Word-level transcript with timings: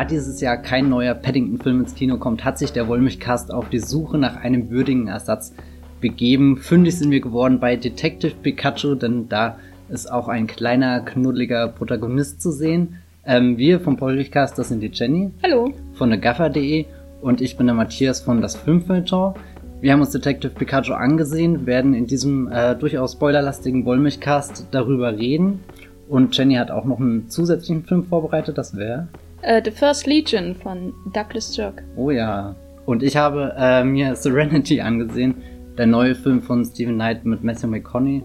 Da 0.00 0.06
dieses 0.06 0.40
Jahr 0.40 0.56
kein 0.56 0.88
neuer 0.88 1.12
Paddington-Film 1.12 1.80
ins 1.80 1.94
Kino 1.94 2.16
kommt, 2.16 2.42
hat 2.42 2.58
sich 2.58 2.72
der 2.72 2.88
Wollmilchcast 2.88 3.52
auf 3.52 3.68
die 3.68 3.80
Suche 3.80 4.16
nach 4.16 4.36
einem 4.36 4.70
würdigen 4.70 5.08
Ersatz 5.08 5.52
begeben. 6.00 6.56
Fündig 6.56 6.96
sind 6.96 7.10
wir 7.10 7.20
geworden 7.20 7.60
bei 7.60 7.76
Detective 7.76 8.32
Pikachu, 8.42 8.94
denn 8.94 9.28
da 9.28 9.58
ist 9.90 10.10
auch 10.10 10.28
ein 10.28 10.46
kleiner, 10.46 11.00
knuddeliger 11.00 11.68
Protagonist 11.68 12.40
zu 12.40 12.50
sehen. 12.50 12.96
Ähm, 13.26 13.58
wir 13.58 13.78
vom 13.78 14.00
Wollmilchcast, 14.00 14.58
das 14.58 14.70
sind 14.70 14.80
die 14.80 14.90
Jenny. 14.90 15.32
Hallo. 15.42 15.74
Von 15.92 16.08
der 16.08 16.18
Gaffer.de 16.18 16.86
und 17.20 17.42
ich 17.42 17.58
bin 17.58 17.66
der 17.66 17.74
Matthias 17.74 18.22
von 18.22 18.40
das 18.40 18.56
Filmfilter. 18.56 19.34
Wir 19.82 19.92
haben 19.92 20.00
uns 20.00 20.12
Detective 20.12 20.54
Pikachu 20.54 20.94
angesehen, 20.94 21.66
werden 21.66 21.92
in 21.92 22.06
diesem 22.06 22.50
äh, 22.50 22.74
durchaus 22.74 23.12
spoilerlastigen 23.12 23.84
Wollmilchcast 23.84 24.68
darüber 24.70 25.18
reden. 25.18 25.60
Und 26.08 26.34
Jenny 26.34 26.54
hat 26.54 26.70
auch 26.70 26.86
noch 26.86 27.00
einen 27.00 27.28
zusätzlichen 27.28 27.84
Film 27.84 28.04
vorbereitet, 28.04 28.56
das 28.56 28.74
wäre 28.74 29.08
Uh, 29.42 29.58
The 29.64 29.70
First 29.70 30.06
Legion 30.06 30.54
von 30.54 30.92
Douglas 31.14 31.54
Sirk. 31.54 31.82
Oh 31.96 32.10
ja. 32.10 32.54
Und 32.84 33.02
ich 33.02 33.16
habe 33.16 33.54
äh, 33.56 33.82
mir 33.82 34.14
Serenity 34.14 34.80
angesehen, 34.82 35.42
der 35.78 35.86
neue 35.86 36.14
Film 36.14 36.42
von 36.42 36.62
Stephen 36.62 36.96
Knight 36.96 37.24
mit 37.24 37.42
Matthew 37.42 37.68
McConaughey 37.68 38.22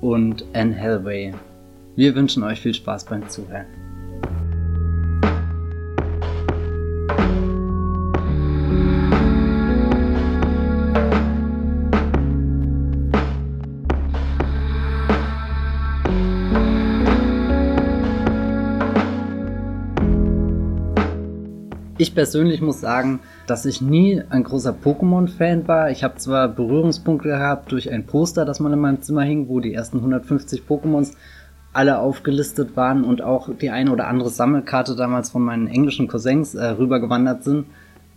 und 0.00 0.44
Anne 0.52 0.76
Hathaway. 0.76 1.32
Wir 1.94 2.14
wünschen 2.16 2.42
euch 2.42 2.60
viel 2.60 2.74
Spaß 2.74 3.04
beim 3.04 3.28
Zuhören. 3.28 3.66
Ich 22.00 22.14
persönlich 22.14 22.62
muss 22.62 22.80
sagen, 22.80 23.20
dass 23.46 23.66
ich 23.66 23.82
nie 23.82 24.22
ein 24.30 24.42
großer 24.42 24.72
Pokémon-Fan 24.72 25.68
war. 25.68 25.90
Ich 25.90 26.02
habe 26.02 26.16
zwar 26.16 26.48
Berührungspunkte 26.48 27.28
gehabt 27.28 27.70
durch 27.72 27.90
ein 27.92 28.06
Poster, 28.06 28.46
das 28.46 28.58
mal 28.58 28.72
in 28.72 28.78
meinem 28.78 29.02
Zimmer 29.02 29.20
hing, 29.20 29.50
wo 29.50 29.60
die 29.60 29.74
ersten 29.74 29.98
150 29.98 30.62
Pokémons 30.66 31.12
alle 31.74 31.98
aufgelistet 31.98 32.74
waren 32.74 33.04
und 33.04 33.20
auch 33.20 33.50
die 33.54 33.68
eine 33.68 33.92
oder 33.92 34.06
andere 34.06 34.30
Sammelkarte 34.30 34.96
damals 34.96 35.28
von 35.28 35.42
meinen 35.42 35.66
englischen 35.66 36.08
Cousins 36.08 36.54
äh, 36.54 36.68
rübergewandert 36.68 37.44
sind 37.44 37.66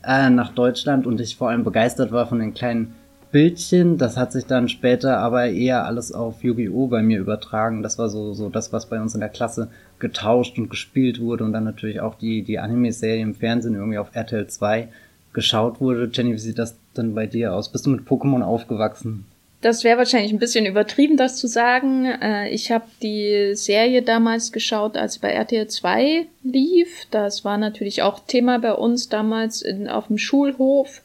äh, 0.02 0.30
nach 0.30 0.54
Deutschland 0.54 1.06
und 1.06 1.20
ich 1.20 1.36
vor 1.36 1.50
allem 1.50 1.66
begeistert 1.66 2.14
war 2.14 2.26
von 2.26 2.40
den 2.40 2.54
kleinen 2.54 2.96
Bildchen. 3.34 3.98
Das 3.98 4.16
hat 4.16 4.32
sich 4.32 4.46
dann 4.46 4.70
später 4.70 5.18
aber 5.18 5.48
eher 5.48 5.86
alles 5.86 6.14
auf 6.14 6.44
Yu-Gi-Oh! 6.44 6.88
bei 6.88 7.02
mir 7.02 7.20
übertragen. 7.20 7.84
Das 7.84 8.00
war 8.00 8.08
so, 8.08 8.34
so 8.34 8.48
das, 8.48 8.72
was 8.72 8.86
bei 8.86 9.02
uns 9.02 9.16
in 9.16 9.20
der 9.20 9.30
Klasse 9.30 9.70
getauscht 10.00 10.58
und 10.58 10.70
gespielt 10.70 11.20
wurde 11.20 11.44
und 11.44 11.52
dann 11.52 11.66
natürlich 11.66 12.00
auch 12.00 12.16
die, 12.16 12.44
die 12.44 12.60
Anime-Serie 12.60 13.22
im 13.22 13.36
Fernsehen 13.36 13.76
irgendwie 13.76 13.98
auf 13.98 14.16
RTL 14.16 14.48
2 14.48 14.88
geschaut 15.34 15.82
wurde. 15.82 16.10
Jenny, 16.14 16.34
wie 16.34 16.38
sieht 16.38 16.60
das 16.60 16.78
denn 16.96 17.16
bei 17.16 17.26
dir 17.26 17.54
aus? 17.54 17.70
Bist 17.70 17.86
du 17.86 17.90
mit 17.90 18.08
Pokémon 18.08 18.44
aufgewachsen? 18.44 19.26
Das 19.62 19.86
wäre 19.86 19.98
wahrscheinlich 19.98 20.34
ein 20.34 20.40
bisschen 20.40 20.66
übertrieben, 20.66 21.16
das 21.16 21.38
zu 21.38 21.48
sagen. 21.48 22.06
Äh, 22.06 22.50
ich 22.50 22.70
habe 22.70 22.86
die 23.02 23.56
Serie 23.56 24.02
damals 24.02 24.52
geschaut, 24.52 24.98
als 24.98 25.14
sie 25.14 25.20
bei 25.22 25.32
RTL 25.32 25.68
2 25.68 26.28
lief. 26.44 27.08
Das 27.12 27.46
war 27.46 27.58
natürlich 27.58 28.02
auch 28.02 28.20
Thema 28.20 28.60
bei 28.60 28.74
uns 28.74 29.08
damals 29.08 29.62
in, 29.62 29.88
auf 29.88 30.08
dem 30.08 30.18
Schulhof. 30.18 31.02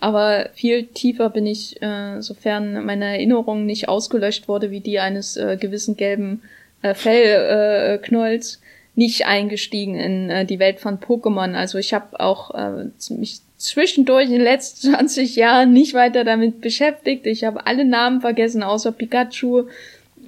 Aber 0.00 0.48
viel 0.54 0.86
tiefer 0.86 1.28
bin 1.28 1.46
ich, 1.46 1.80
äh, 1.82 2.20
sofern 2.22 2.84
meine 2.84 3.04
Erinnerung 3.04 3.66
nicht 3.66 3.88
ausgelöscht 3.88 4.48
wurde, 4.48 4.70
wie 4.70 4.80
die 4.80 4.98
eines 4.98 5.36
äh, 5.36 5.58
gewissen 5.60 5.96
gelben 5.96 6.42
äh, 6.80 6.94
Fellknolls, 6.94 8.56
äh, 8.56 8.58
nicht 8.96 9.26
eingestiegen 9.26 9.94
in 9.94 10.30
äh, 10.30 10.44
die 10.46 10.58
Welt 10.58 10.80
von 10.80 10.98
Pokémon. 10.98 11.54
Also 11.54 11.78
ich 11.78 11.94
habe 11.94 12.18
auch 12.18 12.54
äh, 12.54 12.86
mich 13.10 13.40
zwischendurch 13.58 14.26
in 14.26 14.32
den 14.32 14.42
letzten 14.42 14.90
20 14.94 15.36
Jahren 15.36 15.72
nicht 15.72 15.94
weiter 15.94 16.24
damit 16.24 16.60
beschäftigt. 16.60 17.26
Ich 17.26 17.44
habe 17.44 17.66
alle 17.66 17.84
Namen 17.84 18.22
vergessen, 18.22 18.62
außer 18.62 18.92
Pikachu 18.92 19.64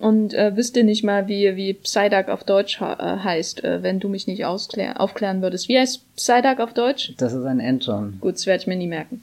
und 0.00 0.34
äh, 0.34 0.56
wüsste 0.56 0.84
nicht 0.84 1.02
mal, 1.02 1.28
wie, 1.28 1.56
wie 1.56 1.74
Psyduck 1.74 2.28
auf 2.28 2.44
Deutsch 2.44 2.80
äh, 2.80 2.84
heißt, 2.84 3.64
äh, 3.64 3.82
wenn 3.82 4.00
du 4.00 4.08
mich 4.08 4.26
nicht 4.26 4.44
aufklären 4.44 5.42
würdest. 5.42 5.68
Wie 5.68 5.78
heißt 5.78 6.16
Psyduck 6.16 6.60
auf 6.60 6.74
Deutsch? 6.74 7.12
Das 7.18 7.32
ist 7.32 7.44
ein 7.44 7.60
Enton. 7.60 8.18
Gut, 8.20 8.34
das 8.34 8.46
werde 8.46 8.62
ich 8.62 8.66
mir 8.66 8.76
nie 8.76 8.86
merken. 8.86 9.22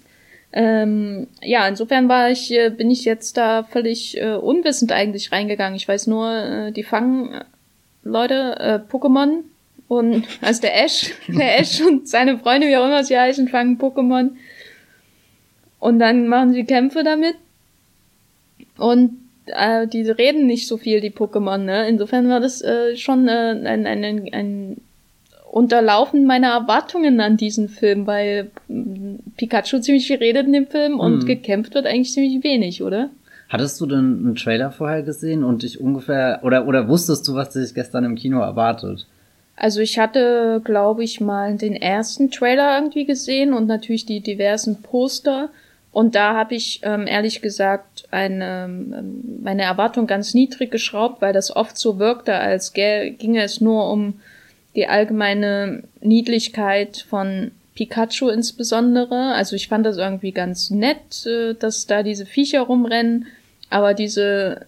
Ähm, 0.52 1.28
ja, 1.42 1.68
insofern 1.68 2.10
war 2.10 2.32
ich, 2.32 2.52
äh, 2.52 2.70
bin 2.70 2.90
ich 2.90 3.06
jetzt 3.06 3.38
da 3.38 3.64
völlig 3.64 4.20
äh, 4.20 4.34
unwissend 4.34 4.92
eigentlich 4.92 5.32
reingegangen. 5.32 5.76
Ich 5.76 5.88
weiß 5.88 6.08
nur, 6.08 6.32
äh, 6.32 6.72
die 6.72 6.84
fangen 6.84 7.34
äh, 7.34 7.44
Leute, 8.04 8.56
äh, 8.60 8.92
Pokémon 8.92 9.44
und 9.88 10.26
also 10.42 10.62
der 10.62 10.84
Ash, 10.84 11.12
der 11.28 11.60
Ash 11.60 11.82
und 11.82 12.08
seine 12.08 12.40
Freunde, 12.40 12.68
wie 12.68 12.78
auch 12.78 12.86
immer 12.86 13.04
sie 13.04 13.18
heißen, 13.18 13.48
fangen 13.48 13.78
Pokémon. 13.78 14.32
Und 15.80 16.00
dann 16.00 16.28
machen 16.28 16.54
sie 16.54 16.66
Kämpfe 16.66 17.04
damit. 17.04 17.36
Und 18.78 19.18
äh, 19.46 19.88
die 19.88 20.10
reden 20.10 20.48
nicht 20.48 20.68
so 20.68 20.78
viel, 20.78 21.00
die 21.00 21.12
Pokémon, 21.12 21.58
ne? 21.58 21.88
Insofern 21.88 22.28
war 22.28 22.40
das 22.40 22.62
äh, 22.62 22.96
schon 22.96 23.28
äh, 23.28 23.52
ein, 23.52 23.86
ein, 23.86 24.04
ein, 24.04 24.34
ein 24.34 24.81
unterlaufen 25.52 26.26
meine 26.26 26.48
Erwartungen 26.48 27.20
an 27.22 27.38
diesen 27.38 27.70
Film, 27.70 28.06
weil 28.08 28.52
mm, 28.68 29.16
Pikachu 29.38 29.80
ziemlich 29.80 30.08
viel 30.08 30.18
redet 30.18 30.46
in 30.46 30.54
dem 30.54 30.68
Film 30.68 31.00
und 31.00 31.24
mhm. 31.24 31.26
gekämpft 31.26 31.74
wird 31.74 31.86
eigentlich 31.86 32.14
ziemlich 32.14 32.44
wenig, 32.44 32.84
oder? 32.84 33.10
Hattest 33.50 33.82
du 33.82 33.88
denn 33.88 33.98
einen 33.98 34.36
Trailer 34.36 34.72
vorher 34.72 35.02
gesehen 35.02 35.44
und 35.44 35.64
dich 35.64 35.82
ungefähr 35.82 36.42
oder 36.44 36.68
oder 36.68 36.88
wusstest 36.88 37.28
du, 37.28 37.34
was 37.34 37.50
dich 37.50 37.74
gestern 37.74 38.04
im 38.04 38.16
Kino 38.16 38.40
erwartet? 38.42 39.08
Also 39.56 39.82
ich 39.82 40.00
hatte, 40.00 40.62
glaube 40.64 41.04
ich, 41.04 41.20
mal 41.20 41.58
den 41.58 41.76
ersten 41.76 42.31
Trailer 42.31 42.78
irgendwie 42.78 43.06
gesehen 43.06 43.54
und 43.54 43.68
natürlich 43.68 44.06
die 44.06 44.22
diversen 44.22 44.81
Poster. 44.81 45.50
Und 45.92 46.14
da 46.16 46.36
habe 46.36 46.56
ich 46.56 46.81
ähm, 46.84 47.08
ehrlich 47.08 47.42
gesagt 47.42 48.08
eine, 48.12 48.66
ähm, 48.66 49.40
meine 49.44 49.64
Erwartung 49.64 50.06
ganz 50.06 50.36
niedrig 50.36 50.72
geschraubt, 50.72 51.22
weil 51.22 51.34
das 51.34 51.54
oft 51.54 51.78
so 51.78 51.98
wirkte, 51.98 52.36
als 52.36 52.74
ginge 52.74 53.42
es 53.42 53.60
nur 53.60 53.92
um 53.92 54.22
die 54.75 54.88
allgemeine 54.88 55.84
Niedlichkeit 56.02 57.06
von 57.09 57.52
Pikachu 57.75 58.30
insbesondere. 58.30 59.34
Also 59.34 59.56
ich 59.56 59.68
fand 59.68 59.85
das 59.85 59.97
irgendwie 59.97 60.31
ganz 60.31 60.69
nett, 60.69 61.25
äh, 61.25 61.53
dass 61.53 61.88
da 61.88 62.03
diese 62.03 62.25
Viecher 62.25 62.62
rumrennen, 62.62 63.28
aber 63.69 63.94
diese 63.94 64.68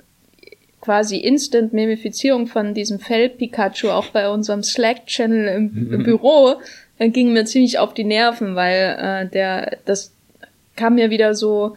quasi 0.79 1.17
Instant-Memifizierung 1.17 2.47
von 2.47 2.73
diesem 2.73 2.99
Fell-Pikachu 2.99 3.89
auch 3.89 4.07
bei 4.07 4.29
unserem 4.29 4.63
Slack-Channel 4.63 5.55
im, 5.55 5.93
im 5.93 6.03
Büro 6.03 6.55
äh, 6.97 7.09
ging 7.09 7.33
mir 7.33 7.45
ziemlich 7.45 7.79
auf 7.79 7.93
die 7.93 8.03
Nerven, 8.03 8.55
weil 8.55 8.97
äh, 8.99 9.29
der 9.29 9.77
das 9.85 10.11
kam 10.75 10.95
mir 10.95 11.09
wieder 11.09 11.35
so 11.35 11.75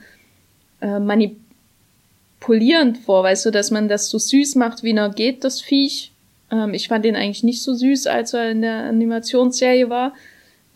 äh, 0.81 0.99
manipulierend 0.99 2.99
vor, 2.99 3.23
weißt 3.23 3.47
du, 3.47 3.51
dass 3.51 3.71
man 3.71 3.89
das 3.89 4.09
so 4.09 4.19
süß 4.19 4.55
macht, 4.55 4.83
wie 4.83 4.93
er 4.93 5.11
geht, 5.11 5.45
das 5.45 5.61
Viech, 5.61 6.13
ähm, 6.51 6.75
ich 6.75 6.89
fand 6.89 7.05
den 7.05 7.17
eigentlich 7.17 7.45
nicht 7.45 7.63
so 7.63 7.75
süß, 7.75 8.07
als 8.07 8.35
er 8.35 8.51
in 8.51 8.63
der 8.63 8.85
Animationsserie 8.85 9.89
war. 9.89 10.13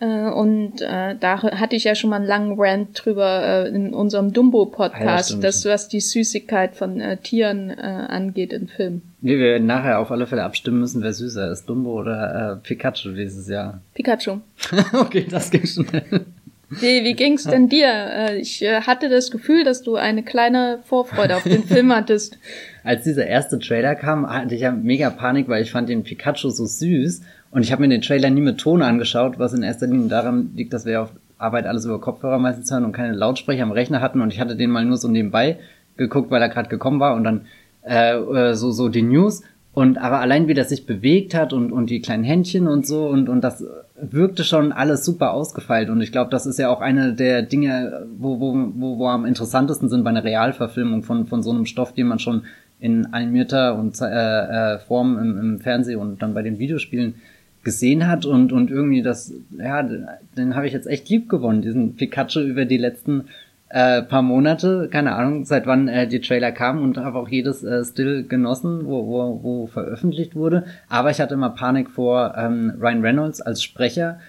Äh, 0.01 0.31
und 0.31 0.81
äh, 0.81 1.17
da 1.19 1.43
hatte 1.43 1.75
ich 1.75 1.85
ja 1.85 1.95
schon 1.95 2.11
mal 2.11 2.17
einen 2.17 2.27
langen 2.27 2.55
Rant 2.57 3.05
drüber 3.05 3.67
äh, 3.67 3.69
in 3.69 3.93
unserem 3.93 4.33
Dumbo-Podcast, 4.33 5.31
ja, 5.31 5.37
das, 5.39 5.65
was 5.65 5.89
die 5.89 6.01
Süßigkeit 6.01 6.77
von 6.77 7.01
äh, 7.01 7.17
Tieren 7.17 7.71
äh, 7.71 7.83
angeht 7.83 8.53
in 8.53 8.69
Filmen. 8.69 9.03
Nee, 9.21 9.39
wir 9.39 9.47
werden 9.47 9.67
nachher 9.67 9.99
auf 9.99 10.13
alle 10.13 10.29
Fälle 10.29 10.45
abstimmen 10.45 10.79
müssen, 10.79 11.03
wer 11.03 11.13
süßer 11.13 11.51
ist, 11.51 11.69
Dumbo 11.69 11.99
oder 12.01 12.53
äh, 12.53 12.67
Pikachu 12.67 13.11
dieses 13.11 13.49
Jahr. 13.49 13.81
Pikachu. 13.95 14.39
okay, 14.93 15.27
das 15.29 15.51
ging 15.51 15.67
schnell. 15.67 16.27
Wie, 16.71 17.05
wie 17.05 17.15
ging's 17.15 17.45
denn 17.45 17.69
dir? 17.69 17.89
Äh, 17.89 18.39
ich 18.39 18.63
äh, 18.63 18.83
hatte 18.83 19.09
das 19.09 19.31
Gefühl, 19.31 19.65
dass 19.65 19.83
du 19.83 19.97
eine 19.97 20.23
kleine 20.23 20.81
Vorfreude 20.85 21.37
auf 21.37 21.45
den 21.45 21.65
Film 21.65 21.93
hattest. 21.95 22.39
Als 22.85 23.05
dieser 23.05 23.27
erste 23.27 23.59
Trailer 23.59 23.95
kam, 23.95 24.29
hatte 24.29 24.55
ich 24.55 24.61
ja 24.63 24.73
mega 24.73 25.09
Panik, 25.11 25.49
weil 25.49 25.63
ich 25.63 25.71
fand 25.71 25.89
den 25.89 26.05
Pikachu 26.05 26.51
so 26.51 26.67
süß. 26.67 27.23
Und 27.51 27.63
ich 27.63 27.73
habe 27.73 27.83
mir 27.83 27.89
den 27.89 28.03
Trailer 28.03 28.29
nie 28.29 28.43
mit 28.43 28.59
Ton 28.59 28.83
angeschaut, 28.83 29.39
was 29.39 29.55
in 29.55 29.63
erster 29.63 29.87
Linie 29.87 30.09
daran 30.09 30.51
liegt, 30.55 30.75
dass 30.75 30.85
wir 30.85 31.03
auf 31.03 31.13
Arbeit 31.39 31.67
alles 31.67 31.87
über 31.87 32.01
Kopfhörer 32.01 32.39
meistens 32.39 32.71
hören 32.71 32.85
und 32.85 32.93
keine 32.93 33.15
Lautsprecher 33.15 33.63
am 33.63 33.73
Rechner 33.73 34.03
hatten. 34.03 34.21
Und 34.21 34.33
ich 34.33 34.41
hatte 34.41 34.57
den 34.57 34.71
mal 34.71 34.85
nur 34.85 34.99
so 34.99 35.09
nebenbei 35.09 35.59
geguckt, 35.97 36.31
weil 36.31 36.43
er 36.43 36.51
gerade 36.51 36.69
gekommen 36.69 37.01
war. 37.01 37.15
Und 37.15 37.25
dann 37.25 37.47
äh, 37.83 38.17
äh 38.17 38.55
so 38.55 38.71
so 38.71 38.91
die 38.91 39.03
News 39.03 39.43
und 39.79 39.97
aber 39.97 40.19
allein 40.19 40.49
wie 40.49 40.55
das 40.55 40.71
sich 40.71 40.87
bewegt 40.87 41.37
hat 41.37 41.53
und, 41.53 41.71
und 41.71 41.89
die 41.89 42.01
kleinen 42.01 42.25
Händchen 42.25 42.67
und 42.67 42.85
so 42.85 43.07
und, 43.07 43.29
und 43.29 43.43
das 43.43 43.65
wirkte 43.95 44.43
schon 44.43 44.73
alles 44.73 45.05
super 45.05 45.33
ausgefeilt. 45.33 45.89
Und 45.89 46.01
ich 46.01 46.11
glaube, 46.11 46.33
das 46.33 46.47
ist 46.47 46.59
ja 46.59 46.69
auch 46.69 46.81
eine 46.81 47.13
der 47.13 47.43
Dinge, 47.43 48.05
wo, 48.19 48.41
wo, 48.41 48.57
wo, 48.75 48.99
wo 48.99 49.07
am 49.07 49.25
interessantesten 49.25 49.89
sind 49.89 50.03
bei 50.03 50.11
einer 50.11 50.25
Realverfilmung 50.25 51.05
von, 51.05 51.27
von 51.27 51.45
so 51.45 51.53
einem 51.53 51.65
Stoff, 51.65 51.93
den 51.93 52.09
man 52.09 52.19
schon 52.19 52.43
in 52.81 53.07
animierter 53.13 53.79
und 53.79 54.01
äh, 54.01 54.07
äh, 54.07 54.79
Form 54.81 55.17
im, 55.17 55.39
im 55.39 55.61
Fernsehen 55.61 56.01
und 56.01 56.23
dann 56.23 56.35
bei 56.35 56.43
den 56.43 56.59
Videospielen 56.59 57.15
gesehen 57.63 58.09
hat 58.09 58.27
und, 58.27 58.53
und 58.53 58.73
irgendwie 58.73 59.03
das, 59.03 59.33
ja, 59.57 59.89
den 60.37 60.57
habe 60.57 60.67
ich 60.67 60.73
jetzt 60.73 60.89
echt 60.89 61.09
lieb 61.09 61.29
gewonnen, 61.29 61.63
diesen 61.63 61.95
Pikachu 61.95 62.41
über 62.41 62.65
die 62.65 62.79
letzten 62.79 63.27
äh, 63.71 64.03
paar 64.03 64.23
Monate, 64.23 64.89
keine 64.91 65.15
Ahnung, 65.15 65.45
seit 65.45 65.67
wann 65.67 65.89
äh, 65.89 66.07
die 66.07 66.21
Trailer 66.21 66.53
kamen 66.53 66.83
und 66.83 66.97
habe 66.97 67.19
auch 67.19 67.29
jedes 67.29 67.63
äh, 67.63 67.85
Still 67.85 68.25
genossen, 68.27 68.87
wo, 68.87 69.07
wo, 69.07 69.41
wo 69.43 69.67
veröffentlicht 69.67 70.35
wurde. 70.35 70.65
Aber 70.89 71.11
ich 71.11 71.21
hatte 71.21 71.35
immer 71.35 71.51
Panik 71.51 71.91
vor 71.91 72.35
ähm, 72.37 72.73
Ryan 72.81 73.03
Reynolds 73.03 73.41
als 73.41 73.63
Sprecher, 73.63 74.21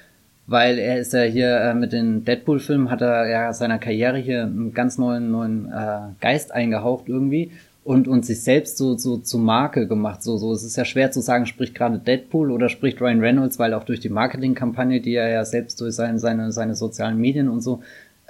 weil 0.46 0.78
er 0.78 1.00
ist 1.00 1.14
ja 1.14 1.22
hier 1.22 1.58
äh, 1.58 1.74
mit 1.74 1.94
den 1.94 2.26
Deadpool-Filmen 2.26 2.92
hat 2.92 3.02
er 3.02 3.30
ja 3.30 3.54
seiner 3.54 3.80
Karriere 3.80 4.18
hier 4.18 4.44
einen 4.44 4.74
ganz 4.74 4.98
neuen 4.98 5.32
neuen 5.32 5.72
äh, 5.72 6.00
Geist 6.20 6.52
eingehaucht 6.52 7.08
irgendwie 7.08 7.52
und 7.86 8.10
und 8.10 8.26
sich 8.26 8.44
selbst 8.44 8.78
so 8.78 8.98
so 8.98 9.18
zu 9.18 9.38
Marke 9.38 9.88
gemacht. 9.88 10.22
So 10.22 10.38
so 10.38 10.52
es 10.52 10.64
ist 10.64 10.76
ja 10.76 10.84
schwer 10.84 11.12
zu 11.12 11.22
sagen, 11.22 11.46
spricht 11.46 11.76
gerade 11.76 11.98
Deadpool 11.98 12.52
oder 12.52 12.68
spricht 12.68 13.00
Ryan 13.00 13.22
Reynolds, 13.22 13.58
weil 13.58 13.74
auch 13.74 13.86
durch 13.86 14.02
die 14.02 14.10
Marketingkampagne, 14.10 15.00
die 15.00 15.16
er 15.16 15.30
ja 15.30 15.46
selbst 15.46 15.80
durch 15.80 15.96
seine 15.96 16.20
seine 16.20 16.52
seine 16.52 16.76
sozialen 16.76 17.20
Medien 17.20 17.48
und 17.48 17.62
so 17.62 17.82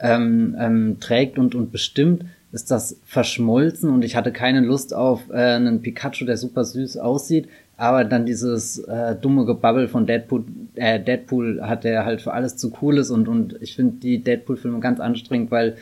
ähm, 0.02 0.56
ähm, 0.60 0.98
trägt 1.00 1.38
und 1.38 1.56
und 1.56 1.72
bestimmt, 1.72 2.26
ist 2.52 2.72
das 2.72 2.98
verschmolzen. 3.06 3.90
Und 3.90 4.04
ich 4.04 4.16
hatte 4.16 4.32
keine 4.32 4.62
Lust 4.62 4.94
auf 4.94 5.30
äh, 5.30 5.34
einen 5.34 5.82
Pikachu, 5.82 6.26
der 6.26 6.38
super 6.38 6.64
süß 6.66 6.98
aussieht, 6.98 7.48
aber 7.78 8.04
dann 8.04 8.26
dieses 8.26 8.80
äh, 8.80 9.16
dumme 9.16 9.46
Gebabbel 9.46 9.88
von 9.88 10.06
Deadpool, 10.06 10.46
äh, 10.76 11.00
Deadpool 11.00 11.62
hat 11.62 11.84
der 11.84 12.06
halt 12.06 12.22
für 12.22 12.34
alles 12.34 12.58
zu 12.58 12.74
cool 12.82 12.98
ist. 12.98 13.10
Und 13.10 13.28
und 13.28 13.56
ich 13.62 13.76
finde 13.76 13.98
die 14.02 14.24
Deadpool-Filme 14.24 14.80
ganz 14.80 15.00
anstrengend, 15.00 15.52
weil 15.52 15.78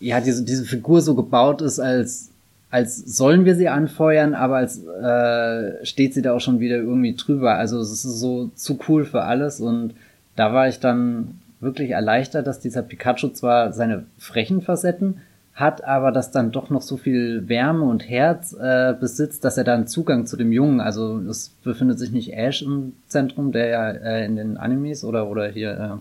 ja 0.00 0.20
diese 0.20 0.44
diese 0.44 0.64
Figur 0.64 1.00
so 1.00 1.14
gebaut 1.14 1.62
ist, 1.62 1.80
als 1.80 2.30
als 2.70 2.98
sollen 2.98 3.44
wir 3.44 3.54
sie 3.54 3.68
anfeuern, 3.68 4.34
aber 4.34 4.56
als 4.56 4.84
äh, 4.84 5.84
steht 5.86 6.12
sie 6.12 6.22
da 6.22 6.34
auch 6.34 6.40
schon 6.40 6.60
wieder 6.60 6.76
irgendwie 6.76 7.14
drüber. 7.14 7.54
Also 7.54 7.80
es 7.80 7.90
ist 7.90 8.02
so 8.02 8.50
zu 8.54 8.78
cool 8.88 9.04
für 9.06 9.22
alles. 9.22 9.60
Und 9.60 9.94
da 10.36 10.52
war 10.52 10.68
ich 10.68 10.78
dann 10.78 11.40
wirklich 11.60 11.90
erleichtert, 11.90 12.46
dass 12.46 12.60
dieser 12.60 12.82
Pikachu 12.82 13.28
zwar 13.28 13.72
seine 13.72 14.04
frechen 14.18 14.62
Facetten 14.62 15.20
hat 15.58 15.82
aber 15.82 16.12
das 16.12 16.30
dann 16.30 16.52
doch 16.52 16.70
noch 16.70 16.82
so 16.82 16.96
viel 16.96 17.48
Wärme 17.48 17.84
und 17.84 18.08
Herz 18.08 18.52
äh, 18.52 18.94
besitzt, 18.98 19.44
dass 19.44 19.58
er 19.58 19.64
dann 19.64 19.88
Zugang 19.88 20.24
zu 20.24 20.36
dem 20.36 20.52
Jungen, 20.52 20.80
also 20.80 21.18
es 21.28 21.48
befindet 21.64 21.98
sich 21.98 22.12
nicht 22.12 22.32
Ash 22.32 22.62
im 22.62 22.92
Zentrum, 23.08 23.50
der 23.50 23.66
ja 23.66 23.90
äh, 23.90 24.24
in 24.24 24.36
den 24.36 24.56
Animes 24.56 25.02
oder 25.02 25.28
oder 25.28 25.48
hier 25.48 26.00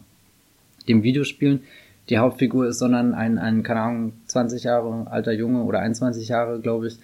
äh, 0.86 0.88
dem 0.88 1.02
Videospielen 1.02 1.62
die 2.10 2.20
Hauptfigur 2.20 2.68
ist, 2.68 2.78
sondern 2.78 3.16
ein, 3.16 3.40
ein, 3.40 3.64
keine 3.64 3.82
Ahnung, 3.82 4.14
20 4.28 4.64
Jahre 4.64 5.08
alter 5.10 5.32
Junge 5.32 5.64
oder 5.64 5.80
21 5.80 6.28
Jahre, 6.28 6.60
glaube 6.60 6.88
ich, 6.88 7.00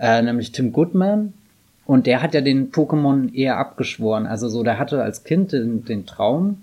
äh, 0.00 0.22
nämlich 0.22 0.50
Tim 0.52 0.72
Goodman. 0.72 1.34
Und 1.84 2.06
der 2.06 2.22
hat 2.22 2.32
ja 2.34 2.40
den 2.40 2.72
Pokémon 2.72 3.32
eher 3.34 3.58
abgeschworen. 3.58 4.26
Also 4.26 4.48
so, 4.48 4.62
der 4.62 4.78
hatte 4.78 5.02
als 5.02 5.24
Kind 5.24 5.52
den, 5.52 5.84
den 5.84 6.06
Traum. 6.06 6.62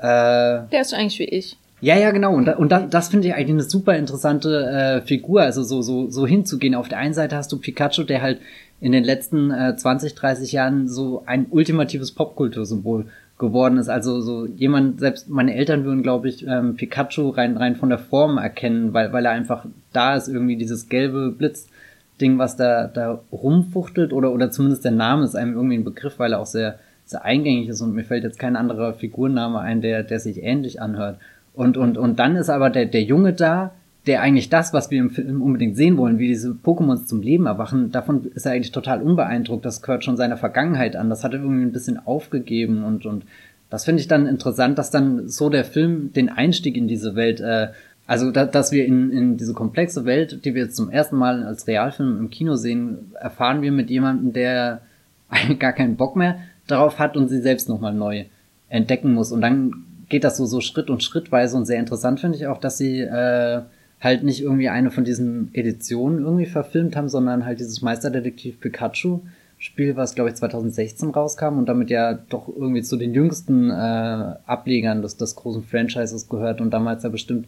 Äh, 0.00 0.68
der 0.70 0.80
ist 0.80 0.94
eigentlich 0.94 1.18
wie 1.18 1.24
ich. 1.24 1.56
Ja, 1.82 1.96
ja, 1.96 2.10
genau. 2.10 2.34
Und, 2.34 2.44
da, 2.44 2.56
und 2.56 2.70
da, 2.70 2.80
das 2.80 3.08
finde 3.08 3.28
ich 3.28 3.34
eigentlich 3.34 3.50
eine 3.50 3.62
super 3.62 3.96
interessante 3.96 4.66
äh, 4.66 5.06
Figur. 5.06 5.42
Also 5.42 5.62
so, 5.62 5.80
so, 5.82 6.10
so 6.10 6.26
hinzugehen. 6.26 6.74
Auf 6.74 6.88
der 6.88 6.98
einen 6.98 7.14
Seite 7.14 7.36
hast 7.36 7.50
du 7.52 7.58
Pikachu, 7.58 8.04
der 8.04 8.20
halt 8.20 8.40
in 8.80 8.92
den 8.92 9.04
letzten 9.04 9.50
äh, 9.50 9.76
20, 9.76 10.14
30 10.14 10.52
Jahren 10.52 10.88
so 10.88 11.22
ein 11.26 11.46
ultimatives 11.50 12.12
Popkultursymbol 12.12 13.06
geworden 13.38 13.78
ist. 13.78 13.88
Also 13.88 14.20
so 14.20 14.46
jemand, 14.46 15.00
selbst 15.00 15.28
meine 15.28 15.54
Eltern 15.54 15.84
würden, 15.84 16.02
glaube 16.02 16.28
ich, 16.28 16.46
ähm, 16.46 16.76
Pikachu 16.76 17.30
rein, 17.30 17.56
rein 17.56 17.76
von 17.76 17.88
der 17.88 17.98
Form 17.98 18.38
erkennen, 18.38 18.92
weil, 18.92 19.12
weil 19.12 19.24
er 19.24 19.32
einfach 19.32 19.64
da 19.92 20.16
ist, 20.16 20.28
irgendwie 20.28 20.56
dieses 20.56 20.88
gelbe 20.88 21.30
Blitzding, 21.30 22.38
was 22.38 22.56
da, 22.56 22.86
da 22.86 23.20
rumfuchtelt 23.32 24.12
oder, 24.12 24.32
oder 24.32 24.50
zumindest 24.50 24.84
der 24.84 24.92
Name 24.92 25.24
ist 25.24 25.34
einem 25.34 25.54
irgendwie 25.54 25.78
ein 25.78 25.84
Begriff, 25.84 26.18
weil 26.18 26.34
er 26.34 26.40
auch 26.40 26.46
sehr, 26.46 26.78
sehr 27.10 27.24
eingängig 27.24 27.68
ist 27.68 27.80
und 27.80 27.94
mir 27.94 28.04
fällt 28.04 28.24
jetzt 28.24 28.38
kein 28.38 28.56
anderer 28.56 28.94
Figurname 28.94 29.58
ein, 29.58 29.80
der, 29.80 30.02
der 30.02 30.20
sich 30.20 30.42
ähnlich 30.42 30.80
anhört. 30.80 31.18
Und, 31.54 31.76
und, 31.76 31.98
und 31.98 32.18
dann 32.18 32.36
ist 32.36 32.48
aber 32.48 32.70
der, 32.70 32.86
der 32.86 33.02
Junge 33.02 33.32
da, 33.32 33.72
der 34.06 34.22
eigentlich 34.22 34.48
das, 34.48 34.72
was 34.72 34.90
wir 34.90 34.98
im 34.98 35.10
Film 35.10 35.42
unbedingt 35.42 35.76
sehen 35.76 35.96
wollen, 35.96 36.18
wie 36.18 36.28
diese 36.28 36.50
Pokémons 36.50 37.04
zum 37.06 37.20
Leben 37.20 37.46
erwachen, 37.46 37.92
davon 37.92 38.30
ist 38.34 38.46
er 38.46 38.52
eigentlich 38.52 38.72
total 38.72 39.02
unbeeindruckt. 39.02 39.64
Das 39.64 39.82
gehört 39.82 40.04
schon 40.04 40.16
seiner 40.16 40.36
Vergangenheit 40.36 40.96
an. 40.96 41.10
Das 41.10 41.22
hat 41.22 41.34
er 41.34 41.40
irgendwie 41.40 41.64
ein 41.64 41.72
bisschen 41.72 41.98
aufgegeben 42.06 42.84
und, 42.84 43.04
und 43.04 43.24
das 43.68 43.84
finde 43.84 44.00
ich 44.00 44.08
dann 44.08 44.26
interessant, 44.26 44.78
dass 44.78 44.90
dann 44.90 45.28
so 45.28 45.48
der 45.48 45.64
Film 45.64 46.12
den 46.12 46.28
Einstieg 46.28 46.76
in 46.76 46.88
diese 46.88 47.14
Welt, 47.14 47.40
äh, 47.40 47.68
also 48.06 48.30
da, 48.30 48.46
dass 48.46 48.72
wir 48.72 48.84
in, 48.84 49.10
in 49.10 49.36
diese 49.36 49.54
komplexe 49.54 50.04
Welt, 50.04 50.44
die 50.44 50.54
wir 50.54 50.64
jetzt 50.64 50.76
zum 50.76 50.90
ersten 50.90 51.16
Mal 51.16 51.44
als 51.44 51.66
Realfilm 51.66 52.18
im 52.18 52.30
Kino 52.30 52.56
sehen, 52.56 53.12
erfahren 53.20 53.62
wir 53.62 53.70
mit 53.70 53.90
jemandem, 53.90 54.32
der 54.32 54.80
eigentlich 55.28 55.58
gar 55.60 55.72
keinen 55.72 55.96
Bock 55.96 56.16
mehr 56.16 56.38
darauf 56.70 56.98
hat 56.98 57.16
und 57.16 57.28
sie 57.28 57.40
selbst 57.40 57.68
nochmal 57.68 57.94
neu 57.94 58.24
entdecken 58.68 59.12
muss. 59.12 59.32
Und 59.32 59.40
dann 59.40 59.84
geht 60.08 60.24
das 60.24 60.36
so, 60.36 60.46
so 60.46 60.60
Schritt 60.60 60.90
und 60.90 61.02
Schrittweise 61.02 61.56
und 61.56 61.66
sehr 61.66 61.78
interessant 61.78 62.20
finde 62.20 62.36
ich 62.36 62.46
auch, 62.46 62.58
dass 62.58 62.78
sie 62.78 63.00
äh, 63.00 63.62
halt 64.00 64.22
nicht 64.22 64.42
irgendwie 64.42 64.68
eine 64.68 64.90
von 64.90 65.04
diesen 65.04 65.50
Editionen 65.52 66.24
irgendwie 66.24 66.46
verfilmt 66.46 66.96
haben, 66.96 67.08
sondern 67.08 67.44
halt 67.44 67.60
dieses 67.60 67.82
Meisterdetektiv 67.82 68.60
Pikachu 68.60 69.20
Spiel, 69.58 69.94
was 69.94 70.14
glaube 70.14 70.30
ich 70.30 70.36
2016 70.36 71.10
rauskam 71.10 71.58
und 71.58 71.68
damit 71.68 71.90
ja 71.90 72.14
doch 72.14 72.48
irgendwie 72.48 72.82
zu 72.82 72.96
den 72.96 73.12
jüngsten 73.12 73.70
äh, 73.70 73.74
Ablegern 73.74 75.02
des, 75.02 75.18
des 75.18 75.36
großen 75.36 75.62
Franchises 75.64 76.30
gehört 76.30 76.62
und 76.62 76.70
damals 76.70 77.02
ja 77.02 77.10
bestimmt 77.10 77.46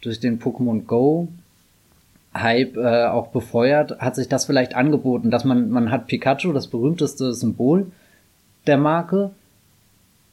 durch 0.00 0.20
den 0.20 0.40
Pokémon 0.40 0.84
Go 0.84 1.28
Hype 2.32 2.76
äh, 2.76 3.06
auch 3.06 3.28
befeuert, 3.28 4.00
hat 4.00 4.16
sich 4.16 4.28
das 4.28 4.46
vielleicht 4.46 4.74
angeboten, 4.74 5.30
dass 5.30 5.44
man 5.44 5.68
man 5.70 5.90
hat 5.90 6.06
Pikachu, 6.06 6.52
das 6.52 6.68
berühmteste 6.68 7.34
Symbol 7.34 7.92
der 8.66 8.76
Marke, 8.76 9.30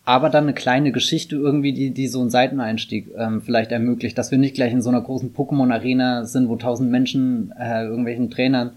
aber 0.06 0.30
dann 0.30 0.46
eine 0.46 0.54
kleine 0.54 0.92
Geschichte 0.92 1.36
irgendwie, 1.36 1.74
die, 1.74 1.92
die 1.92 2.08
so 2.08 2.22
einen 2.22 2.30
Seiteneinstieg 2.30 3.08
ähm, 3.18 3.42
vielleicht 3.42 3.72
ermöglicht, 3.72 4.18
dass 4.18 4.32
wir 4.32 4.38
nicht 4.38 4.56
gleich 4.56 4.72
in 4.72 4.82
so 4.82 4.90
einer 4.90 5.02
großen 5.02 5.34
Pokémon-Arena 5.34 6.26
sind, 6.26 6.48
wo 6.48 6.56
tausend 6.56 6.92
Menschen 6.92 7.54
äh, 7.60 7.84
irgendwelchen 7.84 8.30
Trainern 8.30 8.72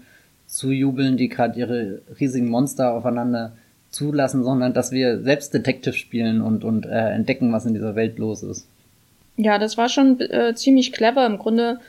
zujubeln, 0.47 1.15
die 1.15 1.29
gerade 1.29 1.57
ihre 1.57 2.01
riesigen 2.19 2.49
Monster 2.49 2.93
aufeinander 2.93 3.53
zulassen, 3.91 4.43
sondern 4.43 4.73
dass 4.73 4.91
wir 4.91 5.21
selbst 5.21 5.53
Detective 5.53 5.93
spielen 5.93 6.41
und, 6.41 6.63
und 6.63 6.85
äh, 6.85 7.11
entdecken, 7.11 7.53
was 7.53 7.65
in 7.65 7.73
dieser 7.73 7.95
Welt 7.95 8.17
los 8.19 8.43
ist. 8.43 8.67
Ja, 9.37 9.57
das 9.57 9.77
war 9.77 9.87
schon 9.87 10.19
äh, 10.19 10.53
ziemlich 10.55 10.91
clever. 10.91 11.25
Im 11.25 11.37
Grunde 11.37 11.79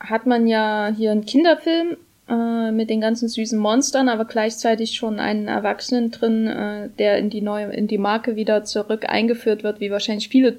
hat 0.00 0.26
man 0.26 0.46
ja 0.46 0.92
hier 0.96 1.10
einen 1.10 1.26
Kinderfilm 1.26 1.96
äh, 2.28 2.72
mit 2.72 2.90
den 2.90 3.00
ganzen 3.00 3.28
süßen 3.28 3.58
Monstern, 3.58 4.08
aber 4.08 4.24
gleichzeitig 4.24 4.94
schon 4.94 5.18
einen 5.18 5.48
Erwachsenen 5.48 6.10
drin, 6.10 6.46
äh, 6.46 6.88
der 6.98 7.18
in 7.18 7.30
die 7.30 7.40
neue, 7.40 7.72
in 7.72 7.88
die 7.88 7.98
Marke 7.98 8.36
wieder 8.36 8.64
zurück 8.64 9.08
eingeführt 9.08 9.62
wird, 9.62 9.80
wie 9.80 9.90
wahrscheinlich 9.90 10.28
viele 10.28 10.58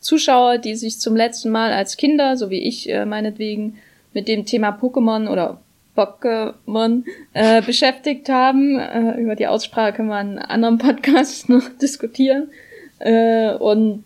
Zuschauer, 0.00 0.58
die 0.58 0.74
sich 0.74 0.98
zum 0.98 1.14
letzten 1.16 1.50
Mal 1.50 1.72
als 1.72 1.96
Kinder, 1.96 2.36
so 2.36 2.50
wie 2.50 2.62
ich 2.62 2.88
äh, 2.90 3.04
meinetwegen, 3.06 3.78
mit 4.12 4.28
dem 4.28 4.44
Thema 4.44 4.70
Pokémon 4.70 5.30
oder 5.30 5.60
Pokémon 5.96 7.04
äh, 7.32 7.62
beschäftigt 7.66 8.28
haben. 8.28 8.78
Äh, 8.78 9.20
über 9.20 9.36
die 9.36 9.46
Aussprache 9.46 9.92
können 9.92 10.08
wir 10.08 10.20
in 10.20 10.38
anderen 10.38 10.78
Podcasts 10.78 11.48
noch 11.48 11.68
diskutieren. 11.80 12.48
Äh, 12.98 13.54
und 13.54 14.04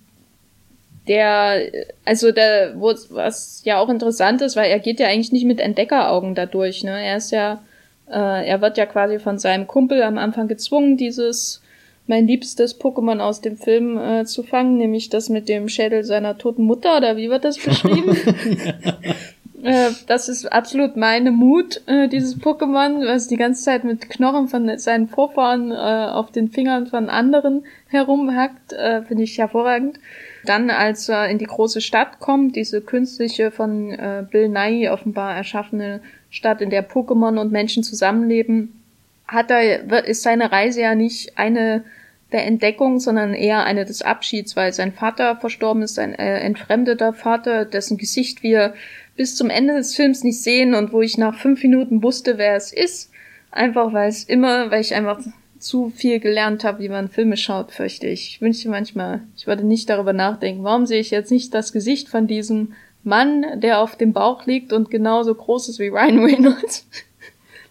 der, 1.09 1.71
also 2.05 2.33
der, 2.33 2.75
wo, 2.77 2.93
was 3.11 3.63
ja 3.65 3.79
auch 3.79 3.89
interessant 3.89 4.43
ist, 4.43 4.57
weil 4.57 4.71
er 4.71 4.81
geht 4.81 5.01
ja 5.01 5.09
eigentlich 5.09 5.33
nicht 5.33 5.47
mit 5.47 5.61
Entdeckeraugen 5.61 6.35
dadurch, 6.35 6.85
ne? 6.85 7.05
Er 7.05 7.17
ist 7.17 7.31
ja, 7.31 7.63
äh, 8.09 8.47
er 8.47 8.61
wird 8.61 8.77
ja 8.77 8.87
quasi 8.87 9.19
von 9.19 9.39
seinem 9.39 9.67
Kumpel 9.67 10.03
am 10.03 10.19
Anfang 10.19 10.49
gezwungen, 10.49 10.97
dieses 10.97 11.63
mein 12.07 12.27
liebstes 12.27 12.79
Pokémon 12.81 13.19
aus 13.21 13.41
dem 13.41 13.57
Film 13.57 13.99
äh, 13.99 14.25
zu 14.25 14.43
fangen, 14.43 14.79
nämlich 14.79 15.09
das 15.09 15.29
mit 15.29 15.49
dem 15.49 15.69
Schädel 15.69 16.05
seiner 16.05 16.39
toten 16.39 16.65
Mutter, 16.65 16.97
oder 16.97 17.17
wie 17.17 17.31
wird 17.31 17.45
das 17.45 17.59
beschrieben? 17.59 18.17
äh, 19.63 19.91
das 20.07 20.29
ist 20.29 20.47
absolut 20.53 20.97
meine 20.97 21.33
Mut, 21.33 21.83
äh, 21.87 22.09
dieses 22.09 22.41
Pokémon, 22.41 23.05
was 23.07 23.27
die 23.27 23.37
ganze 23.37 23.65
Zeit 23.65 23.83
mit 23.83 24.09
Knochen 24.09 24.49
von 24.49 24.79
seinen 24.79 25.09
Vorfahren 25.09 25.73
äh, 25.73 25.75
auf 25.75 26.31
den 26.31 26.49
Fingern 26.49 26.87
von 26.87 27.09
anderen 27.09 27.65
herumhackt, 27.89 28.75
finde 29.07 29.23
ich 29.23 29.39
hervorragend. 29.39 29.99
Dann, 30.47 30.71
als 30.71 31.09
er 31.09 31.29
in 31.29 31.39
die 31.39 31.47
große 31.47 31.81
Stadt 31.81 32.19
kommt, 32.21 32.57
diese 32.57 32.81
künstliche 32.81 33.51
von 33.51 33.91
äh, 33.91 34.25
Bill 34.31 34.49
Nye 34.49 34.91
offenbar 34.93 35.37
erschaffene 35.37 36.01
Stadt, 36.31 36.61
in 36.61 36.71
der 36.71 36.89
Pokémon 36.89 37.39
und 37.39 37.53
Menschen 37.53 37.83
zusammenleben, 37.83 38.81
hat 39.27 39.51
er, 39.51 40.07
ist 40.07 40.23
seine 40.23 40.53
Reise 40.53 40.83
ja 40.83 40.95
nicht 40.95 41.37
eine 41.37 41.85
der 42.33 42.45
Entdeckung, 42.47 42.99
sondern 42.99 43.35
eher 43.35 43.65
eine 43.65 43.85
des 43.85 44.03
Abschieds, 44.03 44.57
weil 44.57 44.73
sein 44.73 44.93
Vater 44.93 45.37
verstorben 45.37 45.83
ist, 45.83 45.99
ein 45.99 46.15
äh, 46.15 46.41
entfremdeter 46.41 47.13
Vater, 47.13 47.65
dessen 47.65 47.99
Gesicht 47.99 48.43
wir 48.43 48.75
bis 49.17 49.37
zum 49.37 49.49
Ende 49.49 49.75
des 49.75 49.95
Films 49.95 50.25
nicht 50.25 50.43
sehen 50.43 50.75
und 50.75 50.93
wo 50.93 51.03
ich 51.03 51.19
nach 51.19 51.39
fünf 51.39 51.63
Minuten 51.63 52.03
wusste, 52.03 52.39
wer 52.39 52.57
es 52.57 52.73
ist. 52.73 53.11
Einfach 53.51 53.93
weil 53.93 54.09
es 54.09 54.25
immer, 54.25 54.71
weil 54.71 54.81
ich 54.81 54.95
einfach 54.95 55.21
zu 55.67 55.91
viel 55.91 56.21
gelernt 56.21 56.63
habe, 56.65 56.79
wie 56.79 56.89
man 56.89 57.09
Filme 57.09 57.37
schaut, 57.37 57.73
fürchte 57.73 58.07
ich. 58.07 58.29
Ich 58.29 58.41
wünschte 58.41 58.69
manchmal, 58.69 59.23
ich 59.37 59.47
würde 59.47 59.67
nicht 59.67 59.91
darüber 59.91 60.13
nachdenken, 60.13 60.63
warum 60.63 60.87
sehe 60.87 61.01
ich 61.01 61.11
jetzt 61.11 61.33
nicht 61.33 61.53
das 61.53 61.73
Gesicht 61.73 62.09
von 62.09 62.27
diesem 62.29 62.75
Mann, 63.03 63.61
der 63.61 63.81
auf 63.81 63.97
dem 63.97 64.13
Bauch 64.13 64.47
liegt 64.47 64.73
und 64.73 64.91
genauso 64.91 65.35
groß 65.35 65.69
ist 65.69 65.79
wie 65.81 65.89
Ryan 65.89 66.19
Reynolds. 66.25 66.87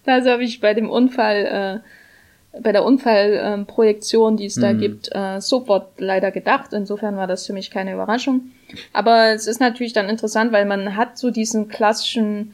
also 0.06 0.30
habe 0.30 0.44
ich 0.44 0.60
bei 0.60 0.74
dem 0.74 0.90
Unfall, 0.90 1.82
äh, 2.54 2.60
bei 2.62 2.74
der 2.74 2.84
Unfallprojektion, 2.84 4.34
äh, 4.34 4.38
die 4.38 4.46
es 4.46 4.56
da 4.56 4.74
mhm. 4.74 4.80
gibt, 4.80 5.10
äh, 5.14 5.40
sofort 5.40 6.00
leider 6.00 6.32
gedacht. 6.32 6.74
Insofern 6.74 7.16
war 7.16 7.28
das 7.28 7.46
für 7.48 7.54
mich 7.54 7.72
keine 7.72 7.94
Überraschung. 7.94 8.52
Aber 8.92 9.34
es 9.34 9.48
ist 9.48 9.62
natürlich 9.62 9.94
dann 9.94 10.10
interessant, 10.10 10.52
weil 10.52 10.66
man 10.66 10.98
hat 10.98 11.18
so 11.18 11.32
diesen 11.32 11.70
klassischen 11.70 12.54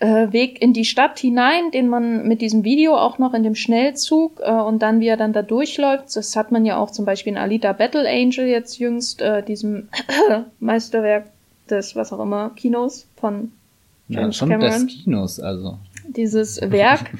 äh, 0.00 0.32
Weg 0.32 0.60
in 0.60 0.72
die 0.72 0.84
Stadt 0.84 1.18
hinein, 1.18 1.70
den 1.70 1.88
man 1.88 2.26
mit 2.26 2.40
diesem 2.40 2.64
Video 2.64 2.96
auch 2.96 3.18
noch 3.18 3.34
in 3.34 3.42
dem 3.42 3.54
Schnellzug 3.54 4.40
äh, 4.40 4.50
und 4.50 4.80
dann 4.80 5.00
wie 5.00 5.08
er 5.08 5.16
dann 5.16 5.32
da 5.32 5.42
durchläuft. 5.42 6.16
Das 6.16 6.34
hat 6.36 6.50
man 6.50 6.64
ja 6.64 6.78
auch 6.78 6.90
zum 6.90 7.04
Beispiel 7.04 7.34
in 7.34 7.38
Alita 7.38 7.72
Battle 7.72 8.08
Angel 8.08 8.46
jetzt 8.46 8.78
jüngst, 8.78 9.20
äh, 9.20 9.42
diesem 9.42 9.88
Meisterwerk 10.58 11.26
des, 11.68 11.94
was 11.94 12.12
auch 12.12 12.20
immer, 12.20 12.50
Kinos 12.56 13.06
von 13.16 13.52
James 14.08 14.26
ja, 14.26 14.32
schon 14.32 14.48
Cameron. 14.48 14.86
des 14.86 15.04
Kinos, 15.04 15.40
also. 15.40 15.78
Dieses 16.08 16.60
Werk, 16.70 17.10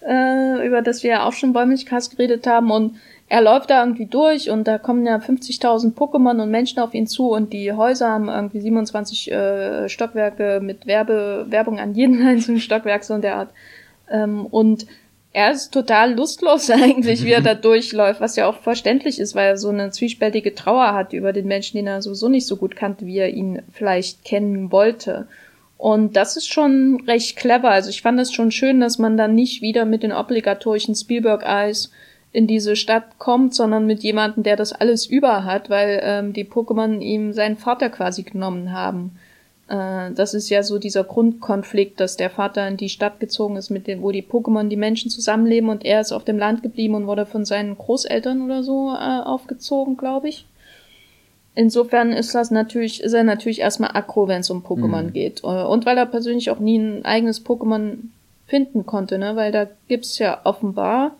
äh, 0.00 0.66
über 0.66 0.82
das 0.82 1.02
wir 1.02 1.10
ja 1.10 1.26
auch 1.26 1.32
schon 1.32 1.52
beim 1.52 1.68
Milchcast 1.68 2.16
geredet 2.16 2.46
haben 2.46 2.70
und 2.70 2.96
er 3.32 3.40
läuft 3.40 3.70
da 3.70 3.82
irgendwie 3.82 4.04
durch 4.04 4.50
und 4.50 4.68
da 4.68 4.76
kommen 4.76 5.06
ja 5.06 5.16
50.000 5.16 5.94
Pokémon 5.94 6.42
und 6.42 6.50
Menschen 6.50 6.80
auf 6.80 6.92
ihn 6.92 7.06
zu 7.06 7.30
und 7.30 7.54
die 7.54 7.72
Häuser 7.72 8.10
haben 8.10 8.28
irgendwie 8.28 8.60
27 8.60 9.32
äh, 9.32 9.88
Stockwerke 9.88 10.60
mit 10.62 10.86
Werbe, 10.86 11.46
Werbung 11.48 11.80
an 11.80 11.94
jeden 11.94 12.20
einzelnen 12.26 12.60
Stockwerk 12.60 13.04
so 13.04 13.14
in 13.14 13.22
der 13.22 13.36
Art. 13.36 13.48
Ähm, 14.10 14.44
und 14.44 14.86
er 15.32 15.50
ist 15.50 15.72
total 15.72 16.12
lustlos 16.12 16.68
eigentlich, 16.70 17.24
wie 17.24 17.32
er 17.32 17.40
da 17.40 17.54
durchläuft, 17.70 18.20
was 18.20 18.36
ja 18.36 18.46
auch 18.46 18.58
verständlich 18.58 19.18
ist, 19.18 19.34
weil 19.34 19.46
er 19.46 19.56
so 19.56 19.70
eine 19.70 19.90
zwiespältige 19.92 20.54
Trauer 20.54 20.92
hat 20.92 21.14
über 21.14 21.32
den 21.32 21.46
Menschen, 21.46 21.78
den 21.78 21.86
er 21.86 22.02
sowieso 22.02 22.28
nicht 22.28 22.46
so 22.46 22.56
gut 22.56 22.76
kannte, 22.76 23.06
wie 23.06 23.16
er 23.16 23.30
ihn 23.30 23.62
vielleicht 23.72 24.26
kennen 24.26 24.70
wollte. 24.70 25.26
Und 25.78 26.16
das 26.16 26.36
ist 26.36 26.52
schon 26.52 27.02
recht 27.06 27.36
clever. 27.36 27.70
Also 27.70 27.88
ich 27.88 28.02
fand 28.02 28.20
es 28.20 28.30
schon 28.30 28.50
schön, 28.50 28.78
dass 28.78 28.98
man 28.98 29.16
dann 29.16 29.34
nicht 29.34 29.62
wieder 29.62 29.86
mit 29.86 30.02
den 30.02 30.12
obligatorischen 30.12 30.94
Spielberg-Eyes 30.94 31.90
in 32.32 32.46
diese 32.46 32.76
Stadt 32.76 33.18
kommt, 33.18 33.54
sondern 33.54 33.86
mit 33.86 34.02
jemandem, 34.02 34.42
der 34.42 34.56
das 34.56 34.72
alles 34.72 35.06
über 35.06 35.44
hat, 35.44 35.68
weil 35.68 36.00
ähm, 36.02 36.32
die 36.32 36.44
Pokémon 36.44 37.00
ihm 37.00 37.32
seinen 37.32 37.56
Vater 37.56 37.90
quasi 37.90 38.22
genommen 38.22 38.72
haben. 38.72 39.18
Äh, 39.68 40.12
das 40.12 40.32
ist 40.32 40.48
ja 40.48 40.62
so 40.62 40.78
dieser 40.78 41.04
Grundkonflikt, 41.04 42.00
dass 42.00 42.16
der 42.16 42.30
Vater 42.30 42.66
in 42.66 42.78
die 42.78 42.88
Stadt 42.88 43.20
gezogen 43.20 43.56
ist, 43.56 43.68
mit 43.68 43.86
dem, 43.86 44.02
wo 44.02 44.12
die 44.12 44.22
Pokémon 44.22 44.68
die 44.68 44.76
Menschen 44.76 45.10
zusammenleben 45.10 45.68
und 45.68 45.84
er 45.84 46.00
ist 46.00 46.12
auf 46.12 46.24
dem 46.24 46.38
Land 46.38 46.62
geblieben 46.62 46.94
und 46.94 47.06
wurde 47.06 47.26
von 47.26 47.44
seinen 47.44 47.76
Großeltern 47.76 48.42
oder 48.42 48.62
so 48.62 48.90
äh, 48.94 49.20
aufgezogen, 49.22 49.98
glaube 49.98 50.30
ich. 50.30 50.46
Insofern 51.54 52.12
ist 52.12 52.34
das 52.34 52.50
natürlich, 52.50 53.02
ist 53.02 53.12
er 53.12 53.24
natürlich 53.24 53.60
erstmal 53.60 53.90
aggro, 53.92 54.26
wenn 54.26 54.40
es 54.40 54.48
um 54.48 54.64
Pokémon 54.64 55.04
mhm. 55.04 55.12
geht. 55.12 55.44
Äh, 55.44 55.64
und 55.64 55.84
weil 55.84 55.98
er 55.98 56.06
persönlich 56.06 56.50
auch 56.50 56.60
nie 56.60 56.78
ein 56.78 57.04
eigenes 57.04 57.44
Pokémon 57.44 57.96
finden 58.46 58.86
konnte, 58.86 59.18
ne? 59.18 59.36
Weil 59.36 59.52
da 59.52 59.68
gibt's 59.86 60.18
ja 60.18 60.40
offenbar 60.44 61.12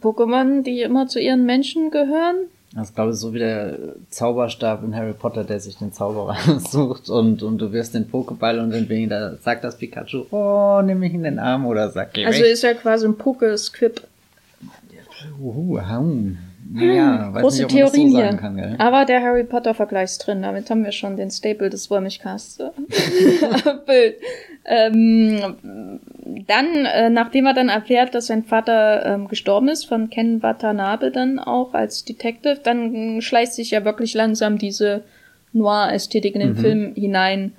Pokémon, 0.00 0.62
die 0.62 0.82
immer 0.82 1.06
zu 1.08 1.20
ihren 1.20 1.44
Menschen 1.46 1.90
gehören. 1.90 2.36
Das 2.74 2.94
glaube 2.94 3.10
ich 3.10 3.16
so 3.16 3.34
wie 3.34 3.40
der 3.40 3.78
Zauberstab 4.10 4.84
in 4.84 4.94
Harry 4.94 5.12
Potter, 5.12 5.42
der 5.42 5.58
sich 5.58 5.76
den 5.78 5.92
Zauberer 5.92 6.36
sucht 6.60 7.10
und, 7.10 7.42
und 7.42 7.58
du 7.58 7.72
wirst 7.72 7.94
den 7.94 8.08
Pokéball 8.08 8.60
und 8.60 8.70
dann 8.70 9.08
da 9.08 9.36
sagt 9.36 9.64
das 9.64 9.76
Pikachu, 9.76 10.26
oh, 10.30 10.80
nimm 10.82 11.00
mich 11.00 11.12
in 11.12 11.24
den 11.24 11.40
Arm 11.40 11.66
oder 11.66 11.90
sag 11.90 12.12
geh 12.12 12.24
Also 12.24 12.40
weg. 12.40 12.52
ist 12.52 12.62
ja 12.62 12.74
quasi 12.74 13.06
ein 13.06 13.16
Poké-Squib. 13.16 14.02
Uh, 15.40 15.78
ja, 16.74 17.32
weiß 17.34 17.42
große 17.42 17.62
nicht, 17.62 17.74
Theorien 17.74 18.10
so 18.10 18.18
hier. 18.18 18.28
Kann, 18.34 18.76
Aber 18.78 19.04
der 19.04 19.22
Harry 19.22 19.44
Potter 19.44 19.74
Vergleich 19.74 20.10
ist 20.10 20.26
drin. 20.26 20.42
Damit 20.42 20.70
haben 20.70 20.84
wir 20.84 20.92
schon 20.92 21.16
den 21.16 21.30
Staple 21.30 21.70
des 21.70 21.90
Wollmilchcasts. 21.90 22.58
Bild. 23.86 24.16
ähm, 24.64 25.98
dann, 26.46 26.84
äh, 26.86 27.10
nachdem 27.10 27.46
er 27.46 27.54
dann 27.54 27.68
erfährt, 27.68 28.14
dass 28.14 28.28
sein 28.28 28.44
Vater 28.44 29.04
ähm, 29.04 29.28
gestorben 29.28 29.68
ist, 29.68 29.84
von 29.84 30.10
Ken 30.10 30.42
Watanabe 30.42 31.10
dann 31.10 31.38
auch 31.38 31.74
als 31.74 32.04
Detective, 32.04 32.60
dann 32.62 33.20
schleicht 33.20 33.54
sich 33.54 33.70
ja 33.72 33.84
wirklich 33.84 34.14
langsam 34.14 34.58
diese 34.58 35.02
Noir-Ästhetik 35.52 36.34
in 36.34 36.40
den 36.40 36.52
mhm. 36.52 36.56
Film 36.56 36.94
hinein. 36.94 37.52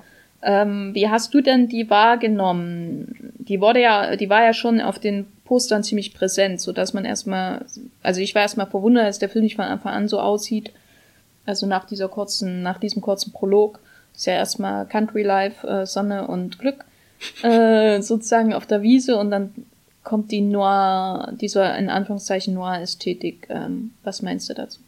Ähm, 0.44 0.92
wie 0.94 1.10
hast 1.10 1.34
du 1.34 1.42
denn 1.42 1.68
die 1.68 1.90
wahrgenommen? 1.90 3.34
Die 3.38 3.62
wurde 3.62 3.82
ja, 3.82 4.16
die 4.16 4.30
war 4.30 4.44
ja 4.44 4.54
schon 4.54 4.82
auf 4.82 5.00
den 5.00 5.28
Postern 5.52 5.84
ziemlich 5.84 6.14
präsent, 6.14 6.62
so 6.62 6.72
dass 6.72 6.94
man 6.94 7.04
erstmal, 7.04 7.66
also 8.02 8.22
ich 8.22 8.34
war 8.36 8.42
erstmal 8.42 8.68
verwundert, 8.68 9.06
dass 9.06 9.20
der 9.20 9.28
Film 9.28 9.44
nicht 9.44 9.58
von 9.58 9.66
Anfang 9.66 9.92
an 9.92 10.08
so 10.08 10.18
aussieht. 10.18 10.72
Also 11.46 11.68
nach 11.68 11.84
dieser 11.84 12.08
kurzen, 12.08 12.64
nach 12.64 12.80
diesem 12.80 13.02
kurzen 13.02 13.34
Prolog 13.34 13.82
ist 14.16 14.28
ja 14.28 14.34
erstmal 14.36 14.86
Country 14.86 15.24
Life, 15.24 15.68
äh, 15.68 15.86
Sonne 15.86 16.26
und 16.28 16.58
Glück 16.58 16.86
äh, 17.44 18.02
sozusagen 18.02 18.54
auf 18.54 18.66
der 18.66 18.82
Wiese 18.82 19.18
und 19.18 19.30
dann 19.30 19.54
kommt 20.06 20.32
die 20.32 20.40
Noir, 20.40 21.34
dieser 21.42 21.78
in 21.78 21.90
Anführungszeichen 21.90 22.54
Noir-Ästhetik. 22.54 23.48
Ähm, 23.50 23.92
was 24.06 24.22
meinst 24.22 24.50
du 24.50 24.54
dazu? 24.54 24.80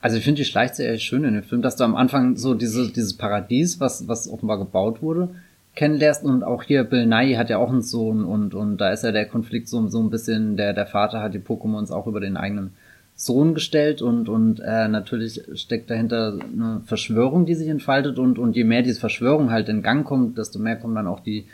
Also 0.00 0.18
ich 0.18 0.22
finde, 0.22 0.42
die 0.42 0.44
schleicht 0.44 0.76
sehr 0.76 0.96
schön 0.98 1.24
in 1.24 1.34
dem 1.34 1.42
Film, 1.42 1.62
dass 1.62 1.74
du 1.74 1.82
am 1.82 1.96
Anfang 1.96 2.36
so 2.36 2.54
diese, 2.54 2.92
dieses 2.92 3.16
Paradies, 3.16 3.80
was, 3.80 4.06
was 4.06 4.28
offenbar 4.28 4.58
gebaut 4.58 5.02
wurde, 5.02 5.30
kennenlernst 5.76 6.24
und 6.24 6.42
auch 6.42 6.62
hier 6.62 6.82
Bill 6.84 7.06
Nye 7.06 7.38
hat 7.38 7.50
ja 7.50 7.58
auch 7.58 7.70
einen 7.70 7.82
Sohn 7.82 8.24
und, 8.24 8.54
und 8.54 8.78
da 8.78 8.90
ist 8.90 9.04
ja 9.04 9.12
der 9.12 9.26
Konflikt 9.26 9.68
so, 9.68 9.86
so 9.88 10.00
ein 10.00 10.10
bisschen, 10.10 10.56
der, 10.56 10.72
der 10.72 10.86
Vater 10.86 11.20
hat 11.20 11.34
die 11.34 11.38
Pokémons 11.38 11.92
auch 11.92 12.06
über 12.06 12.18
den 12.18 12.36
eigenen 12.36 12.72
Sohn 13.14 13.54
gestellt 13.54 14.02
und, 14.02 14.28
und 14.28 14.60
äh, 14.60 14.88
natürlich 14.88 15.42
steckt 15.54 15.90
dahinter 15.90 16.38
eine 16.40 16.80
Verschwörung, 16.84 17.46
die 17.46 17.54
sich 17.54 17.68
entfaltet 17.68 18.18
und, 18.18 18.38
und 18.38 18.56
je 18.56 18.64
mehr 18.64 18.82
diese 18.82 19.00
Verschwörung 19.00 19.50
halt 19.50 19.68
in 19.68 19.82
Gang 19.82 20.04
kommt, 20.04 20.38
desto 20.38 20.58
mehr 20.58 20.76
kommen 20.76 20.94
dann 20.94 21.06
auch 21.06 21.20
die, 21.20 21.46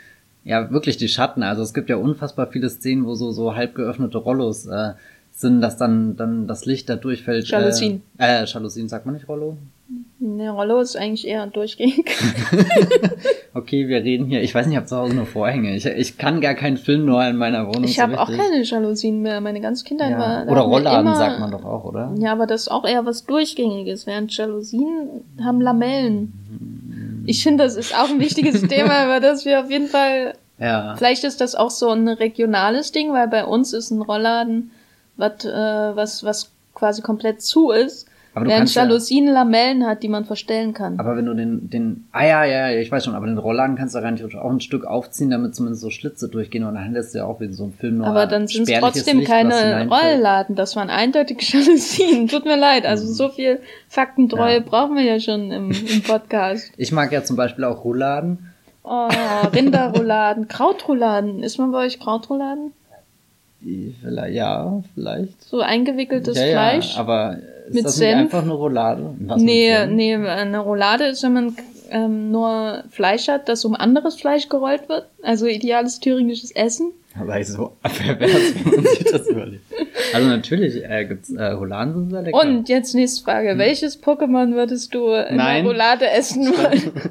ja, 0.45 0.71
wirklich 0.71 0.97
die 0.97 1.07
Schatten. 1.07 1.43
Also 1.43 1.61
es 1.61 1.73
gibt 1.73 1.89
ja 1.89 1.97
unfassbar 1.97 2.47
viele 2.47 2.69
Szenen, 2.69 3.05
wo 3.05 3.15
so, 3.15 3.31
so 3.31 3.55
halb 3.55 3.75
geöffnete 3.75 4.17
Rollos 4.17 4.65
äh, 4.65 4.93
sind, 5.33 5.61
dass 5.61 5.77
dann, 5.77 6.15
dann 6.15 6.47
das 6.47 6.65
Licht 6.65 6.89
da 6.89 6.95
durchfällt. 6.95 7.47
Jalousien. 7.47 8.01
Äh, 8.17 8.43
äh 8.43 8.45
Jalousien 8.45 8.87
sagt 8.87 9.05
man 9.05 9.15
nicht 9.15 9.27
Rollo? 9.27 9.57
Ne, 10.19 10.49
Rollo 10.49 10.79
ist 10.79 10.95
eigentlich 10.95 11.27
eher 11.27 11.45
durchgehend. 11.47 12.07
okay, 13.53 13.87
wir 13.89 14.03
reden 14.03 14.25
hier. 14.25 14.41
Ich 14.41 14.55
weiß 14.55 14.65
nicht, 14.65 14.73
ich 14.73 14.77
habe 14.77 14.87
zu 14.87 14.95
Hause 14.95 15.15
nur 15.15 15.25
Vorhänge. 15.25 15.75
Ich, 15.75 15.85
ich 15.85 16.17
kann 16.17 16.39
gar 16.39 16.53
keinen 16.53 16.77
Film 16.77 17.05
nur 17.05 17.23
in 17.25 17.35
meiner 17.35 17.67
Wohnung. 17.67 17.83
Ich 17.83 17.99
habe 17.99 18.19
auch 18.19 18.29
keine 18.29 18.63
Jalousien 18.63 19.21
mehr. 19.21 19.41
Meine 19.41 19.59
ganze 19.59 19.83
Kindheit 19.83 20.11
ja. 20.11 20.19
war. 20.19 20.47
Oder 20.47 20.61
Rollladen 20.61 21.07
immer, 21.07 21.17
sagt 21.17 21.39
man 21.39 21.51
doch 21.51 21.65
auch, 21.65 21.83
oder? 21.83 22.13
Ja, 22.17 22.31
aber 22.31 22.47
das 22.47 22.61
ist 22.61 22.67
auch 22.69 22.85
eher 22.85 23.05
was 23.05 23.25
Durchgängiges, 23.25 24.07
während 24.07 24.35
Jalousien 24.35 25.09
haben 25.43 25.59
Lamellen. 25.59 27.23
Ich 27.25 27.43
finde, 27.43 27.65
das 27.65 27.75
ist 27.75 27.93
auch 27.93 28.09
ein 28.09 28.19
wichtiges 28.19 28.61
Thema, 28.67 29.05
über 29.05 29.19
das 29.19 29.43
wir 29.43 29.59
auf 29.59 29.69
jeden 29.69 29.87
Fall. 29.87 30.35
Ja. 30.57 30.95
Vielleicht 30.95 31.25
ist 31.25 31.41
das 31.41 31.55
auch 31.55 31.71
so 31.71 31.89
ein 31.89 32.07
regionales 32.07 32.93
Ding, 32.93 33.11
weil 33.11 33.27
bei 33.27 33.43
uns 33.43 33.73
ist 33.73 33.91
ein 33.91 34.01
Rollladen, 34.01 34.71
was, 35.17 35.45
äh, 35.45 35.49
was, 35.49 36.23
was 36.23 36.51
quasi 36.73 37.01
komplett 37.01 37.41
zu 37.41 37.71
ist. 37.71 38.07
Aber 38.35 38.47
Während 38.47 38.73
Jalousien 38.73 39.27
ja, 39.27 39.33
Lamellen 39.33 39.85
hat, 39.85 40.01
die 40.01 40.07
man 40.07 40.25
verstellen 40.25 40.73
kann. 40.73 40.99
Aber 40.99 41.15
wenn 41.15 41.25
du 41.27 41.35
den, 41.35 41.69
den, 41.69 42.07
ah 42.11 42.25
ja, 42.25 42.43
ja, 42.43 42.69
ja, 42.69 42.79
ich 42.79 42.91
weiß 42.91 43.05
schon, 43.05 43.13
aber 43.13 43.27
den 43.27 43.37
Rollladen 43.37 43.75
kannst 43.75 43.93
du 43.93 43.99
rein 43.99 44.19
auch 44.35 44.49
ein 44.49 44.59
Stück 44.59 44.85
aufziehen, 44.85 45.29
damit 45.29 45.53
zumindest 45.53 45.83
so 45.83 45.91
Schlitze 45.91 46.29
durchgehen 46.29 46.63
und 46.63 46.73
dann 46.73 46.83
hättest 46.83 47.13
du 47.13 47.19
ja 47.19 47.25
auch 47.25 47.39
wie 47.41 47.53
so 47.53 47.65
ein 47.65 47.73
Film 47.73 47.97
noch 47.97 48.07
Aber 48.07 48.25
dann 48.25 48.47
sind 48.47 48.67
es 48.67 48.79
trotzdem 48.79 49.19
Licht, 49.19 49.29
keine 49.29 49.87
Rollladen, 49.87 50.55
das 50.55 50.75
waren 50.75 50.89
eindeutig 50.89 51.47
Jalousien. 51.53 52.27
Tut 52.27 52.45
mir 52.45 52.57
leid, 52.57 52.87
also 52.87 53.05
so 53.05 53.29
viel 53.29 53.59
Faktentreue 53.87 54.55
ja. 54.55 54.63
brauchen 54.65 54.95
wir 54.95 55.03
ja 55.03 55.19
schon 55.19 55.51
im, 55.51 55.69
im 55.69 56.01
Podcast. 56.07 56.71
Ich 56.77 56.91
mag 56.91 57.11
ja 57.11 57.23
zum 57.23 57.35
Beispiel 57.35 57.65
auch 57.65 57.83
Rouladen. 57.83 58.49
Oh, 58.83 59.09
Rinderrouladen, 59.55 60.47
Krautrouladen. 60.47 61.43
Ist 61.43 61.59
man 61.59 61.71
bei 61.71 61.85
euch 61.85 61.99
Krautrouladen? 61.99 62.73
Vielleicht, 64.01 64.35
ja, 64.35 64.83
vielleicht. 64.93 65.43
So 65.43 65.61
eingewickeltes 65.61 66.37
ja, 66.37 66.47
Fleisch. 66.51 66.95
Ja, 66.95 66.99
aber 66.99 67.37
ist 67.67 67.75
mit 67.75 67.85
das 67.85 67.95
Senf. 67.95 68.15
nicht 68.15 68.23
einfach 68.25 68.43
eine 68.43 68.53
Roulade? 68.53 69.15
Was 69.19 69.41
nee, 69.41 69.73
nee, 69.87 70.15
eine 70.15 70.59
Roulade 70.59 71.05
ist, 71.05 71.23
wenn 71.23 71.33
man 71.33 71.55
ähm, 71.89 72.31
nur 72.31 72.83
Fleisch 72.89 73.27
hat, 73.27 73.47
das 73.47 73.63
um 73.63 73.75
anderes 73.75 74.15
Fleisch 74.15 74.49
gerollt 74.49 74.89
wird. 74.89 75.05
Also 75.21 75.45
ideales 75.45 75.99
thüringisches 75.99 76.51
Essen. 76.51 76.91
Aber 77.19 77.39
ich 77.39 77.47
so 77.47 77.73
pervers, 77.83 78.31
wenn 78.65 78.75
man 78.75 78.85
sich 78.85 79.03
das 79.03 79.27
überlegt. 79.27 79.63
Also 80.13 80.27
natürlich 80.27 80.83
äh, 80.83 81.05
gibt's 81.05 81.29
äh, 81.29 81.45
Rouladen 81.45 81.93
sind 81.93 82.09
sehr 82.09 82.21
lecker. 82.23 82.39
Und 82.39 82.67
jetzt 82.69 82.95
nächste 82.95 83.23
Frage. 83.23 83.51
Hm. 83.51 83.59
Welches 83.59 84.01
Pokémon 84.01 84.53
würdest 84.53 84.93
du 84.93 85.13
in 85.13 85.37
Nein. 85.37 85.63
der 85.63 85.71
Roulade 85.71 86.09
essen 86.09 86.47
wollen? 86.47 86.91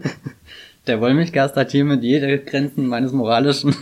Der 0.88 1.00
Wollmilchgast 1.00 1.54
hat 1.54 1.70
hiermit 1.70 2.02
jede 2.02 2.40
Grenzen 2.40 2.88
meines 2.88 3.12
moralischen 3.12 3.72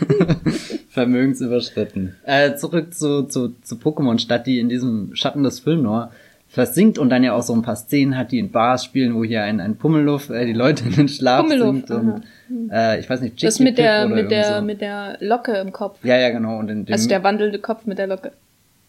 Vermögens 0.91 1.39
überschritten. 1.39 2.15
Äh, 2.25 2.55
zurück 2.55 2.93
zu, 2.93 3.23
zu, 3.23 3.55
zu 3.61 3.75
Pokémon-Stadt, 3.75 4.45
die 4.45 4.59
in 4.59 4.67
diesem 4.67 5.15
Schatten 5.15 5.43
des 5.43 5.61
Filmnoir 5.61 6.11
versinkt 6.49 6.99
und 6.99 7.09
dann 7.09 7.23
ja 7.23 7.31
auch 7.33 7.43
so 7.43 7.53
ein 7.53 7.61
paar 7.61 7.77
Szenen 7.77 8.17
hat, 8.17 8.33
die 8.33 8.39
in 8.39 8.51
Bars 8.51 8.83
spielen, 8.83 9.15
wo 9.15 9.23
hier 9.23 9.41
ein, 9.43 9.61
ein 9.61 9.77
Pummelluff 9.77 10.29
äh, 10.29 10.45
die 10.45 10.51
Leute 10.53 10.83
in 10.83 10.91
den 10.91 11.07
Schlaf 11.07 11.47
singt 11.47 11.89
und 11.91 12.23
äh, 12.69 12.99
ich 12.99 13.09
weiß 13.09 13.21
nicht, 13.21 13.37
Chicky 13.37 13.45
Das 13.45 13.59
mit 13.59 13.77
der 13.77 14.09
mit 14.09 14.29
der 14.29 14.57
so. 14.57 14.61
mit 14.65 14.81
der 14.81 15.15
Locke 15.21 15.53
im 15.53 15.71
Kopf. 15.71 16.03
Ja, 16.03 16.17
ja, 16.17 16.29
genau 16.29 16.59
und 16.59 16.69
in 16.69 16.83
dem 16.85 16.93
Also 16.93 17.07
der 17.07 17.23
wandelnde 17.23 17.59
Kopf 17.59 17.85
mit 17.85 17.97
der 17.97 18.07
Locke. 18.07 18.33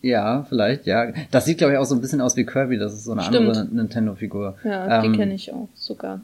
Ja, 0.01 0.45
vielleicht, 0.49 0.87
ja. 0.87 1.13
Das 1.31 1.45
sieht 1.45 1.59
glaube 1.59 1.75
ich 1.75 1.79
auch 1.79 1.85
so 1.85 1.95
ein 1.95 2.01
bisschen 2.01 2.21
aus 2.21 2.37
wie 2.37 2.45
Kirby, 2.45 2.79
das 2.79 2.95
ist 2.95 3.05
so 3.05 3.13
eine 3.13 3.23
Stimmt. 3.23 3.57
andere 3.57 3.65
Nintendo 3.73 4.17
Figur. 4.17 4.57
Ja, 4.65 5.05
ähm, 5.05 5.13
die 5.13 5.17
kenne 5.17 5.35
ich 5.35 5.53
auch 5.53 5.69
sogar. 5.77 6.21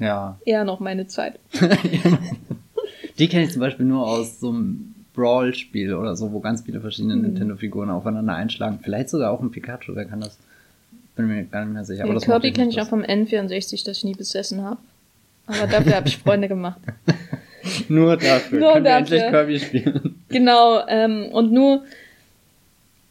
Ja. 0.00 0.36
Eher 0.44 0.64
noch 0.64 0.80
meine 0.80 1.06
Zeit. 1.06 1.38
die 3.20 3.28
kenne 3.28 3.44
ich 3.44 3.52
zum 3.52 3.60
Beispiel 3.60 3.86
nur 3.86 4.04
aus 4.04 4.40
so 4.40 4.48
einem 4.48 4.95
Brawl-Spiel 5.16 5.94
oder 5.94 6.14
so, 6.14 6.32
wo 6.32 6.40
ganz 6.40 6.62
viele 6.62 6.80
verschiedene 6.80 7.16
mhm. 7.16 7.22
Nintendo-Figuren 7.22 7.90
aufeinander 7.90 8.34
einschlagen. 8.34 8.78
Vielleicht 8.82 9.08
sogar 9.08 9.32
auch 9.32 9.40
ein 9.40 9.50
Pikachu, 9.50 9.96
wer 9.96 10.04
kann 10.04 10.20
das? 10.20 10.38
Bin 11.16 11.26
mir 11.26 11.44
gar 11.44 11.64
nicht 11.64 11.74
mehr 11.74 11.84
sicher. 11.84 12.04
Den 12.04 12.12
aber 12.12 12.20
Kirby 12.20 12.52
kenne 12.52 12.70
ich 12.70 12.80
auch 12.80 12.88
vom 12.88 13.02
N64, 13.02 13.84
das 13.84 13.98
ich 13.98 14.04
nie 14.04 14.14
besessen 14.14 14.62
habe. 14.62 14.78
Aber 15.46 15.66
dafür 15.66 15.96
habe 15.96 16.08
ich 16.08 16.18
Freunde 16.24 16.46
gemacht. 16.46 16.80
nur 17.88 18.16
dafür. 18.16 18.60
Nur 18.60 18.72
Können 18.74 18.84
wir 18.84 18.90
dafür. 18.90 19.16
endlich 19.16 19.30
Kirby 19.30 19.60
spielen. 19.60 20.12
Genau, 20.28 20.86
ähm, 20.88 21.26
und 21.32 21.52
nur, 21.52 21.84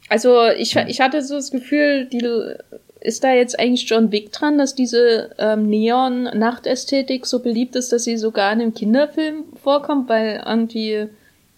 also 0.10 0.48
ich, 0.50 0.76
ich 0.76 1.02
hatte 1.02 1.24
so 1.24 1.36
das 1.36 1.50
Gefühl, 1.50 2.06
die 2.06 2.22
ist 3.00 3.24
da 3.24 3.34
jetzt 3.34 3.58
eigentlich 3.58 3.90
John 3.90 4.12
Wick 4.12 4.32
dran, 4.32 4.58
dass 4.58 4.76
diese 4.76 5.32
ähm, 5.40 5.68
Neon-Nachtästhetik 5.70 7.26
so 7.26 7.40
beliebt 7.40 7.76
ist, 7.76 7.92
dass 7.92 8.04
sie 8.04 8.18
sogar 8.18 8.52
in 8.52 8.62
einem 8.62 8.74
Kinderfilm 8.74 9.46
vorkommt, 9.64 10.10
weil 10.10 10.44
irgendwie 10.46 11.08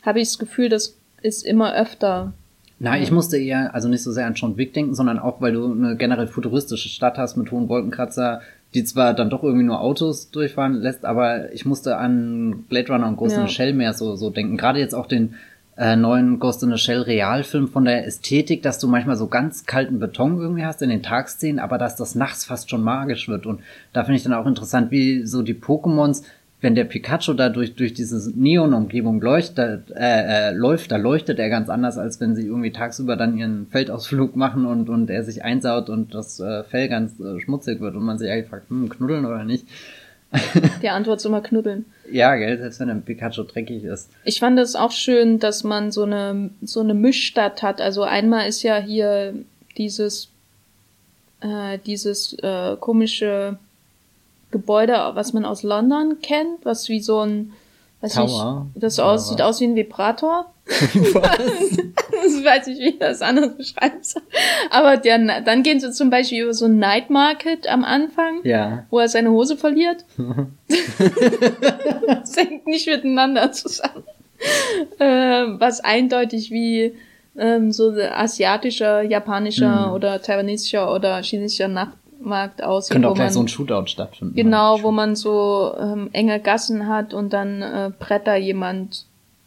habe 0.07 0.19
ich 0.19 0.29
das 0.29 0.39
Gefühl, 0.39 0.69
das 0.69 0.97
ist 1.21 1.45
immer 1.45 1.75
öfter. 1.75 2.33
Na, 2.79 2.97
ich 2.99 3.11
musste 3.11 3.37
eher, 3.37 3.73
also 3.73 3.87
nicht 3.89 4.03
so 4.03 4.11
sehr 4.11 4.27
an 4.27 4.35
John 4.35 4.55
Wick 4.57 4.73
denken, 4.73 4.93
sondern 4.95 5.17
auch, 5.19 5.41
weil 5.41 5.53
du 5.53 5.71
eine 5.71 5.95
generell 5.97 6.27
futuristische 6.27 6.89
Stadt 6.89 7.17
hast 7.17 7.35
mit 7.35 7.51
hohen 7.51 7.69
Wolkenkratzer, 7.69 8.41
die 8.73 8.83
zwar 8.83 9.13
dann 9.13 9.29
doch 9.29 9.43
irgendwie 9.43 9.65
nur 9.65 9.81
Autos 9.81 10.29
durchfahren 10.29 10.73
lässt, 10.75 11.03
aber 11.05 11.51
ich 11.53 11.65
musste 11.65 11.97
an 11.97 12.65
Blade 12.69 12.91
Runner 12.91 13.07
und 13.07 13.17
Ghost 13.17 13.35
in 13.35 13.41
Ja. 13.41 13.47
the 13.47 13.53
Shell 13.53 13.73
mehr 13.73 13.93
so, 13.93 14.15
so 14.15 14.29
denken. 14.29 14.57
Gerade 14.57 14.79
jetzt 14.79 14.93
auch 14.93 15.07
den 15.07 15.33
äh, 15.77 15.95
neuen 15.95 16.39
Ghost 16.39 16.61
in 16.63 16.69
the 16.71 16.77
Shell 16.77 17.01
Realfilm 17.01 17.67
von 17.67 17.85
der 17.85 18.05
Ästhetik, 18.05 18.61
dass 18.61 18.77
du 18.79 18.87
manchmal 18.87 19.15
so 19.15 19.27
ganz 19.27 19.65
kalten 19.65 19.99
Beton 19.99 20.37
irgendwie 20.39 20.65
hast 20.65 20.81
in 20.81 20.89
den 20.89 21.01
Tagszenen, 21.03 21.59
aber 21.59 21.77
dass 21.77 21.95
das 21.95 22.13
nachts 22.15 22.45
fast 22.45 22.69
schon 22.69 22.83
magisch 22.83 23.27
wird. 23.27 23.45
Und 23.45 23.61
da 23.93 24.03
finde 24.03 24.17
ich 24.17 24.23
dann 24.23 24.33
auch 24.33 24.45
interessant, 24.45 24.91
wie 24.91 25.25
so 25.25 25.41
die 25.43 25.53
Pokémons, 25.55 26.23
wenn 26.59 26.73
der 26.73 26.85
Pikachu 26.85 27.33
da 27.33 27.49
durch, 27.49 27.75
durch 27.75 27.93
diese 27.93 28.31
Neon-Umgebung 28.35 29.21
leuchtet, 29.21 29.91
äh, 29.91 30.49
äh, 30.49 30.51
läuft, 30.51 30.91
da 30.91 30.97
leuchtet 30.97 31.37
er 31.37 31.49
ganz 31.49 31.69
anders, 31.69 31.99
als 31.99 32.19
wenn 32.19 32.35
sie 32.35 32.47
irgendwie 32.47 32.71
tagsüber 32.71 33.15
dann 33.15 33.37
ihren 33.37 33.67
Feldausflug 33.67 34.35
machen 34.35 34.65
und, 34.65 34.89
und 34.89 35.09
er 35.11 35.23
sich 35.23 35.43
einsaut 35.43 35.89
und 35.89 36.15
das 36.15 36.39
äh, 36.39 36.63
Fell 36.63 36.89
ganz 36.89 37.19
äh, 37.19 37.39
schmutzig 37.39 37.79
wird 37.79 37.95
und 37.95 38.03
man 38.03 38.17
sich 38.17 38.31
eigentlich 38.31 38.49
fragt, 38.49 38.69
hm, 38.69 38.89
knuddeln 38.89 39.25
oder 39.25 39.43
nicht. 39.43 39.67
Die 40.81 40.89
Antwort 40.89 41.19
ist 41.19 41.25
immer 41.25 41.41
knuddeln. 41.41 41.85
Ja, 42.11 42.35
gell, 42.35 42.57
selbst 42.57 42.79
wenn 42.79 42.89
ein 42.89 43.03
Pikachu 43.03 43.43
dreckig 43.43 43.83
ist. 43.83 44.09
Ich 44.23 44.39
fand 44.39 44.57
es 44.59 44.75
auch 44.75 44.91
schön, 44.91 45.39
dass 45.39 45.63
man 45.63 45.91
so 45.91 46.03
eine, 46.03 46.49
so 46.63 46.79
eine 46.79 46.95
Mischstadt 46.95 47.61
hat. 47.61 47.81
Also 47.81 48.01
einmal 48.01 48.47
ist 48.47 48.63
ja 48.63 48.77
hier 48.77 49.35
dieses, 49.77 50.29
äh, 51.41 51.77
dieses 51.85 52.33
äh, 52.41 52.75
komische 52.77 53.57
Gebäude, 54.51 54.93
was 55.13 55.33
man 55.33 55.45
aus 55.45 55.63
London 55.63 56.19
kennt, 56.21 56.63
was 56.63 56.87
wie 56.89 56.99
so 57.01 57.19
ein, 57.21 57.53
weiß 58.01 58.13
Tower? 58.13 58.67
nicht, 58.73 58.83
das 58.83 58.99
aus, 58.99 59.29
sieht 59.29 59.39
was? 59.39 59.45
aus 59.45 59.59
wie 59.61 59.65
ein 59.65 59.75
Vibrator. 59.75 60.45
das 60.67 62.43
weiß 62.43 62.67
ich, 62.67 62.79
wie 62.79 62.89
ich 62.89 62.99
das 62.99 63.21
anders 63.21 63.55
beschreiben 63.55 63.99
soll. 64.01 64.21
Aber 64.69 64.97
der, 64.97 65.41
dann 65.41 65.63
gehen 65.63 65.79
sie 65.79 65.91
zum 65.91 66.09
Beispiel 66.09 66.43
über 66.43 66.53
so 66.53 66.65
ein 66.65 66.77
Night 66.77 67.09
Market 67.09 67.67
am 67.69 67.83
Anfang, 67.83 68.41
Ja. 68.43 68.85
wo 68.89 68.99
er 68.99 69.07
seine 69.09 69.31
Hose 69.31 69.55
verliert. 69.57 70.03
das 72.07 72.35
hängt 72.35 72.67
nicht 72.67 72.87
miteinander 72.87 73.51
zusammen. 73.51 74.03
Ähm, 74.99 75.55
was 75.59 75.79
eindeutig 75.83 76.51
wie 76.51 76.95
ähm, 77.37 77.71
so 77.71 77.91
asiatischer, 77.91 79.01
japanischer 79.01 79.87
Mhm. 79.87 79.93
oder 79.93 80.21
taiwanesischer 80.21 80.93
oder 80.93 81.21
chinesischer 81.23 81.67
Nachtmarkt 82.17 82.63
aussieht. 82.63 82.93
Könnte 82.93 83.09
auch 83.09 83.15
gleich 83.15 83.27
man, 83.27 83.33
so 83.33 83.39
ein 83.41 83.47
Shootout 83.47 83.87
stattfinden. 83.87 84.35
Genau, 84.35 84.81
wo 84.83 84.91
man 84.91 85.15
so 85.15 85.73
ähm, 85.79 86.09
enge 86.13 86.39
Gassen 86.39 86.87
hat 86.87 87.13
und 87.13 87.33
dann 87.33 87.61
äh, 87.61 87.91
bretter 87.97 88.35
jemand 88.35 89.05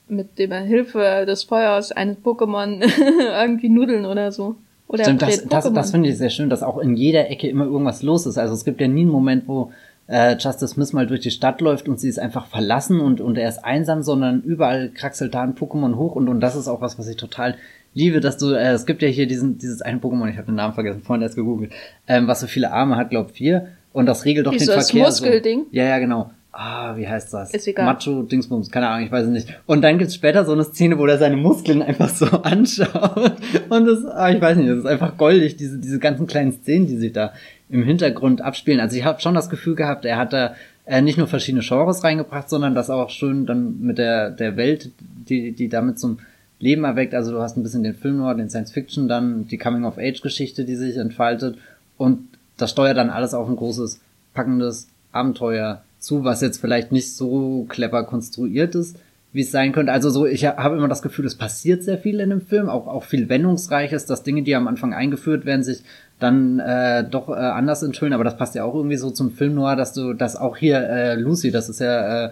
mit 0.08 0.38
der 0.38 0.60
Hilfe 0.60 1.24
des 1.26 1.44
Feuers 1.44 1.92
eines 1.92 2.18
Pokémon 2.18 2.82
irgendwie 3.42 3.68
Nudeln 3.68 4.06
oder 4.06 4.32
so. 4.32 4.56
Oder 4.88 5.04
Stimmt, 5.04 5.22
das, 5.22 5.46
das, 5.46 5.72
das 5.72 5.90
finde 5.92 6.08
ich 6.08 6.18
sehr 6.18 6.30
schön, 6.30 6.50
dass 6.50 6.64
auch 6.64 6.78
in 6.78 6.96
jeder 6.96 7.30
Ecke 7.30 7.48
immer 7.48 7.64
irgendwas 7.64 8.02
los 8.02 8.26
ist. 8.26 8.38
Also 8.38 8.54
es 8.54 8.64
gibt 8.64 8.80
ja 8.80 8.88
nie 8.88 9.02
einen 9.02 9.10
Moment, 9.10 9.46
wo 9.46 9.70
äh, 10.08 10.32
Justice 10.32 10.74
Smith 10.74 10.92
mal 10.92 11.06
durch 11.06 11.20
die 11.20 11.30
Stadt 11.30 11.60
läuft 11.60 11.88
und 11.88 12.00
sie 12.00 12.08
ist 12.08 12.18
einfach 12.18 12.46
verlassen 12.46 12.98
und, 12.98 13.20
und 13.20 13.38
er 13.38 13.48
ist 13.48 13.64
einsam, 13.64 14.02
sondern 14.02 14.42
überall 14.42 14.90
kraxelt 14.90 15.32
da 15.32 15.42
ein 15.42 15.54
Pokémon 15.54 15.94
hoch 15.94 16.16
und, 16.16 16.28
und 16.28 16.40
das 16.40 16.56
ist 16.56 16.66
auch 16.66 16.80
was, 16.80 16.98
was 16.98 17.06
ich 17.06 17.16
total 17.16 17.54
liebe, 17.94 18.20
dass 18.20 18.38
du, 18.38 18.52
äh, 18.52 18.72
es 18.72 18.86
gibt 18.86 19.02
ja 19.02 19.08
hier 19.08 19.26
diesen, 19.26 19.58
dieses 19.58 19.82
eine 19.82 19.98
Pokémon, 19.98 20.28
ich 20.28 20.36
habe 20.36 20.46
den 20.46 20.56
Namen 20.56 20.74
vergessen, 20.74 21.02
vorhin 21.02 21.22
erst 21.22 21.36
gegoogelt, 21.36 21.72
ähm, 22.06 22.26
was 22.26 22.40
so 22.40 22.46
viele 22.46 22.72
Arme 22.72 22.96
hat, 22.96 23.10
glaub 23.10 23.32
vier 23.32 23.68
und 23.92 24.06
das 24.06 24.24
regelt 24.24 24.46
doch 24.46 24.52
den 24.52 24.58
Dieses 24.58 24.74
Verkehr. 24.74 25.04
Muskelding? 25.04 25.60
So. 25.60 25.66
Ja, 25.72 25.84
ja, 25.84 25.98
genau. 25.98 26.30
Ah, 26.52 26.96
wie 26.96 27.06
heißt 27.06 27.32
das? 27.32 27.54
Ist 27.54 27.68
egal. 27.68 27.84
Macho 27.84 28.22
Dingsbums, 28.22 28.70
keine 28.70 28.88
Ahnung, 28.88 29.06
ich 29.06 29.12
weiß 29.12 29.26
es 29.26 29.30
nicht. 29.30 29.60
Und 29.66 29.82
dann 29.82 29.98
gibt's 29.98 30.16
später 30.16 30.44
so 30.44 30.52
eine 30.52 30.64
Szene, 30.64 30.98
wo 30.98 31.06
er 31.06 31.16
seine 31.16 31.36
Muskeln 31.36 31.80
einfach 31.80 32.08
so 32.08 32.26
anschaut. 32.42 33.32
Und 33.68 33.86
das, 33.86 34.04
ah, 34.06 34.30
ich 34.30 34.40
weiß 34.40 34.56
nicht, 34.56 34.68
das 34.68 34.78
ist 34.78 34.86
einfach 34.86 35.16
goldig, 35.16 35.56
diese, 35.56 35.78
diese 35.78 36.00
ganzen 36.00 36.26
kleinen 36.26 36.52
Szenen, 36.52 36.86
die 36.86 36.96
sich 36.96 37.12
da 37.12 37.32
im 37.68 37.84
Hintergrund 37.84 38.40
abspielen. 38.40 38.80
Also 38.80 38.96
ich 38.96 39.04
habe 39.04 39.20
schon 39.20 39.34
das 39.34 39.48
Gefühl 39.48 39.76
gehabt, 39.76 40.04
er 40.04 40.16
hat 40.18 40.32
da 40.32 40.54
äh, 40.86 41.02
nicht 41.02 41.18
nur 41.18 41.28
verschiedene 41.28 41.62
Genres 41.62 42.02
reingebracht, 42.02 42.50
sondern 42.50 42.74
das 42.74 42.90
auch 42.90 43.10
schön 43.10 43.46
dann 43.46 43.80
mit 43.80 43.98
der, 43.98 44.30
der 44.30 44.56
Welt, 44.56 44.90
die, 44.98 45.52
die 45.52 45.68
damit 45.68 46.00
zum 46.00 46.18
Leben 46.60 46.84
erweckt. 46.84 47.14
Also 47.14 47.32
du 47.32 47.40
hast 47.40 47.56
ein 47.56 47.62
bisschen 47.62 47.82
den 47.82 47.94
Film 47.94 48.18
Noir, 48.18 48.34
den 48.34 48.50
Science 48.50 48.70
Fiction, 48.72 49.08
dann 49.08 49.48
die 49.48 49.58
Coming-of-Age-Geschichte, 49.58 50.64
die 50.64 50.76
sich 50.76 50.96
entfaltet. 50.96 51.58
Und 51.96 52.28
das 52.56 52.70
steuert 52.70 52.98
dann 52.98 53.10
alles 53.10 53.34
auf 53.34 53.48
ein 53.48 53.56
großes, 53.56 54.00
packendes 54.34 54.88
Abenteuer 55.10 55.82
zu, 55.98 56.24
was 56.24 56.40
jetzt 56.40 56.60
vielleicht 56.60 56.92
nicht 56.92 57.14
so 57.14 57.66
clever 57.68 58.04
konstruiert 58.04 58.74
ist, 58.74 58.98
wie 59.32 59.42
es 59.42 59.50
sein 59.50 59.72
könnte. 59.72 59.92
Also 59.92 60.10
so, 60.10 60.26
ich 60.26 60.44
habe 60.44 60.76
immer 60.76 60.88
das 60.88 61.02
Gefühl, 61.02 61.26
es 61.26 61.34
passiert 61.34 61.82
sehr 61.82 61.98
viel 61.98 62.20
in 62.20 62.30
dem 62.30 62.40
Film, 62.40 62.68
auch, 62.68 62.86
auch 62.86 63.04
viel 63.04 63.28
Wendungsreiches, 63.28 64.06
dass 64.06 64.22
Dinge, 64.22 64.42
die 64.42 64.54
am 64.54 64.68
Anfang 64.68 64.92
eingeführt 64.94 65.46
werden, 65.46 65.62
sich 65.62 65.82
dann 66.18 66.58
äh, 66.58 67.04
doch 67.08 67.28
äh, 67.28 67.32
anders 67.32 67.82
enthüllen, 67.82 68.12
aber 68.12 68.24
das 68.24 68.36
passt 68.36 68.54
ja 68.54 68.64
auch 68.64 68.74
irgendwie 68.74 68.96
so 68.96 69.10
zum 69.10 69.32
Film 69.32 69.54
Noir, 69.54 69.76
dass 69.76 69.92
du, 69.92 70.14
dass 70.14 70.36
auch 70.36 70.56
hier 70.56 70.78
äh, 70.78 71.14
Lucy, 71.14 71.50
das 71.50 71.68
ist 71.68 71.80
ja 71.80 72.26
äh, 72.26 72.30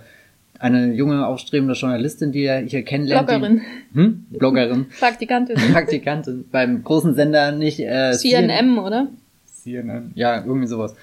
eine 0.59 0.92
junge, 0.92 1.27
aufstrebende 1.27 1.75
Journalistin, 1.75 2.33
die 2.33 2.44
er 2.44 2.61
hier 2.61 2.83
kennenlernt. 2.83 3.29
Bloggerin. 3.29 3.61
Die, 3.94 3.99
hm? 3.99 4.27
Bloggerin. 4.31 4.87
Praktikantin. 4.99 5.57
Praktikantin. 5.73 6.44
Beim 6.51 6.83
großen 6.83 7.14
Sender 7.14 7.53
nicht 7.53 7.81
äh, 7.81 8.12
CNM, 8.12 8.79
oder? 8.79 9.09
CNN. 9.47 10.12
Ja, 10.14 10.44
irgendwie 10.44 10.66
sowas. 10.66 10.94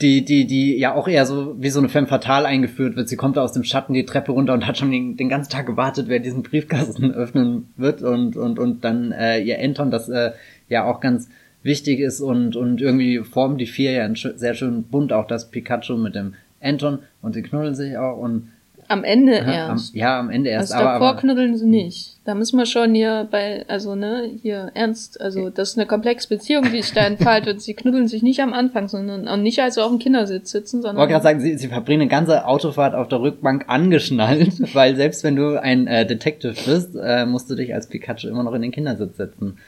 Die, 0.00 0.24
die, 0.24 0.46
die 0.46 0.76
ja 0.76 0.94
auch 0.94 1.08
eher 1.08 1.24
so 1.24 1.56
wie 1.60 1.70
so 1.70 1.78
eine 1.78 1.88
Femme 1.88 2.06
fatale 2.06 2.46
eingeführt 2.46 2.96
wird. 2.96 3.08
Sie 3.08 3.16
kommt 3.16 3.36
da 3.36 3.42
aus 3.42 3.52
dem 3.52 3.64
Schatten 3.64 3.94
die 3.94 4.04
Treppe 4.04 4.32
runter 4.32 4.52
und 4.52 4.66
hat 4.66 4.76
schon 4.76 4.90
den, 4.90 5.16
den 5.16 5.28
ganzen 5.28 5.50
Tag 5.50 5.66
gewartet, 5.66 6.06
wer 6.08 6.18
diesen 6.18 6.42
Briefkasten 6.42 7.10
öffnen 7.14 7.68
wird 7.76 8.02
und, 8.02 8.36
und, 8.36 8.58
und 8.58 8.84
dann 8.84 9.12
äh, 9.12 9.40
ihr 9.40 9.60
Anton, 9.60 9.90
das 9.90 10.08
äh, 10.08 10.32
ja 10.68 10.84
auch 10.84 11.00
ganz 11.00 11.28
wichtig 11.62 12.00
ist 12.00 12.20
und, 12.20 12.56
und 12.56 12.80
irgendwie 12.80 13.18
formen 13.18 13.58
die 13.58 13.66
vier 13.66 13.92
ja 13.92 14.14
sehr 14.14 14.54
schönen 14.54 14.84
Bund, 14.84 15.12
auch 15.12 15.26
das 15.26 15.50
Pikachu 15.50 15.96
mit 15.96 16.14
dem 16.14 16.34
Anton 16.60 17.00
und 17.22 17.34
sie 17.34 17.42
knuddeln 17.42 17.74
sich 17.74 17.96
auch 17.96 18.18
und 18.18 18.48
Am 18.90 19.04
Ende 19.04 19.42
am, 19.42 19.48
erst. 19.48 19.94
ja, 19.94 20.18
am 20.18 20.30
Ende 20.30 20.48
erst. 20.48 20.72
Also 20.72 20.82
aber, 20.82 20.92
davor 20.94 21.08
aber 21.08 21.20
knuddeln 21.20 21.56
sie 21.58 21.66
nicht. 21.66 22.16
Da 22.24 22.34
müssen 22.34 22.58
wir 22.58 22.64
schon 22.64 22.94
hier 22.94 23.28
bei, 23.30 23.66
also 23.68 23.94
ne, 23.94 24.30
hier 24.40 24.70
ernst, 24.72 25.20
also 25.20 25.50
das 25.50 25.70
ist 25.70 25.78
eine 25.78 25.86
komplexe 25.86 26.26
Beziehung, 26.26 26.64
die 26.64 26.80
sich 26.80 26.94
da 26.94 27.02
entfaltet. 27.02 27.60
Sie 27.68 27.74
knuddeln 27.74 28.08
sich 28.08 28.22
nicht 28.22 28.40
am 28.40 28.54
Anfang, 28.54 28.88
sondern 28.88 29.28
auch 29.28 29.36
nicht, 29.36 29.60
als 29.60 29.74
sie 29.74 29.84
auf 29.84 29.90
dem 29.90 29.98
Kindersitz 29.98 30.50
sitzen, 30.50 30.78
Ich 30.78 30.84
wollte 30.84 30.96
sondern 30.96 31.08
gerade 31.10 31.22
sagen, 31.22 31.40
sie, 31.40 31.58
sie 31.58 31.68
verbringen 31.68 32.02
eine 32.02 32.10
ganze 32.10 32.46
Autofahrt 32.46 32.94
auf 32.94 33.08
der 33.08 33.20
Rückbank 33.20 33.66
angeschnallt, 33.68 34.54
weil 34.74 34.96
selbst 34.96 35.22
wenn 35.22 35.36
du 35.36 35.60
ein 35.60 35.86
äh, 35.86 36.06
Detective 36.06 36.54
bist, 36.64 36.96
äh, 37.00 37.26
musst 37.26 37.50
du 37.50 37.54
dich 37.54 37.74
als 37.74 37.88
Pikachu 37.88 38.28
immer 38.28 38.42
noch 38.42 38.54
in 38.54 38.62
den 38.62 38.72
Kindersitz 38.72 39.18
setzen. 39.18 39.58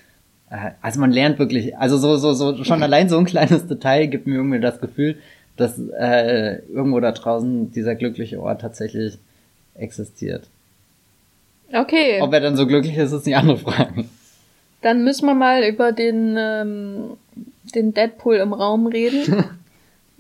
Äh, 0.51 0.73
also 0.81 1.01
man 1.01 1.13
lernt 1.13 1.39
wirklich, 1.39 1.77
also 1.77 1.97
so, 1.97 2.17
so, 2.17 2.33
so, 2.33 2.65
schon 2.65 2.83
allein 2.83 3.09
so 3.11 3.19
ein 3.19 3.27
kleines 3.27 3.67
Detail 3.67 4.07
gibt 4.07 4.27
mir 4.27 4.37
irgendwie 4.37 4.61
das 4.61 4.81
Gefühl, 4.81 5.17
dass 5.57 5.79
äh, 5.79 6.63
irgendwo 6.69 7.01
da 7.01 7.13
draußen 7.13 7.73
dieser 7.73 7.95
glückliche 7.95 8.41
Ort 8.41 8.61
tatsächlich 8.61 9.19
existiert. 9.75 10.49
okay. 11.73 12.21
Ob 12.21 12.33
er 12.33 12.41
dann 12.41 12.57
so 12.57 12.67
glücklich 12.67 12.97
ist, 12.97 13.13
ist 13.13 13.27
eine 13.27 13.37
andere 13.37 13.59
Frage. 13.59 14.05
Dann 14.83 15.05
müssen 15.05 15.27
wir 15.27 15.35
mal 15.35 15.63
über 15.65 15.93
den, 15.93 16.37
ähm, 16.39 17.17
den 17.75 17.93
Deadpool 17.93 18.37
im 18.37 18.53
Raum 18.53 18.87
reden. 18.87 19.45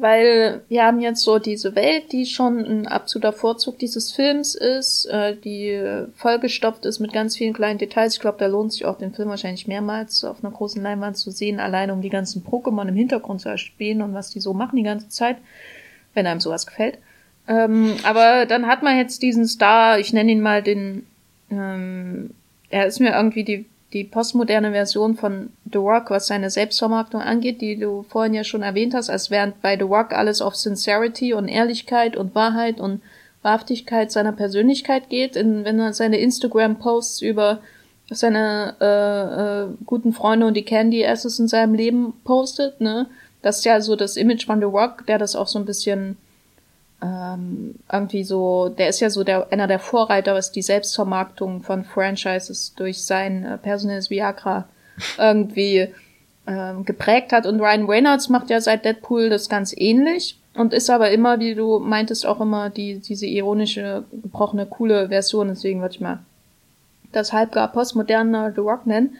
Weil 0.00 0.62
wir 0.68 0.84
haben 0.84 1.00
jetzt 1.00 1.22
so 1.22 1.38
diese 1.38 1.74
Welt, 1.74 2.12
die 2.12 2.24
schon 2.24 2.58
ein 2.64 2.86
absoluter 2.86 3.34
Vorzug 3.34 3.78
dieses 3.78 4.12
Films 4.12 4.54
ist, 4.54 5.04
äh, 5.06 5.36
die 5.36 5.78
vollgestopft 6.14 6.86
ist 6.86 7.00
mit 7.00 7.12
ganz 7.12 7.36
vielen 7.36 7.52
kleinen 7.52 7.78
Details. 7.78 8.14
Ich 8.14 8.20
glaube, 8.20 8.38
da 8.38 8.46
lohnt 8.46 8.72
sich 8.72 8.86
auch 8.86 8.96
den 8.96 9.12
Film 9.12 9.28
wahrscheinlich 9.28 9.68
mehrmals 9.68 10.24
auf 10.24 10.42
einer 10.42 10.52
großen 10.54 10.82
Leinwand 10.82 11.18
zu 11.18 11.30
sehen, 11.30 11.60
allein 11.60 11.90
um 11.90 12.00
die 12.00 12.08
ganzen 12.08 12.42
Pokémon 12.42 12.88
im 12.88 12.96
Hintergrund 12.96 13.42
zu 13.42 13.50
erspielen 13.50 14.00
und 14.00 14.14
was 14.14 14.30
die 14.30 14.40
so 14.40 14.54
machen 14.54 14.76
die 14.76 14.82
ganze 14.82 15.08
Zeit, 15.08 15.36
wenn 16.14 16.26
einem 16.26 16.40
sowas 16.40 16.66
gefällt. 16.66 16.98
Ähm, 17.46 17.96
aber 18.04 18.46
dann 18.46 18.66
hat 18.66 18.82
man 18.82 18.96
jetzt 18.96 19.22
diesen 19.22 19.46
Star, 19.46 19.98
ich 19.98 20.12
nenne 20.12 20.32
ihn 20.32 20.40
mal 20.40 20.62
den, 20.62 21.06
ähm, 21.50 22.30
er 22.70 22.86
ist 22.86 23.00
mir 23.00 23.12
irgendwie 23.12 23.44
die, 23.44 23.66
die 23.92 24.04
postmoderne 24.04 24.70
Version 24.70 25.16
von 25.16 25.50
The 25.70 25.78
Rock, 25.78 26.10
was 26.10 26.28
seine 26.28 26.50
Selbstvermarktung 26.50 27.20
angeht, 27.20 27.60
die 27.60 27.76
du 27.76 28.04
vorhin 28.08 28.34
ja 28.34 28.44
schon 28.44 28.62
erwähnt 28.62 28.94
hast, 28.94 29.10
als 29.10 29.30
während 29.30 29.60
bei 29.62 29.76
The 29.76 29.84
Rock 29.84 30.12
alles 30.12 30.40
auf 30.42 30.54
Sincerity 30.54 31.34
und 31.34 31.48
Ehrlichkeit 31.48 32.16
und 32.16 32.34
Wahrheit 32.34 32.80
und 32.80 33.02
Wahrhaftigkeit 33.42 34.12
seiner 34.12 34.32
Persönlichkeit 34.32 35.08
geht, 35.08 35.34
in, 35.34 35.64
wenn 35.64 35.80
er 35.80 35.92
seine 35.92 36.18
Instagram-Posts 36.18 37.22
über 37.22 37.60
seine 38.10 38.76
äh, 38.80 39.62
äh, 39.62 39.76
guten 39.86 40.12
Freunde 40.12 40.46
und 40.46 40.54
die 40.54 40.64
Candy 40.64 41.06
Asses 41.06 41.38
in 41.38 41.48
seinem 41.48 41.74
Leben 41.74 42.12
postet, 42.24 42.80
ne? 42.80 43.06
Das 43.42 43.58
ist 43.58 43.64
ja 43.64 43.80
so 43.80 43.96
das 43.96 44.16
Image 44.16 44.44
von 44.44 44.58
The 44.58 44.66
Rock, 44.66 45.06
der 45.06 45.16
das 45.16 45.34
auch 45.34 45.48
so 45.48 45.58
ein 45.58 45.64
bisschen 45.64 46.18
ähm, 47.02 47.76
irgendwie 47.90 48.24
so, 48.24 48.68
der 48.68 48.88
ist 48.88 49.00
ja 49.00 49.10
so 49.10 49.24
der, 49.24 49.50
einer 49.52 49.66
der 49.66 49.78
Vorreiter, 49.78 50.34
was 50.34 50.52
die 50.52 50.62
Selbstvermarktung 50.62 51.62
von 51.62 51.84
Franchises 51.84 52.74
durch 52.76 53.02
sein 53.02 53.44
äh, 53.44 53.58
personelles 53.58 54.10
Viagra 54.10 54.68
irgendwie 55.18 55.88
ähm, 56.46 56.84
geprägt 56.84 57.32
hat. 57.32 57.46
Und 57.46 57.60
Ryan 57.60 57.86
Reynolds 57.86 58.28
macht 58.28 58.50
ja 58.50 58.60
seit 58.60 58.84
Deadpool 58.84 59.30
das 59.30 59.48
ganz 59.48 59.74
ähnlich 59.76 60.38
und 60.54 60.74
ist 60.74 60.90
aber 60.90 61.10
immer, 61.10 61.40
wie 61.40 61.54
du 61.54 61.78
meintest, 61.78 62.26
auch 62.26 62.40
immer 62.40 62.70
die, 62.70 62.98
diese 62.98 63.26
ironische, 63.26 64.04
gebrochene, 64.10 64.66
coole 64.66 65.08
Version. 65.08 65.48
Deswegen 65.48 65.80
würde 65.80 65.94
ich 65.94 66.00
mal 66.00 66.20
das 67.12 67.32
halbgar 67.32 67.72
postmoderne 67.72 68.52
The 68.54 68.60
Rock 68.60 68.86
nennen. 68.86 69.16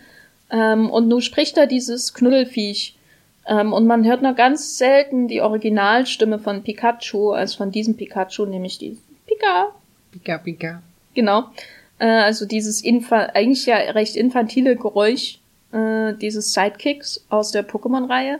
Ähm, 0.50 0.90
und 0.90 1.08
nun 1.08 1.22
spricht 1.22 1.56
er 1.56 1.66
dieses 1.66 2.12
Knuddelfiech 2.12 2.96
ähm, 3.46 3.72
und 3.72 3.86
man 3.86 4.04
hört 4.04 4.22
nur 4.22 4.34
ganz 4.34 4.78
selten 4.78 5.28
die 5.28 5.40
Originalstimme 5.40 6.38
von 6.38 6.62
Pikachu, 6.62 7.32
als 7.32 7.54
von 7.54 7.70
diesem 7.70 7.96
Pikachu, 7.96 8.46
nämlich 8.46 8.78
die 8.78 8.98
Pika. 9.26 9.74
Pika, 10.12 10.38
Pika. 10.38 10.82
Genau. 11.14 11.44
Äh, 11.98 12.06
also 12.06 12.46
dieses 12.46 12.82
Infa 12.82 13.30
eigentlich 13.34 13.66
ja 13.66 13.76
recht 13.76 14.16
infantile 14.16 14.76
Geräusch 14.76 15.38
äh, 15.72 16.14
dieses 16.14 16.52
Sidekicks 16.52 17.24
aus 17.28 17.52
der 17.52 17.66
Pokémon-Reihe. 17.66 18.38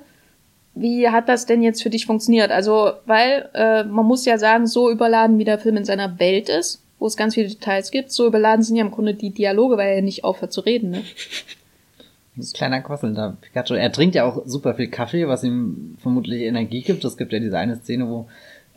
Wie 0.74 1.08
hat 1.08 1.28
das 1.28 1.46
denn 1.46 1.62
jetzt 1.62 1.82
für 1.82 1.90
dich 1.90 2.06
funktioniert? 2.06 2.50
Also, 2.50 2.92
weil 3.06 3.50
äh, 3.54 3.84
man 3.84 4.06
muss 4.06 4.24
ja 4.24 4.38
sagen, 4.38 4.66
so 4.66 4.90
überladen 4.90 5.38
wie 5.38 5.44
der 5.44 5.58
Film 5.58 5.76
in 5.76 5.84
seiner 5.84 6.18
Welt 6.20 6.48
ist, 6.48 6.82
wo 6.98 7.06
es 7.06 7.16
ganz 7.16 7.34
viele 7.34 7.48
Details 7.48 7.90
gibt, 7.90 8.12
so 8.12 8.26
überladen 8.26 8.62
sind 8.62 8.76
ja 8.76 8.84
im 8.84 8.90
Grunde 8.90 9.14
die 9.14 9.30
Dialoge, 9.30 9.76
weil 9.76 9.96
er 9.96 10.02
nicht 10.02 10.22
aufhört 10.22 10.52
zu 10.52 10.60
reden. 10.60 10.90
Ne? 10.90 11.02
Ein 12.37 12.45
kleiner 12.55 12.81
quasselnder 12.81 13.37
Pikachu. 13.40 13.75
Er 13.75 13.93
trinkt 13.93 14.14
ja 14.14 14.25
auch 14.25 14.43
super 14.47 14.75
viel 14.75 14.88
Kaffee, 14.88 15.27
was 15.27 15.43
ihm 15.45 15.97
vermutlich 15.99 16.43
Energie 16.43 16.83
gibt. 16.83 17.05
Es 17.05 17.16
gibt 17.16 17.33
ja 17.33 17.40
diese 17.40 17.59
eine 17.59 17.77
Szene, 17.77 18.09
wo 18.09 18.29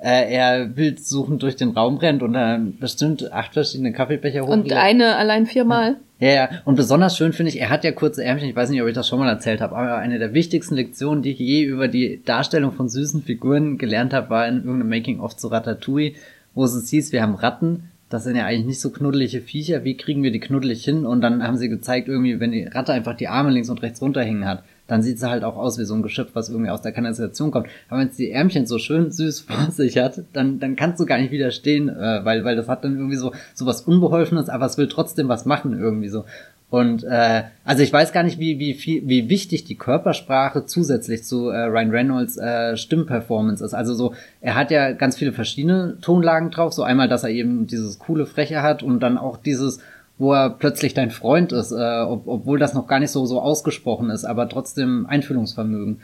äh, 0.03 0.33
er 0.33 0.75
wild 0.75 1.05
suchend 1.05 1.43
durch 1.43 1.55
den 1.55 1.69
Raum 1.69 1.97
rennt 1.97 2.23
und 2.23 2.33
dann 2.33 2.77
bestimmt 2.77 3.31
acht 3.31 3.53
verschiedene 3.53 3.93
Kaffeebecher 3.93 4.41
hochlädt. 4.41 4.63
Und 4.65 4.73
eine 4.73 5.15
allein 5.15 5.45
viermal. 5.45 5.97
Ja, 6.19 6.29
ja. 6.29 6.49
Und 6.65 6.75
besonders 6.75 7.15
schön 7.15 7.31
finde 7.31 7.51
ich, 7.51 7.61
er 7.61 7.69
hat 7.69 7.83
ja 7.83 7.91
kurze 7.91 8.23
Ärmchen. 8.23 8.49
Ich 8.49 8.55
weiß 8.55 8.69
nicht, 8.69 8.81
ob 8.81 8.87
ich 8.87 8.93
das 8.93 9.07
schon 9.07 9.19
mal 9.19 9.29
erzählt 9.29 9.61
habe, 9.61 9.75
aber 9.75 9.97
eine 9.97 10.19
der 10.19 10.33
wichtigsten 10.33 10.75
Lektionen, 10.75 11.23
die 11.23 11.31
ich 11.31 11.39
je 11.39 11.63
über 11.63 11.87
die 11.87 12.21
Darstellung 12.25 12.73
von 12.73 12.89
süßen 12.89 13.23
Figuren 13.23 13.77
gelernt 13.77 14.13
habe, 14.13 14.29
war 14.29 14.47
in 14.47 14.57
irgendeinem 14.57 14.89
Making-of 14.89 15.37
zu 15.37 15.47
Ratatouille, 15.47 16.15
wo 16.53 16.65
es 16.65 16.89
hieß, 16.89 17.11
wir 17.13 17.21
haben 17.21 17.35
Ratten, 17.35 17.89
das 18.13 18.25
sind 18.25 18.35
ja 18.35 18.45
eigentlich 18.45 18.67
nicht 18.67 18.79
so 18.79 18.91
knuddelige 18.91 19.41
Viecher, 19.41 19.83
wie 19.83 19.97
kriegen 19.97 20.21
wir 20.21 20.31
die 20.31 20.39
knuddelig 20.39 20.85
hin? 20.85 21.03
Und 21.03 21.21
dann 21.21 21.41
haben 21.41 21.57
sie 21.57 21.67
gezeigt, 21.67 22.07
irgendwie, 22.07 22.39
wenn 22.39 22.51
die 22.51 22.65
Ratte 22.65 22.93
einfach 22.93 23.17
die 23.17 23.27
Arme 23.27 23.49
links 23.49 23.71
und 23.71 23.81
rechts 23.81 24.03
runterhängen 24.03 24.45
hat, 24.45 24.63
dann 24.87 25.01
sieht 25.01 25.19
sie 25.19 25.29
halt 25.29 25.43
auch 25.43 25.55
aus 25.55 25.79
wie 25.79 25.85
so 25.85 25.93
ein 25.93 26.03
Geschöpf, 26.03 26.31
was 26.33 26.49
irgendwie 26.49 26.69
aus 26.69 26.81
der 26.81 26.91
Kanalisation 26.91 27.51
kommt. 27.51 27.67
Aber 27.89 28.01
wenn 28.01 28.09
es 28.09 28.17
die 28.17 28.31
Ärmchen 28.31 28.65
so 28.65 28.79
schön 28.79 29.11
süß 29.11 29.39
vor 29.47 29.71
sich 29.71 29.97
hat, 29.97 30.21
dann, 30.33 30.59
dann 30.59 30.75
kannst 30.75 30.99
du 30.99 31.05
gar 31.05 31.17
nicht 31.17 31.31
widerstehen, 31.31 31.89
äh, 31.89 32.21
weil, 32.23 32.43
weil 32.43 32.55
das 32.55 32.67
hat 32.67 32.83
dann 32.83 32.97
irgendwie 32.97 33.17
so, 33.17 33.31
so 33.53 33.65
was 33.65 33.81
Unbeholfenes, 33.81 34.49
aber 34.49 34.65
es 34.65 34.77
will 34.77 34.87
trotzdem 34.87 35.27
was 35.27 35.45
machen 35.45 35.79
irgendwie 35.79 36.09
so. 36.09 36.25
Und 36.73 37.03
äh, 37.03 37.43
also 37.63 37.83
ich 37.83 37.93
weiß 37.93 38.13
gar 38.13 38.23
nicht, 38.23 38.39
wie, 38.39 38.57
wie, 38.57 38.73
viel, 38.73 39.07
wie 39.07 39.29
wichtig 39.29 39.63
die 39.63 39.75
Körpersprache 39.75 40.65
zusätzlich 40.65 41.23
zu 41.23 41.49
äh, 41.49 41.65
Ryan 41.65 41.91
Reynolds 41.91 42.35
äh, 42.37 42.75
Stimmperformance 42.77 43.63
ist. 43.63 43.75
Also 43.75 43.93
so, 43.93 44.15
er 44.41 44.55
hat 44.55 44.71
ja 44.71 44.91
ganz 44.93 45.15
viele 45.15 45.33
verschiedene 45.33 45.99
Tonlagen 46.01 46.49
drauf. 46.49 46.73
So 46.73 46.81
einmal, 46.81 47.07
dass 47.07 47.23
er 47.23 47.29
eben 47.29 47.67
dieses 47.67 47.99
coole 47.99 48.25
Freche 48.25 48.63
hat 48.63 48.81
und 48.81 49.01
dann 49.01 49.19
auch 49.19 49.37
dieses, 49.37 49.81
wo 50.17 50.33
er 50.33 50.49
plötzlich 50.49 50.93
dein 50.93 51.11
Freund 51.11 51.51
ist, 51.51 51.71
äh, 51.71 52.01
ob, 52.01 52.27
obwohl 52.27 52.59
das 52.59 52.73
noch 52.73 52.87
gar 52.87 52.99
nicht 52.99 53.11
so, 53.11 53.25
so 53.25 53.41
ausgesprochen 53.41 54.09
ist, 54.09 54.25
aber 54.25 54.47
trotzdem 54.47 55.05
Einfühlungsvermögen 55.07 56.01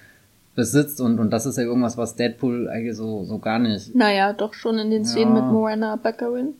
besitzt 0.56 1.00
und, 1.00 1.20
und 1.20 1.30
das 1.32 1.46
ist 1.46 1.58
ja 1.58 1.64
irgendwas, 1.64 1.96
was 1.96 2.16
Deadpool 2.16 2.68
eigentlich 2.70 2.98
so, 2.98 3.24
so 3.24 3.40
gar 3.40 3.60
nicht. 3.60 3.96
Naja, 3.96 4.34
doch 4.34 4.54
schon 4.54 4.78
in 4.78 4.92
den 4.92 5.06
Szenen 5.06 5.36
ja. 5.36 5.42
mit 5.42 5.52
Morena 5.52 5.96
Baccarin. 5.96 6.56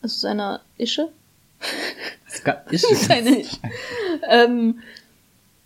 Also 0.00 0.16
seiner 0.16 0.60
Ische. 0.78 1.08
ist 2.70 3.04
Seine, 3.04 3.44
ähm, 4.28 4.80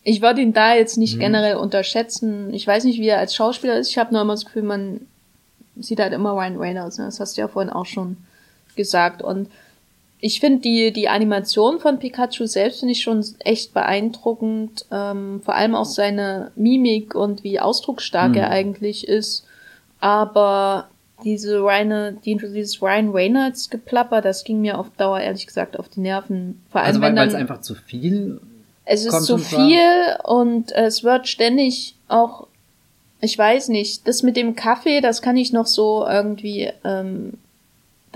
ich 0.02 0.20
würde 0.20 0.42
ihn 0.42 0.52
da 0.52 0.74
jetzt 0.74 0.98
nicht 0.98 1.16
mhm. 1.16 1.20
generell 1.20 1.56
unterschätzen. 1.56 2.52
Ich 2.52 2.66
weiß 2.66 2.84
nicht, 2.84 3.00
wie 3.00 3.08
er 3.08 3.18
als 3.18 3.34
Schauspieler 3.34 3.78
ist. 3.78 3.88
Ich 3.88 3.98
habe 3.98 4.12
nur 4.12 4.22
immer 4.22 4.34
das 4.34 4.44
Gefühl, 4.44 4.62
man 4.62 5.00
sieht 5.76 6.00
halt 6.00 6.12
immer 6.12 6.32
Ryan 6.32 6.58
Reynolds. 6.58 6.98
Ne? 6.98 7.06
Das 7.06 7.20
hast 7.20 7.36
du 7.36 7.40
ja 7.40 7.48
vorhin 7.48 7.72
auch 7.72 7.86
schon 7.86 8.18
gesagt. 8.76 9.22
Und 9.22 9.48
ich 10.18 10.40
finde 10.40 10.60
die, 10.62 10.92
die 10.92 11.08
Animation 11.08 11.78
von 11.78 11.98
Pikachu 11.98 12.46
selbst 12.46 12.80
finde 12.80 12.92
ich 12.92 13.02
schon 13.02 13.24
echt 13.40 13.74
beeindruckend. 13.74 14.86
Ähm, 14.90 15.40
vor 15.44 15.54
allem 15.54 15.74
auch 15.74 15.84
seine 15.84 16.52
Mimik 16.56 17.14
und 17.14 17.44
wie 17.44 17.60
ausdrucksstark 17.60 18.30
mhm. 18.30 18.38
er 18.38 18.50
eigentlich 18.50 19.06
ist. 19.06 19.44
Aber 20.00 20.88
diese 21.24 21.58
Ryan, 21.58 22.18
die, 22.24 22.36
dieses 22.36 22.80
Ryan 22.80 23.10
Reynolds 23.10 23.68
geplapper, 23.70 24.20
das 24.20 24.44
ging 24.44 24.60
mir 24.60 24.78
auf 24.78 24.90
Dauer 24.96 25.20
ehrlich 25.20 25.46
gesagt 25.46 25.78
auf 25.78 25.88
die 25.88 26.00
Nerven. 26.00 26.62
Vor 26.70 26.80
allem, 26.80 26.88
also 26.88 27.00
weil, 27.02 27.16
weil 27.16 27.28
es 27.28 27.34
einfach 27.34 27.60
zu 27.60 27.74
viel 27.74 28.40
Es 28.84 29.04
ist 29.04 29.24
zu 29.24 29.38
viel 29.38 29.78
war. 29.78 30.28
und 30.28 30.72
es 30.72 31.04
wird 31.04 31.28
ständig 31.28 31.94
auch, 32.08 32.46
ich 33.20 33.36
weiß 33.36 33.68
nicht, 33.68 34.06
das 34.08 34.22
mit 34.22 34.36
dem 34.36 34.56
Kaffee, 34.56 35.00
das 35.00 35.22
kann 35.22 35.36
ich 35.36 35.52
noch 35.52 35.66
so 35.66 36.06
irgendwie, 36.06 36.70
ähm, 36.84 37.34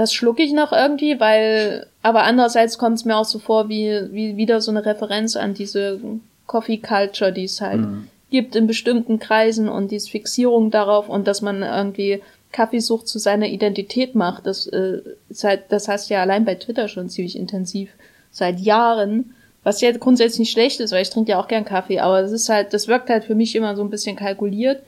das 0.00 0.14
schlucke 0.14 0.42
ich 0.42 0.54
noch 0.54 0.72
irgendwie, 0.72 1.20
weil, 1.20 1.86
aber 2.00 2.22
andererseits 2.22 2.78
kommt 2.78 2.96
es 2.96 3.04
mir 3.04 3.18
auch 3.18 3.26
so 3.26 3.38
vor 3.38 3.68
wie, 3.68 4.00
wie 4.12 4.38
wieder 4.38 4.62
so 4.62 4.70
eine 4.70 4.86
Referenz 4.86 5.36
an 5.36 5.52
diese 5.52 6.00
Coffee 6.46 6.78
Culture, 6.78 7.34
die 7.34 7.44
es 7.44 7.60
halt 7.60 7.82
mhm. 7.82 8.08
gibt 8.30 8.56
in 8.56 8.66
bestimmten 8.66 9.18
Kreisen 9.18 9.68
und 9.68 9.90
diese 9.90 10.08
Fixierung 10.08 10.70
darauf 10.70 11.10
und 11.10 11.28
dass 11.28 11.42
man 11.42 11.62
irgendwie 11.62 12.22
Kaffeesucht 12.50 13.08
zu 13.08 13.18
seiner 13.18 13.48
Identität 13.48 14.14
macht. 14.14 14.46
Das, 14.46 14.66
äh, 14.68 15.02
seit, 15.28 15.70
das 15.70 15.86
heißt 15.86 16.08
ja 16.08 16.22
allein 16.22 16.46
bei 16.46 16.54
Twitter 16.54 16.88
schon 16.88 17.10
ziemlich 17.10 17.36
intensiv 17.36 17.90
seit 18.30 18.58
Jahren. 18.58 19.34
Was 19.64 19.82
ja 19.82 19.92
grundsätzlich 19.92 20.38
nicht 20.38 20.52
schlecht 20.52 20.80
ist, 20.80 20.92
weil 20.92 21.02
ich 21.02 21.10
trinke 21.10 21.32
ja 21.32 21.38
auch 21.38 21.46
gern 21.46 21.66
Kaffee, 21.66 21.98
aber 21.98 22.22
das 22.22 22.32
ist 22.32 22.48
halt, 22.48 22.72
das 22.72 22.88
wirkt 22.88 23.10
halt 23.10 23.24
für 23.26 23.34
mich 23.34 23.54
immer 23.54 23.76
so 23.76 23.82
ein 23.82 23.90
bisschen 23.90 24.16
kalkuliert. 24.16 24.82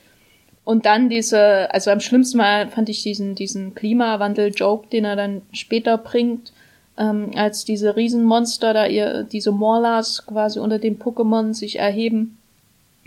Und 0.64 0.86
dann 0.86 1.08
diese, 1.08 1.72
also 1.72 1.90
am 1.90 2.00
schlimmsten 2.00 2.38
Mal 2.38 2.68
fand 2.68 2.88
ich 2.88 3.02
diesen, 3.02 3.34
diesen 3.34 3.74
Klimawandel-Joke, 3.74 4.88
den 4.88 5.04
er 5.04 5.16
dann 5.16 5.42
später 5.52 5.98
bringt, 5.98 6.52
ähm, 6.96 7.32
als 7.34 7.64
diese 7.64 7.96
Riesenmonster 7.96 8.72
da 8.72 8.86
ihr, 8.86 9.24
diese 9.24 9.50
Morlas 9.50 10.24
quasi 10.26 10.60
unter 10.60 10.78
den 10.78 10.98
Pokémon 10.98 11.54
sich 11.54 11.78
erheben 11.78 12.38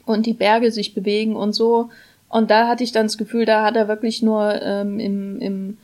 und 0.05 0.25
die 0.25 0.33
Berge 0.33 0.71
sich 0.71 0.93
bewegen 0.93 1.35
und 1.35 1.53
so. 1.53 1.89
Und 2.27 2.51
da 2.51 2.67
hatte 2.67 2.83
ich 2.83 2.91
dann 2.91 3.05
das 3.05 3.17
Gefühl, 3.17 3.45
da 3.45 3.63
hat 3.63 3.75
er 3.75 3.87
wirklich 3.87 4.21
nur 4.21 4.61
ähm, 4.61 4.99
im, 4.99 5.39
im, 5.39 5.77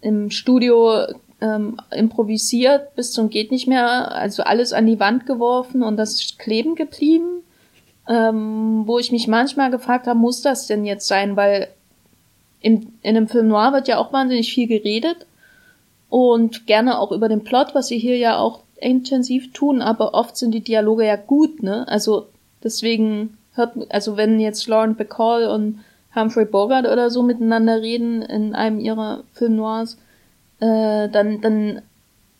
im 0.00 0.30
Studio 0.30 1.06
ähm, 1.42 1.76
improvisiert 1.90 2.94
bis 2.94 3.12
zum 3.12 3.28
geht 3.28 3.50
nicht 3.50 3.66
mehr, 3.66 4.12
also 4.12 4.44
alles 4.44 4.72
an 4.72 4.86
die 4.86 5.00
Wand 5.00 5.26
geworfen 5.26 5.82
und 5.82 5.96
das 5.96 6.38
kleben 6.38 6.76
geblieben. 6.76 7.42
Ähm, 8.08 8.82
wo 8.86 8.98
ich 8.98 9.12
mich 9.12 9.28
manchmal 9.28 9.70
gefragt 9.70 10.06
habe, 10.06 10.18
muss 10.18 10.42
das 10.42 10.66
denn 10.66 10.84
jetzt 10.84 11.06
sein? 11.06 11.36
Weil 11.36 11.68
in, 12.60 12.92
in 13.02 13.16
einem 13.16 13.28
Film 13.28 13.48
noir 13.48 13.72
wird 13.72 13.88
ja 13.88 13.98
auch 13.98 14.12
wahnsinnig 14.12 14.52
viel 14.52 14.66
geredet 14.66 15.26
und 16.08 16.66
gerne 16.66 16.98
auch 16.98 17.12
über 17.12 17.28
den 17.28 17.44
Plot, 17.44 17.74
was 17.74 17.88
sie 17.88 17.98
hier 17.98 18.16
ja 18.16 18.38
auch 18.38 18.60
intensiv 18.76 19.52
tun, 19.52 19.80
aber 19.80 20.14
oft 20.14 20.36
sind 20.36 20.52
die 20.52 20.60
Dialoge 20.60 21.06
ja 21.06 21.16
gut, 21.16 21.62
ne? 21.62 21.86
Also 21.88 22.26
deswegen 22.62 23.38
hört, 23.54 23.74
also 23.90 24.16
wenn 24.16 24.40
jetzt 24.40 24.66
Lauren 24.66 24.96
Bacall 24.96 25.46
und 25.46 25.80
Humphrey 26.14 26.44
Bogart 26.44 26.86
oder 26.86 27.10
so 27.10 27.22
miteinander 27.22 27.80
reden 27.80 28.22
in 28.22 28.54
einem 28.54 28.80
ihrer 28.80 29.22
Film 29.32 29.56
Noirs, 29.56 29.96
äh, 30.60 31.08
dann, 31.08 31.40
dann 31.40 31.82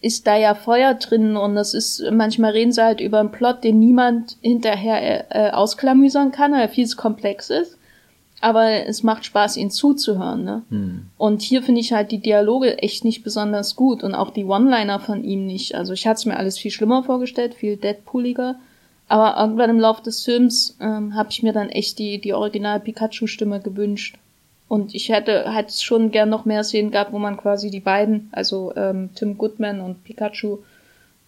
ist 0.02 0.26
da 0.26 0.36
ja 0.36 0.54
Feuer 0.54 0.94
drin 0.94 1.36
und 1.36 1.54
das 1.54 1.74
ist, 1.74 2.04
manchmal 2.10 2.50
reden 2.50 2.72
sie 2.72 2.82
halt 2.82 3.00
über 3.00 3.20
einen 3.20 3.30
Plot, 3.30 3.64
den 3.64 3.78
niemand 3.78 4.36
hinterher 4.42 5.26
äh, 5.30 5.50
ausklamüsern 5.50 6.32
kann, 6.32 6.52
weil 6.52 6.68
viel 6.68 6.86
zu 6.86 6.96
komplex 6.96 7.50
ist. 7.50 7.78
Aber 8.40 8.68
es 8.86 9.04
macht 9.04 9.24
Spaß, 9.24 9.56
ihn 9.56 9.70
zuzuhören, 9.70 10.42
ne? 10.42 10.62
Hm. 10.68 11.06
Und 11.16 11.42
hier 11.42 11.62
finde 11.62 11.80
ich 11.80 11.92
halt 11.92 12.10
die 12.10 12.18
Dialoge 12.18 12.78
echt 12.78 13.04
nicht 13.04 13.22
besonders 13.22 13.76
gut 13.76 14.02
und 14.02 14.16
auch 14.16 14.30
die 14.30 14.44
One-Liner 14.44 14.98
von 14.98 15.22
ihm 15.22 15.46
nicht. 15.46 15.76
Also 15.76 15.92
ich 15.92 16.08
hatte 16.08 16.18
es 16.18 16.26
mir 16.26 16.36
alles 16.36 16.58
viel 16.58 16.72
schlimmer 16.72 17.04
vorgestellt, 17.04 17.54
viel 17.54 17.76
Deadpooliger. 17.76 18.56
Aber 19.06 19.40
irgendwann 19.40 19.70
im 19.70 19.78
Laufe 19.78 20.02
des 20.02 20.24
Films 20.24 20.76
ähm, 20.80 21.14
habe 21.14 21.28
ich 21.30 21.44
mir 21.44 21.52
dann 21.52 21.68
echt 21.68 22.00
die, 22.00 22.20
die 22.20 22.32
original 22.32 22.80
Pikachu-Stimme 22.80 23.60
gewünscht. 23.60 24.18
Und 24.72 24.94
ich 24.94 25.10
hätte 25.10 25.52
halt 25.52 25.70
schon 25.70 26.10
gern 26.12 26.30
noch 26.30 26.46
mehr 26.46 26.64
Szenen 26.64 26.90
gehabt, 26.90 27.12
wo 27.12 27.18
man 27.18 27.36
quasi 27.36 27.68
die 27.68 27.80
beiden, 27.80 28.30
also 28.32 28.72
ähm, 28.74 29.10
Tim 29.14 29.36
Goodman 29.36 29.82
und 29.82 30.02
Pikachu, 30.02 30.60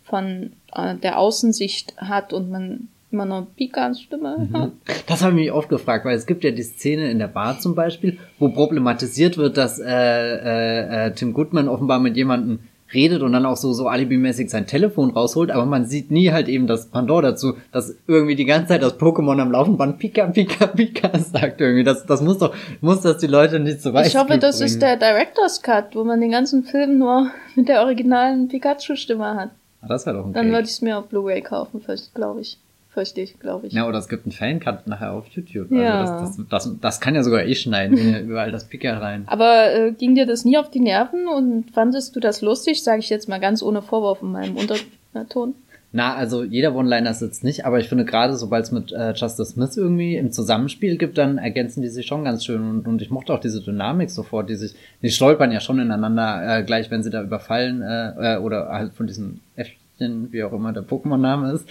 von 0.02 0.52
äh, 0.74 0.94
der 0.94 1.18
Außensicht 1.18 1.94
hat 1.98 2.32
und 2.32 2.50
man 2.50 2.88
immer 3.12 3.26
noch 3.26 3.46
Pikas 3.54 4.00
Stimme 4.00 4.48
mhm. 4.48 4.56
hat. 4.56 4.70
Das 5.06 5.20
habe 5.20 5.32
ich 5.32 5.40
mich 5.40 5.52
oft 5.52 5.68
gefragt, 5.68 6.06
weil 6.06 6.16
es 6.16 6.24
gibt 6.24 6.42
ja 6.42 6.52
die 6.52 6.62
Szene 6.62 7.10
in 7.10 7.18
der 7.18 7.28
Bar 7.28 7.60
zum 7.60 7.74
Beispiel, 7.74 8.18
wo 8.38 8.48
problematisiert 8.48 9.36
wird, 9.36 9.58
dass 9.58 9.78
äh, 9.78 9.90
äh, 9.90 11.08
äh, 11.08 11.12
Tim 11.12 11.34
Goodman 11.34 11.68
offenbar 11.68 12.00
mit 12.00 12.16
jemandem 12.16 12.60
redet 12.94 13.22
und 13.22 13.32
dann 13.32 13.44
auch 13.46 13.56
so, 13.56 13.72
so 13.72 13.88
alibimäßig 13.88 14.50
sein 14.50 14.66
Telefon 14.66 15.10
rausholt, 15.10 15.50
aber 15.50 15.66
man 15.66 15.86
sieht 15.86 16.10
nie 16.10 16.30
halt 16.30 16.48
eben 16.48 16.66
das 16.66 16.86
Pandor 16.86 17.22
dazu, 17.22 17.54
dass 17.72 17.94
irgendwie 18.06 18.36
die 18.36 18.44
ganze 18.44 18.68
Zeit 18.68 18.82
das 18.82 18.98
Pokémon 18.98 19.40
am 19.40 19.50
Laufenband 19.50 19.98
Pika, 19.98 20.26
Pika, 20.26 20.66
Pika 20.68 21.18
sagt 21.18 21.60
irgendwie. 21.60 21.84
Das, 21.84 22.06
das 22.06 22.22
muss 22.22 22.38
doch, 22.38 22.54
muss 22.80 23.00
das 23.00 23.18
die 23.18 23.26
Leute 23.26 23.60
nicht 23.60 23.82
so 23.82 23.92
weit 23.92 24.06
Ich 24.06 24.16
hoffe, 24.16 24.38
das 24.38 24.58
bringen. 24.58 24.66
ist 24.66 24.82
der 24.82 24.96
Director's 24.96 25.62
Cut, 25.62 25.94
wo 25.94 26.04
man 26.04 26.20
den 26.20 26.30
ganzen 26.30 26.64
Film 26.64 26.98
nur 26.98 27.30
mit 27.54 27.68
der 27.68 27.82
originalen 27.82 28.48
Pikachu-Stimme 28.48 29.34
hat. 29.34 29.50
Ah, 29.80 29.88
das 29.88 30.06
wäre 30.06 30.16
doch 30.16 30.26
ein 30.26 30.32
Dann 30.32 30.50
würde 30.50 30.64
ich 30.64 30.70
es 30.70 30.80
mir 30.82 30.98
auf 30.98 31.06
Blu-ray 31.08 31.42
kaufen, 31.42 31.82
glaube 32.14 32.40
ich. 32.40 32.58
Fürchte 32.94 33.20
ich, 33.20 33.40
glaube 33.40 33.66
ich. 33.66 33.72
Ja, 33.72 33.88
oder 33.88 33.98
es 33.98 34.08
gibt 34.08 34.24
einen 34.24 34.32
Fan-Cut 34.32 34.86
nachher 34.86 35.12
auf 35.12 35.26
YouTube. 35.26 35.70
Also 35.72 35.82
ja. 35.82 36.20
Das, 36.20 36.36
das, 36.36 36.48
das, 36.48 36.80
das, 36.80 37.00
kann 37.00 37.16
ja 37.16 37.24
sogar 37.24 37.44
ich 37.44 37.60
schneiden, 37.60 38.24
überall 38.24 38.52
das 38.52 38.64
Pika 38.64 38.98
rein. 38.98 39.24
Aber 39.26 39.74
äh, 39.74 39.92
ging 39.92 40.14
dir 40.14 40.26
das 40.26 40.44
nie 40.44 40.56
auf 40.56 40.70
die 40.70 40.78
Nerven 40.78 41.26
und 41.26 41.72
fandest 41.72 42.14
du 42.14 42.20
das 42.20 42.40
lustig, 42.40 42.84
sage 42.84 43.00
ich 43.00 43.10
jetzt 43.10 43.28
mal 43.28 43.40
ganz 43.40 43.62
ohne 43.62 43.82
Vorwurf 43.82 44.22
in 44.22 44.30
meinem 44.30 44.56
Unterton? 44.56 45.54
Na, 45.96 46.14
also 46.14 46.42
jeder 46.42 46.74
One-Liner 46.74 47.14
sitzt 47.14 47.44
nicht, 47.44 47.66
aber 47.66 47.78
ich 47.78 47.88
finde 47.88 48.04
gerade, 48.04 48.36
sobald 48.36 48.64
es 48.64 48.72
mit 48.72 48.92
äh, 48.92 49.12
Justice 49.12 49.52
Smith 49.52 49.76
irgendwie 49.76 50.16
im 50.16 50.32
Zusammenspiel 50.32 50.96
gibt, 50.96 51.18
dann 51.18 51.38
ergänzen 51.38 51.82
die 51.82 51.88
sich 51.88 52.06
schon 52.06 52.24
ganz 52.24 52.44
schön 52.44 52.62
und, 52.62 52.88
und 52.88 53.00
ich 53.00 53.10
mochte 53.10 53.32
auch 53.32 53.38
diese 53.38 53.60
Dynamik 53.60 54.10
sofort, 54.10 54.50
die 54.50 54.56
sich, 54.56 54.74
die 55.02 55.10
stolpern 55.10 55.52
ja 55.52 55.60
schon 55.60 55.78
ineinander, 55.78 56.58
äh, 56.58 56.62
gleich 56.64 56.90
wenn 56.90 57.04
sie 57.04 57.10
da 57.10 57.22
überfallen 57.22 57.82
äh, 57.82 58.34
äh, 58.34 58.38
oder 58.38 58.70
halt 58.70 58.92
von 58.94 59.06
diesem 59.06 59.38
Äffchen, 59.54 60.32
wie 60.32 60.42
auch 60.42 60.52
immer 60.52 60.72
der 60.72 60.82
Pokémon-Name 60.82 61.52
ist, 61.52 61.68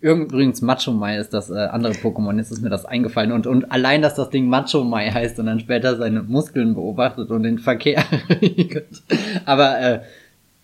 Übrigens, 0.00 0.60
Macho 0.60 0.92
Mai 0.92 1.16
ist 1.16 1.32
das 1.32 1.50
äh, 1.50 1.54
andere 1.54 1.94
Pokémon, 1.94 2.36
jetzt 2.36 2.52
ist 2.52 2.62
mir 2.62 2.68
das 2.68 2.84
eingefallen. 2.84 3.32
Und, 3.32 3.46
und 3.46 3.72
allein, 3.72 4.02
dass 4.02 4.14
das 4.14 4.28
Ding 4.28 4.46
Macho 4.46 4.84
Mai 4.84 5.10
heißt 5.10 5.38
und 5.38 5.46
dann 5.46 5.58
später 5.58 5.96
seine 5.96 6.22
Muskeln 6.22 6.74
beobachtet 6.74 7.30
und 7.30 7.44
den 7.44 7.58
Verkehr 7.58 8.04
regelt. 8.42 9.02
Aber 9.46 9.80
äh, 9.80 10.00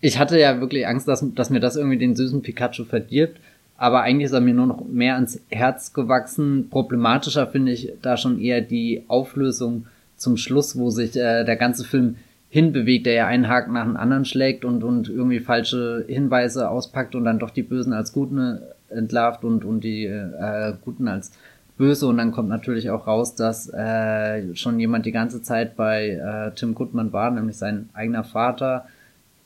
ich 0.01 0.19
hatte 0.19 0.39
ja 0.39 0.59
wirklich 0.61 0.85
Angst, 0.85 1.07
dass, 1.07 1.25
dass 1.33 1.49
mir 1.49 1.59
das 1.59 1.75
irgendwie 1.75 1.97
den 1.97 2.15
süßen 2.15 2.41
Pikachu 2.43 2.85
verdirbt. 2.85 3.39
Aber 3.75 4.01
eigentlich 4.01 4.25
ist 4.25 4.33
er 4.33 4.41
mir 4.41 4.53
nur 4.53 4.67
noch 4.67 4.85
mehr 4.85 5.15
ans 5.15 5.41
Herz 5.49 5.93
gewachsen. 5.93 6.69
Problematischer 6.69 7.47
finde 7.47 7.71
ich 7.71 7.91
da 8.01 8.17
schon 8.17 8.39
eher 8.39 8.61
die 8.61 9.03
Auflösung 9.07 9.87
zum 10.15 10.37
Schluss, 10.37 10.77
wo 10.77 10.89
sich 10.91 11.15
äh, 11.15 11.43
der 11.43 11.55
ganze 11.55 11.83
Film 11.83 12.17
hinbewegt, 12.49 13.07
der 13.07 13.13
ja 13.13 13.27
einen 13.27 13.47
Haken 13.47 13.73
nach 13.73 13.83
dem 13.83 13.97
anderen 13.97 14.25
schlägt 14.25 14.63
und, 14.63 14.83
und 14.83 15.09
irgendwie 15.09 15.39
falsche 15.39 16.05
Hinweise 16.07 16.69
auspackt 16.69 17.15
und 17.15 17.25
dann 17.25 17.39
doch 17.39 17.49
die 17.49 17.63
Bösen 17.63 17.93
als 17.93 18.13
Guten 18.13 18.59
entlarvt 18.93 19.43
und, 19.43 19.65
und 19.65 19.83
die 19.83 20.05
äh, 20.05 20.73
Guten 20.83 21.07
als 21.07 21.31
böse 21.77 22.07
und 22.07 22.17
dann 22.17 22.31
kommt 22.31 22.49
natürlich 22.49 22.89
auch 22.89 23.07
raus, 23.07 23.35
dass 23.35 23.67
äh, 23.73 24.55
schon 24.55 24.79
jemand 24.79 25.05
die 25.05 25.11
ganze 25.11 25.41
Zeit 25.41 25.75
bei 25.75 26.09
äh, 26.09 26.55
Tim 26.55 26.75
Goodman 26.75 27.13
war, 27.13 27.31
nämlich 27.31 27.57
sein 27.57 27.89
eigener 27.93 28.23
Vater, 28.23 28.85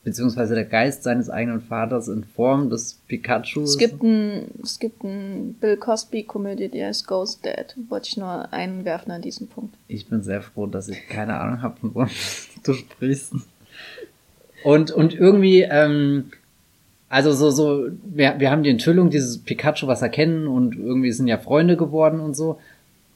beziehungsweise 0.04 0.56
der 0.56 0.66
Geist 0.66 1.04
seines 1.04 1.30
eigenen 1.30 1.62
Vaters 1.62 2.08
in 2.08 2.24
Form 2.24 2.70
des 2.70 3.02
Pikachu. 3.08 3.64
Es 3.64 3.78
gibt 3.78 4.04
ein, 4.04 4.52
es 4.64 4.80
gibt 4.80 5.04
ein 5.04 5.56
Bill 5.60 5.78
Cosby 5.78 6.24
Komödie, 6.24 6.70
die 6.70 6.84
heißt 6.84 7.08
Ghost 7.08 7.46
Dad. 7.46 7.76
Wollte 7.90 8.08
ich 8.10 8.18
nur 8.18 8.54
einwerfen 8.54 9.12
an 9.12 9.22
diesem 9.22 9.48
Punkt. 9.48 9.76
Ich 9.88 10.08
bin 10.08 10.22
sehr 10.22 10.42
froh, 10.42 10.66
dass 10.66 10.88
ich 10.90 11.08
keine 11.08 11.40
Ahnung 11.40 11.62
habe, 11.62 11.80
von 11.80 11.96
wo 11.96 12.06
du 12.64 12.74
sprichst. 12.74 13.34
Und, 14.64 14.92
und 14.92 15.14
irgendwie, 15.14 15.62
ähm, 15.62 16.32
also 17.10 17.32
so, 17.32 17.52
so, 17.52 17.88
wir, 18.04 18.36
wir 18.38 18.52
haben 18.52 18.64
die 18.64 18.70
Enthüllung 18.70 19.10
dieses 19.10 19.38
Pikachu, 19.38 19.88
was 19.88 20.02
er 20.02 20.10
kennen 20.10 20.48
und 20.48 20.76
irgendwie 20.76 21.12
sind 21.12 21.28
ja 21.28 21.38
Freunde 21.38 21.78
geworden 21.78 22.20
und 22.20 22.36
so. 22.36 22.60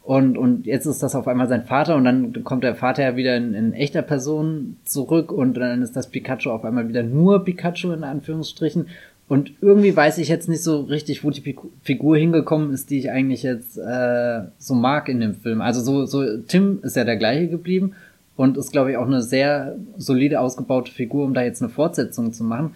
Und, 0.03 0.37
und 0.37 0.65
jetzt 0.65 0.85
ist 0.85 1.03
das 1.03 1.13
auf 1.13 1.27
einmal 1.27 1.47
sein 1.47 1.65
Vater 1.65 1.95
und 1.95 2.05
dann 2.05 2.43
kommt 2.43 2.63
der 2.63 2.75
Vater 2.75 3.03
ja 3.03 3.15
wieder 3.15 3.37
in, 3.37 3.53
in 3.53 3.73
echter 3.73 4.01
Person 4.01 4.77
zurück 4.83 5.31
und 5.31 5.55
dann 5.55 5.81
ist 5.83 5.95
das 5.95 6.09
Pikachu 6.09 6.49
auf 6.49 6.65
einmal 6.65 6.87
wieder 6.87 7.03
nur 7.03 7.43
Pikachu 7.43 7.91
in 7.91 8.03
Anführungsstrichen. 8.03 8.87
Und 9.27 9.53
irgendwie 9.61 9.95
weiß 9.95 10.17
ich 10.17 10.27
jetzt 10.27 10.49
nicht 10.49 10.63
so 10.63 10.81
richtig, 10.81 11.23
wo 11.23 11.29
die 11.29 11.55
Figur 11.83 12.17
hingekommen 12.17 12.73
ist, 12.73 12.89
die 12.89 12.97
ich 12.97 13.11
eigentlich 13.11 13.43
jetzt 13.43 13.77
äh, 13.77 14.41
so 14.57 14.73
mag 14.73 15.07
in 15.07 15.19
dem 15.19 15.35
Film. 15.35 15.61
Also 15.61 15.81
so, 15.81 16.05
so 16.05 16.37
Tim 16.39 16.79
ist 16.81 16.95
ja 16.95 17.05
der 17.05 17.17
gleiche 17.17 17.47
geblieben 17.47 17.93
und 18.35 18.57
ist, 18.57 18.71
glaube 18.71 18.91
ich, 18.91 18.97
auch 18.97 19.05
eine 19.05 19.21
sehr 19.21 19.77
solide 19.97 20.39
ausgebaute 20.39 20.91
Figur, 20.91 21.25
um 21.25 21.33
da 21.33 21.43
jetzt 21.43 21.61
eine 21.61 21.69
Fortsetzung 21.69 22.33
zu 22.33 22.43
machen 22.43 22.73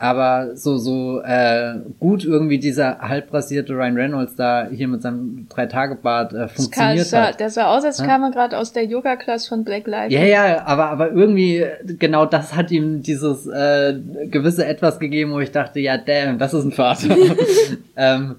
aber 0.00 0.56
so 0.56 0.78
so 0.78 1.20
äh, 1.22 1.74
gut 1.98 2.24
irgendwie 2.24 2.58
dieser 2.58 3.00
halbrasierte 3.00 3.72
Ryan 3.72 3.96
Reynolds 3.96 4.36
da 4.36 4.68
hier 4.70 4.86
mit 4.86 5.02
seinem 5.02 5.48
drei 5.48 5.66
Tage 5.66 5.96
Bart 5.96 6.32
äh, 6.32 6.46
funktioniert 6.46 7.06
sah, 7.06 7.26
hat. 7.26 7.40
Der 7.40 7.50
sah 7.50 7.66
aus, 7.76 7.84
als 7.84 7.98
ja? 7.98 8.06
kam 8.06 8.22
er 8.22 8.30
gerade 8.30 8.56
aus 8.56 8.72
der 8.72 8.84
Yoga 8.84 9.16
Class 9.16 9.48
von 9.48 9.64
Black 9.64 9.88
Lives. 9.88 10.14
Ja 10.14 10.22
ja, 10.22 10.64
aber 10.64 10.90
aber 10.90 11.10
irgendwie 11.10 11.66
genau 11.98 12.26
das 12.26 12.54
hat 12.54 12.70
ihm 12.70 13.02
dieses 13.02 13.48
äh, 13.48 13.98
gewisse 14.30 14.64
etwas 14.64 15.00
gegeben, 15.00 15.32
wo 15.32 15.40
ich 15.40 15.50
dachte, 15.50 15.80
ja 15.80 15.98
damn, 15.98 16.38
das 16.38 16.54
ist 16.54 16.64
ein 16.64 16.72
Vater. 16.72 17.16
ähm, 17.96 18.36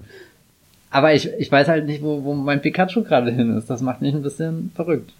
aber 0.90 1.12
ich 1.12 1.28
ich 1.38 1.52
weiß 1.52 1.68
halt 1.68 1.84
nicht, 1.84 2.02
wo 2.02 2.24
wo 2.24 2.32
mein 2.32 2.62
Pikachu 2.62 3.02
gerade 3.02 3.30
hin 3.30 3.54
ist. 3.58 3.68
Das 3.68 3.82
macht 3.82 4.00
mich 4.00 4.14
ein 4.14 4.22
bisschen 4.22 4.72
verrückt. 4.74 5.12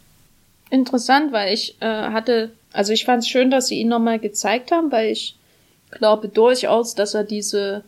Interessant, 0.70 1.32
weil 1.32 1.52
ich 1.52 1.76
äh, 1.80 1.86
hatte, 1.86 2.50
also 2.72 2.94
ich 2.94 3.04
fand 3.04 3.24
es 3.24 3.28
schön, 3.28 3.50
dass 3.50 3.66
sie 3.66 3.80
ihn 3.80 3.88
nochmal 3.88 4.18
gezeigt 4.18 4.72
haben, 4.72 4.90
weil 4.90 5.10
ich 5.10 5.36
glaube 5.90 6.28
durchaus, 6.28 6.94
dass 6.94 7.14
er 7.14 7.24
diese, 7.24 7.82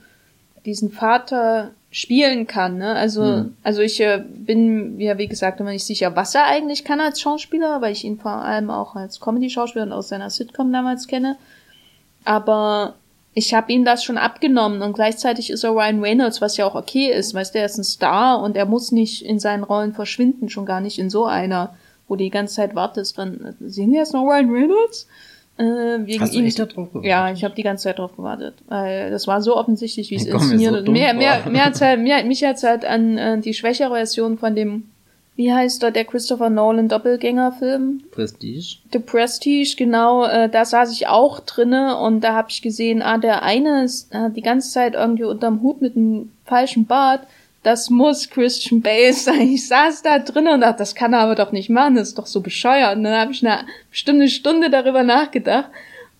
diesen 0.64 0.90
Vater 0.90 1.70
spielen 1.90 2.46
kann. 2.46 2.78
Ne? 2.78 2.94
Also, 2.94 3.22
hm. 3.22 3.56
also 3.62 3.82
ich 3.82 4.00
äh, 4.00 4.24
bin 4.26 4.98
ja, 4.98 5.18
wie 5.18 5.28
gesagt, 5.28 5.60
immer 5.60 5.70
nicht 5.70 5.84
sicher, 5.84 6.16
was 6.16 6.34
er 6.34 6.46
eigentlich 6.46 6.84
kann 6.84 7.00
als 7.00 7.20
Schauspieler, 7.20 7.80
weil 7.82 7.92
ich 7.92 8.04
ihn 8.04 8.18
vor 8.18 8.32
allem 8.32 8.70
auch 8.70 8.96
als 8.96 9.20
Comedy-Schauspieler 9.20 9.84
und 9.84 9.92
aus 9.92 10.08
seiner 10.08 10.30
Sitcom 10.30 10.72
damals 10.72 11.06
kenne. 11.06 11.36
Aber 12.24 12.94
ich 13.34 13.52
habe 13.52 13.72
ihm 13.72 13.84
das 13.84 14.04
schon 14.04 14.18
abgenommen 14.18 14.80
und 14.80 14.94
gleichzeitig 14.94 15.50
ist 15.50 15.64
er 15.64 15.72
Ryan 15.72 16.02
Reynolds, 16.02 16.40
was 16.40 16.56
ja 16.56 16.66
auch 16.66 16.74
okay 16.74 17.10
ist, 17.12 17.34
weißt 17.34 17.54
du, 17.54 17.58
er 17.58 17.66
ist 17.66 17.78
ein 17.78 17.84
Star 17.84 18.42
und 18.42 18.56
er 18.56 18.66
muss 18.66 18.92
nicht 18.92 19.24
in 19.24 19.38
seinen 19.38 19.64
Rollen 19.64 19.94
verschwinden, 19.94 20.48
schon 20.48 20.66
gar 20.66 20.80
nicht 20.80 20.98
in 20.98 21.10
so 21.10 21.26
einer, 21.26 21.74
wo 22.08 22.16
du 22.16 22.24
die 22.24 22.30
ganze 22.30 22.56
Zeit 22.56 22.74
wartest, 22.74 23.16
wann 23.16 23.54
sehen 23.60 23.92
wir 23.92 24.00
jetzt 24.00 24.12
noch 24.12 24.24
Ryan 24.24 24.50
Reynolds? 24.50 25.06
Äh, 25.58 25.64
wegen 26.06 26.20
Hast 26.20 26.34
du 26.34 26.40
echt 26.40 26.58
da 26.58 26.64
drauf 26.64 26.88
gewartet? 26.88 27.10
Ja, 27.10 27.30
ich 27.30 27.44
habe 27.44 27.54
die 27.54 27.62
ganze 27.62 27.84
Zeit 27.84 27.98
drauf 27.98 28.16
gewartet. 28.16 28.54
Weil 28.68 29.10
das 29.10 29.26
war 29.26 29.42
so 29.42 29.56
offensichtlich, 29.56 30.10
wie 30.10 30.16
es 30.16 30.26
ist. 30.26 30.54
Mir, 30.54 30.70
so 30.84 30.90
mehr, 30.90 31.12
mehr, 31.14 31.42
mehr, 31.48 31.66
hat's 31.66 31.80
halt, 31.80 32.00
mehr, 32.02 32.24
mich 32.24 32.42
hat's 32.44 32.62
halt 32.62 32.84
an 32.84 33.18
äh, 33.18 33.38
die 33.38 33.54
schwächere 33.54 33.90
Version 33.90 34.38
von 34.38 34.54
dem, 34.54 34.84
wie 35.36 35.52
heißt 35.52 35.82
der, 35.82 35.90
der 35.90 36.04
Christopher 36.04 36.50
Nolan 36.50 36.88
Doppelgängerfilm? 36.88 38.02
Prestige. 38.10 38.78
The 38.92 38.98
Prestige, 38.98 39.74
genau. 39.76 40.24
Äh, 40.24 40.48
da 40.48 40.64
saß 40.64 40.92
ich 40.92 41.06
auch 41.08 41.40
drinne 41.40 41.98
und 41.98 42.22
da 42.22 42.34
habe 42.34 42.48
ich 42.50 42.62
gesehen, 42.62 43.02
ah, 43.02 43.18
der 43.18 43.42
eine 43.42 43.84
ist 43.84 44.12
äh, 44.14 44.30
die 44.30 44.42
ganze 44.42 44.70
Zeit 44.70 44.94
irgendwie 44.94 45.24
unterm 45.24 45.62
Hut 45.62 45.82
mit 45.82 45.96
einem 45.96 46.32
falschen 46.44 46.86
Bart 46.86 47.26
das 47.62 47.90
muss 47.90 48.28
Christian 48.28 48.80
Bale 48.80 49.12
sein. 49.12 49.52
Ich 49.52 49.68
saß 49.68 50.02
da 50.02 50.18
drin 50.18 50.48
und 50.48 50.60
dachte, 50.60 50.78
das 50.78 50.94
kann 50.94 51.12
er 51.12 51.20
aber 51.20 51.34
doch 51.34 51.52
nicht 51.52 51.70
machen, 51.70 51.94
das 51.94 52.08
ist 52.08 52.18
doch 52.18 52.26
so 52.26 52.40
bescheuert. 52.40 52.96
Und 52.96 53.04
dann 53.04 53.20
habe 53.20 53.32
ich 53.32 53.46
eine 53.46 53.66
bestimmte 53.90 54.28
Stunde 54.28 54.70
darüber 54.70 55.02
nachgedacht 55.02 55.70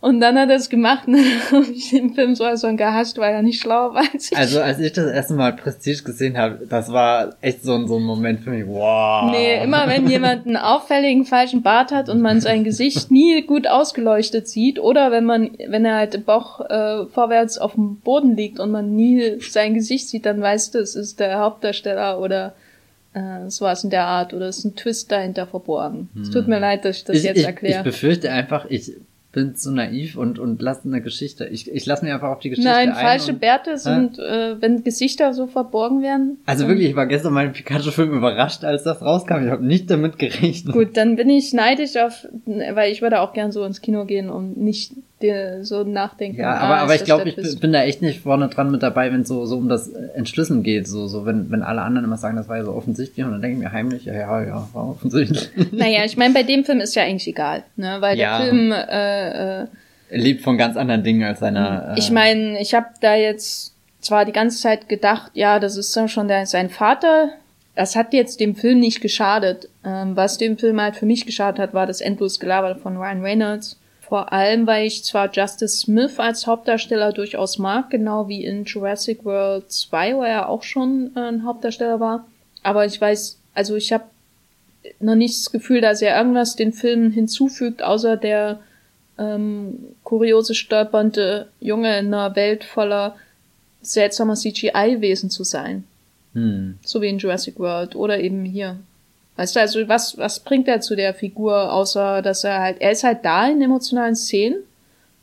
und 0.02 0.20
dann 0.20 0.36
hat 0.36 0.50
er 0.50 0.56
es 0.56 0.68
gemacht 0.68 1.06
und 1.06 1.12
dann 1.12 1.24
habe 1.52 1.72
ich 1.72 1.90
den 1.90 2.12
Film 2.12 2.34
so 2.34 2.42
also 2.42 2.74
gehasst, 2.74 3.18
weil 3.18 3.34
er 3.34 3.42
nicht 3.42 3.60
schlau 3.60 3.94
war 3.94 4.02
als 4.12 4.32
ich. 4.32 4.36
Also 4.36 4.60
als 4.60 4.80
ich 4.80 4.92
das 4.92 5.06
erste 5.06 5.34
Mal 5.34 5.52
Prestige 5.52 6.02
gesehen 6.02 6.36
habe, 6.36 6.66
das 6.68 6.92
war 6.92 7.36
echt 7.40 7.62
so, 7.62 7.86
so 7.86 7.98
ein 7.98 8.02
Moment 8.02 8.40
für 8.40 8.50
mich, 8.50 8.66
wow. 8.66 9.30
Nee, 9.30 9.62
immer 9.62 9.86
wenn 9.86 10.08
jemand 10.08 10.44
einen 10.44 10.56
auffälligen 10.56 11.24
falschen 11.24 11.62
Bart 11.62 11.92
hat 11.92 12.08
und 12.08 12.20
man 12.20 12.40
sein 12.40 12.64
Gesicht 12.64 13.12
nie 13.12 13.42
gut 13.42 13.68
ausgeleuchtet 13.68 14.48
sieht 14.48 14.80
oder 14.80 15.12
wenn 15.12 15.24
man, 15.24 15.52
wenn 15.68 15.84
er 15.84 15.94
halt 15.94 16.26
Bauch 16.26 16.60
äh, 16.68 17.06
vorwärts 17.06 17.58
auf 17.58 17.74
dem 17.74 18.00
Boden 18.00 18.36
liegt 18.36 18.58
und 18.58 18.72
man 18.72 18.96
nie 18.96 19.38
sein 19.40 19.72
Gesicht 19.72 20.08
sieht, 20.08 20.26
dann 20.26 20.40
weißt 20.40 20.74
du, 20.74 20.80
es 20.80 20.96
ist 20.96 21.20
der 21.20 21.38
Hauptdarsteller 21.38 22.18
oder 22.18 22.54
äh, 23.14 23.48
so 23.48 23.66
was 23.66 23.84
in 23.84 23.90
der 23.90 24.06
Art 24.06 24.34
oder 24.34 24.46
es 24.46 24.58
ist 24.58 24.64
ein 24.64 24.74
Twist 24.74 25.12
dahinter 25.12 25.46
verborgen. 25.46 26.08
Es 26.20 26.30
tut 26.30 26.48
mir 26.48 26.56
hm. 26.56 26.62
leid, 26.62 26.84
dass 26.84 26.96
ich 26.96 27.04
das 27.04 27.16
ich, 27.18 27.22
jetzt 27.22 27.44
erkläre. 27.44 27.78
Ich 27.78 27.84
befürchte 27.84 28.32
einfach, 28.32 28.66
ich 28.68 28.94
bin 29.32 29.54
zu 29.54 29.72
naiv 29.72 30.16
und, 30.16 30.38
und 30.38 30.60
lasse 30.60 30.86
eine 30.86 31.00
Geschichte. 31.00 31.46
Ich, 31.46 31.70
ich 31.70 31.86
lasse 31.86 32.04
mir 32.04 32.14
einfach 32.14 32.28
auf 32.28 32.40
die 32.40 32.50
Geschichte 32.50 32.70
Nein, 32.70 32.90
ein. 32.90 32.94
Nein, 32.94 33.04
falsche 33.04 33.32
Bärte 33.32 33.78
sind, 33.78 34.18
äh, 34.18 34.60
wenn 34.60 34.84
Gesichter 34.84 35.32
so 35.32 35.46
verborgen 35.46 36.02
werden. 36.02 36.38
Also 36.44 36.68
wirklich, 36.68 36.90
ich 36.90 36.96
war 36.96 37.06
gestern 37.06 37.32
meinen 37.32 37.52
Pikachu-Film 37.52 38.12
überrascht, 38.12 38.62
als 38.62 38.82
das 38.82 39.00
rauskam. 39.00 39.44
Ich 39.44 39.50
habe 39.50 39.64
nicht 39.64 39.90
damit 39.90 40.18
gerechnet. 40.18 40.74
Gut, 40.74 40.96
dann 40.98 41.16
bin 41.16 41.30
ich 41.30 41.54
neidisch 41.54 41.96
auf, 41.96 42.26
weil 42.44 42.92
ich 42.92 43.00
würde 43.00 43.20
auch 43.20 43.32
gern 43.32 43.52
so 43.52 43.64
ins 43.64 43.80
Kino 43.80 44.04
gehen 44.04 44.28
und 44.28 44.58
nicht 44.58 44.92
dir 45.22 45.64
so 45.64 45.84
nachdenken. 45.84 46.40
Ja, 46.40 46.54
aber, 46.54 46.76
ah, 46.76 46.82
aber 46.82 46.94
ich 46.94 47.04
glaube, 47.04 47.28
ich 47.28 47.60
bin 47.60 47.72
da 47.72 47.82
echt 47.82 48.02
nicht 48.02 48.20
vorne 48.20 48.48
dran 48.48 48.70
mit 48.70 48.82
dabei, 48.82 49.12
wenn 49.12 49.22
es 49.22 49.28
so, 49.28 49.46
so 49.46 49.56
um 49.56 49.68
das 49.68 49.88
Entschlüsseln 49.88 50.62
geht. 50.62 50.86
So, 50.88 51.06
so 51.06 51.24
wenn, 51.24 51.50
wenn 51.50 51.62
alle 51.62 51.82
anderen 51.82 52.04
immer 52.04 52.16
sagen, 52.16 52.36
das 52.36 52.48
war 52.48 52.58
ja 52.58 52.64
so 52.64 52.72
offensichtlich 52.72 53.24
und 53.24 53.32
dann 53.32 53.42
denke 53.42 53.56
ich 53.56 53.62
mir 53.62 53.72
heimlich, 53.72 54.04
ja, 54.04 54.14
ja, 54.14 54.42
ja, 54.42 54.68
war 54.72 54.90
offensichtlich. 54.90 55.48
Naja, 55.72 56.04
ich 56.04 56.16
meine, 56.16 56.34
bei 56.34 56.42
dem 56.42 56.64
Film 56.64 56.80
ist 56.80 56.94
ja 56.94 57.02
eigentlich 57.02 57.26
egal, 57.26 57.64
ne? 57.76 57.96
Weil 58.00 58.18
ja. 58.18 58.38
der 58.38 58.46
Film 58.46 58.72
äh, 58.72 59.62
äh, 59.62 59.66
er 60.12 60.18
lebt 60.18 60.42
von 60.42 60.58
ganz 60.58 60.76
anderen 60.76 61.02
Dingen 61.02 61.24
als 61.24 61.40
seiner. 61.40 61.94
Äh 61.94 61.98
ich 61.98 62.10
meine, 62.10 62.60
ich 62.60 62.74
habe 62.74 62.88
da 63.00 63.14
jetzt 63.14 63.72
zwar 64.02 64.26
die 64.26 64.32
ganze 64.32 64.60
Zeit 64.60 64.88
gedacht, 64.88 65.30
ja, 65.34 65.58
das 65.58 65.78
ist 65.78 65.96
ja 65.96 66.06
schon 66.06 66.28
der, 66.28 66.44
sein 66.44 66.68
Vater. 66.68 67.30
Das 67.74 67.96
hat 67.96 68.12
jetzt 68.12 68.38
dem 68.38 68.54
Film 68.54 68.80
nicht 68.80 69.00
geschadet. 69.00 69.70
Ähm, 69.84 70.14
was 70.14 70.36
dem 70.36 70.58
Film 70.58 70.78
halt 70.80 70.96
für 70.96 71.06
mich 71.06 71.24
geschadet 71.24 71.58
hat, 71.58 71.72
war 71.72 71.86
das 71.86 72.02
endlos 72.02 72.38
Gelaber 72.38 72.76
von 72.76 72.98
Ryan 72.98 73.22
Reynolds 73.22 73.78
Vor 74.12 74.30
allem, 74.30 74.66
weil 74.66 74.86
ich 74.86 75.04
zwar 75.04 75.32
Justice 75.32 75.74
Smith 75.74 76.18
als 76.18 76.46
Hauptdarsteller 76.46 77.14
durchaus 77.14 77.56
mag, 77.56 77.88
genau 77.88 78.28
wie 78.28 78.44
in 78.44 78.66
Jurassic 78.66 79.24
World 79.24 79.72
2, 79.72 80.16
wo 80.16 80.22
er 80.22 80.50
auch 80.50 80.64
schon 80.64 81.12
äh, 81.16 81.20
ein 81.20 81.46
Hauptdarsteller 81.46 81.98
war. 81.98 82.26
Aber 82.62 82.84
ich 82.84 83.00
weiß, 83.00 83.38
also 83.54 83.74
ich 83.74 83.90
habe 83.90 84.04
noch 85.00 85.14
nicht 85.14 85.38
das 85.38 85.50
Gefühl, 85.50 85.80
dass 85.80 86.02
er 86.02 86.14
irgendwas 86.14 86.56
den 86.56 86.74
Filmen 86.74 87.10
hinzufügt, 87.10 87.82
außer 87.82 88.18
der 88.18 88.60
ähm, 89.16 89.78
kuriose, 90.04 90.54
stolpernde 90.54 91.48
Junge 91.60 91.98
in 91.98 92.12
einer 92.12 92.36
Welt 92.36 92.64
voller 92.64 93.16
seltsamer 93.80 94.34
CGI-Wesen 94.34 95.30
zu 95.30 95.42
sein. 95.42 95.84
Hm. 96.34 96.78
So 96.84 97.00
wie 97.00 97.08
in 97.08 97.16
Jurassic 97.16 97.58
World 97.58 97.96
oder 97.96 98.20
eben 98.20 98.44
hier. 98.44 98.76
Weißt 99.36 99.56
du, 99.56 99.60
also 99.60 99.88
was, 99.88 100.18
was 100.18 100.40
bringt 100.40 100.68
er 100.68 100.80
zu 100.80 100.94
der 100.94 101.14
Figur, 101.14 101.72
außer 101.72 102.22
dass 102.22 102.44
er 102.44 102.60
halt, 102.60 102.80
er 102.80 102.92
ist 102.92 103.04
halt 103.04 103.24
da 103.24 103.48
in 103.48 103.62
emotionalen 103.62 104.14
Szenen, 104.14 104.56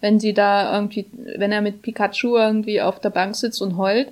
wenn 0.01 0.19
sie 0.19 0.33
da 0.33 0.73
irgendwie, 0.73 1.05
wenn 1.35 1.51
er 1.51 1.61
mit 1.61 1.81
Pikachu 1.81 2.37
irgendwie 2.37 2.81
auf 2.81 2.99
der 2.99 3.11
Bank 3.11 3.35
sitzt 3.35 3.61
und 3.61 3.77
heult, 3.77 4.11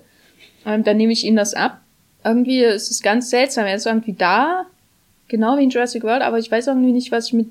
ähm, 0.65 0.83
dann 0.83 0.97
nehme 0.97 1.13
ich 1.13 1.25
ihm 1.25 1.36
das 1.36 1.53
ab. 1.53 1.79
Irgendwie 2.23 2.62
ist 2.62 2.91
es 2.91 3.01
ganz 3.01 3.29
seltsam, 3.29 3.65
er 3.65 3.75
ist 3.75 3.88
irgendwie 3.88 4.13
da, 4.13 4.65
genau 5.27 5.57
wie 5.57 5.63
in 5.63 5.69
Jurassic 5.69 6.03
World, 6.03 6.21
aber 6.21 6.38
ich 6.38 6.51
weiß 6.51 6.67
irgendwie 6.67 6.91
nicht, 6.91 7.12
was 7.12 7.27
ich 7.27 7.33
mit, 7.33 7.47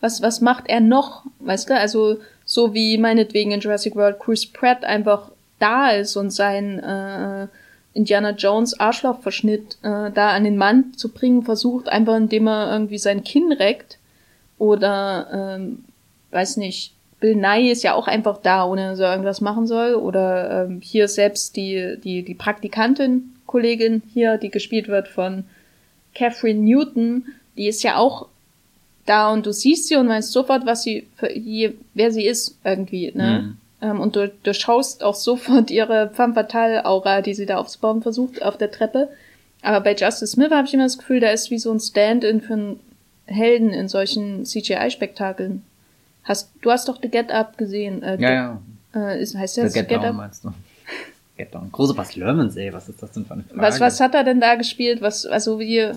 was, 0.00 0.20
was 0.22 0.40
macht 0.40 0.68
er 0.68 0.80
noch, 0.80 1.24
weißt 1.40 1.70
du, 1.70 1.78
also 1.78 2.18
so 2.44 2.74
wie 2.74 2.98
meinetwegen 2.98 3.52
in 3.52 3.60
Jurassic 3.60 3.94
World 3.94 4.18
Chris 4.18 4.46
Pratt 4.46 4.84
einfach 4.84 5.30
da 5.58 5.90
ist 5.90 6.16
und 6.16 6.30
sein, 6.30 6.80
äh, 6.80 7.46
Indiana 7.94 8.30
Jones 8.30 8.78
Arschlochverschnitt 8.78 9.76
äh, 9.82 10.10
da 10.10 10.30
an 10.30 10.44
den 10.44 10.56
Mann 10.56 10.94
zu 10.96 11.10
bringen 11.10 11.42
versucht, 11.42 11.88
einfach 11.88 12.16
indem 12.16 12.48
er 12.48 12.72
irgendwie 12.72 12.98
sein 12.98 13.24
Kinn 13.24 13.52
reckt. 13.52 13.98
Oder, 14.58 15.56
ähm, 15.58 15.84
weiß 16.30 16.56
nicht, 16.56 16.92
Bill 17.20 17.36
Nye 17.36 17.70
ist 17.70 17.82
ja 17.82 17.94
auch 17.94 18.08
einfach 18.08 18.38
da, 18.38 18.64
ohne 18.64 18.90
dass 18.90 18.98
er 19.00 19.10
irgendwas 19.10 19.40
machen 19.40 19.66
soll. 19.66 19.94
Oder 19.94 20.64
ähm, 20.64 20.80
hier 20.82 21.08
selbst 21.08 21.56
die, 21.56 21.96
die, 22.02 22.22
die 22.22 22.34
Praktikantin, 22.34 23.34
Kollegin 23.46 24.02
hier, 24.12 24.38
die 24.38 24.50
gespielt 24.50 24.88
wird 24.88 25.08
von 25.08 25.44
Catherine 26.14 26.60
Newton, 26.60 27.26
die 27.56 27.68
ist 27.68 27.82
ja 27.82 27.96
auch 27.96 28.28
da 29.06 29.32
und 29.32 29.46
du 29.46 29.52
siehst 29.52 29.88
sie 29.88 29.96
und 29.96 30.08
weißt 30.08 30.32
sofort, 30.32 30.64
was 30.64 30.82
sie 30.82 31.06
für, 31.16 31.28
wer 31.94 32.12
sie 32.12 32.24
ist 32.24 32.56
irgendwie, 32.64 33.12
ne? 33.14 33.42
Mhm. 33.42 33.56
Ähm, 33.82 34.00
und 34.00 34.16
du, 34.16 34.28
du 34.28 34.54
schaust 34.54 35.02
auch 35.02 35.16
sofort 35.16 35.70
ihre 35.70 36.10
femme 36.10 36.34
fatale 36.34 36.86
Aura, 36.86 37.20
die 37.20 37.34
sie 37.34 37.46
da 37.46 37.56
aufzubauen 37.58 38.00
versucht, 38.00 38.42
auf 38.42 38.56
der 38.56 38.70
Treppe. 38.70 39.08
Aber 39.60 39.80
bei 39.80 39.94
Justice 39.94 40.28
Smith 40.28 40.50
habe 40.50 40.66
ich 40.66 40.74
immer 40.74 40.84
das 40.84 40.98
Gefühl, 40.98 41.20
der 41.20 41.32
ist 41.32 41.50
wie 41.50 41.58
so 41.58 41.72
ein 41.72 41.80
Stand-in 41.80 42.40
für 42.40 42.54
einen 42.54 42.80
Helden 43.26 43.70
in 43.70 43.88
solchen 43.88 44.44
CGI-Spektakeln. 44.44 45.62
Hast, 46.24 46.50
du 46.62 46.70
hast 46.70 46.88
doch 46.88 47.00
The 47.02 47.08
Get 47.08 47.32
Up 47.32 47.58
gesehen. 47.58 48.02
Äh, 48.02 48.20
ja, 48.20 48.32
ja. 48.32 48.62
Äh, 48.94 49.20
ist, 49.20 49.36
heißt 49.36 49.56
der 49.56 49.68
The 49.68 49.80
Get, 49.80 49.88
Get 49.88 49.98
Down, 49.98 50.06
Up? 50.06 50.16
meinst 50.16 50.44
du? 50.44 50.52
Get 51.36 51.52
Down. 51.54 51.70
Große 51.72 51.94
Bas 51.94 52.14
Lermans, 52.14 52.56
ey, 52.56 52.72
was 52.72 52.88
ist 52.88 53.02
das 53.02 53.10
denn 53.12 53.24
für 53.24 53.34
eine 53.34 53.42
Frage? 53.44 53.60
Was, 53.60 53.80
was 53.80 54.00
hat 54.00 54.14
er 54.14 54.22
denn 54.22 54.40
da 54.40 54.54
gespielt? 54.54 55.00
Was, 55.00 55.26
also 55.26 55.58
wie, 55.58 55.90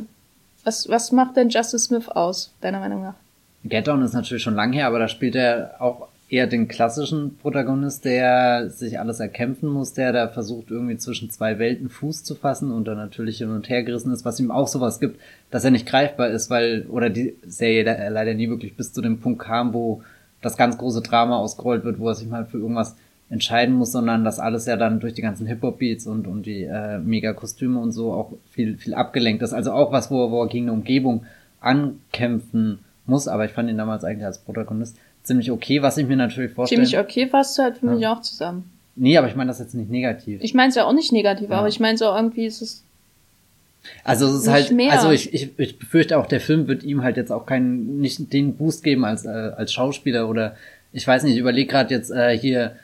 was, 0.64 0.90
was 0.90 1.12
macht 1.12 1.38
denn 1.38 1.50
Justice 1.50 1.86
Smith 1.86 2.10
aus, 2.10 2.52
deiner 2.62 2.80
Meinung 2.80 3.04
nach? 3.04 3.16
Get 3.64 3.88
Down 3.88 4.02
ist 4.04 4.14
natürlich 4.14 4.44
schon 4.44 4.56
lang 4.56 4.74
her, 4.74 4.88
aber 4.88 5.00
da 5.00 5.08
spielt 5.08 5.36
er 5.36 5.76
auch 5.80 6.08
eher 6.28 6.48
den 6.48 6.68
klassischen 6.68 7.38
Protagonist, 7.38 8.04
der 8.06 8.70
sich 8.70 9.00
alles 9.00 9.20
erkämpfen 9.20 9.70
muss, 9.70 9.94
der 9.94 10.12
da 10.12 10.28
versucht 10.28 10.72
irgendwie 10.72 10.98
zwischen 10.98 11.30
zwei 11.30 11.60
Welten 11.60 11.90
Fuß 11.90 12.24
zu 12.24 12.34
fassen 12.34 12.72
und 12.72 12.86
dann 12.88 12.98
natürlich 12.98 13.38
hin 13.38 13.52
und 13.52 13.70
her 13.70 13.84
gerissen 13.84 14.12
ist, 14.12 14.26
was 14.26 14.40
ihm 14.40 14.50
auch 14.50 14.68
sowas 14.68 15.00
gibt, 15.00 15.20
dass 15.52 15.64
er 15.64 15.72
nicht 15.72 15.86
greifbar 15.86 16.30
ist, 16.30 16.50
weil, 16.50 16.88
oder 16.90 17.10
die 17.10 17.36
Serie 17.46 18.10
leider 18.10 18.34
nie 18.34 18.50
wirklich 18.50 18.76
bis 18.76 18.92
zu 18.92 19.02
dem 19.02 19.20
Punkt 19.20 19.44
kam, 19.44 19.74
wo 19.74 20.02
das 20.42 20.58
ganz 20.58 20.78
große 20.78 21.02
Drama 21.02 21.38
ausgerollt 21.38 21.84
wird, 21.84 22.00
wo 22.00 22.10
er 22.10 22.16
sich 22.16 22.28
mal 22.28 22.46
für 22.46 22.58
irgendwas 22.58 22.96
entscheiden 23.30 23.76
muss, 23.76 23.92
sondern 23.92 24.24
das 24.24 24.40
alles 24.40 24.66
ja 24.66 24.78
dann 24.78 25.00
durch 25.00 25.14
die 25.14 25.22
ganzen 25.22 25.48
Hip-Hop-Beats 25.48 26.06
und, 26.06 26.28
und 26.28 26.46
die 26.46 26.64
äh, 26.64 27.00
Mega-Kostüme 27.00 27.80
und 27.80 27.92
so 27.92 28.14
auch 28.14 28.34
viel, 28.52 28.78
viel 28.78 28.94
abgelenkt 28.94 29.42
ist. 29.42 29.54
Also 29.54 29.72
auch 29.72 29.92
was, 29.92 30.12
wo, 30.12 30.30
wo 30.32 30.44
er 30.44 30.48
gegen 30.48 30.66
eine 30.66 30.74
Umgebung 30.74 31.26
ankämpfen 31.60 32.80
muss, 33.08 33.28
aber 33.28 33.46
ich 33.46 33.52
fand 33.52 33.70
ihn 33.70 33.78
damals 33.78 34.04
eigentlich 34.04 34.26
als 34.26 34.40
Protagonist 34.40 34.98
ziemlich 35.26 35.52
okay, 35.52 35.82
was 35.82 35.98
ich 35.98 36.08
mir 36.08 36.16
natürlich 36.16 36.54
vorstelle. 36.54 36.84
Ziemlich 36.84 37.00
okay 37.00 37.28
fasst 37.28 37.58
du 37.58 37.64
halt 37.64 37.78
für 37.78 37.88
ja. 37.88 37.94
mich 37.94 38.08
auch 38.08 38.22
zusammen. 38.22 38.72
Nee, 38.96 39.18
aber 39.18 39.28
ich 39.28 39.36
meine 39.36 39.50
das 39.50 39.60
jetzt 39.60 39.76
nicht 39.76 39.90
negativ. 39.90 40.42
Ich 40.42 40.54
meine 40.54 40.70
es 40.70 40.76
ja 40.76 40.86
auch 40.86 40.94
nicht 40.94 41.12
negativ, 41.12 41.50
ja. 41.50 41.58
aber 41.58 41.68
ich 41.68 41.80
meine 41.80 41.98
so 41.98 42.06
irgendwie 42.06 42.46
ist 42.46 42.62
es. 42.62 42.84
Also 44.04 44.26
es 44.28 44.44
ist 44.44 44.48
halt, 44.48 44.72
mehr. 44.72 44.94
also 44.94 45.12
ich, 45.12 45.34
ich, 45.34 45.52
ich 45.58 45.78
befürchte 45.78 46.18
auch, 46.18 46.26
der 46.26 46.42
Film 46.42 46.68
wird 46.68 46.84
ihm 46.84 47.04
halt 47.04 47.18
jetzt 47.18 47.32
auch 47.32 47.46
keinen, 47.46 48.00
nicht 48.00 48.34
den 48.34 48.56
Boost 48.56 48.84
geben 48.84 49.06
als, 49.06 49.26
äh, 49.26 49.30
als 49.30 49.74
Schauspieler 49.74 50.28
oder 50.28 50.56
ich 50.92 51.06
weiß 51.06 51.24
nicht, 51.24 51.34
ich 51.34 51.40
überlege 51.40 51.70
gerade 51.70 51.94
jetzt 51.94 52.10
äh, 52.10 52.36
hier, 52.38 52.78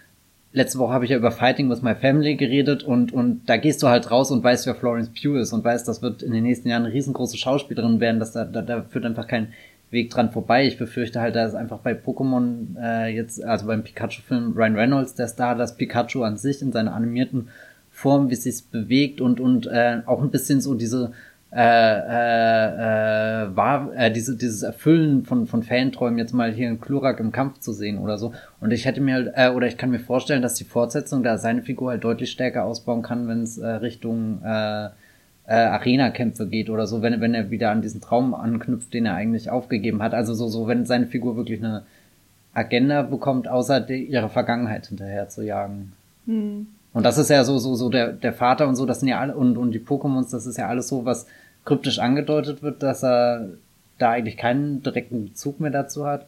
letzte 0.53 0.79
Woche 0.79 0.91
habe 0.93 1.05
ich 1.05 1.11
ja 1.11 1.17
über 1.17 1.31
Fighting 1.31 1.69
with 1.69 1.81
My 1.81 1.95
Family 1.95 2.35
geredet 2.35 2.83
und, 2.83 3.13
und 3.13 3.43
da 3.45 3.57
gehst 3.57 3.81
du 3.81 3.87
halt 3.87 4.11
raus 4.11 4.31
und 4.31 4.43
weißt, 4.43 4.67
wer 4.67 4.75
Florence 4.75 5.09
Pugh 5.09 5.39
ist 5.39 5.53
und 5.53 5.63
weißt, 5.63 5.87
das 5.87 6.01
wird 6.01 6.21
in 6.23 6.33
den 6.33 6.43
nächsten 6.43 6.67
Jahren 6.67 6.85
eine 6.85 6.93
riesengroße 6.93 7.37
Schauspielerin 7.37 7.99
werden, 7.99 8.19
dass 8.19 8.33
da, 8.33 8.43
da, 8.45 8.61
da 8.61 8.83
führt 8.83 9.05
einfach 9.05 9.27
kein 9.27 9.53
Weg 9.91 10.09
dran 10.09 10.31
vorbei. 10.31 10.65
Ich 10.65 10.77
befürchte 10.77 11.21
halt, 11.21 11.35
dass 11.35 11.53
einfach 11.53 11.79
bei 11.79 11.91
Pokémon 11.91 12.77
äh, 12.81 13.13
jetzt, 13.13 13.43
also 13.43 13.67
beim 13.67 13.83
Pikachu-Film 13.83 14.53
Ryan 14.55 14.75
Reynolds 14.75 15.15
der 15.15 15.27
Star, 15.27 15.55
dass 15.55 15.75
Pikachu 15.75 16.23
an 16.23 16.37
sich 16.37 16.61
in 16.61 16.71
seiner 16.71 16.95
animierten 16.95 17.49
Form, 17.91 18.29
wie 18.29 18.33
es 18.33 18.43
sich 18.43 18.65
bewegt 18.71 19.19
und 19.19 19.39
und 19.41 19.67
äh, 19.67 20.01
auch 20.05 20.21
ein 20.21 20.31
bisschen 20.31 20.61
so 20.61 20.75
diese 20.75 21.11
äh, 21.53 21.59
äh, 21.59 23.43
äh, 23.43 23.55
war 23.55 23.93
äh, 23.93 24.09
diese 24.09 24.37
dieses 24.37 24.63
Erfüllen 24.63 25.25
von 25.25 25.45
von 25.45 25.61
Fanträumen 25.61 26.17
jetzt 26.17 26.33
mal 26.33 26.53
hier 26.53 26.69
in 26.69 26.79
Klurak 26.79 27.19
im 27.19 27.33
Kampf 27.33 27.59
zu 27.59 27.73
sehen 27.73 27.97
oder 27.97 28.17
so 28.17 28.33
und 28.61 28.71
ich 28.71 28.85
hätte 28.85 29.01
mir 29.01 29.15
halt, 29.15 29.33
äh, 29.35 29.49
oder 29.49 29.67
ich 29.67 29.77
kann 29.77 29.91
mir 29.91 29.99
vorstellen, 29.99 30.41
dass 30.41 30.53
die 30.53 30.63
Fortsetzung 30.63 31.21
da 31.21 31.37
seine 31.37 31.61
Figur 31.63 31.91
halt 31.91 32.05
deutlich 32.05 32.31
stärker 32.31 32.63
ausbauen 32.63 33.01
kann, 33.01 33.27
wenn 33.27 33.43
es 33.43 33.57
äh, 33.57 33.67
Richtung 33.67 34.41
äh, 34.41 34.89
äh, 35.47 35.53
Arena-Kämpfe 35.53 36.47
geht 36.47 36.69
oder 36.69 36.87
so, 36.87 37.01
wenn, 37.01 37.19
wenn 37.21 37.33
er 37.33 37.49
wieder 37.51 37.71
an 37.71 37.81
diesen 37.81 38.01
Traum 38.01 38.33
anknüpft, 38.33 38.93
den 38.93 39.05
er 39.05 39.15
eigentlich 39.15 39.49
aufgegeben 39.49 40.01
hat. 40.01 40.13
Also 40.13 40.33
so, 40.33 40.47
so 40.47 40.67
wenn 40.67 40.85
seine 40.85 41.07
Figur 41.07 41.35
wirklich 41.35 41.63
eine 41.63 41.83
Agenda 42.53 43.01
bekommt, 43.01 43.47
außer 43.47 43.81
die, 43.81 44.03
ihre 44.03 44.29
Vergangenheit 44.29 44.87
hinterher 44.87 45.29
zu 45.29 45.43
jagen. 45.43 45.93
Hm. 46.25 46.67
Und 46.93 47.05
das 47.05 47.17
ist 47.17 47.29
ja 47.29 47.43
so, 47.43 47.57
so, 47.57 47.75
so 47.75 47.89
der, 47.89 48.11
der 48.11 48.33
Vater 48.33 48.67
und 48.67 48.75
so, 48.75 48.85
das 48.85 48.99
sind 48.99 49.09
ja 49.09 49.19
alle, 49.19 49.35
und, 49.35 49.57
und 49.57 49.71
die 49.71 49.79
Pokémons, 49.79 50.31
das 50.31 50.45
ist 50.45 50.57
ja 50.57 50.67
alles 50.67 50.89
so, 50.89 51.05
was 51.05 51.25
kryptisch 51.63 51.99
angedeutet 51.99 52.63
wird, 52.63 52.83
dass 52.83 53.03
er 53.03 53.47
da 53.97 54.11
eigentlich 54.11 54.35
keinen 54.35 54.83
direkten 54.83 55.25
Bezug 55.25 55.59
mehr 55.59 55.71
dazu 55.71 56.05
hat. 56.05 56.25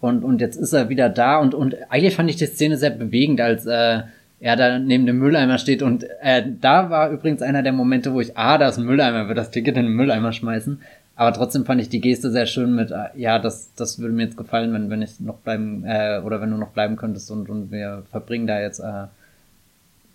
Und, 0.00 0.24
und 0.24 0.40
jetzt 0.40 0.56
ist 0.56 0.74
er 0.74 0.90
wieder 0.90 1.08
da 1.08 1.38
und, 1.38 1.54
und 1.54 1.74
eigentlich 1.88 2.16
fand 2.16 2.28
ich 2.28 2.36
die 2.36 2.46
Szene 2.46 2.76
sehr 2.76 2.90
bewegend, 2.90 3.40
als 3.40 3.64
äh, 3.64 4.02
er 4.40 4.56
da 4.56 4.78
neben 4.78 5.06
dem 5.06 5.18
Mülleimer 5.18 5.58
steht 5.58 5.82
und 5.82 6.04
äh, 6.20 6.44
da 6.60 6.90
war 6.90 7.10
übrigens 7.10 7.42
einer 7.42 7.62
der 7.62 7.72
Momente, 7.72 8.12
wo 8.12 8.20
ich, 8.20 8.36
ah, 8.36 8.58
da 8.58 8.68
ist 8.68 8.78
ein 8.78 8.84
Mülleimer, 8.84 9.28
wird 9.28 9.38
das 9.38 9.50
Ticket 9.50 9.76
in 9.76 9.86
den 9.86 9.94
Mülleimer 9.94 10.32
schmeißen. 10.32 10.80
Aber 11.18 11.32
trotzdem 11.32 11.64
fand 11.64 11.80
ich 11.80 11.88
die 11.88 12.02
Geste 12.02 12.30
sehr 12.30 12.44
schön 12.44 12.74
mit, 12.74 12.90
äh, 12.90 13.06
ja, 13.14 13.38
das, 13.38 13.70
das 13.74 13.98
würde 13.98 14.14
mir 14.14 14.24
jetzt 14.24 14.36
gefallen, 14.36 14.74
wenn, 14.74 14.90
wenn 14.90 15.00
ich 15.00 15.18
noch 15.20 15.38
bleiben, 15.38 15.84
äh, 15.86 16.20
oder 16.22 16.42
wenn 16.42 16.50
du 16.50 16.58
noch 16.58 16.72
bleiben 16.72 16.96
könntest 16.96 17.30
und, 17.30 17.48
und 17.48 17.70
wir 17.70 18.02
verbringen 18.10 18.46
da 18.46 18.60
jetzt, 18.60 18.80
äh, 18.80 19.06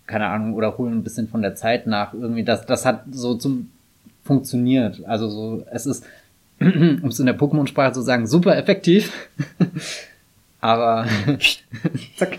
keine 0.06 0.26
Ahnung, 0.26 0.54
oder 0.54 0.78
holen 0.78 0.98
ein 0.98 1.02
bisschen 1.02 1.28
von 1.28 1.42
der 1.42 1.56
Zeit 1.56 1.88
nach. 1.88 2.14
Irgendwie, 2.14 2.44
das, 2.44 2.66
das 2.66 2.86
hat 2.86 3.04
so 3.10 3.34
zum 3.34 3.70
funktioniert. 4.24 5.04
Also 5.06 5.28
so, 5.28 5.66
es 5.70 5.86
ist, 5.86 6.04
um 6.60 7.08
es 7.08 7.18
in 7.18 7.26
der 7.26 7.38
Pokémon-Sprache 7.38 7.92
zu 7.92 8.02
sagen, 8.02 8.26
super 8.26 8.56
effektiv. 8.56 9.12
Aber 10.60 11.06
zack 12.16 12.38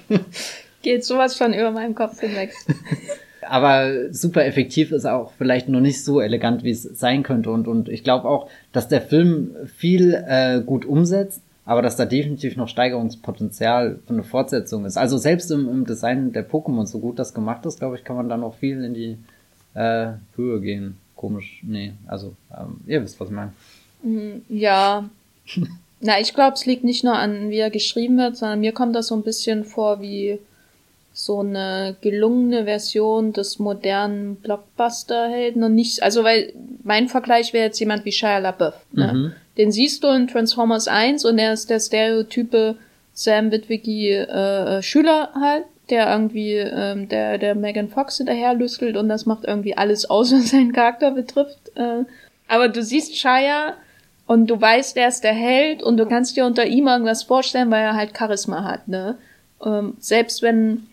geht 0.84 1.04
sowas 1.04 1.38
schon 1.38 1.54
über 1.54 1.72
meinem 1.72 1.96
Kopf 1.96 2.20
hinweg. 2.20 2.54
Aber 3.50 4.14
super 4.14 4.46
effektiv 4.46 4.92
ist 4.92 5.06
auch 5.06 5.32
vielleicht 5.38 5.68
noch 5.70 5.82
nicht 5.82 6.04
so 6.04 6.22
elegant, 6.22 6.64
wie 6.64 6.72
es 6.72 6.84
sein 6.84 7.24
könnte. 7.24 7.52
Und, 7.52 7.68
und 7.68 7.90
ich 7.90 8.04
glaube 8.04 8.28
auch, 8.28 8.50
dass 8.72 8.88
der 8.88 9.02
Film 9.02 9.56
viel 9.66 10.14
äh, 10.14 10.62
gut 10.62 10.86
umsetzt, 10.86 11.42
aber 11.66 11.82
dass 11.82 11.96
da 11.96 12.06
definitiv 12.06 12.58
noch 12.58 12.68
Steigerungspotenzial 12.68 14.00
für 14.06 14.14
eine 14.14 14.24
Fortsetzung 14.24 14.86
ist. 14.86 14.98
Also 14.98 15.18
selbst 15.18 15.50
im, 15.52 15.70
im 15.70 15.86
Design 15.86 16.34
der 16.34 16.50
Pokémon, 16.50 16.86
so 16.86 17.00
gut 17.00 17.20
das 17.20 17.34
gemacht 17.34 17.66
ist, 17.66 17.80
glaube 17.80 17.96
ich, 17.96 18.04
kann 18.04 18.16
man 18.16 18.30
da 18.30 18.38
noch 18.38 18.56
viel 18.56 18.84
in 18.84 18.94
die 18.94 19.18
äh, 19.74 20.14
Höhe 20.36 20.60
gehen. 20.62 20.98
Komisch, 21.16 21.62
nee, 21.64 21.94
also 22.08 22.36
ähm, 22.52 22.82
ihr 22.86 23.02
wisst, 23.02 23.20
was 23.20 23.30
ich 23.30 23.36
meine. 23.36 23.54
Mm, 24.04 24.42
ja. 24.50 25.10
Na, 26.02 26.20
ich 26.20 26.34
glaube, 26.34 26.54
es 26.56 26.66
liegt 26.66 26.84
nicht 26.84 27.06
nur 27.06 27.18
an, 27.18 27.50
wie 27.50 27.60
er 27.60 27.70
geschrieben 27.70 28.18
wird, 28.18 28.36
sondern 28.36 28.60
mir 28.60 28.74
kommt 28.74 28.94
das 28.94 29.08
so 29.08 29.16
ein 29.16 29.24
bisschen 29.24 29.64
vor 29.64 30.02
wie 30.02 30.40
so 31.14 31.40
eine 31.42 31.96
gelungene 32.02 32.66
Version 32.66 33.34
des 33.34 33.60
modernen 33.60 34.36
Blockbuster-Helden 34.38 35.64
und 35.64 35.76
nicht, 35.76 36.02
also 36.02 36.24
weil 36.24 36.54
mein 36.84 37.08
Vergleich 37.08 37.54
wäre 37.54 37.66
jetzt 37.66 37.80
jemand 37.80 38.04
wie 38.04 38.12
Shia 38.12 38.40
LaBeouf. 38.40 38.74
Ne? 38.92 39.14
Mhm. 39.14 39.34
Den 39.58 39.72
siehst 39.72 40.04
du 40.04 40.08
in 40.08 40.28
Transformers 40.28 40.88
1 40.88 41.24
und 41.26 41.38
er 41.38 41.54
ist 41.54 41.70
der 41.70 41.80
Stereotype 41.80 42.76
Sam 43.14 43.52
Witwicky 43.52 44.10
äh, 44.10 44.82
Schüler 44.82 45.30
halt, 45.40 45.66
der 45.92 46.12
irgendwie 46.12 46.54
ähm, 46.54 47.08
der 47.10 47.38
der 47.38 47.54
Megan 47.54 47.90
Fox 47.90 48.18
hinterherlüstelt 48.18 48.98
und 48.98 49.08
das 49.08 49.28
macht 49.28 49.44
irgendwie 49.46 49.78
alles 49.78 50.10
aus, 50.10 50.34
was 50.34 50.50
seinen 50.50 50.74
Charakter 50.74 51.12
betrifft. 51.12 51.60
Äh, 51.76 52.06
aber 52.48 52.70
du 52.70 52.82
siehst 52.82 53.16
Shia 53.16 53.76
Und 54.26 54.48
du 54.48 54.60
weißt, 54.60 54.96
er 54.98 55.10
ist 55.10 55.24
der 55.24 55.34
Held 55.34 55.84
und 55.84 55.98
du 55.98 56.06
kannst 56.06 56.38
dir 56.38 56.46
unter 56.46 56.66
ihm 56.66 56.88
irgendwas 56.88 57.24
vorstellen, 57.24 57.70
weil 57.72 57.84
er 57.84 57.96
halt 57.96 58.18
Charisma 58.18 58.64
hat, 58.64 58.88
ne? 58.88 59.18
Ähm, 59.64 59.96
selbst 60.00 60.42
wenn, 60.42 60.88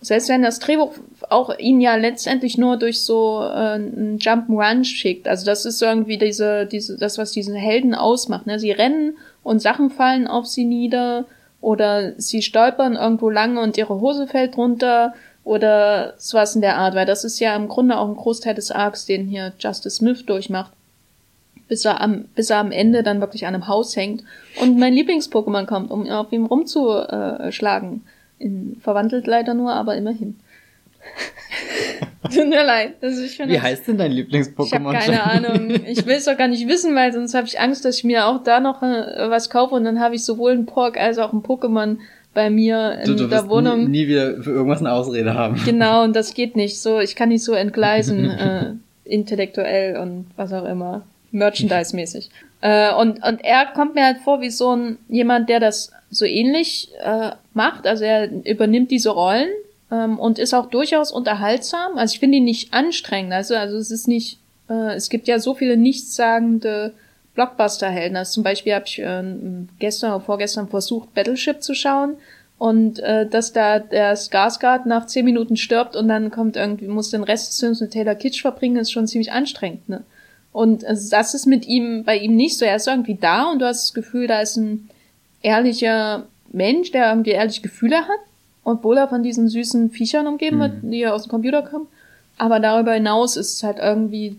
selbst 0.00 0.28
wenn 0.28 0.42
das 0.42 0.58
Drehbuch 0.58 0.94
auch 1.28 1.56
ihn 1.58 1.80
ja 1.80 1.96
letztendlich 1.96 2.56
nur 2.56 2.76
durch 2.76 3.02
so 3.02 3.40
äh, 3.42 3.74
einen 3.74 4.18
Jump'n'Run 4.18 4.84
schickt. 4.84 5.28
Also 5.28 5.44
das 5.44 5.64
ist 5.66 5.82
irgendwie 5.82 6.18
diese, 6.18 6.66
diese, 6.66 6.96
das, 6.96 7.18
was 7.18 7.32
diesen 7.32 7.54
Helden 7.54 7.94
ausmacht, 7.94 8.46
ne? 8.46 8.58
Sie 8.58 8.72
rennen 8.72 9.18
und 9.42 9.60
Sachen 9.60 9.90
fallen 9.90 10.26
auf 10.26 10.46
sie 10.46 10.64
nieder 10.64 11.26
oder 11.60 12.14
sie 12.18 12.42
stolpern 12.42 12.96
irgendwo 12.96 13.28
lang 13.28 13.58
und 13.58 13.76
ihre 13.76 14.00
Hose 14.00 14.26
fällt 14.26 14.56
runter 14.56 15.14
oder 15.44 16.14
sowas 16.16 16.54
in 16.54 16.62
der 16.62 16.76
Art, 16.76 16.94
weil 16.94 17.06
das 17.06 17.24
ist 17.24 17.38
ja 17.38 17.54
im 17.54 17.68
Grunde 17.68 17.98
auch 17.98 18.08
ein 18.08 18.16
Großteil 18.16 18.54
des 18.54 18.70
Arcs, 18.70 19.04
den 19.04 19.26
hier 19.26 19.52
Justice 19.58 19.96
Smith 19.96 20.24
durchmacht 20.24 20.72
bis 21.70 21.84
er 21.84 22.00
am, 22.00 22.24
bis 22.34 22.50
er 22.50 22.58
am 22.58 22.72
Ende 22.72 23.04
dann 23.04 23.20
wirklich 23.20 23.46
an 23.46 23.54
einem 23.54 23.68
Haus 23.68 23.94
hängt 23.94 24.24
und 24.60 24.76
mein 24.76 24.92
Lieblings-Pokémon 24.92 25.66
kommt, 25.66 25.92
um 25.92 26.10
auf 26.10 26.32
ihm 26.32 26.44
rumzuschlagen. 26.44 28.02
In, 28.40 28.76
verwandelt 28.80 29.28
leider 29.28 29.54
nur, 29.54 29.72
aber 29.72 29.96
immerhin. 29.96 30.40
Tut 32.22 32.48
mir 32.48 32.64
leid. 32.64 32.94
Also 33.00 33.22
ich 33.22 33.38
Wie 33.38 33.60
heißt 33.60 33.88
denn 33.88 33.98
dein 33.98 34.12
Lieblings-Pokémon? 34.12 34.64
Ich 34.64 34.74
habe 34.74 34.94
keine 34.94 35.22
Ahnung. 35.24 35.70
Ich 35.86 36.04
will 36.06 36.16
es 36.16 36.24
doch 36.24 36.36
gar 36.36 36.48
nicht 36.48 36.66
wissen, 36.68 36.94
weil 36.94 37.12
sonst 37.12 37.34
habe 37.34 37.46
ich 37.46 37.60
Angst, 37.60 37.84
dass 37.84 37.98
ich 37.98 38.04
mir 38.04 38.26
auch 38.26 38.42
da 38.42 38.60
noch 38.60 38.82
äh, 38.82 39.30
was 39.30 39.50
kaufe 39.50 39.74
und 39.74 39.84
dann 39.84 40.00
habe 40.00 40.14
ich 40.14 40.24
sowohl 40.24 40.52
ein 40.52 40.66
Pork 40.66 40.98
als 40.98 41.18
auch 41.18 41.32
ein 41.32 41.42
Pokémon 41.42 41.98
bei 42.34 42.50
mir 42.50 43.00
in 43.02 43.06
du, 43.06 43.14
du 43.16 43.26
der 43.26 43.48
Wohnung. 43.48 43.84
Nie, 43.84 44.02
nie 44.02 44.08
wieder 44.08 44.42
für 44.42 44.50
irgendwas 44.50 44.80
eine 44.80 44.92
Ausrede 44.92 45.34
haben. 45.34 45.60
Genau, 45.64 46.04
und 46.04 46.14
das 46.14 46.34
geht 46.34 46.56
nicht. 46.56 46.80
So, 46.80 47.00
ich 47.00 47.16
kann 47.16 47.28
nicht 47.28 47.44
so 47.44 47.52
entgleisen, 47.52 48.30
äh, 48.30 48.74
intellektuell 49.04 49.96
und 49.96 50.26
was 50.36 50.52
auch 50.52 50.64
immer. 50.64 51.02
Merchandise-mäßig. 51.32 52.30
Äh, 52.60 52.92
und, 52.94 53.24
und 53.24 53.40
er 53.42 53.66
kommt 53.66 53.94
mir 53.94 54.04
halt 54.04 54.18
vor 54.18 54.40
wie 54.40 54.50
so 54.50 54.74
ein 54.74 54.98
jemand, 55.08 55.48
der 55.48 55.60
das 55.60 55.92
so 56.10 56.24
ähnlich 56.24 56.90
äh, 57.00 57.30
macht. 57.54 57.86
Also 57.86 58.04
er 58.04 58.30
übernimmt 58.44 58.90
diese 58.90 59.10
Rollen 59.10 59.48
ähm, 59.90 60.18
und 60.18 60.38
ist 60.38 60.54
auch 60.54 60.66
durchaus 60.66 61.12
unterhaltsam. 61.12 61.96
Also 61.96 62.14
ich 62.14 62.20
finde 62.20 62.38
ihn 62.38 62.44
nicht 62.44 62.74
anstrengend. 62.74 63.32
Also, 63.32 63.54
also 63.54 63.76
es 63.76 63.90
ist 63.90 64.08
nicht, 64.08 64.38
äh, 64.68 64.94
es 64.94 65.08
gibt 65.08 65.28
ja 65.28 65.38
so 65.38 65.54
viele 65.54 65.76
nichtssagende 65.76 66.92
Blockbuster-Helden. 67.34 68.16
Also 68.16 68.32
zum 68.32 68.42
Beispiel 68.42 68.74
habe 68.74 68.84
ich 68.86 68.98
äh, 68.98 69.22
gestern 69.78 70.12
oder 70.12 70.20
vorgestern 70.20 70.68
versucht, 70.68 71.14
Battleship 71.14 71.62
zu 71.62 71.74
schauen 71.74 72.16
und 72.58 72.98
äh, 73.00 73.26
dass 73.26 73.54
da 73.54 73.78
der 73.78 74.16
Skarsgård 74.16 74.86
nach 74.86 75.06
zehn 75.06 75.24
Minuten 75.24 75.56
stirbt 75.56 75.96
und 75.96 76.08
dann 76.08 76.30
kommt 76.30 76.56
irgendwie, 76.56 76.88
muss 76.88 77.08
den 77.08 77.24
Rest 77.24 77.48
des 77.48 77.60
Films 77.60 77.80
mit 77.80 77.92
Taylor 77.92 78.14
Kitsch 78.14 78.42
verbringen, 78.42 78.76
ist 78.76 78.92
schon 78.92 79.06
ziemlich 79.06 79.32
anstrengend, 79.32 79.88
ne? 79.88 80.02
Und 80.52 80.82
das 80.82 81.34
ist 81.34 81.46
mit 81.46 81.66
ihm, 81.66 82.04
bei 82.04 82.18
ihm 82.18 82.34
nicht 82.36 82.58
so. 82.58 82.64
Er 82.64 82.76
ist 82.76 82.88
irgendwie 82.88 83.14
da 83.14 83.50
und 83.50 83.60
du 83.60 83.66
hast 83.66 83.84
das 83.84 83.94
Gefühl, 83.94 84.26
da 84.26 84.40
ist 84.40 84.56
ein 84.56 84.88
ehrlicher 85.42 86.26
Mensch, 86.52 86.90
der 86.90 87.10
irgendwie 87.10 87.30
ehrliche 87.30 87.62
Gefühle 87.62 87.98
hat, 87.98 88.20
obwohl 88.64 88.98
er 88.98 89.08
von 89.08 89.22
diesen 89.22 89.48
süßen 89.48 89.90
Viechern 89.90 90.26
umgeben 90.26 90.56
mhm. 90.56 90.60
wird, 90.60 90.72
die 90.82 90.98
ja 90.98 91.12
aus 91.12 91.24
dem 91.24 91.30
Computer 91.30 91.62
kommen. 91.62 91.86
Aber 92.36 92.58
darüber 92.58 92.94
hinaus 92.94 93.36
ist 93.36 93.54
es 93.54 93.62
halt 93.62 93.78
irgendwie 93.78 94.38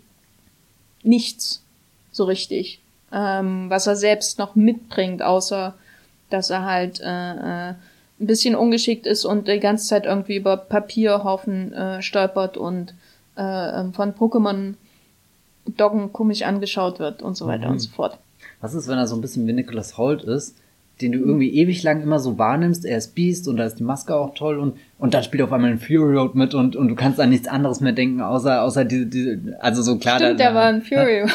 nichts 1.03 1.64
so 2.12 2.26
richtig, 2.26 2.82
ähm, 3.12 3.70
was 3.70 3.88
er 3.88 3.95
selbst 3.95 4.38
noch 4.38 4.55
mitbringt, 4.55 5.22
außer 5.22 5.74
dass 6.30 6.49
er 6.49 6.66
halt 6.66 6.99
äh, 7.01 7.05
äh, 7.05 7.70
ein 7.70 8.28
bisschen 8.28 8.55
ungeschickt 8.55 9.05
ist 9.05 9.26
und 9.26 9.47
die 9.47 9.59
ganze 9.59 9.88
Zeit 9.88 10.05
irgendwie 10.05 10.36
über 10.36 10.57
Papierhaufen 10.57 11.74
äh, 11.74 12.01
stolpert 12.01 12.57
und 12.57 12.93
äh, 13.38 13.80
ähm, 13.80 13.93
von 13.93 14.14
Pokémon 14.14 14.76
Doggen 15.66 16.12
komisch 16.14 16.43
angeschaut 16.43 16.99
wird 16.99 17.22
und 17.22 17.36
so 17.36 17.47
weiter 17.47 17.68
mhm. 17.68 17.74
und 17.74 17.80
so 17.80 17.89
fort. 17.89 18.18
Was 18.59 18.74
ist, 18.74 18.88
wenn 18.88 18.97
er 18.97 19.07
so 19.07 19.16
ein 19.16 19.22
bisschen 19.22 19.47
wie 19.47 19.53
Nicholas 19.53 19.97
Holt 19.97 20.24
ist, 20.24 20.57
den 21.01 21.14
du 21.14 21.20
irgendwie 21.20 21.53
ewig 21.55 21.82
lang 21.84 22.01
immer 22.03 22.20
so 22.20 22.38
wahrnimmst, 22.38 22.86
er 22.86 22.97
ist 22.97 23.16
Beast 23.16 23.47
und 23.47 23.57
da 23.57 23.66
ist 23.66 23.80
die 23.80 23.84
Maske 23.84 24.16
auch 24.16 24.36
toll 24.36 24.59
und, 24.59 24.78
und 24.99 25.14
dann 25.14 25.24
spielt 25.24 25.41
auf 25.41 25.51
einmal 25.51 25.72
ein 25.72 25.80
Fury 25.80 26.16
Road 26.16 26.36
mit 26.36 26.53
und, 26.53 26.76
und 26.76 26.89
du 26.89 26.95
kannst 26.95 27.20
an 27.20 27.30
nichts 27.30 27.47
anderes 27.47 27.82
mehr 27.82 27.93
denken, 27.93 28.22
außer, 28.22 28.62
außer 28.62 28.86
diese, 28.86 29.05
diese 29.07 29.57
also 29.59 29.82
so 29.82 29.97
klar. 29.97 30.18
Stimmt, 30.18 30.39
da, 30.39 30.45
der 30.45 30.55
war 30.55 30.66
ein 30.66 30.82
Fury 30.82 31.22
Road. 31.22 31.32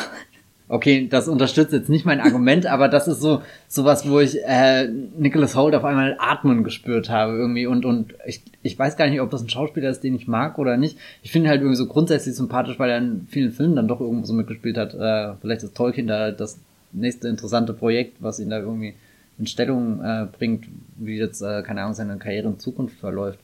Okay, 0.69 1.07
das 1.09 1.29
unterstützt 1.29 1.73
jetzt 1.73 1.89
nicht 1.89 2.05
mein 2.05 2.21
Argument, 2.21 2.67
aber 2.71 2.89
das 2.89 3.07
ist 3.07 3.21
so 3.21 3.43
sowas, 3.69 4.09
wo 4.09 4.19
ich 4.19 4.39
äh, 4.45 4.89
Nicholas 4.89 5.55
Holt 5.55 5.75
auf 5.75 5.85
einmal 5.85 6.17
atmen 6.19 6.65
gespürt 6.65 7.09
habe 7.09 7.37
irgendwie 7.37 7.67
und 7.67 7.85
und 7.85 8.15
ich, 8.27 8.43
ich 8.63 8.77
weiß 8.79 8.97
gar 8.97 9.09
nicht, 9.09 9.21
ob 9.21 9.31
das 9.31 9.43
ein 9.43 9.49
Schauspieler 9.49 9.91
ist, 9.91 10.01
den 10.01 10.17
ich 10.17 10.27
mag 10.27 10.59
oder 10.59 10.77
nicht. 10.77 10.99
Ich 11.23 11.31
finde 11.31 11.51
halt 11.51 11.61
irgendwie 11.61 11.77
so 11.77 11.87
grundsätzlich 11.87 12.35
sympathisch, 12.35 12.79
weil 12.79 12.91
er 12.91 12.99
in 12.99 13.27
vielen 13.31 13.53
Filmen 13.53 13.77
dann 13.77 13.87
doch 13.87 14.01
irgendwo 14.01 14.27
so 14.27 14.33
mitgespielt 14.33 14.77
hat. 14.77 14.95
Äh, 14.95 15.37
vielleicht 15.41 15.63
ist 15.63 15.77
Tolkien 15.77 16.09
da 16.09 16.33
das 16.33 16.59
nächste 16.93 17.29
interessante 17.29 17.73
Projekt, 17.73 18.17
was 18.21 18.41
ihn 18.41 18.51
da 18.51 18.59
irgendwie 18.59 18.95
in 19.39 19.47
Stellung 19.47 20.03
äh, 20.03 20.27
bringt, 20.37 20.67
wie 20.97 21.19
jetzt 21.19 21.43
äh, 21.43 21.63
keine 21.63 21.83
Ahnung 21.83 21.95
seine 21.95 22.17
Karriere 22.17 22.49
in 22.49 22.59
Zukunft 22.59 22.99
verläuft. 22.99 23.39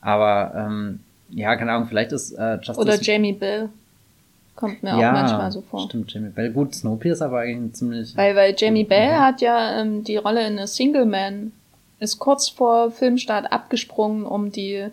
Aber 0.00 0.52
ähm, 0.56 1.00
ja, 1.30 1.54
keine 1.56 1.72
Ahnung, 1.72 1.88
vielleicht 1.88 2.12
ist 2.12 2.32
äh, 2.32 2.56
Justice 2.56 2.78
oder 2.80 3.00
Jamie 3.00 3.32
Bill. 3.32 3.68
Kommt 4.56 4.82
mir 4.82 4.98
ja, 4.98 5.10
auch 5.10 5.12
manchmal 5.12 5.50
so 5.50 5.62
vor. 5.62 5.80
Stimmt, 5.80 6.12
Jamie 6.12 6.30
Bell. 6.30 6.50
Gut, 6.52 6.74
Snowpiercer 6.74 7.30
war 7.32 7.40
eigentlich 7.40 7.56
ein 7.56 7.74
ziemlich. 7.74 8.16
Weil, 8.16 8.36
weil 8.36 8.54
Jamie 8.56 8.84
Bell 8.84 9.10
ja. 9.10 9.20
hat 9.20 9.40
ja 9.40 9.80
ähm, 9.80 10.04
die 10.04 10.16
Rolle 10.16 10.46
in 10.46 10.58
A 10.58 10.66
Single 10.66 11.06
Man, 11.06 11.52
ist 11.98 12.18
kurz 12.18 12.48
vor 12.48 12.90
Filmstart 12.90 13.50
abgesprungen, 13.50 14.24
um 14.24 14.52
die 14.52 14.86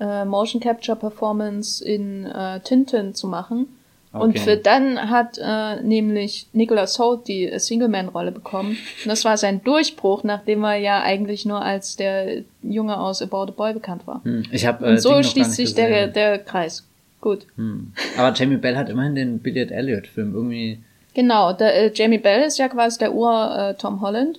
äh, 0.00 0.24
Motion 0.24 0.60
Capture 0.60 0.96
Performance 0.96 1.84
in 1.84 2.26
äh, 2.26 2.60
Tintin 2.60 3.14
zu 3.14 3.26
machen. 3.26 3.66
Okay. 4.12 4.24
Und 4.24 4.38
für 4.38 4.56
dann 4.56 5.10
hat 5.10 5.38
äh, 5.38 5.82
nämlich 5.82 6.46
Nicholas 6.52 6.98
Holt 6.98 7.28
die 7.28 7.50
Single-Man-Rolle 7.56 8.32
bekommen. 8.32 8.70
Und 8.70 9.08
das 9.08 9.24
war 9.24 9.36
sein 9.36 9.62
Durchbruch, 9.62 10.24
nachdem 10.24 10.64
er 10.64 10.76
ja 10.76 11.02
eigentlich 11.02 11.44
nur 11.44 11.60
als 11.60 11.96
der 11.96 12.42
Junge 12.62 12.98
aus 12.98 13.20
About 13.20 13.48
a 13.48 13.54
Boy 13.54 13.74
bekannt 13.74 14.06
war. 14.06 14.22
Hm. 14.24 14.44
Ich 14.50 14.66
hab, 14.66 14.80
äh, 14.82 14.86
Und 14.86 15.00
so 15.00 15.22
schließt 15.22 15.52
sich 15.52 15.74
der, 15.74 16.08
der 16.08 16.38
Kreis. 16.38 16.86
Gut. 17.20 17.46
Hm. 17.56 17.92
Aber 18.16 18.32
Jamie 18.34 18.56
Bell 18.56 18.76
hat 18.76 18.88
immerhin 18.88 19.14
den 19.14 19.38
Billiard 19.40 19.70
Elliot-Film 19.70 20.34
irgendwie. 20.34 20.78
Genau, 21.14 21.52
der, 21.52 21.74
äh, 21.74 21.92
Jamie 21.92 22.18
Bell 22.18 22.42
ist 22.42 22.58
ja 22.58 22.68
quasi 22.68 22.98
der 22.98 23.14
Ur 23.14 23.56
äh, 23.56 23.74
Tom 23.74 24.00
Holland, 24.00 24.38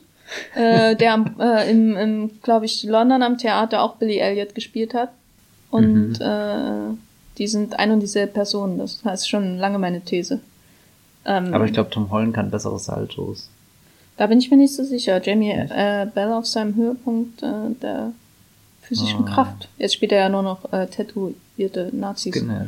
äh, 0.55 0.95
der 0.97 1.25
äh, 1.39 1.69
im, 1.69 1.97
im 1.97 2.41
glaube 2.41 2.65
ich, 2.65 2.83
London 2.83 3.21
am 3.21 3.37
Theater 3.37 3.81
auch 3.81 3.95
Billy 3.95 4.17
Elliot 4.17 4.55
gespielt 4.55 4.93
hat. 4.93 5.09
Und 5.71 6.19
mhm. 6.19 6.25
äh, 6.25 6.95
die 7.37 7.47
sind 7.47 7.77
ein 7.77 7.91
und 7.91 7.99
dieselbe 7.99 8.33
Person. 8.33 8.77
Das 8.77 9.03
heißt 9.03 9.29
schon 9.29 9.57
lange 9.57 9.77
meine 9.77 10.01
These. 10.01 10.39
Ähm, 11.25 11.53
Aber 11.53 11.65
ich 11.65 11.73
glaube, 11.73 11.89
Tom 11.89 12.09
Holland 12.11 12.33
kann 12.33 12.49
bessere 12.49 12.79
Saltos. 12.79 13.49
Da 14.17 14.27
bin 14.27 14.39
ich 14.39 14.49
mir 14.49 14.57
nicht 14.57 14.73
so 14.73 14.83
sicher. 14.83 15.21
Jamie 15.23 15.51
äh, 15.51 16.07
Bell 16.13 16.31
auf 16.31 16.45
seinem 16.45 16.75
Höhepunkt 16.75 17.43
äh, 17.43 17.73
der 17.81 18.13
physischen 18.89 19.21
oh. 19.21 19.25
Kraft. 19.25 19.69
Jetzt 19.77 19.93
spielt 19.93 20.11
er 20.11 20.19
ja 20.19 20.29
nur 20.29 20.41
noch 20.41 20.73
äh, 20.73 20.87
tätowierte 20.87 21.89
Nazis. 21.93 22.33
Genau. 22.33 22.65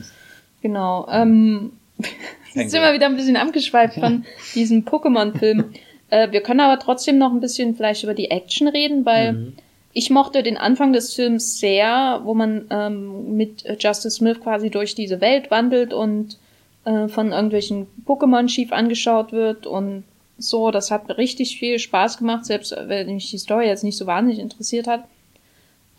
Genau. 0.62 1.08
Ähm, 1.12 1.74
jetzt 2.54 2.72
sind 2.72 2.82
wir 2.82 2.94
wieder 2.94 3.08
ein 3.08 3.18
bisschen 3.18 3.36
abgeschweift 3.36 3.96
von 3.96 4.24
diesem 4.56 4.86
Pokémon-Film. 4.86 5.74
äh, 6.12 6.32
wir 6.32 6.42
können 6.42 6.60
aber 6.60 6.80
trotzdem 6.80 7.18
noch 7.18 7.34
ein 7.34 7.42
bisschen 7.42 7.76
vielleicht 7.76 8.04
über 8.04 8.14
die 8.14 8.30
Action 8.30 8.68
reden, 8.68 9.04
weil 9.06 9.34
mhm. 9.34 9.54
ich 9.94 10.12
mochte 10.12 10.44
den 10.44 10.58
Anfang 10.58 10.94
des 10.94 11.16
Films 11.16 11.58
sehr, 11.60 12.22
wo 12.24 12.36
man 12.36 12.66
ähm, 12.70 13.36
mit 13.36 13.66
Justice 13.80 14.18
Smith 14.18 14.40
quasi 14.40 14.70
durch 14.70 14.94
diese 14.94 15.22
Welt 15.22 15.50
wandelt 15.50 15.92
und 15.92 16.38
äh, 16.86 17.08
von 17.08 17.32
irgendwelchen 17.32 17.88
Pokémon 18.06 18.48
schief 18.48 18.72
angeschaut 18.72 19.32
wird 19.32 19.66
und 19.66 20.04
so. 20.38 20.70
Das 20.70 20.92
hat 20.92 21.18
richtig 21.18 21.58
viel 21.58 21.80
Spaß 21.80 22.20
gemacht, 22.20 22.46
selbst 22.46 22.76
wenn 22.78 23.08
mich 23.08 23.32
die 23.32 23.40
Story 23.40 23.66
jetzt 23.66 23.84
nicht 23.84 23.98
so 23.98 24.06
wahnsinnig 24.06 24.40
interessiert 24.40 24.86
hat. 24.86 25.06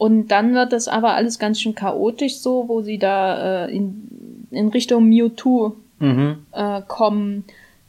Und 0.02 0.32
dann 0.32 0.52
wird 0.52 0.72
das 0.72 0.88
aber 0.88 1.14
alles 1.14 1.38
ganz 1.38 1.60
schön 1.60 1.76
chaotisch 1.76 2.38
so, 2.38 2.64
wo 2.66 2.82
sie 2.82 2.98
da 2.98 3.66
äh, 3.66 3.72
in, 3.72 4.48
in 4.50 4.66
Richtung 4.66 5.08
Mewtwo 5.08 5.76
mhm. 6.00 6.38
äh, 6.50 6.82
kommen. 6.88 7.44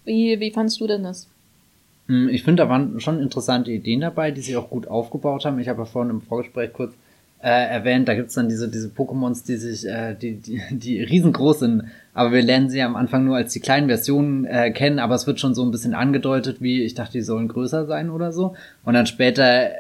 Wie, 0.06 0.40
wie 0.40 0.52
fandst 0.52 0.80
du 0.80 0.86
denn 0.86 1.02
das? 1.02 1.28
Hm, 2.06 2.30
ich 2.30 2.44
finde, 2.44 2.62
da 2.62 2.70
waren 2.70 3.00
schon 3.00 3.20
interessante 3.20 3.72
Ideen 3.72 4.02
dabei, 4.02 4.30
die 4.30 4.42
sie 4.42 4.56
auch 4.56 4.70
gut 4.70 4.88
aufgebaut 4.88 5.44
haben. 5.44 5.58
Ich 5.58 5.68
habe 5.68 5.80
ja 5.80 5.86
vorhin 5.86 6.12
im 6.12 6.22
Vorgespräch 6.22 6.72
kurz 6.72 6.94
äh, 7.42 7.50
erwähnt, 7.50 8.08
da 8.08 8.14
gibt's 8.14 8.36
dann 8.36 8.48
diese, 8.48 8.70
diese 8.70 8.90
Pokémons, 8.90 9.44
die 9.48 9.56
sich, 9.56 9.84
äh, 9.88 10.14
die, 10.14 10.36
die, 10.36 10.62
die 10.70 11.02
riesengroß 11.02 11.62
sind, 11.62 11.86
aber 12.14 12.32
wir 12.32 12.44
lernen 12.44 12.70
sie 12.70 12.84
am 12.84 12.96
Anfang 12.96 13.26
nur 13.26 13.38
als 13.38 13.54
die 13.54 13.60
kleinen 13.60 13.88
Versionen 13.88 14.46
äh, 14.46 14.70
kennen, 14.70 15.00
aber 15.00 15.16
es 15.16 15.26
wird 15.26 15.40
schon 15.40 15.56
so 15.56 15.64
ein 15.64 15.72
bisschen 15.72 15.96
angedeutet, 15.96 16.62
wie 16.62 16.84
ich 16.84 16.94
dachte, 16.94 17.14
die 17.14 17.22
sollen 17.24 17.48
größer 17.48 17.88
sein 17.88 18.12
oder 18.12 18.32
so. 18.32 18.56
Und 18.86 18.94
dann 18.94 19.08
später 19.08 19.72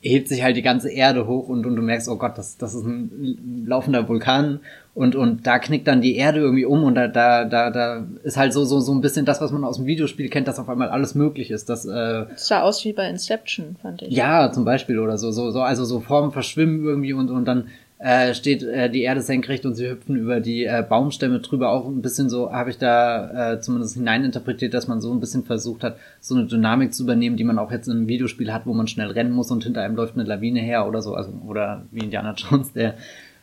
hebt 0.00 0.28
sich 0.28 0.42
halt 0.42 0.56
die 0.56 0.62
ganze 0.62 0.90
Erde 0.90 1.26
hoch 1.26 1.48
und, 1.48 1.66
und 1.66 1.76
du 1.76 1.82
merkst, 1.82 2.08
oh 2.08 2.16
Gott, 2.16 2.38
das, 2.38 2.56
das 2.56 2.74
ist 2.74 2.84
ein 2.84 3.64
laufender 3.66 4.08
Vulkan 4.08 4.60
und, 4.94 5.14
und 5.14 5.46
da 5.46 5.58
knickt 5.58 5.86
dann 5.86 6.00
die 6.00 6.16
Erde 6.16 6.40
irgendwie 6.40 6.64
um 6.64 6.84
und 6.84 6.94
da, 6.94 7.06
da, 7.06 7.44
da, 7.44 7.70
da 7.70 8.06
ist 8.22 8.38
halt 8.38 8.52
so, 8.52 8.64
so, 8.64 8.80
so 8.80 8.92
ein 8.92 9.02
bisschen 9.02 9.26
das, 9.26 9.40
was 9.40 9.52
man 9.52 9.62
aus 9.62 9.76
dem 9.76 9.86
Videospiel 9.86 10.30
kennt, 10.30 10.48
dass 10.48 10.58
auf 10.58 10.68
einmal 10.70 10.88
alles 10.88 11.14
möglich 11.14 11.50
ist. 11.50 11.68
Das, 11.68 11.84
äh, 11.84 12.26
das 12.30 12.48
sah 12.48 12.62
aus 12.62 12.84
wie 12.84 12.94
bei 12.94 13.08
Inception, 13.08 13.76
fand 13.80 14.02
ich. 14.02 14.14
Ja, 14.14 14.50
zum 14.50 14.64
Beispiel 14.64 14.98
oder 14.98 15.18
so, 15.18 15.30
so, 15.32 15.50
so, 15.50 15.60
also 15.60 15.84
so 15.84 16.00
Formen 16.00 16.32
verschwimmen 16.32 16.82
irgendwie 16.82 17.12
und, 17.12 17.30
und 17.30 17.44
dann 17.44 17.68
äh, 18.00 18.32
steht 18.32 18.62
äh, 18.62 18.88
die 18.88 19.02
Erde 19.02 19.20
senkrecht 19.20 19.66
und 19.66 19.74
sie 19.74 19.86
hüpfen 19.86 20.16
über 20.16 20.40
die 20.40 20.64
äh, 20.64 20.82
Baumstämme 20.88 21.40
drüber. 21.40 21.70
Auch 21.70 21.86
ein 21.86 22.00
bisschen 22.00 22.30
so 22.30 22.50
habe 22.50 22.70
ich 22.70 22.78
da 22.78 23.52
äh, 23.52 23.60
zumindest 23.60 23.92
hineininterpretiert, 23.92 24.72
dass 24.72 24.88
man 24.88 25.02
so 25.02 25.12
ein 25.12 25.20
bisschen 25.20 25.44
versucht 25.44 25.84
hat, 25.84 25.98
so 26.18 26.34
eine 26.34 26.46
Dynamik 26.46 26.94
zu 26.94 27.02
übernehmen, 27.02 27.36
die 27.36 27.44
man 27.44 27.58
auch 27.58 27.70
jetzt 27.70 27.88
in 27.88 27.98
einem 27.98 28.08
Videospiel 28.08 28.54
hat, 28.54 28.64
wo 28.64 28.72
man 28.72 28.86
schnell 28.86 29.10
rennen 29.10 29.32
muss 29.32 29.50
und 29.50 29.64
hinter 29.64 29.82
einem 29.82 29.96
läuft 29.96 30.14
eine 30.14 30.24
Lawine 30.24 30.60
her 30.60 30.88
oder 30.88 31.02
so. 31.02 31.14
Also, 31.14 31.30
oder 31.46 31.84
wie 31.90 32.00
Indiana 32.00 32.34
Jones, 32.36 32.72
der 32.72 32.94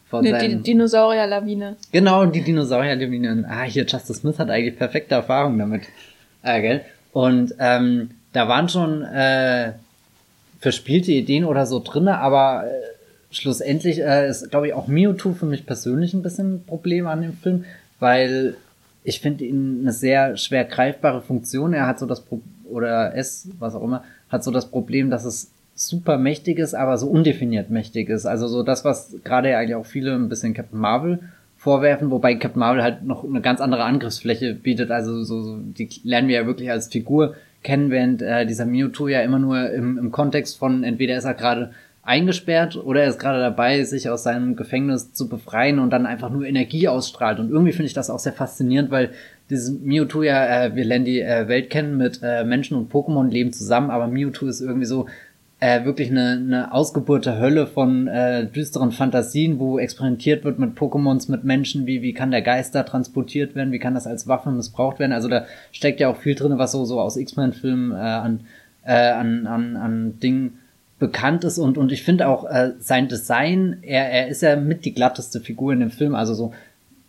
vor 0.09 0.23
ne, 0.23 0.31
seinen... 0.31 0.63
Die 0.63 0.71
Dinosaurierlawine. 0.71 1.75
Genau, 1.91 2.25
die 2.25 2.41
Dinosaurierlawine. 2.41 3.45
Ah, 3.47 3.61
hier, 3.61 3.85
Justice 3.85 4.21
Smith 4.21 4.39
hat 4.39 4.49
eigentlich 4.49 4.75
perfekte 4.75 5.13
Erfahrungen 5.13 5.59
damit. 5.59 5.83
Äh, 6.41 6.61
gell? 6.61 6.81
Und 7.13 7.53
ähm, 7.59 8.09
da 8.33 8.47
waren 8.47 8.69
schon 8.69 9.03
äh, 9.03 9.73
verspielte 10.59 11.11
Ideen 11.11 11.45
oder 11.45 11.67
so 11.67 11.79
drinne, 11.79 12.17
aber 12.17 12.63
äh, 12.65 12.96
schlussendlich 13.31 13.99
äh, 14.01 14.29
ist, 14.29 14.49
glaube 14.49 14.67
ich, 14.67 14.73
auch 14.73 14.87
Mewtwo 14.87 15.33
für 15.33 15.45
mich 15.45 15.65
persönlich 15.65 16.13
ein 16.13 16.23
bisschen 16.23 16.55
ein 16.55 16.63
Problem 16.65 17.07
an 17.07 17.21
dem 17.21 17.33
Film, 17.33 17.65
weil 17.99 18.55
ich 19.03 19.21
finde 19.21 19.45
ihn 19.45 19.79
eine 19.81 19.93
sehr 19.93 20.37
schwer 20.37 20.65
greifbare 20.65 21.21
Funktion. 21.21 21.73
Er 21.73 21.87
hat 21.87 21.99
so 21.99 22.05
das 22.05 22.21
Pro 22.21 22.41
oder 22.69 23.15
es, 23.15 23.47
was 23.59 23.75
auch 23.75 23.83
immer, 23.83 24.03
hat 24.29 24.43
so 24.43 24.51
das 24.51 24.69
Problem, 24.69 25.09
dass 25.09 25.23
es 25.23 25.51
super 25.75 26.17
mächtig 26.17 26.59
ist, 26.59 26.73
aber 26.73 26.97
so 26.97 27.07
undefiniert 27.07 27.69
mächtig 27.69 28.09
ist. 28.09 28.25
Also 28.25 28.47
so 28.47 28.63
das, 28.63 28.83
was 28.83 29.15
gerade 29.23 29.55
eigentlich 29.55 29.75
auch 29.75 29.85
viele 29.85 30.15
ein 30.15 30.27
bisschen 30.27 30.53
Captain 30.53 30.79
Marvel 30.79 31.19
vorwerfen, 31.55 32.11
wobei 32.11 32.35
Captain 32.35 32.59
Marvel 32.59 32.83
halt 32.83 33.03
noch 33.03 33.23
eine 33.23 33.41
ganz 33.41 33.61
andere 33.61 33.83
Angriffsfläche 33.83 34.55
bietet. 34.55 34.91
Also 34.91 35.23
so, 35.23 35.41
so 35.41 35.57
die 35.57 35.89
lernen 36.03 36.27
wir 36.27 36.35
ja 36.35 36.45
wirklich 36.45 36.71
als 36.71 36.87
Figur 36.87 37.35
kennen, 37.63 37.91
während 37.91 38.21
äh, 38.21 38.45
dieser 38.45 38.65
Mewtwo 38.65 39.07
ja 39.07 39.21
immer 39.21 39.39
nur 39.39 39.69
im, 39.71 39.97
im 39.97 40.11
Kontext 40.11 40.57
von 40.57 40.83
entweder 40.83 41.17
ist 41.17 41.25
er 41.25 41.33
gerade 41.33 41.71
eingesperrt 42.07 42.77
oder 42.77 43.03
er 43.03 43.09
ist 43.09 43.19
gerade 43.19 43.39
dabei, 43.39 43.83
sich 43.83 44.09
aus 44.09 44.23
seinem 44.23 44.55
Gefängnis 44.55 45.11
zu 45.11 45.27
befreien 45.27 45.77
und 45.79 45.89
dann 45.89 46.05
einfach 46.05 46.29
nur 46.29 46.45
Energie 46.45 46.87
ausstrahlt. 46.87 47.39
Und 47.39 47.49
irgendwie 47.49 47.73
finde 47.73 47.87
ich 47.87 47.93
das 47.93 48.09
auch 48.09 48.19
sehr 48.19 48.31
faszinierend, 48.31 48.91
weil 48.91 49.11
dieses 49.49 49.77
Mewtwo 49.81 50.23
ja, 50.23 50.63
äh, 50.63 50.75
wir 50.75 50.85
lernen 50.85 51.03
die 51.03 51.19
äh, 51.19 51.47
Welt 51.49 51.69
kennen 51.69 51.97
mit 51.97 52.21
äh, 52.23 52.45
Menschen 52.45 52.77
und 52.77 52.91
Pokémon 52.91 53.29
leben 53.29 53.51
zusammen, 53.51 53.89
aber 53.89 54.07
Mewtwo 54.07 54.45
ist 54.47 54.61
irgendwie 54.61 54.85
so 54.85 55.07
äh, 55.59 55.83
wirklich 55.83 56.09
eine, 56.09 56.31
eine 56.31 56.73
Ausgeburt 56.73 57.27
Hölle 57.27 57.67
von 57.67 58.07
äh, 58.07 58.45
düsteren 58.45 58.93
Fantasien, 58.93 59.59
wo 59.59 59.77
experimentiert 59.77 60.45
wird 60.45 60.59
mit 60.59 60.77
Pokémons, 60.77 61.29
mit 61.29 61.43
Menschen, 61.43 61.87
wie, 61.87 62.01
wie 62.01 62.13
kann 62.13 62.31
der 62.31 62.41
Geist 62.41 62.73
da 62.73 62.83
transportiert 62.83 63.53
werden, 63.53 63.73
wie 63.73 63.79
kann 63.79 63.95
das 63.95 64.07
als 64.07 64.27
Waffe 64.29 64.51
missbraucht 64.51 64.99
werden. 64.99 65.11
Also 65.11 65.27
da 65.27 65.45
steckt 65.73 65.99
ja 65.99 66.07
auch 66.07 66.17
viel 66.17 66.35
drin, 66.35 66.57
was 66.57 66.71
so, 66.71 66.85
so 66.85 67.01
aus 67.01 67.17
X-Men-Filmen 67.17 67.91
äh, 67.91 67.95
an, 67.95 68.39
äh, 68.85 68.93
an, 68.93 69.45
an, 69.45 69.75
an 69.75 70.19
Dingen 70.21 70.59
bekannt 70.99 71.43
ist 71.43 71.59
und, 71.59 71.77
und 71.77 71.91
ich 71.91 72.03
finde 72.03 72.27
auch 72.27 72.45
äh, 72.45 72.71
sein 72.79 73.07
Design, 73.07 73.77
er, 73.81 74.09
er 74.09 74.27
ist 74.27 74.41
ja 74.41 74.55
mit 74.55 74.85
die 74.85 74.93
glatteste 74.93 75.39
Figur 75.39 75.73
in 75.73 75.79
dem 75.79 75.91
Film, 75.91 76.15
also 76.15 76.33
so 76.33 76.53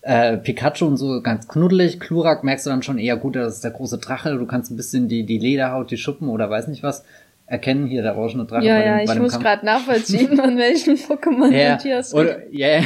äh, 0.03 0.36
Pikachu 0.36 0.86
und 0.86 0.97
so 0.97 1.22
ganz 1.22 1.49
knuddelig, 1.49 1.99
Klurak 1.99 2.45
merkst 2.45 2.66
du 2.66 2.70
dann 2.70 2.82
schon 2.82 2.99
eher 2.99 3.16
gut, 3.16 3.36
das 3.36 3.57
ist 3.57 3.64
der 3.64 3.70
große 3.70 3.99
Drache, 3.99 4.36
du 4.36 4.47
kannst 4.47 4.70
ein 4.70 4.76
bisschen 4.76 5.09
die, 5.09 5.24
die 5.24 5.39
Lederhaut, 5.39 5.91
die 5.91 5.97
Schuppen 5.97 6.28
oder 6.28 6.51
weiß 6.51 6.68
nicht 6.68 6.82
was 6.82 7.05
erkennen, 7.47 7.86
hier 7.86 8.03
der 8.03 8.16
orangene 8.16 8.45
Drache. 8.45 8.64
Ja, 8.64 8.78
ja, 8.78 8.99
dem, 8.99 9.11
ich 9.11 9.18
muss 9.20 9.41
gerade 9.41 9.64
nachvollziehen, 9.64 10.39
an 10.41 10.59
welchen 10.59 10.97
Pokémon 10.97 11.51
ja, 11.51 11.70
Matthias 11.70 12.12
oder, 12.12 12.47
ja, 12.53 12.68
yeah. 12.68 12.84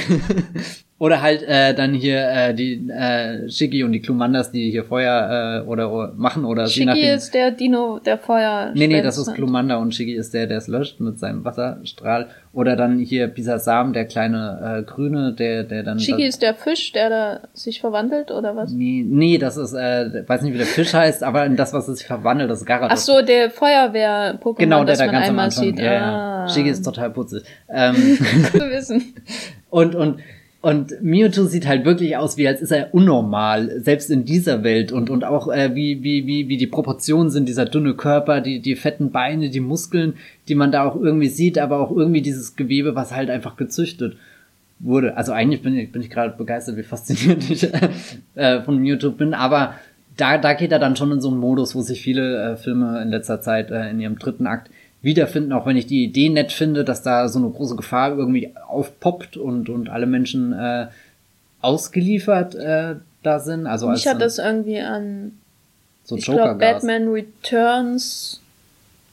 Oder 1.03 1.21
halt 1.21 1.43
äh, 1.43 1.75
dann 1.75 1.95
hier 1.95 2.29
äh, 2.29 2.55
die 2.55 2.89
äh, 2.89 3.51
Shiggy 3.51 3.83
und 3.83 3.91
die 3.91 3.99
Klumandas, 3.99 4.53
die 4.53 4.71
hier 4.71 4.85
Feuer 4.85 5.65
äh, 5.65 5.69
oder 5.69 6.13
machen 6.17 6.45
oder 6.45 6.69
Shiggy 6.69 7.09
ist 7.09 7.35
der 7.35 7.51
Dino, 7.51 7.99
der 7.99 8.19
Feuer. 8.19 8.71
Nee, 8.73 8.87
nee, 8.87 9.03
das 9.03 9.19
ist 9.19 9.35
Klumanda 9.35 9.79
und 9.79 9.93
Shiggy 9.93 10.15
ist 10.15 10.33
der, 10.33 10.47
der 10.47 10.59
es 10.59 10.69
löscht 10.69 11.01
mit 11.01 11.19
seinem 11.19 11.45
Wasserstrahl. 11.45 12.29
Oder 12.53 12.77
dann 12.77 13.01
hier 13.01 13.27
Pisasam, 13.27 13.93
der 13.93 14.05
kleine 14.05 14.79
äh, 14.79 14.83
Grüne, 14.85 15.33
der, 15.33 15.65
der 15.65 15.83
dann. 15.83 15.99
Shiggy 15.99 16.25
ist 16.25 16.41
der 16.41 16.55
Fisch, 16.55 16.93
der 16.93 17.11
da 17.11 17.41
sich 17.53 17.81
verwandelt 17.81 18.31
oder 18.31 18.55
was? 18.55 18.71
Nee, 18.71 19.05
nee, 19.05 19.39
das 19.39 19.57
ist, 19.57 19.73
äh, 19.73 20.23
weiß 20.25 20.43
nicht, 20.43 20.55
wie 20.55 20.59
der 20.59 20.67
Fisch 20.69 20.95
heißt, 20.95 21.25
aber 21.25 21.45
in 21.47 21.57
das, 21.57 21.73
was 21.73 21.87
sich 21.87 22.07
verwandelt, 22.07 22.49
das 22.49 22.61
ist 22.61 22.67
Garados. 22.67 22.93
Ach 22.93 23.03
so, 23.03 23.23
der 23.23 23.51
Feuerwehr-Pokémon, 23.51 24.57
genau, 24.57 24.85
der 24.85 24.97
da 24.97 25.07
ganz 25.07 25.29
am 25.29 25.39
Anfang, 25.41 25.65
sieht. 25.65 25.81
Ja, 25.81 25.91
ah. 25.91 26.47
ja. 26.47 26.49
Shiggy 26.49 26.71
ist 26.71 26.85
total 26.85 27.11
putzig. 27.11 27.43
Ähm, 27.69 27.97
zu 28.53 28.71
wissen. 28.71 29.15
Und, 29.71 29.95
und 29.97 30.19
und 30.63 31.03
Mewtwo 31.03 31.47
sieht 31.47 31.67
halt 31.67 31.85
wirklich 31.85 32.17
aus, 32.17 32.37
wie 32.37 32.47
als 32.47 32.63
ist 32.63 32.71
er 32.71 32.95
unnormal, 32.95 33.81
selbst 33.81 34.13
in 34.13 34.25
dieser 34.25 34.63
Welt 34.63 34.93
und 34.93 35.11
und 35.11 35.25
auch 35.25 35.53
äh, 35.53 35.75
wie 35.75 36.05
wie 36.05 36.25
wie 36.29 36.49
wie 36.49 36.57
die 36.57 36.69
Proportionen 36.69 37.31
sind, 37.31 37.49
dieser 37.49 37.65
dünne 37.65 37.95
Körper, 37.95 38.41
die 38.41 38.61
die 38.61 38.77
fetten 38.77 39.11
Beine, 39.11 39.51
die 39.51 39.59
Muskeln, 39.59 40.15
die 40.47 40.55
man 40.55 40.71
da 40.71 40.85
auch 40.85 40.95
irgendwie 40.95 41.29
sieht, 41.29 41.59
aber 41.59 41.81
auch 41.81 41.91
irgendwie 41.91 42.23
dieses 42.23 42.55
Gewebe, 42.55 42.95
was 42.95 43.13
halt 43.13 43.29
einfach 43.29 43.57
gezüchtet 43.57 44.17
wurde. 44.79 45.17
Also 45.17 45.33
eigentlich 45.33 45.63
bin 45.63 45.77
ich 45.77 45.91
bin 45.91 46.01
ich 46.01 46.11
gerade 46.11 46.37
begeistert, 46.37 46.77
wie 46.77 46.85
fasziniert 46.85 47.51
ich 47.51 47.69
äh, 48.37 48.63
von 48.63 48.79
Mewtwo 48.79 49.11
bin, 49.11 49.35
aber 49.35 49.75
da 50.17 50.39
da 50.39 50.55
geht 50.55 50.71
er 50.71 50.79
dann 50.79 50.95
schon 50.95 51.11
in 51.11 51.21
so 51.21 51.29
einen 51.29 51.39
Modus, 51.39 51.75
wo 51.75 51.81
sich 51.81 52.01
viele 52.01 52.53
äh, 52.53 52.57
Filme 52.57 53.03
in 53.03 53.09
letzter 53.09 53.41
Zeit 53.41 53.73
äh, 53.73 53.91
in 53.91 53.99
ihrem 53.99 54.17
dritten 54.17 54.47
Akt 54.47 54.71
wiederfinden, 55.03 55.53
auch 55.53 55.67
wenn 55.67 55.77
ich 55.77 55.87
die 55.87 56.05
Idee 56.05 56.29
nett 56.29 56.53
finde, 56.53 56.85
dass 56.85 57.03
da 57.03 57.29
so 57.29 57.39
eine 57.39 57.51
große 57.51 57.77
Gefahr 57.77 58.17
irgendwie 58.17 58.55
aufpoppt 58.69 59.37
und, 59.37 59.69
und 59.69 59.89
alle 59.91 60.07
Menschen 60.07 60.53
äh, 60.53 60.87
ausgeliefert 61.61 62.55
äh, 62.55 62.97
da 63.23 63.41
sind. 63.41 63.67
Also 63.67 63.89
Mich 63.89 64.07
hat 64.07 64.21
das 64.21 64.39
irgendwie 64.39 64.81
an 64.81 65.33
so 66.05 66.17
ich 66.17 66.25
glaube 66.25 66.55
Batman 66.55 67.09
Returns 67.09 68.41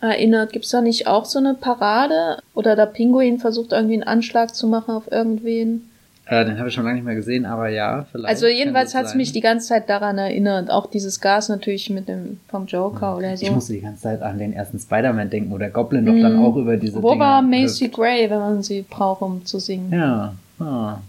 erinnert. 0.01 0.53
Gibt's 0.53 0.69
da 0.69 0.81
nicht 0.81 1.07
auch 1.07 1.25
so 1.25 1.39
eine 1.39 1.53
Parade? 1.53 2.41
Oder 2.53 2.75
der 2.75 2.85
Pinguin 2.85 3.39
versucht 3.39 3.71
irgendwie 3.71 3.95
einen 3.95 4.03
Anschlag 4.03 4.55
zu 4.55 4.67
machen 4.67 4.93
auf 4.93 5.11
irgendwen? 5.11 5.88
Äh, 6.29 6.45
den 6.45 6.59
habe 6.59 6.69
ich 6.69 6.75
schon 6.75 6.83
lange 6.83 6.97
nicht 6.97 7.05
mehr 7.05 7.15
gesehen, 7.15 7.47
aber 7.47 7.69
ja, 7.69 8.05
vielleicht. 8.11 8.29
Also 8.29 8.45
jedenfalls 8.45 8.93
hat 8.93 9.07
es 9.07 9.15
mich 9.15 9.31
die 9.31 9.41
ganze 9.41 9.69
Zeit 9.69 9.89
daran 9.89 10.19
erinnert. 10.19 10.69
Auch 10.69 10.85
dieses 10.85 11.21
Gas 11.21 11.49
natürlich 11.49 11.89
mit 11.89 12.07
dem 12.07 12.39
vom 12.49 12.67
Joker 12.67 13.17
oder 13.17 13.35
so. 13.35 13.43
Ich 13.43 13.51
musste 13.51 13.73
die 13.73 13.81
ganze 13.81 14.03
Zeit 14.03 14.21
an 14.21 14.37
den 14.37 14.53
ersten 14.53 14.77
Spider-Man 14.77 15.31
denken, 15.31 15.49
wo 15.49 15.57
der 15.57 15.71
Goblin 15.71 16.05
doch 16.05 16.13
dann 16.13 16.37
mhm. 16.37 16.45
auch 16.45 16.55
über 16.55 16.77
diese 16.77 17.01
Wo 17.01 17.09
Dinge 17.09 17.21
war 17.21 17.41
Macy 17.41 17.85
hüpft. 17.85 17.95
Gray, 17.95 18.29
wenn 18.29 18.37
man 18.37 18.61
sie 18.61 18.85
braucht, 18.87 19.23
um 19.23 19.43
zu 19.43 19.57
singen? 19.59 19.91
Ja. 19.91 20.35
Ah. 20.59 20.99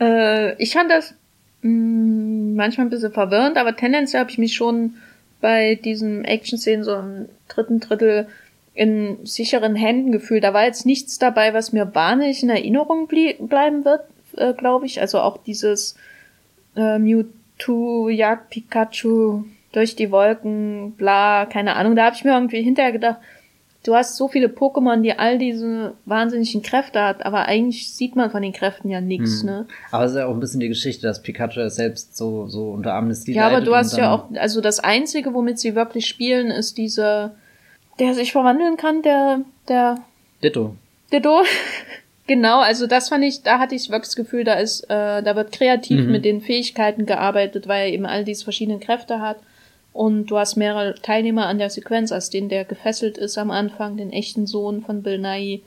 Äh, 0.00 0.54
ich 0.62 0.74
fand 0.74 0.92
das 0.92 1.12
mh, 1.62 1.68
mm, 1.68 2.54
manchmal 2.54 2.86
ein 2.86 2.90
bisschen 2.90 3.12
verwirrend, 3.12 3.56
aber 3.56 3.74
tendenziell 3.74 4.20
habe 4.20 4.30
ich 4.30 4.38
mich 4.38 4.54
schon 4.54 4.94
bei 5.40 5.74
diesen 5.74 6.24
Action-Szenen 6.24 6.84
so 6.84 6.94
im 6.94 7.28
dritten 7.48 7.80
Drittel 7.80 8.28
in 8.74 9.18
sicheren 9.24 9.74
Händen 9.74 10.12
gefühlt. 10.12 10.44
Da 10.44 10.54
war 10.54 10.66
jetzt 10.66 10.86
nichts 10.86 11.18
dabei, 11.18 11.52
was 11.52 11.72
mir 11.72 11.96
wahnsinnig 11.96 12.44
in 12.44 12.48
Erinnerung 12.50 13.08
bleiben 13.08 13.84
wird 13.84 14.02
äh, 14.36 14.52
glaube 14.54 14.86
ich. 14.86 15.00
Also 15.00 15.20
auch 15.20 15.38
dieses 15.38 15.96
äh, 16.76 16.98
Mewtwo 16.98 18.08
jagt 18.08 18.50
Pikachu 18.50 19.44
durch 19.72 19.96
die 19.96 20.10
Wolken, 20.10 20.92
bla, 20.92 21.46
keine 21.46 21.76
Ahnung. 21.76 21.96
Da 21.96 22.06
habe 22.06 22.16
ich 22.16 22.24
mir 22.24 22.32
irgendwie 22.32 22.62
hinterher 22.62 22.92
gedacht, 22.92 23.18
du 23.84 23.94
hast 23.94 24.16
so 24.16 24.28
viele 24.28 24.48
Pokémon, 24.48 25.00
die 25.00 25.18
all 25.18 25.38
diese 25.38 25.94
wahnsinnigen 26.04 26.62
Kräfte 26.62 27.02
hat, 27.02 27.24
aber 27.24 27.46
eigentlich 27.46 27.92
sieht 27.92 28.16
man 28.16 28.30
von 28.30 28.42
den 28.42 28.52
Kräften 28.52 28.90
ja 28.90 29.00
nichts, 29.00 29.40
hm. 29.40 29.46
ne? 29.46 29.66
Aber 29.90 30.04
es 30.04 30.12
ist 30.12 30.18
ja 30.18 30.26
auch 30.26 30.34
ein 30.34 30.40
bisschen 30.40 30.60
die 30.60 30.68
Geschichte, 30.68 31.06
dass 31.06 31.22
Pikachu 31.22 31.68
selbst 31.68 32.16
so, 32.16 32.46
so 32.48 32.70
unter 32.70 32.94
Amnestie 32.94 33.34
Ja, 33.34 33.48
aber 33.48 33.60
du 33.60 33.74
hast 33.74 33.96
ja 33.96 34.14
auch, 34.14 34.26
also 34.34 34.60
das 34.60 34.80
Einzige, 34.80 35.34
womit 35.34 35.58
sie 35.58 35.74
wirklich 35.74 36.06
spielen, 36.06 36.50
ist 36.50 36.78
dieser, 36.78 37.34
der 37.98 38.14
sich 38.14 38.32
verwandeln 38.32 38.76
kann, 38.76 39.02
der, 39.02 39.40
der... 39.68 39.98
Ditto. 40.42 40.76
Ditto. 41.12 41.42
Genau, 42.26 42.60
also 42.60 42.86
das 42.86 43.08
fand 43.08 43.24
ich, 43.24 43.42
da 43.42 43.58
hatte 43.58 43.74
ich 43.74 43.90
wirklich 43.90 44.08
das 44.08 44.16
Gefühl, 44.16 44.44
da 44.44 44.54
ist, 44.54 44.84
äh, 44.84 45.22
da 45.22 45.34
wird 45.34 45.50
kreativ 45.50 46.04
mhm. 46.04 46.12
mit 46.12 46.24
den 46.24 46.40
Fähigkeiten 46.40 47.04
gearbeitet, 47.04 47.66
weil 47.66 47.88
er 47.88 47.92
eben 47.92 48.06
all 48.06 48.24
diese 48.24 48.44
verschiedenen 48.44 48.80
Kräfte 48.80 49.20
hat. 49.20 49.38
Und 49.92 50.26
du 50.26 50.38
hast 50.38 50.56
mehrere 50.56 50.94
Teilnehmer 50.94 51.46
an 51.46 51.58
der 51.58 51.68
Sequenz, 51.68 52.12
als 52.12 52.30
den, 52.30 52.48
der 52.48 52.64
gefesselt 52.64 53.18
ist 53.18 53.36
am 53.38 53.50
Anfang, 53.50 53.96
den 53.96 54.12
echten 54.12 54.46
Sohn 54.46 54.82
von 54.82 55.02
Bill 55.02 55.18
Nye 55.18 55.60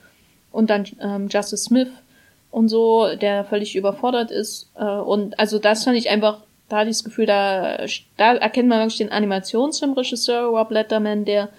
und 0.51 0.69
dann 0.69 0.85
ähm, 1.01 1.27
Justice 1.27 1.65
Smith 1.65 1.89
und 2.49 2.69
so, 2.69 3.13
der 3.15 3.43
völlig 3.43 3.75
überfordert 3.75 4.31
ist. 4.31 4.69
Äh, 4.75 4.85
und 4.85 5.37
also 5.37 5.59
das 5.59 5.83
fand 5.83 5.97
ich 5.97 6.09
einfach, 6.09 6.39
da 6.69 6.77
hatte 6.77 6.89
ich 6.89 6.95
das 6.95 7.03
Gefühl, 7.03 7.25
da, 7.25 7.85
da 8.17 8.35
erkennt 8.35 8.69
man 8.69 8.79
wirklich 8.79 8.97
den 8.97 9.11
Animationsfilmregisseur 9.11 10.45
Rob 10.45 10.71
Letterman, 10.71 11.25
der 11.25 11.49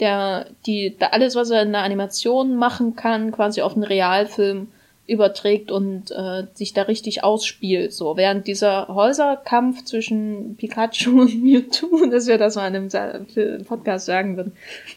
der 0.00 0.46
die 0.66 0.96
da 0.98 1.08
alles, 1.08 1.34
was 1.34 1.50
er 1.50 1.62
in 1.62 1.72
der 1.72 1.82
Animation 1.82 2.56
machen 2.56 2.96
kann, 2.96 3.32
quasi 3.32 3.62
auf 3.62 3.74
einen 3.74 3.84
Realfilm 3.84 4.68
überträgt 5.06 5.70
und 5.70 6.10
äh, 6.10 6.44
sich 6.54 6.72
da 6.72 6.82
richtig 6.82 7.22
ausspielt. 7.22 7.92
So 7.92 8.16
während 8.16 8.46
dieser 8.46 8.88
Häuserkampf 8.88 9.84
zwischen 9.84 10.56
Pikachu 10.56 11.10
und 11.22 11.42
Mewtwo, 11.42 12.06
dass 12.10 12.26
wir 12.26 12.38
das 12.38 12.56
mal 12.56 12.74
in 12.74 12.90
einem 12.90 13.64
Podcast 13.64 14.06
sagen 14.06 14.36
würden. 14.36 14.52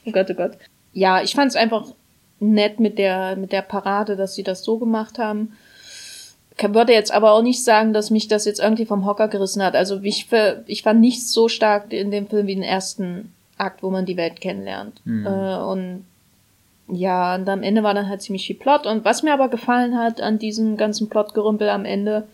Oh 0.06 0.12
Gott, 0.12 0.28
oh 0.30 0.34
Gott. 0.34 0.52
Ja, 0.94 1.22
ich 1.22 1.36
fand 1.36 1.52
es 1.52 1.56
einfach 1.56 1.88
nett 2.40 2.80
mit 2.80 2.98
der 2.98 3.36
mit 3.36 3.52
der 3.52 3.64
Parade, 3.64 4.16
dass 4.16 4.36
sie 4.36 4.44
das 4.44 4.64
so 4.64 4.78
gemacht 4.78 5.20
haben. 5.20 5.54
Ich 6.60 6.74
würde 6.74 6.94
jetzt 6.94 7.12
aber 7.12 7.34
auch 7.34 7.44
nicht 7.44 7.64
sagen, 7.64 7.94
dass 7.94 8.10
mich 8.10 8.28
das 8.28 8.46
jetzt 8.46 8.60
irgendwie 8.60 8.86
vom 8.86 9.06
Hocker 9.06 9.28
gerissen 9.28 9.62
hat. 9.62 9.76
Also 9.76 10.00
ich, 10.02 10.28
ich 10.66 10.82
fand 10.82 11.00
nichts 11.02 11.32
so 11.32 11.50
stark 11.50 11.94
in 11.94 12.10
dem 12.10 12.28
Film 12.28 12.48
wie 12.48 12.56
den 12.56 12.64
ersten 12.64 13.32
Akt, 13.58 13.84
wo 13.84 13.90
man 13.90 14.06
die 14.06 14.18
Welt 14.18 14.42
kennenlernt. 14.42 15.02
Mhm. 15.06 15.26
Äh, 15.26 15.58
und 15.58 16.06
ja, 16.90 17.36
und 17.36 17.50
am 17.50 17.64
Ende 17.64 17.84
war 17.84 17.94
dann 17.94 18.08
halt 18.08 18.22
ziemlich 18.22 18.48
viel 18.48 18.56
Plot. 18.56 18.86
Und 18.86 19.04
was 19.04 19.24
mir 19.24 19.34
aber 19.34 19.50
gefallen 19.50 19.98
hat 19.98 20.22
an 20.22 20.40
diesem 20.40 20.78
ganzen 20.78 21.10
Plotgerümpel 21.10 21.70
am 21.70 21.86
Ende, 21.86 22.28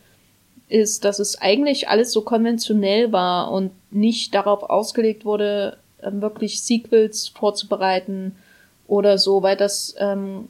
ist, 0.70 1.06
dass 1.06 1.20
es 1.20 1.42
eigentlich 1.42 1.90
alles 1.90 2.12
so 2.12 2.22
konventionell 2.22 3.12
war 3.12 3.52
und 3.52 3.72
nicht 3.92 4.34
darauf 4.34 4.64
ausgelegt 4.64 5.26
wurde, 5.26 5.78
ähm, 6.02 6.22
wirklich 6.22 6.62
Sequels 6.62 7.28
vorzubereiten 7.30 8.36
oder 8.88 9.18
so, 9.18 9.44
weil 9.44 9.58
das, 9.58 9.96
ähm, 10.00 10.50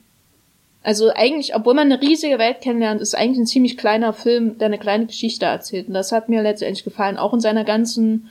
also 0.81 1.09
eigentlich, 1.13 1.55
obwohl 1.55 1.73
man 1.73 1.91
eine 1.91 2.01
riesige 2.01 2.39
Welt 2.39 2.61
kennenlernt, 2.61 3.01
ist 3.01 3.15
eigentlich 3.15 3.39
ein 3.39 3.47
ziemlich 3.47 3.77
kleiner 3.77 4.13
Film, 4.13 4.57
der 4.57 4.67
eine 4.67 4.79
kleine 4.79 5.05
Geschichte 5.05 5.45
erzählt. 5.45 5.87
Und 5.87 5.93
das 5.93 6.11
hat 6.11 6.29
mir 6.29 6.41
letztendlich 6.41 6.83
gefallen, 6.83 7.17
auch 7.17 7.33
in 7.33 7.39
seiner 7.39 7.63
ganzen 7.63 8.29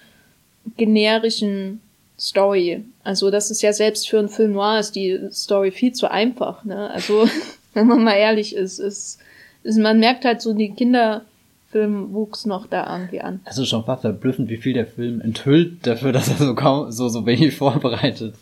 generischen 0.76 1.80
Story. 2.22 2.84
Also 3.02 3.32
das 3.32 3.50
ist 3.50 3.62
ja 3.62 3.72
selbst 3.72 4.08
für 4.08 4.20
einen 4.20 4.28
Film 4.28 4.52
noir 4.52 4.78
ist 4.78 4.94
die 4.94 5.18
Story 5.32 5.72
viel 5.72 5.92
zu 5.92 6.08
einfach. 6.08 6.64
Ne? 6.64 6.88
Also 6.90 7.28
wenn 7.74 7.88
man 7.88 8.04
mal 8.04 8.14
ehrlich 8.14 8.54
ist, 8.54 8.78
ist, 8.78 9.18
ist 9.64 9.78
man 9.78 9.98
merkt 9.98 10.24
halt 10.24 10.40
so 10.40 10.54
die 10.54 10.70
Kinderfilm 10.70 12.12
wuchs 12.12 12.46
noch 12.46 12.68
da 12.68 12.96
irgendwie 12.96 13.20
an. 13.20 13.40
Also 13.44 13.64
schon 13.64 13.84
fast 13.84 14.02
verblüffend, 14.02 14.50
wie 14.50 14.56
viel 14.56 14.72
der 14.72 14.86
Film 14.86 15.20
enthüllt 15.20 15.84
dafür, 15.84 16.12
dass 16.12 16.28
er 16.28 16.36
so 16.36 16.54
kaum 16.54 16.92
so 16.92 17.08
so 17.08 17.26
wenig 17.26 17.56
vorbereitet. 17.56 18.34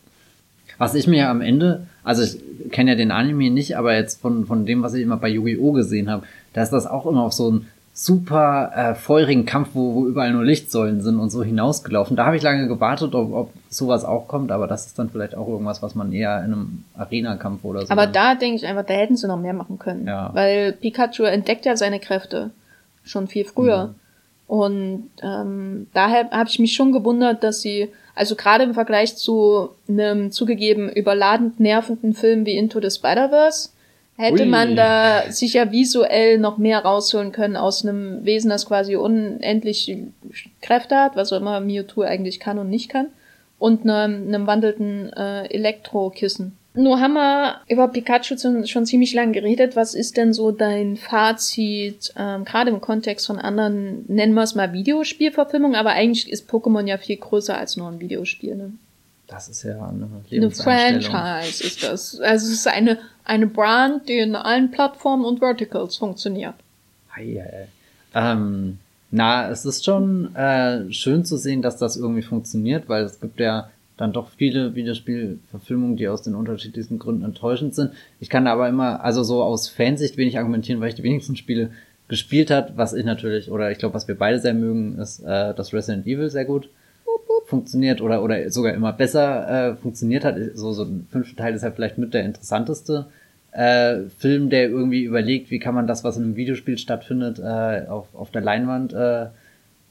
Was 0.76 0.95
ich 0.95 1.07
mir 1.07 1.31
am 1.31 1.41
Ende, 1.41 1.87
also 2.05 2.22
ich 2.22 2.70
kenne 2.70 2.91
ja 2.91 2.97
den 2.97 3.11
Anime 3.11 3.51
nicht, 3.51 3.78
aber 3.78 3.95
jetzt 3.95 4.20
von 4.20 4.45
von 4.45 4.66
dem, 4.66 4.83
was 4.83 4.93
ich 4.93 5.03
immer 5.03 5.16
bei 5.16 5.28
Yu-Gi-Oh 5.31 5.72
gesehen 5.72 6.11
habe, 6.11 6.26
da 6.53 6.62
ist 6.62 6.70
das 6.70 6.87
auch 6.87 7.07
immer 7.07 7.22
auf 7.22 7.33
so 7.33 7.51
ein 7.51 7.66
super 7.93 8.70
äh, 8.74 8.95
feurigen 8.95 9.45
Kampf, 9.45 9.70
wo, 9.74 9.95
wo 9.95 10.07
überall 10.07 10.32
nur 10.32 10.45
Lichtsäulen 10.45 11.01
sind 11.01 11.18
und 11.18 11.30
so 11.30 11.43
hinausgelaufen. 11.43 12.16
Da 12.16 12.26
habe 12.26 12.36
ich 12.36 12.43
lange 12.43 12.68
gewartet, 12.68 13.14
ob, 13.14 13.32
ob 13.32 13.53
sowas 13.68 14.05
auch 14.05 14.28
kommt, 14.28 14.53
aber 14.53 14.66
das 14.66 14.86
ist 14.86 14.99
dann 14.99 15.11
vielleicht 15.11 15.34
auch 15.34 15.49
irgendwas, 15.49 15.82
was 15.82 15.95
man 15.95 16.12
eher 16.12 16.38
in 16.38 16.45
einem 16.45 16.84
Arena-Kampf 16.97 17.64
oder 17.64 17.84
so. 17.84 17.91
Aber 17.91 18.07
da 18.07 18.34
denke 18.34 18.57
ich 18.57 18.66
einfach, 18.66 18.86
da 18.86 18.95
hätten 18.95 19.16
sie 19.16 19.26
noch 19.26 19.38
mehr 19.38 19.53
machen 19.53 19.78
können. 19.78 20.07
Ja. 20.07 20.30
Weil 20.32 20.72
Pikachu 20.72 21.24
entdeckt 21.24 21.66
ja 21.66 21.76
seine 21.76 22.01
Kräfte 22.01 22.51
schon 23.05 23.28
viel 23.28 23.45
früher. 23.45 23.88
Mhm. 23.88 23.95
Und 24.47 25.11
ähm, 25.22 25.86
daher 25.93 26.30
habe 26.30 26.49
ich 26.49 26.59
mich 26.59 26.74
schon 26.74 26.93
gewundert, 26.93 27.45
dass 27.45 27.61
sie, 27.61 27.88
also 28.14 28.34
gerade 28.34 28.64
im 28.64 28.74
Vergleich 28.74 29.16
zu 29.16 29.70
einem 29.88 30.32
zugegeben 30.32 30.88
überladend 30.88 31.61
nervenden 31.61 32.14
Film 32.14 32.47
wie 32.47 32.57
Into 32.57 32.80
the 32.80 32.91
Spider-Verse, 32.91 33.70
hätte 34.21 34.43
Ui. 34.43 34.49
man 34.49 34.77
da 34.77 35.25
sicher 35.31 35.73
visuell 35.73 36.39
noch 36.39 36.59
mehr 36.59 36.81
rausholen 36.81 37.33
können 37.33 37.57
aus 37.57 37.85
einem 37.85 38.25
Wesen, 38.25 38.51
das 38.51 38.66
quasi 38.66 38.95
unendlich 38.97 39.97
Kräfte 40.61 40.97
hat, 40.97 41.16
was 41.16 41.33
auch 41.33 41.39
immer 41.41 41.61
Mewtwo 41.61 42.03
eigentlich 42.03 42.39
kann 42.39 42.59
und 42.59 42.68
nicht 42.68 42.91
kann, 42.91 43.07
und 43.59 43.83
einem, 43.83 44.29
einem 44.29 44.47
wandelnden 44.47 45.12
äh, 45.14 45.47
Elektrokissen. 45.47 46.57
Nur 46.75 47.01
haben 47.01 47.14
wir 47.14 47.62
über 47.68 47.89
Pikachu 47.89 48.37
schon 48.66 48.87
ziemlich 48.87 49.12
lange 49.12 49.33
geredet. 49.33 49.75
Was 49.75 49.95
ist 49.95 50.16
denn 50.16 50.33
so 50.33 50.53
dein 50.53 50.97
Fazit, 50.97 52.12
ähm, 52.16 52.45
gerade 52.45 52.71
im 52.71 52.81
Kontext 52.81 53.27
von 53.27 53.41
anderen, 53.41 54.05
nennen 54.07 54.35
wir 54.35 54.43
es 54.43 54.55
mal 54.55 54.73
Videospielverfilmungen, 54.73 55.77
aber 55.77 55.91
eigentlich 55.91 56.31
ist 56.31 56.49
Pokémon 56.49 56.87
ja 56.87 56.97
viel 56.97 57.16
größer 57.16 57.57
als 57.57 57.77
nur 57.77 57.89
ein 57.89 58.01
Videospiel, 58.01 58.55
ne? 58.55 58.73
Das 59.31 59.49
ist 59.49 59.62
ja 59.62 59.81
eine 59.89 60.09
Eine 60.31 60.51
Franchise 60.51 61.64
ist 61.64 61.85
das. 61.85 62.18
Also 62.20 62.47
es 62.47 62.53
ist 62.53 62.66
eine, 62.66 62.99
eine 63.24 63.47
Brand, 63.47 64.09
die 64.09 64.18
in 64.18 64.35
allen 64.35 64.72
Plattformen 64.72 65.24
und 65.24 65.39
Verticals 65.39 65.97
funktioniert. 65.97 66.55
Ei, 67.14 67.41
ei. 67.41 67.68
Ähm, 68.14 68.78
na, 69.12 69.49
es 69.49 69.64
ist 69.64 69.85
schon 69.85 70.35
äh, 70.35 70.93
schön 70.93 71.24
zu 71.24 71.37
sehen, 71.37 71.62
dass 71.62 71.76
das 71.76 71.97
irgendwie 71.97 72.22
funktioniert, 72.22 72.89
weil 72.89 73.05
es 73.05 73.20
gibt 73.20 73.39
ja 73.39 73.70
dann 73.97 74.12
doch 74.12 74.31
viele 74.31 74.74
Videospielverfilmungen, 74.74 75.97
die 75.97 76.09
aus 76.09 76.22
den 76.22 76.35
unterschiedlichsten 76.35 76.99
Gründen 76.99 77.24
enttäuschend 77.24 77.74
sind. 77.74 77.93
Ich 78.18 78.31
kann 78.31 78.49
aber 78.49 78.68
immer, 78.68 79.05
also 79.05 79.22
so 79.22 79.45
aus 79.45 79.68
Fansicht 79.68 80.16
wenig 80.16 80.39
argumentieren, 80.39 80.81
weil 80.81 80.89
ich 80.89 80.95
die 80.97 81.03
wenigsten 81.05 81.37
Spiele 81.37 81.70
gespielt 82.09 82.51
hat, 82.51 82.76
was 82.76 82.95
ich 82.95 83.05
natürlich, 83.05 83.51
oder 83.51 83.70
ich 83.70 83.78
glaube, 83.78 83.95
was 83.95 84.09
wir 84.09 84.18
beide 84.18 84.41
sehr 84.41 84.55
mögen, 84.55 84.99
ist 84.99 85.20
äh, 85.20 85.55
das 85.55 85.72
Resident 85.72 86.07
Evil 86.07 86.31
sehr 86.31 86.45
gut 86.45 86.68
funktioniert 87.51 88.01
oder, 88.01 88.23
oder 88.23 88.51
sogar 88.51 88.73
immer 88.73 88.93
besser 88.93 89.73
äh, 89.73 89.77
funktioniert 89.77 90.25
hat. 90.25 90.37
So, 90.55 90.73
so 90.73 90.85
ein 90.85 91.07
fünfter 91.11 91.37
Teil 91.37 91.55
ist 91.55 91.63
ja 91.63 91.73
vielleicht 91.73 91.99
mit 91.99 92.15
der 92.15 92.25
interessanteste 92.25 93.07
äh, 93.53 94.05
Film, 94.19 94.49
der 94.49 94.71
irgendwie 94.71 95.03
überlegt, 95.03 95.51
wie 95.51 95.59
kann 95.59 95.75
man 95.75 95.87
das, 95.87 96.05
was 96.05 96.17
in 96.17 96.23
einem 96.23 96.37
Videospiel 96.37 96.79
stattfindet, 96.79 97.41
äh, 97.41 97.87
auf, 97.89 98.15
auf 98.15 98.31
der 98.31 98.43
Leinwand 98.43 98.93
äh, 98.93 99.27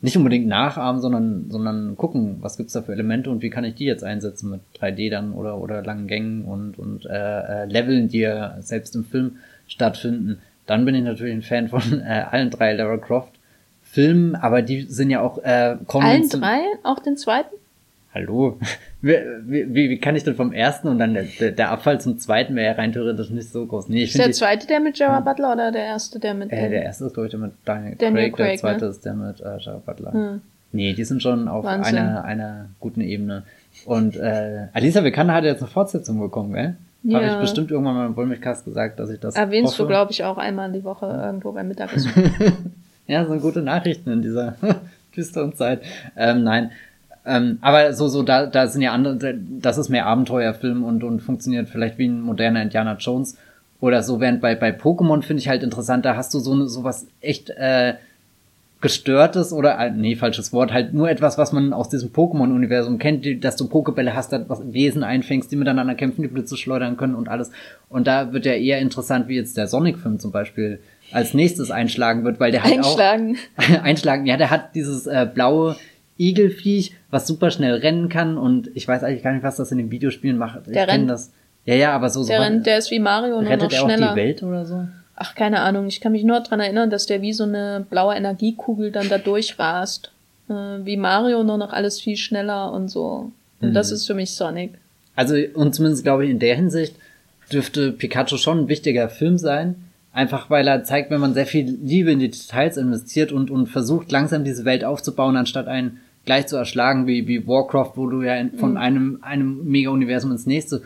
nicht 0.02 0.16
unbedingt 0.16 0.48
nachahmen, 0.48 1.02
sondern, 1.02 1.50
sondern 1.50 1.98
gucken, 1.98 2.38
was 2.40 2.56
gibt's 2.56 2.72
da 2.72 2.82
für 2.82 2.94
Elemente 2.94 3.30
und 3.30 3.42
wie 3.42 3.50
kann 3.50 3.66
ich 3.66 3.76
die 3.76 3.84
jetzt 3.84 4.06
einsetzen 4.06 4.50
mit 4.50 4.62
3D 4.80 5.12
dann 5.12 5.34
oder, 5.34 5.58
oder 5.60 5.84
langen 5.84 6.08
Gängen 6.08 6.46
und, 6.46 6.80
und 6.80 7.06
äh, 7.06 7.64
äh, 7.64 7.66
Leveln, 7.66 8.08
die 8.08 8.20
ja 8.20 8.56
selbst 8.62 8.96
im 8.96 9.04
Film 9.04 9.38
stattfinden. 9.68 10.40
Dann 10.66 10.86
bin 10.86 10.96
ich 10.96 11.04
natürlich 11.04 11.34
ein 11.34 11.42
Fan 11.42 11.68
von 11.68 12.02
äh, 12.02 12.26
allen 12.32 12.50
drei 12.50 12.74
Lara 12.74 12.98
Croft 12.98 13.39
Filmen, 13.92 14.36
aber 14.36 14.62
die 14.62 14.84
sind 14.84 15.10
ja 15.10 15.22
auch 15.22 15.40
äh, 15.40 15.78
Allen 15.88 16.30
drei? 16.30 16.60
Auch 16.84 17.00
den 17.00 17.18
zweiten? 17.18 17.56
Hallo? 18.14 18.60
Wie, 19.02 19.16
wie, 19.46 19.90
wie 19.92 19.98
kann 19.98 20.18
ich 20.18 20.26
denn 20.26 20.36
vom 20.36 20.52
ersten 20.52 20.90
und 20.90 21.00
dann 21.00 21.14
der, 21.14 21.52
der 21.52 21.72
Abfall 21.72 22.02
zum 22.02 22.20
zweiten 22.20 22.54
wäre 22.54 22.74
ja 22.74 22.74
rein 22.74 22.92
theoretisch 22.92 23.30
nicht 23.30 23.50
so 23.50 23.66
groß. 23.66 23.88
Nee, 23.88 24.04
ich 24.04 24.10
ist 24.10 24.18
der 24.18 24.34
zweite 24.34 24.68
der 24.68 24.82
mit 24.82 24.98
Gerard 24.98 25.20
hm. 25.20 25.24
Butler 25.24 25.54
oder 25.54 25.72
der 25.72 25.86
erste 25.86 26.20
der 26.20 26.34
mit... 26.34 26.52
Äh, 26.52 26.70
der 26.70 26.84
erste 26.84 27.06
ist 27.06 27.14
glaube 27.14 27.28
ich 27.28 27.32
der 27.32 27.40
mit 27.40 27.54
Daniel, 27.64 27.96
Daniel 27.96 28.32
Craig, 28.32 28.36
Craig, 28.36 28.48
der 28.48 28.58
zweite 28.58 28.84
ne? 28.84 28.92
ist 28.92 29.06
der 29.06 29.14
mit 29.14 29.40
äh, 29.40 29.58
Gerard 29.64 29.86
Butler. 29.86 30.12
Hm. 30.12 30.42
Nee, 30.74 30.92
die 30.92 31.04
sind 31.06 31.24
schon 31.24 31.48
auf 31.48 31.66
einer, 31.66 32.26
einer 32.26 32.66
guten 32.82 33.00
Ebene. 33.00 33.44
Und 33.86 34.18
äh, 34.18 34.68
Alisa 34.74 35.02
Vikander 35.02 35.36
hat 35.36 35.46
jetzt 35.46 35.62
eine 35.62 35.72
Fortsetzung 35.72 36.20
bekommen, 36.20 36.52
gell? 36.52 36.76
Ja. 37.04 37.22
Habe 37.22 37.28
ich 37.28 37.40
bestimmt 37.40 37.72
irgendwann 37.72 37.96
mal 37.96 38.06
im 38.08 38.18
Wollmilchcast 38.18 38.66
gesagt, 38.66 39.00
dass 39.00 39.10
ich 39.10 39.22
das 39.22 39.38
Erwähnst 39.38 39.74
hoffe. 39.74 39.84
du, 39.84 39.88
glaube 39.88 40.12
ich, 40.12 40.26
auch 40.26 40.38
einmal 40.38 40.74
die 40.74 40.84
Woche 40.84 41.06
irgendwo 41.06 41.54
beim 41.54 41.70
Mittagessen. 41.70 42.12
Ja, 43.10 43.26
so 43.26 43.36
gute 43.38 43.64
Nachrichten 43.64 44.12
in 44.12 44.22
dieser 44.22 44.56
düsteren 45.18 45.56
Zeit. 45.56 45.82
Ähm, 46.16 46.44
nein. 46.44 46.70
Ähm, 47.26 47.58
aber 47.62 47.92
so, 47.94 48.08
so, 48.08 48.22
da, 48.22 48.46
da 48.46 48.68
sind 48.68 48.84
ja 48.84 48.92
andere, 48.92 49.34
das 49.60 49.80
ist 49.80 49.90
mehr 49.90 50.06
Abenteuerfilm 50.06 50.84
und, 50.84 51.04
und 51.04 51.20
funktioniert 51.20 51.70
vielleicht 51.70 51.98
wie 51.98 52.08
ein 52.08 52.22
moderner 52.22 52.62
Indiana 52.62 52.96
Jones 53.00 53.36
oder 53.82 54.04
so, 54.04 54.20
während 54.20 54.42
bei, 54.42 54.54
bei 54.54 54.70
Pokémon 54.70 55.24
finde 55.24 55.42
ich 55.42 55.50
halt 55.50 55.64
interessant, 55.64 56.06
da 56.06 56.16
hast 56.16 56.36
du 56.36 56.40
so, 56.40 56.68
so 56.68 56.84
was 56.84 57.08
echt, 57.20 57.50
äh, 57.50 57.96
gestörtes 58.82 59.52
oder 59.52 59.78
äh, 59.78 59.92
nee, 59.92 60.16
falsches 60.16 60.54
Wort, 60.54 60.72
halt 60.72 60.94
nur 60.94 61.10
etwas, 61.10 61.38
was 61.38 61.52
man 61.52 61.74
aus 61.74 61.90
diesem 61.90 62.12
Pokémon-Universum 62.12 63.00
kennt, 63.00 63.26
die, 63.26 63.40
dass 63.40 63.56
du 63.56 63.68
Pokebälle 63.68 64.16
hast, 64.16 64.32
da 64.32 64.48
was 64.48 64.72
Wesen 64.72 65.04
einfängst, 65.04 65.52
die 65.52 65.56
miteinander 65.56 65.96
kämpfen, 65.96 66.22
die 66.22 66.28
Blitze 66.28 66.56
schleudern 66.58 66.96
können 66.96 67.16
und 67.16 67.28
alles. 67.28 67.52
Und 67.90 68.08
da 68.08 68.32
wird 68.32 68.46
ja 68.46 68.54
eher 68.54 68.80
interessant, 68.80 69.28
wie 69.28 69.36
jetzt 69.36 69.58
der 69.58 69.68
Sonic-Film 69.68 70.20
zum 70.20 70.32
Beispiel 70.32 70.80
als 71.12 71.34
nächstes 71.34 71.72
einschlagen 71.72 72.24
wird, 72.24 72.40
weil 72.40 72.52
der 72.52 72.64
halt 72.64 72.78
einschlagen. 72.78 73.38
auch 73.58 73.70
einschlagen. 73.84 74.26
Ja, 74.26 74.38
der 74.38 74.50
hat 74.50 74.76
dieses 74.76 75.08
äh, 75.08 75.28
blaue 75.32 75.76
Igelfiech, 76.18 76.94
was 77.10 77.26
super 77.26 77.50
schnell 77.50 77.76
rennen 77.76 78.10
kann 78.10 78.38
und 78.38 78.70
ich 78.76 78.88
weiß 78.88 79.04
eigentlich 79.04 79.24
gar 79.24 79.34
nicht, 79.34 79.44
was 79.44 79.56
das 79.56 79.72
in 79.72 79.78
den 79.78 79.92
Videospielen 79.92 80.38
macht. 80.38 80.68
Ich 80.68 80.74
der 80.74 80.88
rennt. 80.88 81.10
das. 81.10 81.32
Ja, 81.66 81.76
ja, 81.76 81.94
aber 81.94 82.10
so 82.10 82.26
der 82.26 82.38
so. 82.38 82.44
Rennt, 82.44 82.66
der 82.66 82.78
ist 82.78 82.92
wie 82.92 83.00
Mario 83.00 83.42
nur 83.42 83.50
rettet 83.50 83.72
noch 83.72 83.80
schneller. 83.80 84.08
er 84.08 84.10
auch 84.12 84.16
die 84.16 84.22
Welt 84.22 84.44
oder 84.44 84.66
so? 84.66 84.88
Ach, 85.16 85.36
keine 85.36 85.60
Ahnung. 85.62 85.88
Ich 85.88 86.02
kann 86.02 86.12
mich 86.12 86.24
nur 86.24 86.40
dran 86.42 86.60
erinnern, 86.60 86.90
dass 86.90 87.06
der 87.06 87.22
wie 87.22 87.34
so 87.34 87.44
eine 87.44 87.86
blaue 87.90 88.16
Energiekugel 88.16 88.92
dann 88.92 89.10
da 89.10 89.18
durchrast. 89.18 90.12
Äh, 90.50 90.54
wie 90.54 90.98
Mario 90.98 91.44
nur 91.44 91.58
noch 91.58 91.74
alles 91.74 92.00
viel 92.00 92.18
schneller 92.18 92.72
und 92.72 92.90
so. 92.90 93.32
Und 93.62 93.70
mhm. 93.70 93.74
das 93.74 93.92
ist 93.92 94.06
für 94.06 94.14
mich 94.14 94.32
Sonic. 94.32 94.72
Also, 95.16 95.36
und 95.54 95.76
zumindest 95.76 96.04
glaube 96.04 96.26
ich 96.26 96.32
in 96.32 96.40
der 96.40 96.56
Hinsicht 96.56 96.96
dürfte 97.52 97.92
Pikachu 97.92 98.38
schon 98.38 98.60
ein 98.60 98.68
wichtiger 98.68 99.10
Film 99.10 99.38
sein 99.38 99.76
Einfach 100.12 100.50
weil 100.50 100.68
er 100.68 100.84
zeigt, 100.84 101.12
wenn 101.12 101.22
man 101.22 101.34
sehr 101.34 101.46
viel 101.46 101.78
Liebe 101.82 102.12
in 102.12 102.20
die 102.20 102.32
Details 102.32 102.78
investiert 102.78 103.32
und, 103.32 103.52
und 103.52 103.68
versucht, 103.68 104.12
langsam 104.12 104.44
diese 104.44 104.66
Welt 104.66 104.84
aufzubauen, 104.84 105.38
anstatt 105.38 105.68
einen 105.68 106.00
gleich 106.26 106.48
zu 106.48 106.58
erschlagen, 106.58 107.08
wie, 107.08 107.28
wie 107.28 107.48
Warcraft, 107.48 107.92
wo 107.96 108.08
du 108.08 108.22
ja 108.22 108.36
von 108.58 108.72
mhm. 108.72 108.78
einem, 108.78 109.20
einem 109.22 109.66
Mega-Universum 109.66 110.32
ins 110.32 110.46
nächste 110.46 110.82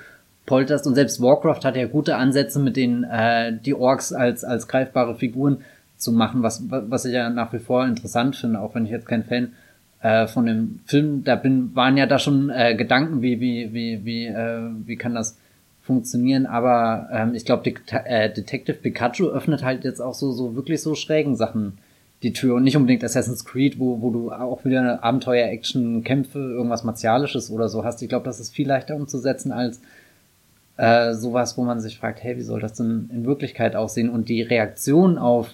polterst. 0.46 0.86
Und 0.88 0.96
selbst 0.96 1.22
Warcraft 1.22 1.62
hat 1.64 1.76
ja 1.76 1.88
gute 1.88 2.18
Ansätze, 2.18 2.60
mit 2.60 2.76
denen 2.76 3.04
äh, 3.06 3.54
die 3.58 3.74
Orks 3.74 4.14
als, 4.14 4.44
als 4.44 4.68
greifbare 4.68 5.16
Figuren 5.16 5.60
zu 5.98 6.12
machen, 6.12 6.44
was, 6.44 6.64
was 6.70 7.06
ich 7.06 7.14
ja 7.14 7.30
nach 7.30 7.54
wie 7.54 7.60
vor 7.60 7.86
interessant 7.86 8.36
finde, 8.36 8.60
auch 8.60 8.76
wenn 8.76 8.86
ich 8.86 8.92
jetzt 8.92 9.08
kein 9.08 9.24
Fan 9.24 9.54
äh, 10.02 10.28
von 10.28 10.46
dem 10.46 10.80
Film 10.86 11.24
da 11.24 11.36
bin, 11.36 11.74
waren 11.76 11.96
ja 11.96 12.06
da 12.06 12.20
schon 12.20 12.50
äh, 12.50 12.76
Gedanken, 12.76 13.22
wie, 13.22 13.40
wie, 13.40 13.74
wie, 13.74 14.04
wie, 14.04 14.26
äh, 14.26 14.70
wie 14.86 14.98
kann 14.98 15.16
das 15.16 15.38
funktionieren, 15.84 16.46
aber 16.46 17.10
ähm, 17.12 17.36
ich 17.36 17.46
glaube, 17.46 17.74
äh, 18.06 18.32
Detective 18.32 18.78
Pikachu 18.78 19.28
öffnet 19.28 19.64
halt 19.64 19.84
jetzt 19.84 20.00
auch 20.00 20.14
so, 20.14 20.32
so 20.32 20.56
wirklich 20.56 20.82
so 20.82 20.96
schrägen 20.96 21.36
Sachen 21.36 21.78
die 22.24 22.32
Tür 22.32 22.56
und 22.56 22.64
nicht 22.64 22.78
unbedingt 22.78 23.04
Assassin's 23.04 23.44
Creed, 23.44 23.80
wo, 23.80 24.02
wo 24.02 24.10
du 24.10 24.32
auch 24.32 24.64
wieder 24.64 24.80
eine 24.80 25.04
Abenteuer-Action, 25.04 26.06
Kämpfe, 26.06 26.40
irgendwas 26.40 26.86
Martialisches 26.86 27.52
oder 27.52 27.68
so 27.68 27.84
hast. 27.84 28.02
Ich 28.02 28.08
glaube, 28.08 28.24
das 28.24 28.40
ist 28.40 28.56
viel 28.56 28.68
leichter 28.68 28.96
umzusetzen 28.96 29.52
als 29.52 29.82
äh, 30.78 31.14
sowas, 31.14 31.58
wo 31.58 31.64
man 31.64 31.82
sich 31.82 31.98
fragt, 31.98 32.24
hey, 32.24 32.38
wie 32.38 32.44
soll 32.44 32.62
das 32.62 32.74
denn 32.74 33.10
in 33.14 33.26
Wirklichkeit 33.26 33.76
aussehen? 33.76 34.10
Und 34.10 34.30
die 34.30 34.42
Reaktion 34.42 35.18
auf 35.18 35.50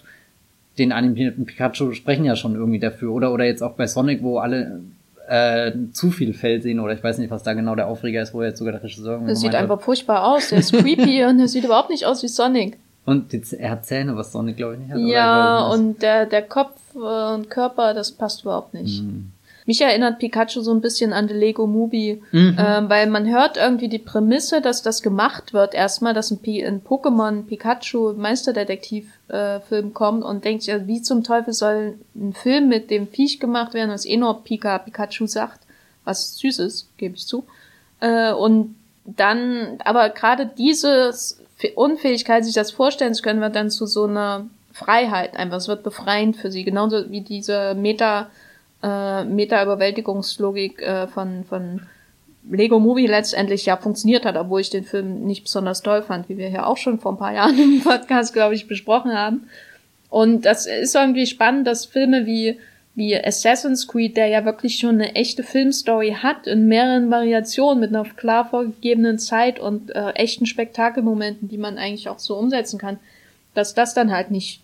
den 0.77 0.91
animierten 0.91 1.45
Pikachu 1.45 1.93
sprechen 1.93 2.23
ja 2.23 2.35
schon 2.35 2.53
irgendwie 2.53 2.79
dafür. 2.79 3.13
Oder, 3.13 3.33
oder 3.33 3.45
jetzt 3.45 3.63
auch 3.63 3.73
bei 3.73 3.87
Sonic, 3.87 4.21
wo 4.21 4.37
alle 4.37 4.81
äh, 5.29 5.71
zu 5.93 6.11
viel 6.11 6.33
Fell 6.33 6.61
sehen 6.61 6.79
oder 6.79 6.93
ich 6.93 7.03
weiß 7.03 7.19
nicht, 7.19 7.29
was 7.29 7.43
da 7.43 7.53
genau 7.53 7.75
der 7.75 7.87
Aufreger 7.87 8.21
ist, 8.21 8.33
wo 8.33 8.41
jetzt 8.41 8.57
sogar 8.57 8.73
der 8.73 8.83
Regisseur. 8.83 9.21
Das 9.27 9.41
sieht 9.41 9.53
einfach 9.53 9.79
furchtbar 9.79 10.25
aus. 10.25 10.49
Der 10.49 10.59
ist 10.59 10.73
creepy 10.73 11.23
und 11.29 11.37
der 11.37 11.47
sieht 11.47 11.63
überhaupt 11.63 11.89
nicht 11.89 12.05
aus 12.05 12.23
wie 12.23 12.27
Sonic. 12.27 12.77
Und 13.05 13.31
die, 13.31 13.41
er 13.57 13.71
hat 13.71 13.85
Zähne, 13.85 14.15
was 14.15 14.31
Sonic 14.31 14.57
glaube 14.57 14.73
ich 14.73 14.79
nicht 14.79 14.91
hat. 14.91 14.99
Ja, 14.99 15.67
und 15.67 16.01
der, 16.01 16.25
der 16.25 16.41
Kopf 16.41 16.79
und 16.95 17.49
Körper, 17.49 17.93
das 17.93 18.11
passt 18.11 18.41
überhaupt 18.41 18.73
nicht. 18.73 19.03
Mhm. 19.03 19.31
Mich 19.69 19.81
erinnert 19.81 20.17
Pikachu 20.17 20.61
so 20.61 20.73
ein 20.73 20.81
bisschen 20.81 21.13
an 21.13 21.27
The 21.27 21.35
Lego 21.35 21.67
Movie, 21.67 22.23
mhm. 22.31 22.57
ähm, 22.57 22.89
weil 22.89 23.05
man 23.05 23.29
hört 23.29 23.55
irgendwie 23.55 23.87
die 23.87 23.99
Prämisse, 23.99 24.61
dass 24.61 24.81
das 24.81 25.03
gemacht 25.03 25.53
wird. 25.53 25.75
Erstmal, 25.75 26.15
dass 26.15 26.31
ein, 26.31 26.39
ein 26.43 26.81
Pokémon 26.81 27.43
Pikachu 27.43 28.13
Meisterdetektiv 28.13 29.07
äh, 29.27 29.59
Film 29.59 29.93
kommt 29.93 30.23
und 30.23 30.43
denkt 30.43 30.63
ja, 30.63 30.87
wie 30.87 31.03
zum 31.03 31.23
Teufel 31.23 31.53
soll 31.53 31.99
ein 32.15 32.33
Film 32.33 32.67
mit 32.67 32.89
dem 32.89 33.07
Viech 33.07 33.39
gemacht 33.39 33.75
werden, 33.75 33.91
was 33.91 34.07
eh 34.07 34.17
nur 34.17 34.43
Pika 34.43 34.79
Pikachu 34.79 35.27
sagt, 35.27 35.59
was 36.03 36.39
süß 36.39 36.57
ist, 36.57 36.89
gebe 36.97 37.13
ich 37.13 37.27
zu. 37.27 37.43
Äh, 37.99 38.33
und 38.33 38.75
dann, 39.05 39.77
aber 39.85 40.09
gerade 40.09 40.47
diese 40.47 41.13
Unfähigkeit, 41.75 42.43
sich 42.43 42.55
das 42.55 42.71
vorstellen 42.71 43.13
zu 43.13 43.21
können, 43.21 43.39
wird 43.39 43.55
dann 43.55 43.69
zu 43.69 43.85
so 43.85 44.05
einer 44.05 44.47
Freiheit 44.73 45.35
einfach. 45.35 45.57
Es 45.57 45.67
wird 45.67 45.83
befreiend 45.83 46.37
für 46.37 46.49
sie, 46.49 46.63
genauso 46.63 47.11
wie 47.11 47.21
diese 47.21 47.75
Meta 47.75 48.31
äh, 48.83 49.23
Meta-Überwältigungslogik 49.23 50.81
äh, 50.81 51.07
von, 51.07 51.43
von 51.43 51.81
Lego 52.49 52.79
Movie 52.79 53.07
letztendlich 53.07 53.65
ja 53.65 53.77
funktioniert 53.77 54.25
hat, 54.25 54.37
obwohl 54.37 54.61
ich 54.61 54.69
den 54.69 54.83
Film 54.83 55.25
nicht 55.25 55.43
besonders 55.43 55.81
toll 55.81 56.01
fand, 56.01 56.29
wie 56.29 56.37
wir 56.37 56.49
hier 56.49 56.67
auch 56.67 56.77
schon 56.77 56.99
vor 56.99 57.13
ein 57.13 57.17
paar 57.17 57.33
Jahren 57.35 57.59
im 57.59 57.81
Podcast, 57.81 58.33
glaube 58.33 58.55
ich, 58.55 58.67
besprochen 58.67 59.13
haben. 59.13 59.49
Und 60.09 60.45
das 60.45 60.65
ist 60.65 60.95
irgendwie 60.95 61.27
spannend, 61.27 61.67
dass 61.67 61.85
Filme 61.85 62.25
wie, 62.25 62.57
wie 62.95 63.15
Assassin's 63.15 63.87
Creed, 63.87 64.17
der 64.17 64.27
ja 64.27 64.43
wirklich 64.43 64.77
schon 64.77 64.95
eine 64.95 65.13
echte 65.13 65.43
Filmstory 65.43 66.15
hat, 66.19 66.47
in 66.47 66.67
mehreren 66.67 67.11
Variationen 67.11 67.79
mit 67.79 67.89
einer 67.89 68.05
klar 68.05 68.49
vorgegebenen 68.49 69.19
Zeit 69.19 69.59
und 69.59 69.91
äh, 69.91 70.09
echten 70.11 70.47
Spektakelmomenten, 70.47 71.47
die 71.47 71.59
man 71.59 71.77
eigentlich 71.77 72.09
auch 72.09 72.19
so 72.19 72.35
umsetzen 72.35 72.79
kann, 72.79 72.97
dass 73.53 73.75
das 73.75 73.93
dann 73.93 74.11
halt 74.11 74.31
nicht 74.31 74.61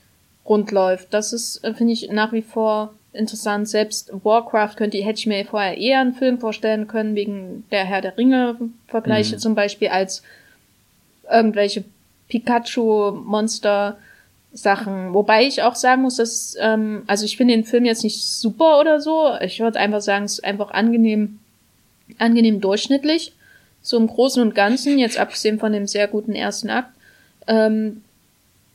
rund 0.47 0.72
läuft. 0.72 1.13
Das 1.13 1.34
ist, 1.34 1.63
äh, 1.63 1.74
finde 1.76 1.93
ich, 1.93 2.09
nach 2.11 2.34
wie 2.34 2.41
vor 2.41 2.95
interessant. 3.16 3.68
Selbst 3.68 4.11
Warcraft 4.24 4.76
könnte, 4.76 4.97
hätte 4.97 5.20
ich 5.20 5.28
mir 5.28 5.45
vorher 5.45 5.78
eher 5.78 6.01
einen 6.01 6.13
Film 6.13 6.39
vorstellen 6.39 6.88
können, 6.88 7.16
wegen 7.16 7.66
der 7.72 7.86
Herr 7.86 8.01
der 8.01 8.18
Ringe-Vergleiche 8.18 9.36
mhm. 9.36 9.39
zum 9.39 9.55
Beispiel, 9.55 9.89
als 9.89 10.24
irgendwelche 11.30 11.84
Pikachu-Monster. 12.30 13.97
Sachen. 14.57 15.13
Wobei 15.13 15.45
ich 15.45 15.61
auch 15.61 15.76
sagen 15.76 16.03
muss, 16.03 16.16
dass, 16.16 16.55
ähm, 16.59 17.03
also 17.07 17.26
ich 17.26 17.38
finde 17.38 17.53
den 17.53 17.66
Film 17.66 17.86
jetzt 17.86 18.03
nicht 18.03 18.24
super 18.24 18.80
oder 18.80 19.01
so. 19.01 19.34
Ich 19.41 19.59
würde 19.59 19.80
einfach 19.80 20.01
sagen, 20.01 20.26
es 20.26 20.34
ist 20.34 20.45
einfach 20.45 20.72
angenehm, 20.72 21.39
angenehm 22.18 22.61
durchschnittlich. 22.61 23.34
So 23.82 23.97
im 23.97 24.07
Großen 24.07 24.41
und 24.41 24.55
Ganzen, 24.55 24.97
jetzt 24.97 25.20
abgesehen 25.20 25.59
von 25.59 25.74
dem 25.74 25.88
sehr 25.88 26.07
guten 26.07 26.34
ersten 26.34 26.70
Akt, 26.70 26.89
ähm, 27.47 28.01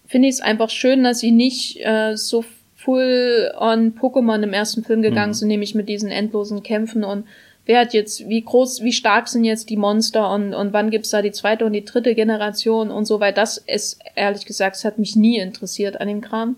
finde 0.07 0.29
ich 0.29 0.35
es 0.35 0.41
einfach 0.41 0.71
schön, 0.71 1.03
dass 1.03 1.21
sie 1.21 1.33
nicht 1.33 1.81
äh, 1.81 2.15
so 2.17 2.45
full 2.85 3.53
on 3.59 3.95
Pokémon 3.95 4.43
im 4.43 4.53
ersten 4.53 4.85
Film 4.85 5.03
gegangen 5.03 5.31
mhm. 5.31 5.35
sind, 5.35 5.49
nämlich 5.49 5.75
mit 5.75 5.89
diesen 5.89 6.11
endlosen 6.11 6.63
Kämpfen 6.63 7.05
und 7.05 7.25
wer 7.67 7.81
hat 7.81 7.93
jetzt, 7.93 8.29
wie 8.29 8.43
groß, 8.43 8.83
wie 8.83 8.93
stark 8.93 9.29
sind 9.29 9.45
jetzt 9.45 9.71
die 9.71 9.77
Monster 9.77 10.33
und, 10.33 10.55
und 10.55 10.73
wann 10.73 10.91
gibt's 10.91 11.11
da 11.11 11.23
die 11.23 11.31
zweite 11.31 11.65
und 11.65 11.73
die 11.73 11.85
dritte 11.85 12.15
Generation 12.15 12.91
und 12.91 13.05
so 13.05 13.21
weiter. 13.21 13.37
Das 13.37 13.59
ist, 13.59 14.01
ehrlich 14.17 14.47
gesagt, 14.47 14.77
es 14.77 14.85
hat 14.85 14.99
mich 14.99 15.15
nie 15.15 15.39
interessiert 15.39 16.01
an 16.01 16.09
dem 16.09 16.21
Kram. 16.21 16.57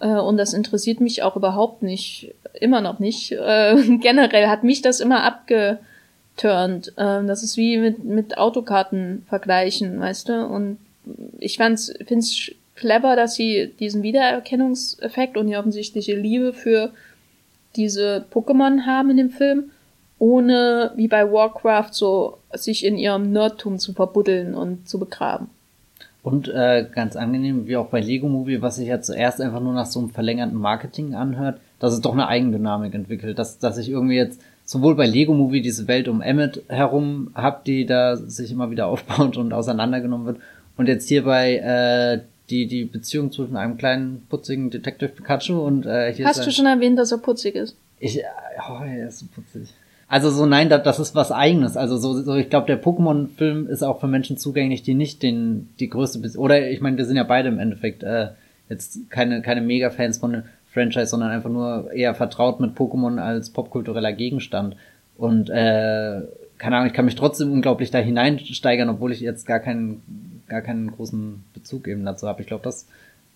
Äh, 0.00 0.06
und 0.06 0.36
das 0.36 0.54
interessiert 0.54 1.00
mich 1.00 1.22
auch 1.22 1.36
überhaupt 1.36 1.82
nicht, 1.82 2.34
immer 2.58 2.80
noch 2.80 2.98
nicht. 2.98 3.32
Äh, 3.38 3.98
generell 3.98 4.46
hat 4.46 4.64
mich 4.64 4.80
das 4.80 5.00
immer 5.00 5.22
abgeturnt. 5.24 6.92
Äh, 6.96 7.24
das 7.26 7.42
ist 7.42 7.56
wie 7.56 7.78
mit, 7.78 8.04
mit 8.04 8.38
Autokarten 8.38 9.26
vergleichen, 9.28 10.00
weißt 10.00 10.28
du? 10.28 10.46
Und 10.46 10.78
ich 11.38 11.56
fand's, 11.58 11.92
find's 12.06 12.52
clever, 12.78 13.16
dass 13.16 13.34
sie 13.34 13.72
diesen 13.78 14.02
Wiedererkennungseffekt 14.02 15.36
und 15.36 15.48
die 15.48 15.56
offensichtliche 15.56 16.14
Liebe 16.14 16.52
für 16.52 16.92
diese 17.76 18.24
Pokémon 18.32 18.86
haben 18.86 19.10
in 19.10 19.16
dem 19.16 19.30
Film, 19.30 19.70
ohne 20.18 20.92
wie 20.96 21.08
bei 21.08 21.30
Warcraft 21.30 21.92
so 21.92 22.38
sich 22.52 22.84
in 22.84 22.96
ihrem 22.96 23.32
Nerdtum 23.32 23.78
zu 23.78 23.92
verbuddeln 23.92 24.54
und 24.54 24.88
zu 24.88 24.98
begraben. 24.98 25.48
Und 26.22 26.48
äh, 26.48 26.86
ganz 26.92 27.16
angenehm, 27.16 27.66
wie 27.66 27.76
auch 27.76 27.86
bei 27.86 28.00
Lego 28.00 28.28
Movie, 28.28 28.60
was 28.60 28.76
sich 28.76 28.88
ja 28.88 29.00
zuerst 29.00 29.40
einfach 29.40 29.60
nur 29.60 29.72
nach 29.72 29.86
so 29.86 30.00
einem 30.00 30.10
verlängerten 30.10 30.58
Marketing 30.58 31.14
anhört, 31.14 31.60
dass 31.78 31.94
es 31.94 32.00
doch 32.00 32.12
eine 32.12 32.28
Eigendynamik 32.28 32.94
entwickelt, 32.94 33.38
dass, 33.38 33.58
dass 33.58 33.78
ich 33.78 33.88
irgendwie 33.88 34.16
jetzt 34.16 34.40
sowohl 34.64 34.94
bei 34.94 35.06
Lego 35.06 35.32
Movie 35.32 35.62
diese 35.62 35.88
Welt 35.88 36.08
um 36.08 36.20
Emmet 36.20 36.62
herum 36.68 37.30
hab, 37.34 37.64
die 37.64 37.86
da 37.86 38.16
sich 38.16 38.52
immer 38.52 38.70
wieder 38.70 38.86
aufbaut 38.86 39.36
und 39.36 39.52
auseinandergenommen 39.52 40.26
wird, 40.26 40.38
und 40.78 40.86
jetzt 40.86 41.08
hier 41.08 41.24
bei 41.24 41.56
äh, 41.56 42.20
die, 42.50 42.66
die 42.66 42.84
Beziehung 42.84 43.30
zwischen 43.30 43.56
einem 43.56 43.76
kleinen, 43.76 44.26
putzigen 44.28 44.70
Detective 44.70 45.10
Pikachu 45.10 45.60
und 45.60 45.86
äh, 45.86 46.12
hier 46.12 46.26
Hast 46.26 46.46
du 46.46 46.50
schon 46.50 46.66
erwähnt, 46.66 46.98
dass 46.98 47.12
er 47.12 47.18
putzig 47.18 47.54
ist? 47.54 47.76
Ich, 48.00 48.18
äh, 48.18 48.24
oh, 48.68 48.82
er 48.84 49.08
ist 49.08 49.20
so 49.20 49.26
putzig. 49.34 49.74
Also 50.08 50.30
so, 50.30 50.46
nein, 50.46 50.70
das, 50.70 50.82
das 50.84 50.98
ist 50.98 51.14
was 51.14 51.30
eigenes. 51.30 51.76
Also 51.76 51.98
so, 51.98 52.22
so 52.22 52.34
ich 52.36 52.48
glaube, 52.48 52.66
der 52.66 52.82
Pokémon-Film 52.82 53.66
ist 53.66 53.82
auch 53.82 54.00
für 54.00 54.06
Menschen 54.06 54.38
zugänglich, 54.38 54.82
die 54.82 54.94
nicht 54.94 55.22
den, 55.22 55.68
die 55.78 55.90
größte, 55.90 56.18
Be 56.20 56.30
oder 56.38 56.70
ich 56.70 56.80
meine, 56.80 56.96
wir 56.96 57.04
sind 57.04 57.16
ja 57.16 57.24
beide 57.24 57.48
im 57.48 57.58
Endeffekt 57.58 58.02
äh, 58.02 58.28
jetzt 58.70 59.10
keine, 59.10 59.42
keine 59.42 59.60
Mega-Fans 59.60 60.18
von 60.18 60.32
dem 60.32 60.42
Franchise, 60.72 61.06
sondern 61.06 61.30
einfach 61.30 61.50
nur 61.50 61.92
eher 61.92 62.14
vertraut 62.14 62.60
mit 62.60 62.74
Pokémon 62.74 63.18
als 63.18 63.50
popkultureller 63.50 64.12
Gegenstand. 64.12 64.76
Und 65.18 65.50
äh, 65.50 66.22
keine 66.56 66.76
Ahnung, 66.76 66.86
ich 66.86 66.94
kann 66.94 67.04
mich 67.04 67.14
trotzdem 67.14 67.52
unglaublich 67.52 67.90
da 67.90 67.98
hineinsteigern, 67.98 68.88
obwohl 68.88 69.12
ich 69.12 69.20
jetzt 69.20 69.46
gar 69.46 69.60
keinen 69.60 70.37
gar 70.48 70.62
keinen 70.62 70.90
großen 70.90 71.44
Bezug 71.54 71.88
eben 71.88 72.04
dazu 72.04 72.26
habe. 72.26 72.40
Ich 72.40 72.46
glaube, 72.46 72.64
das 72.64 72.86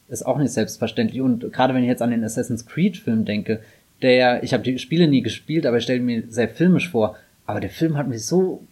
ist 0.08 0.26
auch 0.26 0.38
nicht 0.38 0.52
selbstverständlich. 0.52 1.20
Und 1.20 1.52
gerade 1.52 1.74
wenn 1.74 1.82
ich 1.82 1.88
jetzt 1.88 2.02
an 2.02 2.10
den 2.10 2.24
Assassin's 2.24 2.66
Creed-Film 2.66 3.24
denke, 3.24 3.60
der 4.02 4.14
ja, 4.14 4.42
ich 4.42 4.52
habe 4.52 4.62
die 4.62 4.78
Spiele 4.78 5.08
nie 5.08 5.22
gespielt, 5.22 5.66
aber 5.66 5.78
ich 5.78 5.84
stelle 5.84 6.00
mir 6.00 6.24
sehr 6.28 6.48
filmisch 6.48 6.90
vor. 6.90 7.16
Aber 7.46 7.60
der 7.60 7.70
Film 7.70 7.96
hat 7.96 8.08
mich 8.08 8.24
so, 8.24 8.62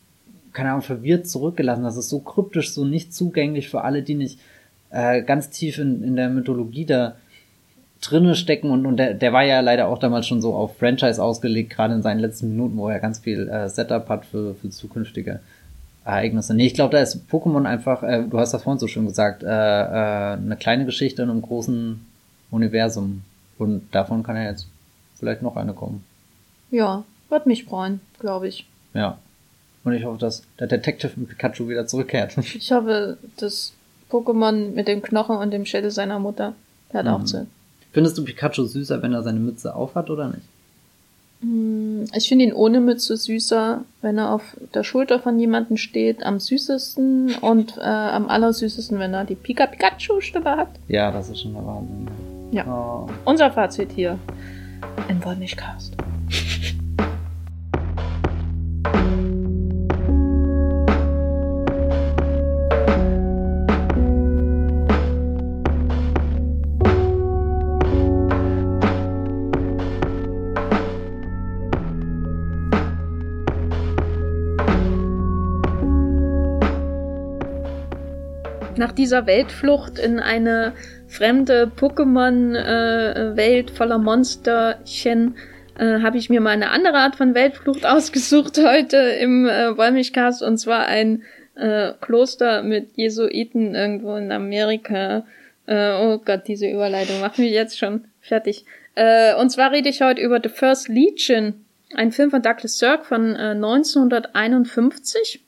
keine 0.52 0.70
Ahnung, 0.70 0.82
verwirrt 0.82 1.28
zurückgelassen. 1.28 1.84
Das 1.84 1.96
ist 1.96 2.08
so 2.08 2.20
kryptisch, 2.20 2.72
so 2.72 2.84
nicht 2.84 3.14
zugänglich 3.14 3.68
für 3.68 3.82
alle, 3.82 4.02
die 4.02 4.14
nicht 4.14 4.38
äh, 4.90 5.22
ganz 5.22 5.50
tief 5.50 5.78
in, 5.78 6.02
in 6.02 6.16
der 6.16 6.28
Mythologie 6.28 6.84
da 6.84 7.16
drinne 8.00 8.34
stecken 8.34 8.70
und, 8.70 8.86
und 8.86 8.96
der, 8.96 9.14
der 9.14 9.32
war 9.32 9.44
ja 9.44 9.60
leider 9.60 9.88
auch 9.88 9.98
damals 9.98 10.26
schon 10.26 10.40
so 10.40 10.54
auf 10.54 10.78
Franchise 10.78 11.22
ausgelegt, 11.22 11.70
gerade 11.70 11.94
in 11.94 12.02
seinen 12.02 12.20
letzten 12.20 12.48
Minuten, 12.48 12.76
wo 12.78 12.88
er 12.88 12.98
ganz 12.98 13.18
viel 13.18 13.48
äh, 13.48 13.68
Setup 13.68 14.08
hat 14.08 14.24
für, 14.24 14.54
für 14.54 14.70
zukünftige 14.70 15.40
Ereignisse. 16.04 16.54
Nee, 16.54 16.66
ich 16.66 16.74
glaube, 16.74 16.96
da 16.96 17.02
ist 17.02 17.28
Pokémon 17.30 17.66
einfach, 17.66 18.02
äh, 18.02 18.24
du 18.28 18.38
hast 18.38 18.52
das 18.52 18.62
vorhin 18.62 18.78
so 18.78 18.86
schön 18.86 19.06
gesagt, 19.06 19.42
äh, 19.42 19.46
äh, 19.46 20.32
eine 20.32 20.56
kleine 20.56 20.86
Geschichte 20.86 21.22
in 21.22 21.30
einem 21.30 21.42
großen 21.42 22.04
Universum. 22.50 23.22
Und 23.58 23.94
davon 23.94 24.22
kann 24.22 24.36
ja 24.36 24.44
jetzt 24.44 24.66
vielleicht 25.18 25.42
noch 25.42 25.56
eine 25.56 25.74
kommen. 25.74 26.04
Ja, 26.70 27.04
wird 27.28 27.46
mich 27.46 27.64
freuen, 27.64 28.00
glaube 28.18 28.48
ich. 28.48 28.66
Ja. 28.94 29.18
Und 29.84 29.92
ich 29.92 30.04
hoffe, 30.04 30.18
dass 30.18 30.42
der 30.58 30.66
Detective 30.66 31.12
mit 31.16 31.30
Pikachu 31.30 31.68
wieder 31.68 31.86
zurückkehrt. 31.86 32.36
Ich 32.54 32.72
hoffe, 32.72 33.18
dass 33.36 33.72
Pokémon 34.10 34.72
mit 34.72 34.88
dem 34.88 35.02
Knochen 35.02 35.36
und 35.36 35.50
dem 35.52 35.66
Schädel 35.66 35.90
seiner 35.90 36.18
Mutter 36.18 36.54
hört 36.90 37.06
mhm. 37.06 37.12
auch 37.12 37.24
zu. 37.24 37.46
Findest 37.92 38.18
du 38.18 38.24
Pikachu 38.24 38.64
süßer, 38.64 39.02
wenn 39.02 39.12
er 39.12 39.22
seine 39.22 39.40
Mütze 39.40 39.74
aufhat 39.74 40.10
oder 40.10 40.28
nicht? 40.28 40.42
Hm, 41.40 42.04
ich 42.14 42.28
finde 42.28 42.44
ihn 42.44 42.52
ohne 42.52 42.80
Mütze 42.80 43.16
süßer, 43.16 43.84
wenn 44.02 44.18
er 44.18 44.32
auf 44.32 44.56
der 44.74 44.84
Schulter 44.84 45.20
von 45.20 45.38
jemandem 45.38 45.76
steht, 45.76 46.22
am 46.22 46.38
süßesten 46.38 47.34
und 47.40 47.78
äh, 47.78 47.82
am 47.82 48.28
allersüßesten, 48.28 48.98
wenn 48.98 49.14
er 49.14 49.24
die 49.24 49.34
Pika 49.34 49.66
Pikachu 49.66 50.20
Stimme 50.20 50.56
hat. 50.56 50.68
Ja, 50.88 51.10
das 51.10 51.30
ist 51.30 51.40
schon 51.40 51.54
der 51.54 51.66
Wahnsinn. 51.66 52.08
Ja. 52.52 52.66
Oh. 52.66 53.08
Unser 53.24 53.50
Fazit 53.50 53.92
hier 53.92 54.18
im 55.08 55.24
Wollmilchcast. 55.24 55.94
nach 78.80 78.92
dieser 78.92 79.26
Weltflucht 79.26 79.98
in 79.98 80.18
eine 80.18 80.72
fremde 81.06 81.70
Pokémon-Welt 81.76 83.70
äh, 83.70 83.74
voller 83.74 83.98
Monsterchen 83.98 85.36
äh, 85.78 86.00
habe 86.00 86.18
ich 86.18 86.30
mir 86.30 86.40
mal 86.40 86.50
eine 86.50 86.70
andere 86.70 86.96
Art 86.96 87.14
von 87.14 87.34
Weltflucht 87.34 87.86
ausgesucht 87.94 88.58
heute 88.58 88.96
im 88.96 89.46
äh, 89.46 89.76
Wollmilchcast 89.76 90.42
und 90.42 90.58
zwar 90.58 90.86
ein 90.86 91.22
äh, 91.56 91.92
Kloster 92.00 92.62
mit 92.62 92.96
Jesuiten 92.96 93.74
irgendwo 93.74 94.16
in 94.16 94.32
Amerika. 94.32 95.26
Äh, 95.66 95.92
oh 95.92 96.18
Gott, 96.18 96.48
diese 96.48 96.68
Überleitung 96.68 97.20
macht 97.20 97.38
mich 97.38 97.52
jetzt 97.52 97.78
schon 97.78 98.06
fertig. 98.20 98.64
Äh, 98.94 99.34
und 99.34 99.50
zwar 99.50 99.72
rede 99.72 99.90
ich 99.90 100.00
heute 100.00 100.22
über 100.22 100.40
The 100.42 100.48
First 100.48 100.88
Legion 100.88 101.66
ein 101.94 102.12
Film 102.12 102.30
von 102.30 102.40
Douglas 102.40 102.78
Sirk 102.78 103.04
von 103.04 103.34
äh, 103.34 103.50
1951, 103.50 105.44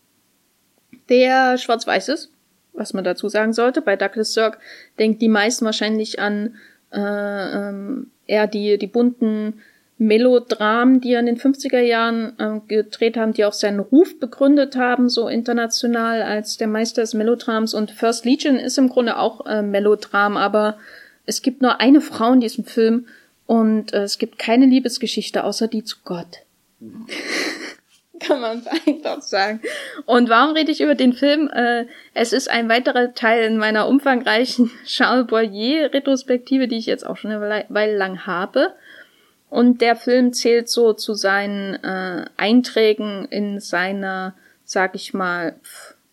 der 1.08 1.56
schwarz-weiß 1.56 2.08
ist, 2.08 2.31
was 2.72 2.94
man 2.94 3.04
dazu 3.04 3.28
sagen 3.28 3.52
sollte. 3.52 3.82
Bei 3.82 3.96
Douglas 3.96 4.32
Sirk 4.32 4.58
denkt 4.98 5.22
die 5.22 5.28
meisten 5.28 5.64
wahrscheinlich 5.64 6.20
an 6.20 6.56
äh, 6.92 6.98
ähm, 6.98 8.10
eher 8.26 8.46
die, 8.46 8.78
die 8.78 8.86
bunten 8.86 9.60
Melodramen, 9.98 11.00
die 11.00 11.12
er 11.12 11.20
in 11.20 11.26
den 11.26 11.38
50er 11.38 11.80
Jahren 11.80 12.38
äh, 12.38 12.60
gedreht 12.66 13.16
haben, 13.16 13.34
die 13.34 13.44
auch 13.44 13.52
seinen 13.52 13.78
Ruf 13.78 14.18
begründet 14.18 14.76
haben, 14.76 15.08
so 15.08 15.28
international 15.28 16.22
als 16.22 16.56
der 16.56 16.66
Meister 16.66 17.02
des 17.02 17.14
Melodrams. 17.14 17.72
Und 17.72 17.92
First 17.92 18.24
Legion 18.24 18.56
ist 18.56 18.78
im 18.78 18.88
Grunde 18.88 19.18
auch 19.18 19.46
äh, 19.46 19.62
Melodram, 19.62 20.36
aber 20.36 20.78
es 21.24 21.42
gibt 21.42 21.62
nur 21.62 21.80
eine 21.80 22.00
Frau 22.00 22.32
in 22.32 22.40
diesem 22.40 22.64
Film 22.64 23.06
und 23.46 23.92
äh, 23.92 24.02
es 24.02 24.18
gibt 24.18 24.38
keine 24.38 24.66
Liebesgeschichte 24.66 25.44
außer 25.44 25.68
die 25.68 25.84
zu 25.84 25.98
Gott. 26.04 26.38
Kann 28.26 28.40
man 28.40 28.62
einfach 28.86 29.20
sagen. 29.22 29.60
Und 30.06 30.28
warum 30.28 30.54
rede 30.54 30.70
ich 30.70 30.80
über 30.80 30.94
den 30.94 31.12
Film? 31.12 31.48
Äh, 31.48 31.86
es 32.14 32.32
ist 32.32 32.50
ein 32.50 32.68
weiterer 32.68 33.14
Teil 33.14 33.44
in 33.44 33.58
meiner 33.58 33.88
umfangreichen 33.88 34.70
Charles 34.86 35.26
Boyer-Retrospektive, 35.26 36.68
die 36.68 36.78
ich 36.78 36.86
jetzt 36.86 37.06
auch 37.06 37.16
schon 37.16 37.32
eine 37.32 37.64
Weile 37.68 37.96
lang 37.96 38.26
habe. 38.26 38.72
Und 39.50 39.80
der 39.82 39.96
Film 39.96 40.32
zählt 40.32 40.68
so 40.68 40.94
zu 40.94 41.14
seinen 41.14 41.74
äh, 41.84 42.24
Einträgen 42.36 43.26
in 43.26 43.60
seiner, 43.60 44.34
sag 44.64 44.94
ich 44.94 45.12
mal, 45.12 45.56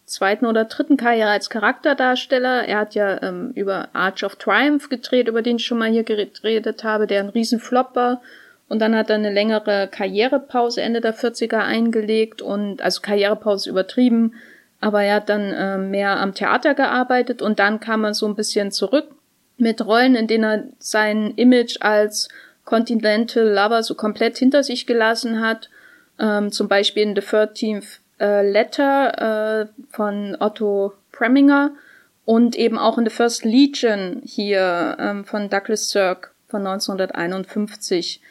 zweiten 0.10 0.46
oder 0.46 0.66
dritten 0.66 0.98
Karriere 0.98 1.30
als 1.30 1.50
Charakterdarsteller. 1.50 2.66
Er 2.66 2.80
hat 2.80 2.96
ja 2.96 3.22
ähm, 3.22 3.52
über 3.56 3.90
Arch 3.94 4.26
of 4.26 4.36
Triumph 4.36 4.90
gedreht, 4.90 5.28
über 5.28 5.42
den 5.42 5.58
ich 5.58 5.66
schon 5.66 5.78
mal 5.78 5.90
hier 5.90 6.04
geredet 6.04 6.84
habe, 6.84 7.08
der 7.08 7.22
ein 7.22 7.30
Riesenflop 7.30 7.96
war. 7.96 8.22
Und 8.70 8.80
dann 8.80 8.96
hat 8.96 9.10
er 9.10 9.16
eine 9.16 9.34
längere 9.34 9.90
Karrierepause 9.92 10.82
Ende 10.82 11.02
der 11.02 11.16
40er 11.16 11.58
eingelegt 11.58 12.42
und 12.42 12.82
also 12.82 13.02
Karrierepause 13.02 13.70
übertrieben, 13.70 14.36
aber 14.80 15.04
er 15.04 15.16
hat 15.16 15.30
dann 15.30 15.52
äh, 15.52 15.78
mehr 15.78 16.20
am 16.20 16.34
Theater 16.34 16.76
gearbeitet 16.76 17.42
und 17.42 17.60
dann 17.60 17.80
kam 17.80 18.06
er 18.06 18.14
so 18.14 18.28
ein 18.28 18.36
bisschen 18.36 18.72
zurück 18.72 19.10
mit 19.58 19.86
Rollen, 19.86 20.16
in 20.16 20.28
denen 20.28 20.44
er 20.44 20.64
sein 20.78 21.34
Image 21.36 21.78
als 21.82 22.30
Continental 22.64 23.44
Lover 23.44 23.84
so 23.84 23.96
komplett 23.96 24.38
hinter 24.38 24.64
sich 24.64 24.86
gelassen 24.86 25.42
hat. 25.42 25.70
Ähm, 26.20 26.52
zum 26.52 26.68
Beispiel 26.68 27.04
in 27.04 27.16
The 27.16 27.22
13th 27.22 28.00
äh, 28.20 28.50
Letter 28.50 29.62
äh, 29.62 29.68
von 29.90 30.38
Otto 30.40 30.94
Preminger 31.12 31.72
und 32.26 32.56
eben 32.56 32.78
auch 32.78 32.98
in 32.98 33.06
The 33.06 33.12
First 33.12 33.44
Legion 33.44 34.22
hier 34.24 34.96
ähm, 35.00 35.26
von 35.26 35.50
Douglas 35.50 35.90
Sirk 35.90 36.32
von 36.48 36.66
1951. 36.66 38.22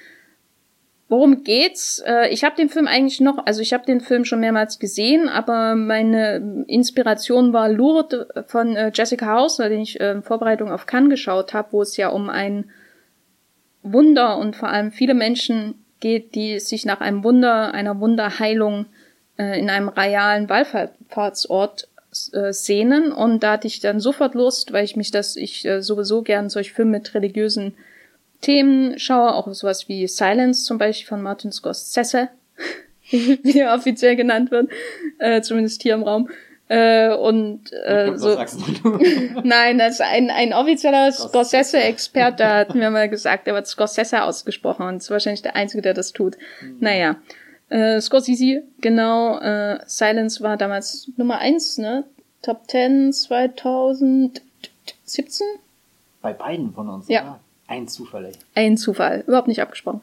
Worum 1.08 1.42
geht's? 1.42 2.02
Äh, 2.06 2.28
ich 2.28 2.44
habe 2.44 2.56
den 2.56 2.68
Film 2.68 2.86
eigentlich 2.86 3.20
noch, 3.20 3.46
also 3.46 3.62
ich 3.62 3.72
habe 3.72 3.86
den 3.86 4.00
Film 4.00 4.26
schon 4.26 4.40
mehrmals 4.40 4.78
gesehen, 4.78 5.28
aber 5.28 5.74
meine 5.74 6.64
Inspiration 6.66 7.52
war 7.54 7.70
Lourdes 7.70 8.26
von 8.46 8.76
äh, 8.76 8.92
Jessica 8.94 9.34
Hausner, 9.34 9.70
den 9.70 9.80
ich 9.80 9.98
äh, 10.00 10.12
in 10.12 10.22
Vorbereitung 10.22 10.70
auf 10.70 10.86
Cannes 10.86 11.10
geschaut 11.10 11.54
habe, 11.54 11.68
wo 11.72 11.82
es 11.82 11.96
ja 11.96 12.08
um 12.08 12.28
ein 12.28 12.70
Wunder 13.82 14.36
und 14.36 14.54
vor 14.54 14.68
allem 14.68 14.92
viele 14.92 15.14
Menschen 15.14 15.82
geht, 16.00 16.34
die 16.34 16.60
sich 16.60 16.84
nach 16.84 17.00
einem 17.00 17.24
Wunder, 17.24 17.72
einer 17.72 18.00
Wunderheilung 18.00 18.86
äh, 19.38 19.58
in 19.58 19.70
einem 19.70 19.88
realen 19.88 20.48
Wallfahrtsort 20.48 21.88
äh, 22.32 22.52
sehnen. 22.52 23.12
Und 23.12 23.42
da 23.42 23.52
hatte 23.52 23.66
ich 23.66 23.80
dann 23.80 24.00
sofort 24.00 24.34
Lust, 24.34 24.72
weil 24.72 24.84
ich 24.84 24.96
mich 24.96 25.10
das, 25.10 25.36
ich 25.36 25.64
äh, 25.64 25.80
sowieso 25.82 26.22
gern 26.22 26.50
solche 26.50 26.74
Filme 26.74 26.92
mit 26.92 27.14
religiösen 27.14 27.74
Themen 28.40 28.98
schaue, 28.98 29.34
auch 29.34 29.52
sowas 29.52 29.88
wie 29.88 30.06
Silence 30.06 30.64
zum 30.64 30.78
Beispiel 30.78 31.08
von 31.08 31.22
Martin 31.22 31.52
Scorsese, 31.52 32.28
wie 33.10 33.58
er 33.58 33.74
offiziell 33.74 34.16
genannt 34.16 34.50
wird, 34.50 34.70
äh, 35.18 35.40
zumindest 35.42 35.82
hier 35.82 35.94
im 35.94 36.02
Raum. 36.02 36.28
Äh, 36.68 37.14
und 37.14 37.72
äh, 37.72 38.12
so. 38.16 38.36
Nein, 39.42 39.78
das 39.78 39.94
ist 39.94 40.02
ein, 40.02 40.30
ein 40.30 40.52
offizieller 40.52 41.10
Scorsese-Experte, 41.10 42.46
hat 42.46 42.74
mir 42.74 42.90
mal 42.90 43.08
gesagt, 43.08 43.46
der 43.46 43.54
wird 43.54 43.66
Scorsese 43.66 44.22
ausgesprochen 44.22 44.86
und 44.86 44.96
ist 44.96 45.10
wahrscheinlich 45.10 45.42
der 45.42 45.56
Einzige, 45.56 45.80
der 45.82 45.94
das 45.94 46.12
tut. 46.12 46.36
Mhm. 46.60 46.76
Naja. 46.80 47.16
Äh, 47.70 48.00
Scorsese, 48.00 48.62
genau, 48.80 49.38
äh, 49.40 49.78
Silence 49.86 50.42
war 50.42 50.56
damals 50.56 51.10
Nummer 51.16 51.38
eins, 51.38 51.78
ne? 51.78 52.04
Top 52.42 52.68
10 52.70 53.12
2017? 53.12 54.40
Bei 56.22 56.32
beiden 56.32 56.72
von 56.72 56.88
uns, 56.88 57.08
ja. 57.08 57.22
Oder? 57.22 57.40
Ein 57.68 57.86
Zufall, 57.86 58.24
ey. 58.24 58.32
Ein 58.54 58.76
Zufall, 58.76 59.22
überhaupt 59.26 59.48
nicht 59.48 59.62
abgesprochen. 59.62 60.02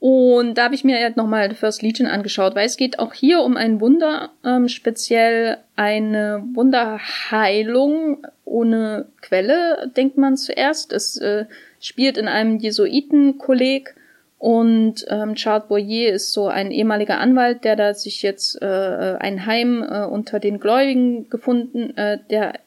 Und 0.00 0.54
da 0.54 0.64
habe 0.64 0.76
ich 0.76 0.84
mir 0.84 0.98
halt 1.00 1.16
nochmal 1.16 1.52
First 1.54 1.82
Legion 1.82 2.06
angeschaut, 2.06 2.54
weil 2.54 2.66
es 2.66 2.76
geht 2.76 3.00
auch 3.00 3.12
hier 3.12 3.40
um 3.40 3.56
ein 3.56 3.80
Wunder, 3.80 4.30
ähm, 4.44 4.68
speziell 4.68 5.58
eine 5.74 6.44
Wunderheilung 6.54 8.24
ohne 8.44 9.06
Quelle, 9.20 9.90
denkt 9.96 10.16
man 10.16 10.36
zuerst. 10.36 10.92
Es 10.92 11.16
äh, 11.16 11.46
spielt 11.80 12.16
in 12.16 12.28
einem 12.28 12.58
Jesuitenkolleg 12.58 13.96
und 14.38 15.04
ähm, 15.08 15.34
Charles 15.34 15.66
Boyer 15.66 16.12
ist 16.12 16.32
so 16.32 16.46
ein 16.46 16.70
ehemaliger 16.70 17.18
Anwalt, 17.18 17.64
der 17.64 17.74
da 17.74 17.92
sich 17.92 18.22
jetzt 18.22 18.62
äh, 18.62 19.16
ein 19.18 19.46
Heim 19.46 19.82
äh, 19.82 20.04
unter 20.04 20.38
den 20.38 20.60
Gläubigen 20.60 21.28
gefunden, 21.28 21.96
äh, 21.96 22.18
der 22.30 22.60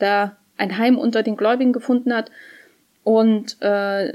da 0.00 0.36
ein 0.56 0.78
Heim 0.78 0.98
unter 0.98 1.22
den 1.22 1.36
Gläubigen 1.36 1.72
gefunden 1.72 2.12
hat 2.12 2.32
und 3.04 3.56
äh, 3.60 4.12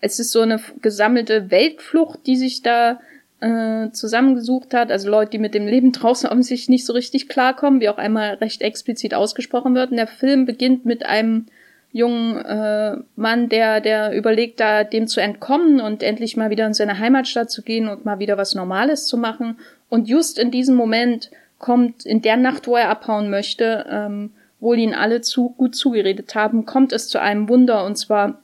es 0.00 0.18
ist 0.18 0.32
so 0.32 0.40
eine 0.40 0.60
gesammelte 0.80 1.50
Weltflucht, 1.50 2.26
die 2.26 2.36
sich 2.36 2.62
da 2.62 3.00
äh, 3.40 3.90
zusammengesucht 3.92 4.74
hat. 4.74 4.90
Also 4.90 5.10
Leute, 5.10 5.32
die 5.32 5.38
mit 5.38 5.54
dem 5.54 5.66
Leben 5.66 5.92
draußen 5.92 6.28
offensichtlich 6.30 6.68
nicht 6.68 6.86
so 6.86 6.92
richtig 6.92 7.28
klarkommen, 7.28 7.80
wie 7.80 7.88
auch 7.88 7.98
einmal 7.98 8.34
recht 8.34 8.62
explizit 8.62 9.14
ausgesprochen 9.14 9.74
wird. 9.74 9.90
Und 9.90 9.96
der 9.96 10.06
Film 10.06 10.46
beginnt 10.46 10.86
mit 10.86 11.04
einem 11.04 11.46
jungen 11.92 12.36
äh, 12.44 12.96
Mann, 13.16 13.48
der, 13.48 13.80
der 13.80 14.14
überlegt, 14.14 14.60
da 14.60 14.84
dem 14.84 15.08
zu 15.08 15.20
entkommen 15.20 15.80
und 15.80 16.02
endlich 16.02 16.36
mal 16.36 16.50
wieder 16.50 16.66
in 16.66 16.74
seine 16.74 16.98
Heimatstadt 16.98 17.50
zu 17.50 17.62
gehen 17.62 17.88
und 17.88 18.04
mal 18.04 18.20
wieder 18.20 18.38
was 18.38 18.54
Normales 18.54 19.06
zu 19.06 19.16
machen. 19.16 19.58
Und 19.88 20.08
just 20.08 20.38
in 20.38 20.52
diesem 20.52 20.76
Moment 20.76 21.30
kommt, 21.58 22.06
in 22.06 22.22
der 22.22 22.36
Nacht, 22.36 22.68
wo 22.68 22.76
er 22.76 22.90
abhauen 22.90 23.28
möchte, 23.28 23.86
ähm, 23.90 24.30
wohl 24.60 24.78
ihn 24.78 24.94
alle 24.94 25.20
zu 25.20 25.50
gut 25.50 25.74
zugeredet 25.74 26.34
haben, 26.34 26.66
kommt 26.66 26.92
es 26.92 27.08
zu 27.08 27.20
einem 27.20 27.48
Wunder 27.48 27.84
und 27.84 27.96
zwar 27.96 28.42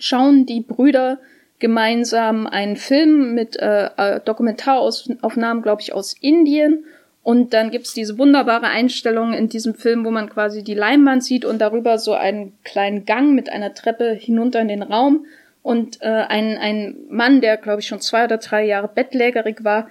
schauen 0.00 0.46
die 0.46 0.60
Brüder 0.60 1.18
gemeinsam 1.58 2.46
einen 2.46 2.76
Film 2.76 3.34
mit 3.34 3.56
äh, 3.56 3.88
äh 3.96 4.20
Dokumentaraufnahmen, 4.24 5.62
glaube 5.62 5.82
ich, 5.82 5.92
aus 5.92 6.14
Indien. 6.20 6.84
Und 7.22 7.54
dann 7.54 7.70
gibt's 7.70 7.94
diese 7.94 8.18
wunderbare 8.18 8.66
Einstellung 8.66 9.32
in 9.32 9.48
diesem 9.48 9.74
Film, 9.74 10.04
wo 10.04 10.10
man 10.10 10.28
quasi 10.28 10.62
die 10.62 10.74
Leinwand 10.74 11.24
sieht 11.24 11.46
und 11.46 11.58
darüber 11.58 11.96
so 11.96 12.12
einen 12.12 12.52
kleinen 12.64 13.06
Gang 13.06 13.34
mit 13.34 13.48
einer 13.48 13.72
Treppe 13.72 14.12
hinunter 14.12 14.60
in 14.60 14.68
den 14.68 14.82
Raum. 14.82 15.24
Und 15.62 16.02
äh, 16.02 16.08
ein, 16.08 16.58
ein 16.58 16.96
Mann, 17.08 17.40
der, 17.40 17.56
glaube 17.56 17.80
ich, 17.80 17.86
schon 17.86 18.00
zwei 18.00 18.24
oder 18.24 18.36
drei 18.36 18.66
Jahre 18.66 18.88
bettlägerig 18.88 19.64
war, 19.64 19.88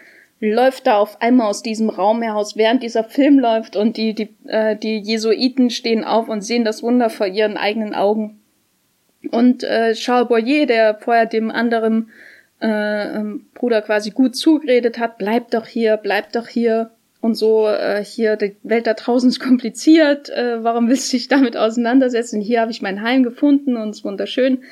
läuft 0.52 0.88
da 0.88 0.98
auf 0.98 1.22
einmal 1.22 1.48
aus 1.48 1.64
diesem 1.64 1.89
Raum 1.89 2.22
heraus, 2.22 2.58
während 2.58 2.84
dieser 2.84 3.04
Film 3.04 3.39
läuft 3.39 3.76
und 3.76 3.98
die, 3.98 4.14
die, 4.14 4.36
äh, 4.48 4.76
die 4.76 4.98
Jesuiten 4.98 5.70
stehen 5.70 6.04
auf 6.04 6.28
und 6.28 6.41
sehen 6.41 6.66
das 6.66 6.84
Wunder 6.84 7.10
vor 7.10 7.28
ihren 7.28 7.58
eigenen 7.58 7.94
Augen. 7.94 8.41
Und 9.32 9.64
äh, 9.64 9.94
Charles 9.94 10.28
Boyer, 10.28 10.66
der 10.66 10.96
vorher 10.96 11.26
dem 11.26 11.50
anderen 11.50 12.10
äh, 12.62 13.16
ähm, 13.16 13.46
Bruder 13.54 13.82
quasi 13.82 14.10
gut 14.10 14.36
zugeredet 14.36 15.00
hat, 15.00 15.18
bleib 15.18 15.52
doch 15.52 15.66
hier, 15.66 15.98
bleib 15.98 16.32
doch 16.34 16.48
hier. 16.48 16.91
Und 17.22 17.36
so, 17.36 17.68
äh, 17.70 18.04
hier, 18.04 18.36
die 18.36 18.58
Welt 18.64 18.86
da 18.86 18.96
draußen 18.96 19.30
ist 19.30 19.39
kompliziert, 19.39 20.30
äh, 20.30 20.62
warum 20.62 20.89
willst 20.89 21.14
du 21.14 21.18
dich 21.18 21.30
damit 21.30 21.56
auseinandersetzen? 21.56 22.41
Hier 22.41 22.60
habe 22.60 22.72
ich 22.72 22.82
mein 22.82 23.02
Heim 23.02 23.24
gefunden 23.24 23.78
und 23.78 23.91
es 23.91 24.00
ist 24.00 24.04
wunderschön. 24.04 24.64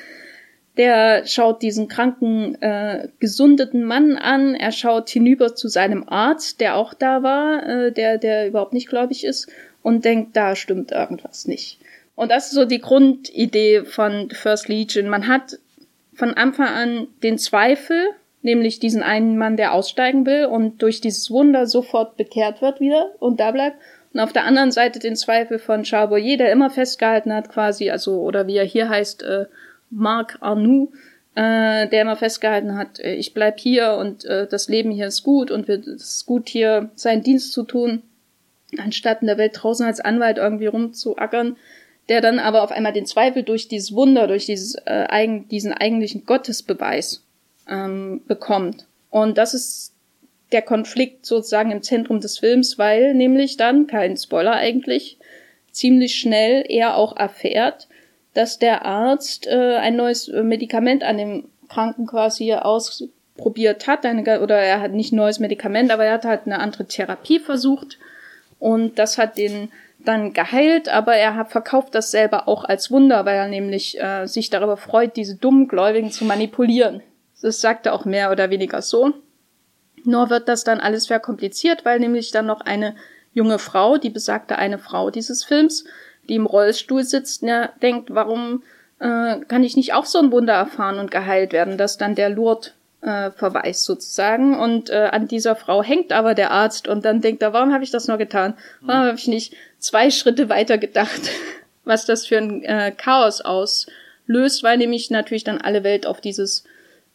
Der 0.76 1.26
schaut 1.26 1.60
diesen 1.60 1.88
kranken, 1.88 2.60
äh, 2.62 3.08
gesundeten 3.20 3.84
Mann 3.84 4.16
an. 4.16 4.54
Er 4.54 4.72
schaut 4.72 5.10
hinüber 5.10 5.54
zu 5.54 5.68
seinem 5.68 6.08
Arzt, 6.08 6.60
der 6.60 6.76
auch 6.76 6.94
da 6.94 7.22
war, 7.22 7.66
äh, 7.66 7.92
der, 7.92 8.16
der 8.18 8.48
überhaupt 8.48 8.72
nicht 8.72 8.88
gläubig 8.88 9.24
ist, 9.24 9.50
und 9.82 10.04
denkt, 10.04 10.36
da 10.36 10.56
stimmt 10.56 10.92
irgendwas 10.92 11.46
nicht. 11.46 11.78
Und 12.14 12.30
das 12.30 12.46
ist 12.46 12.52
so 12.52 12.64
die 12.64 12.80
Grundidee 12.80 13.84
von 13.84 14.28
The 14.30 14.36
First 14.36 14.68
Legion. 14.68 15.08
Man 15.08 15.28
hat 15.28 15.58
von 16.14 16.34
Anfang 16.34 16.68
an 16.68 17.08
den 17.22 17.38
Zweifel, 17.38 18.10
nämlich 18.42 18.78
diesen 18.78 19.02
einen 19.02 19.38
Mann, 19.38 19.56
der 19.56 19.72
aussteigen 19.72 20.26
will 20.26 20.46
und 20.46 20.82
durch 20.82 21.00
dieses 21.00 21.30
Wunder 21.30 21.66
sofort 21.66 22.16
bekehrt 22.16 22.62
wird 22.62 22.80
wieder 22.80 23.12
und 23.18 23.40
da 23.40 23.50
bleibt. 23.50 23.76
Und 24.12 24.20
auf 24.20 24.32
der 24.32 24.44
anderen 24.44 24.72
Seite 24.72 24.98
den 24.98 25.16
Zweifel 25.16 25.58
von 25.58 25.84
Charles 25.84 26.10
Boyer, 26.10 26.36
der 26.36 26.52
immer 26.52 26.68
festgehalten 26.68 27.32
hat, 27.32 27.48
quasi, 27.48 27.90
also, 27.90 28.20
oder 28.20 28.46
wie 28.46 28.56
er 28.56 28.64
hier 28.64 28.88
heißt, 28.88 29.22
äh, 29.22 29.46
Marc 29.92 30.38
Arnoux, 30.40 30.92
äh, 31.34 31.86
der 31.88 32.02
immer 32.02 32.16
festgehalten 32.16 32.76
hat, 32.76 32.98
äh, 32.98 33.14
ich 33.14 33.34
bleib 33.34 33.60
hier 33.60 33.94
und 33.94 34.24
äh, 34.24 34.46
das 34.46 34.68
Leben 34.68 34.90
hier 34.90 35.06
ist 35.06 35.22
gut 35.22 35.50
und 35.50 35.68
es 35.68 35.86
ist 35.86 36.26
gut, 36.26 36.48
hier 36.48 36.90
seinen 36.94 37.22
Dienst 37.22 37.52
zu 37.52 37.62
tun, 37.62 38.02
anstatt 38.78 39.20
in 39.20 39.28
der 39.28 39.38
Welt 39.38 39.52
draußen 39.54 39.86
als 39.86 40.00
Anwalt 40.00 40.38
irgendwie 40.38 40.66
rumzuackern 40.66 41.56
der 42.08 42.20
dann 42.20 42.38
aber 42.38 42.62
auf 42.62 42.72
einmal 42.72 42.92
den 42.92 43.06
Zweifel 43.06 43.42
durch 43.42 43.68
dieses 43.68 43.94
Wunder, 43.94 44.26
durch 44.26 44.46
dieses, 44.46 44.74
äh, 44.86 45.06
eigen, 45.08 45.48
diesen 45.48 45.72
eigentlichen 45.72 46.24
Gottesbeweis 46.26 47.22
ähm, 47.68 48.22
bekommt. 48.26 48.86
Und 49.10 49.38
das 49.38 49.54
ist 49.54 49.92
der 50.50 50.62
Konflikt 50.62 51.24
sozusagen 51.24 51.70
im 51.70 51.82
Zentrum 51.82 52.20
des 52.20 52.38
Films, 52.38 52.78
weil 52.78 53.14
nämlich 53.14 53.56
dann, 53.56 53.86
kein 53.86 54.16
Spoiler 54.16 54.52
eigentlich, 54.52 55.18
ziemlich 55.70 56.16
schnell 56.16 56.64
er 56.68 56.96
auch 56.96 57.16
erfährt, 57.16 57.88
dass 58.34 58.58
der 58.58 58.84
Arzt 58.84 59.46
äh, 59.46 59.76
ein 59.76 59.96
neues 59.96 60.28
Medikament 60.28 61.04
an 61.04 61.18
dem 61.18 61.44
Kranken 61.68 62.06
quasi 62.06 62.52
ausprobiert 62.52 63.86
hat, 63.86 64.04
eine, 64.04 64.40
oder 64.40 64.58
er 64.58 64.80
hat 64.80 64.92
nicht 64.92 65.12
ein 65.12 65.16
neues 65.16 65.38
Medikament, 65.38 65.90
aber 65.90 66.04
er 66.04 66.14
hat 66.14 66.24
halt 66.24 66.42
eine 66.46 66.60
andere 66.60 66.86
Therapie 66.86 67.38
versucht 67.38 67.98
und 68.58 68.98
das 68.98 69.18
hat 69.18 69.38
den 69.38 69.70
dann 70.04 70.32
geheilt, 70.32 70.88
aber 70.88 71.14
er 71.14 71.36
hat 71.36 71.50
verkauft 71.50 71.94
das 71.94 72.10
selber 72.10 72.48
auch 72.48 72.64
als 72.64 72.90
Wunder, 72.90 73.24
weil 73.24 73.36
er 73.36 73.48
nämlich 73.48 74.00
äh, 74.00 74.26
sich 74.26 74.50
darüber 74.50 74.76
freut, 74.76 75.16
diese 75.16 75.36
dummen 75.36 75.68
Gläubigen 75.68 76.10
zu 76.10 76.24
manipulieren. 76.24 77.02
Das 77.40 77.60
sagt 77.60 77.86
er 77.86 77.94
auch 77.94 78.04
mehr 78.04 78.30
oder 78.30 78.50
weniger 78.50 78.82
so. 78.82 79.12
Nur 80.04 80.30
wird 80.30 80.48
das 80.48 80.64
dann 80.64 80.80
alles 80.80 81.06
verkompliziert, 81.06 81.84
weil 81.84 82.00
nämlich 82.00 82.30
dann 82.30 82.46
noch 82.46 82.60
eine 82.60 82.96
junge 83.32 83.58
Frau, 83.58 83.96
die 83.96 84.10
besagte 84.10 84.56
eine 84.56 84.78
Frau 84.78 85.10
dieses 85.10 85.44
Films, 85.44 85.84
die 86.28 86.36
im 86.36 86.46
Rollstuhl 86.46 87.04
sitzt, 87.04 87.42
ja, 87.42 87.70
denkt, 87.82 88.14
warum 88.14 88.62
äh, 89.00 89.40
kann 89.48 89.64
ich 89.64 89.76
nicht 89.76 89.94
auch 89.94 90.06
so 90.06 90.18
ein 90.18 90.30
Wunder 90.30 90.54
erfahren 90.54 90.98
und 90.98 91.10
geheilt 91.10 91.52
werden, 91.52 91.76
dass 91.76 91.98
dann 91.98 92.14
der 92.14 92.30
Lourdes 92.30 92.72
äh, 93.02 93.30
verweist 93.32 93.84
sozusagen. 93.84 94.58
Und 94.58 94.90
äh, 94.90 95.08
an 95.10 95.28
dieser 95.28 95.56
Frau 95.56 95.82
hängt 95.82 96.12
aber 96.12 96.34
der 96.34 96.52
Arzt 96.52 96.88
und 96.88 97.04
dann 97.04 97.20
denkt 97.20 97.42
er, 97.42 97.52
warum 97.52 97.72
habe 97.72 97.84
ich 97.84 97.90
das 97.90 98.08
nur 98.08 98.16
getan? 98.16 98.54
Warum 98.80 99.06
habe 99.06 99.18
ich 99.18 99.26
nicht 99.26 99.54
zwei 99.78 100.10
Schritte 100.10 100.48
weiter 100.48 100.78
gedacht, 100.78 101.30
was 101.84 102.06
das 102.06 102.26
für 102.26 102.38
ein 102.38 102.62
äh, 102.62 102.92
Chaos 102.96 103.40
auslöst, 103.40 104.62
weil 104.62 104.78
nämlich 104.78 105.10
natürlich 105.10 105.44
dann 105.44 105.60
alle 105.60 105.82
Welt 105.82 106.06
auf 106.06 106.20
dieses 106.20 106.64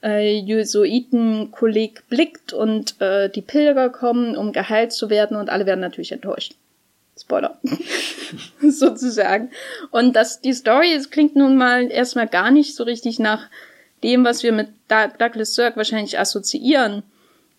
äh, 0.03 0.37
Jesuitenkolleg 0.39 2.07
blickt 2.09 2.53
und 2.53 2.99
äh, 3.01 3.29
die 3.29 3.41
Pilger 3.41 3.89
kommen, 3.89 4.35
um 4.35 4.51
geheilt 4.51 4.91
zu 4.91 5.09
werden 5.09 5.37
und 5.37 5.49
alle 5.49 5.65
werden 5.65 5.79
natürlich 5.79 6.11
enttäuscht. 6.11 6.53
Spoiler. 7.17 7.59
sozusagen. 8.61 9.51
Und 9.91 10.15
das, 10.15 10.41
die 10.41 10.53
Story, 10.53 10.93
es 10.93 11.09
klingt 11.09 11.35
nun 11.35 11.57
mal 11.57 11.89
erstmal 11.91 12.27
gar 12.27 12.51
nicht 12.51 12.75
so 12.75 12.83
richtig 12.83 13.19
nach 13.19 13.47
dem, 14.03 14.23
was 14.23 14.43
wir 14.43 14.51
mit 14.51 14.69
Douglas 14.87 15.55
Sirk 15.55 15.77
wahrscheinlich 15.77 16.19
assoziieren. 16.19 17.03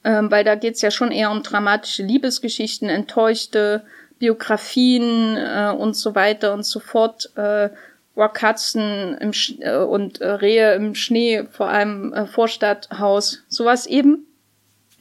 Ähm, 0.05 0.31
weil 0.31 0.45
da 0.45 0.55
geht's 0.55 0.81
ja 0.81 0.91
schon 0.91 1.11
eher 1.11 1.31
um 1.31 1.43
dramatische 1.43 2.05
Liebesgeschichten, 2.05 2.89
enttäuschte 2.89 3.83
Biografien 4.19 5.37
äh, 5.37 5.75
und 5.77 5.95
so 5.97 6.15
weiter 6.15 6.55
und 6.55 6.65
so 6.65 6.81
fort. 6.81 7.31
Äh, 7.37 7.71
Katzen 8.33 9.17
im 9.19 9.33
Sch 9.33 9.55
äh, 9.61 9.77
und 9.77 10.21
äh, 10.21 10.29
Rehe 10.29 10.75
im 10.75 10.97
Schnee 10.97 11.45
vor 11.53 11.69
einem 11.69 12.13
äh, 12.13 12.27
Vorstadthaus. 12.27 13.45
Sowas 13.49 13.87
eben. 13.87 14.27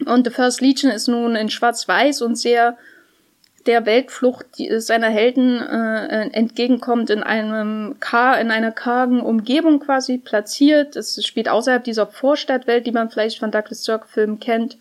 Und 0.05 0.28
The 0.28 0.32
First 0.32 0.62
Legion 0.62 0.91
ist 0.91 1.08
nun 1.08 1.36
in 1.36 1.49
Schwarz-Weiß 1.49 2.22
und 2.22 2.36
sehr 2.36 2.78
der 3.68 3.86
Weltflucht 3.86 4.47
seiner 4.78 5.09
Helden 5.09 5.61
äh, 5.61 6.30
entgegenkommt 6.32 7.09
in 7.09 7.22
einem 7.22 7.97
Kar 7.99 8.39
in 8.39 8.49
einer 8.49 8.72
kargen 8.72 9.22
Umgebung 9.22 9.80
quasi 9.80 10.18
platziert. 10.18 10.95
Es 10.95 11.24
spielt 11.26 11.49
außerhalb 11.49 11.84
dieser 11.84 12.07
Vorstadtwelt, 12.07 12.88
die 12.88 12.91
man 12.91 13.09
vielleicht 13.09 13.39
von 13.39 13.51
Douglas 13.51 13.84
Sirk 13.84 14.07
Filmen 14.07 14.39
kennt, 14.39 14.78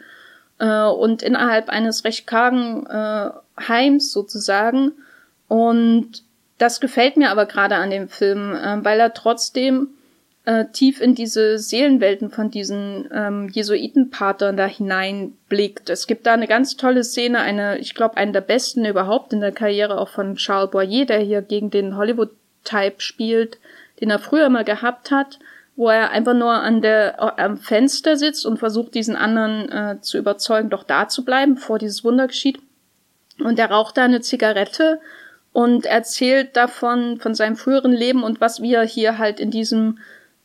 äh, 0.59 0.85
und 0.85 1.23
innerhalb 1.23 1.69
eines 1.69 2.05
recht 2.05 2.27
kargen 2.27 2.87
äh, 2.87 3.31
Heims 3.69 4.13
sozusagen. 4.13 4.93
Und 5.49 6.23
das 6.59 6.81
gefällt 6.81 7.17
mir 7.17 7.31
aber 7.31 7.47
gerade 7.47 7.77
an 7.77 7.91
dem 7.91 8.09
Film, 8.09 8.55
äh, 8.55 8.85
weil 8.85 9.01
er 9.01 9.15
trotzdem 9.15 9.89
äh, 10.47 10.67
tief 10.73 11.01
in 11.01 11.15
diese 11.15 11.59
Seelenwelten 11.59 12.31
von 12.31 12.51
diesen 12.51 13.09
ähm, 13.13 13.49
Jesuitenpatern 13.49 14.57
da 14.57 14.67
hineinblickt. 14.67 15.91
Es 15.91 16.07
gibt 16.07 16.25
da 16.27 16.35
eine 16.35 16.47
ganz 16.47 16.77
tolle 16.77 17.03
Szene, 17.03 17.41
eine, 17.41 17.79
ich 17.79 17.95
glaube, 17.95 18.17
eine 18.17 18.31
der 18.31 18.41
besten 18.43 18.85
überhaupt 18.85 19.33
in 19.33 19.41
der 19.41 19.51
Karriere 19.51 19.99
auch 19.99 20.09
von 20.09 20.37
Charles 20.37 20.71
Boyer, 20.71 21.05
der 21.05 21.19
hier 21.19 21.43
gegen 21.43 21.71
den 21.71 21.97
Hollywood-Type 21.97 23.01
spielt, 23.01 23.59
den 24.01 24.11
er 24.11 24.21
früher 24.21 24.47
immer 24.47 24.63
gehabt 24.63 25.11
hat, 25.11 25.41
wo 25.75 25.89
er 25.89 26.11
einfach 26.11 26.35
nur 26.35 26.53
an 26.53 26.81
der, 26.81 27.19
äh, 27.19 27.43
am 27.43 27.59
Fenster 27.59 28.17
sitzt 28.17 28.47
und 28.47 28.59
versucht, 28.59 28.95
diesen 28.95 29.17
anderen 29.17 29.69
äh, 29.69 30.01
zu 30.01 30.17
überzeugen, 30.17 30.71
doch 30.71 30.85
da 30.85 31.09
zu 31.09 31.25
bleiben, 31.25 31.57
bevor 31.57 31.81
dieses 31.81 32.05
Wunder 32.05 32.29
geschieht. 32.29 32.61
Und 33.41 33.59
er 33.59 33.73
raucht 33.73 33.97
da 33.97 34.05
eine 34.05 34.21
Zigarette 34.21 35.01
und 35.53 35.87
erzählt 35.87 36.57
davon, 36.57 37.19
von 37.19 37.35
seinem 37.35 37.57
früheren 37.57 37.93
Leben 37.93 38.23
und 38.23 38.41
was 38.41 38.63
wir 38.63 38.83
hier 38.83 39.19
halt 39.19 39.41
in 39.41 39.51
diesem 39.51 39.99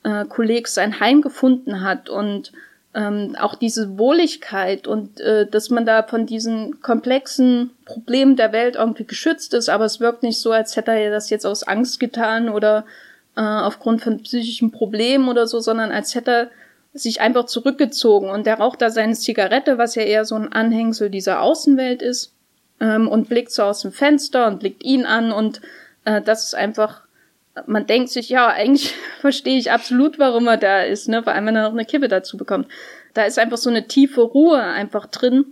äh, 0.03 0.25
Kolleg 0.25 0.67
sein 0.67 0.99
Heim 0.99 1.21
gefunden 1.21 1.81
hat 1.81 2.09
und 2.09 2.51
ähm, 2.93 3.35
auch 3.39 3.55
diese 3.55 3.97
Wohligkeit 3.97 4.85
und 4.87 5.21
äh, 5.21 5.47
dass 5.47 5.69
man 5.69 5.85
da 5.85 6.03
von 6.03 6.25
diesen 6.25 6.81
komplexen 6.81 7.71
Problemen 7.85 8.35
der 8.35 8.51
Welt 8.51 8.75
irgendwie 8.75 9.05
geschützt 9.05 9.53
ist, 9.53 9.69
aber 9.69 9.85
es 9.85 9.99
wirkt 9.99 10.23
nicht 10.23 10.39
so, 10.39 10.51
als 10.51 10.75
hätte 10.75 10.91
er 10.91 11.11
das 11.11 11.29
jetzt 11.29 11.45
aus 11.45 11.63
Angst 11.63 11.99
getan 11.99 12.49
oder 12.49 12.85
äh, 13.37 13.41
aufgrund 13.41 14.01
von 14.01 14.21
psychischen 14.23 14.71
Problemen 14.71 15.29
oder 15.29 15.47
so, 15.47 15.59
sondern 15.59 15.91
als 15.91 16.15
hätte 16.15 16.31
er 16.31 16.49
sich 16.93 17.21
einfach 17.21 17.45
zurückgezogen 17.45 18.29
und 18.29 18.45
er 18.45 18.59
raucht 18.59 18.81
da 18.81 18.89
seine 18.89 19.13
Zigarette, 19.13 19.77
was 19.77 19.95
ja 19.95 20.03
eher 20.03 20.25
so 20.25 20.35
ein 20.35 20.51
Anhängsel 20.51 21.09
dieser 21.09 21.41
Außenwelt 21.41 22.01
ist, 22.01 22.33
ähm, 22.81 23.07
und 23.07 23.29
blickt 23.29 23.53
so 23.53 23.63
aus 23.63 23.83
dem 23.83 23.93
Fenster 23.93 24.47
und 24.47 24.59
blickt 24.59 24.83
ihn 24.83 25.05
an 25.05 25.31
und 25.31 25.61
äh, 26.03 26.21
das 26.21 26.43
ist 26.43 26.55
einfach 26.55 27.03
man 27.65 27.85
denkt 27.85 28.09
sich, 28.09 28.29
ja, 28.29 28.47
eigentlich 28.47 28.93
verstehe 29.21 29.57
ich 29.57 29.71
absolut, 29.71 30.19
warum 30.19 30.47
er 30.47 30.57
da 30.57 30.81
ist, 30.83 31.07
ne? 31.07 31.23
Vor 31.23 31.33
allem, 31.33 31.47
wenn 31.47 31.55
er 31.55 31.63
noch 31.63 31.77
eine 31.77 31.85
Kippe 31.85 32.07
dazu 32.07 32.37
bekommt. 32.37 32.67
Da 33.13 33.23
ist 33.23 33.39
einfach 33.39 33.57
so 33.57 33.69
eine 33.69 33.87
tiefe 33.87 34.21
Ruhe 34.21 34.61
einfach 34.61 35.05
drin, 35.07 35.45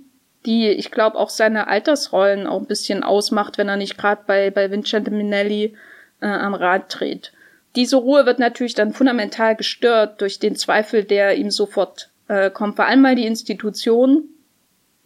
die, 0.45 0.69
ich 0.69 0.91
glaube, 0.91 1.17
auch 1.17 1.29
seine 1.29 1.67
Altersrollen 1.67 2.47
auch 2.47 2.59
ein 2.59 2.67
bisschen 2.67 3.03
ausmacht, 3.03 3.57
wenn 3.57 3.67
er 3.67 3.75
nicht 3.75 3.97
gerade 3.97 4.21
bei, 4.25 4.49
bei 4.51 4.71
Vincente 4.71 5.11
Minelli 5.11 5.75
äh, 6.21 6.27
am 6.27 6.53
Rad 6.53 6.85
dreht. 6.87 7.33
Diese 7.75 7.97
Ruhe 7.97 8.25
wird 8.25 8.39
natürlich 8.39 8.73
dann 8.73 8.93
fundamental 8.93 9.55
gestört 9.55 10.21
durch 10.21 10.39
den 10.39 10.55
Zweifel, 10.55 11.03
der 11.03 11.35
ihm 11.35 11.51
sofort 11.51 12.09
äh, 12.29 12.49
kommt. 12.49 12.77
Vor 12.77 12.85
allem, 12.85 13.03
weil 13.03 13.15
die 13.15 13.27
Institution, 13.27 14.29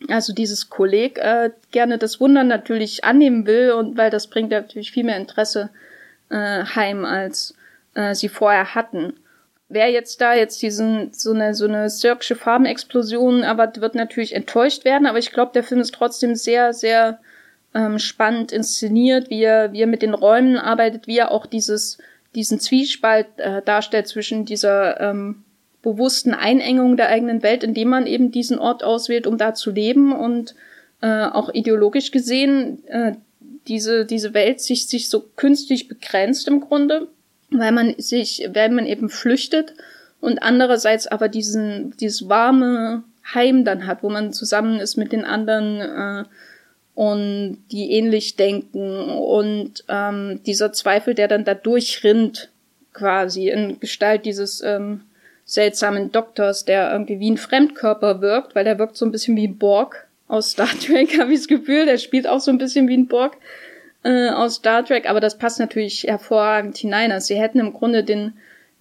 also 0.07 0.33
dieses 0.33 0.69
Kolleg, 0.69 1.17
äh, 1.17 1.49
gerne 1.71 1.97
das 1.97 2.19
Wunder 2.19 2.43
natürlich 2.43 3.03
annehmen 3.03 3.47
will 3.47 3.71
und 3.71 3.97
weil 3.97 4.11
das 4.11 4.27
bringt 4.27 4.51
natürlich 4.51 4.91
viel 4.91 5.03
mehr 5.03 5.17
Interesse 5.17 5.71
äh, 6.33 6.65
heim, 6.75 7.05
als 7.05 7.55
äh, 7.93 8.15
sie 8.15 8.29
vorher 8.29 8.73
hatten. 8.75 9.13
Wer 9.69 9.89
jetzt 9.89 10.19
da 10.19 10.33
jetzt 10.33 10.61
diesen 10.61 11.13
so 11.13 11.31
eine 11.31 11.53
so 11.53 11.65
eine 11.65 11.89
Cirque 11.89 12.35
Farbenexplosion 12.35 13.43
erwartet, 13.43 13.81
wird 13.81 13.95
natürlich 13.95 14.35
enttäuscht 14.35 14.83
werden, 14.85 15.07
aber 15.07 15.19
ich 15.19 15.31
glaube, 15.31 15.51
der 15.53 15.63
Film 15.63 15.81
ist 15.81 15.93
trotzdem 15.93 16.35
sehr 16.35 16.73
sehr 16.73 17.19
ähm, 17.73 17.97
spannend 17.99 18.51
inszeniert, 18.51 19.29
wie 19.29 19.43
er 19.43 19.71
wie 19.71 19.81
er 19.81 19.87
mit 19.87 20.01
den 20.01 20.13
Räumen 20.13 20.57
arbeitet, 20.57 21.07
wie 21.07 21.17
er 21.17 21.31
auch 21.31 21.45
dieses 21.45 21.97
diesen 22.35 22.59
Zwiespalt 22.59 23.27
äh, 23.37 23.61
darstellt 23.61 24.07
zwischen 24.07 24.45
dieser 24.45 24.99
ähm, 24.99 25.43
bewussten 25.81 26.33
Einengung 26.33 26.97
der 26.97 27.09
eigenen 27.09 27.43
Welt, 27.43 27.63
indem 27.63 27.89
man 27.89 28.07
eben 28.07 28.31
diesen 28.31 28.57
Ort 28.57 28.83
auswählt, 28.83 29.27
um 29.27 29.37
da 29.37 29.53
zu 29.53 29.71
leben 29.71 30.13
und 30.13 30.55
äh, 31.01 31.25
auch 31.25 31.53
ideologisch 31.53 32.11
gesehen 32.11 32.85
äh, 32.87 33.13
diese, 33.67 34.05
diese 34.05 34.33
Welt 34.33 34.61
sich, 34.61 34.87
sich 34.87 35.09
so 35.09 35.21
künstlich 35.35 35.87
begrenzt 35.87 36.47
im 36.47 36.61
Grunde, 36.61 37.07
weil 37.49 37.71
man 37.71 37.95
sich, 37.97 38.47
wenn 38.51 38.75
man 38.75 38.85
eben 38.85 39.09
flüchtet 39.09 39.73
und 40.21 40.39
andererseits 40.39 41.07
aber 41.07 41.29
diesen, 41.29 41.95
dieses 41.97 42.29
warme 42.29 43.03
Heim 43.33 43.63
dann 43.65 43.87
hat, 43.87 44.03
wo 44.03 44.09
man 44.09 44.33
zusammen 44.33 44.79
ist 44.79 44.97
mit 44.97 45.11
den 45.11 45.25
anderen 45.25 45.81
äh, 45.81 46.23
und 46.95 47.63
die 47.71 47.91
ähnlich 47.91 48.35
denken 48.35 49.09
und 49.09 49.83
ähm, 49.87 50.41
dieser 50.45 50.73
Zweifel, 50.73 51.15
der 51.15 51.27
dann 51.27 51.45
da 51.45 51.53
durchrinnt, 51.53 52.49
quasi 52.93 53.49
in 53.49 53.79
Gestalt 53.79 54.25
dieses 54.25 54.61
ähm, 54.61 55.01
seltsamen 55.45 56.11
Doktors, 56.11 56.65
der 56.65 56.91
irgendwie 56.91 57.19
wie 57.19 57.31
ein 57.31 57.37
Fremdkörper 57.37 58.21
wirkt, 58.21 58.55
weil 58.55 58.63
der 58.63 58.77
wirkt 58.77 58.97
so 58.97 59.05
ein 59.05 59.11
bisschen 59.11 59.35
wie 59.35 59.47
Borg 59.47 60.02
aus 60.27 60.51
Star 60.51 60.67
Trek, 60.67 61.17
habe 61.19 61.33
ich 61.33 61.39
das 61.39 61.47
Gefühl. 61.47 61.85
Der 61.85 61.97
spielt 61.97 62.27
auch 62.27 62.39
so 62.39 62.51
ein 62.51 62.57
bisschen 62.57 62.87
wie 62.87 62.97
ein 62.97 63.07
Borg 63.07 63.37
äh, 64.03 64.29
aus 64.29 64.55
Star 64.55 64.85
Trek, 64.85 65.09
aber 65.09 65.19
das 65.19 65.37
passt 65.37 65.59
natürlich 65.59 66.03
hervorragend 66.03 66.77
hinein. 66.77 67.11
Also 67.11 67.27
sie 67.27 67.39
hätten 67.39 67.59
im 67.59 67.73
Grunde 67.73 68.03
den, 68.03 68.33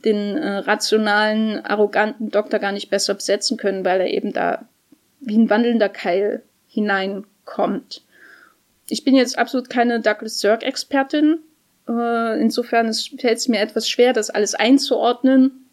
den 0.05 0.37
äh, 0.37 0.59
rationalen, 0.59 1.65
arroganten 1.65 2.31
Doktor 2.31 2.59
gar 2.59 2.73
nicht 2.73 2.91
besser 2.91 3.15
besetzen 3.15 3.57
können, 3.57 3.85
weil 3.85 4.01
er 4.01 4.11
eben 4.11 4.33
da 4.33 4.67
wie 5.21 5.39
ein 5.39 5.51
wandelnder 5.51 5.89
Keil 5.89 6.43
hineinkommt. 6.69 8.03
Ich 8.89 9.05
bin 9.05 9.15
jetzt 9.15 9.39
absolut 9.39 9.71
keine 9.71 10.01
Douglas 10.01 10.41
Sirk-Expertin. 10.41 11.39
Äh, 11.89 12.41
insofern 12.41 12.93
fällt 12.93 13.39
es 13.39 13.49
mir 13.49 13.61
etwas 13.61 13.89
schwer, 13.89 14.13
das 14.13 14.31
alles 14.31 14.55
einzuordnen. 14.55 15.69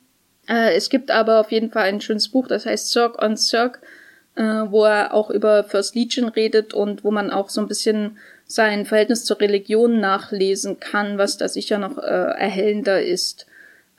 Äh, 0.47 0.76
es 0.76 0.89
gibt 0.89 1.11
aber 1.11 1.39
auf 1.39 1.51
jeden 1.51 1.72
Fall 1.72 1.86
ein 1.86 2.01
schönes 2.01 2.30
Buch, 2.30 2.47
das 2.47 2.65
heißt 2.65 2.91
Cirque 2.91 3.22
on 3.24 3.38
Cirque, 3.38 3.80
äh, 4.39 4.71
wo 4.71 4.85
er 4.85 5.13
auch 5.13 5.29
über 5.29 5.65
First 5.65 5.95
Legion 5.95 6.29
redet 6.29 6.73
und 6.73 7.03
wo 7.03 7.11
man 7.11 7.29
auch 7.29 7.49
so 7.49 7.59
ein 7.59 7.67
bisschen 7.67 8.17
sein 8.45 8.85
Verhältnis 8.85 9.25
zur 9.25 9.41
Religion 9.41 9.99
nachlesen 9.99 10.79
kann, 10.79 11.17
was 11.17 11.37
da 11.37 11.49
sicher 11.49 11.77
noch 11.77 11.97
äh, 11.97 12.01
erhellender 12.01 13.03
ist. 13.03 13.47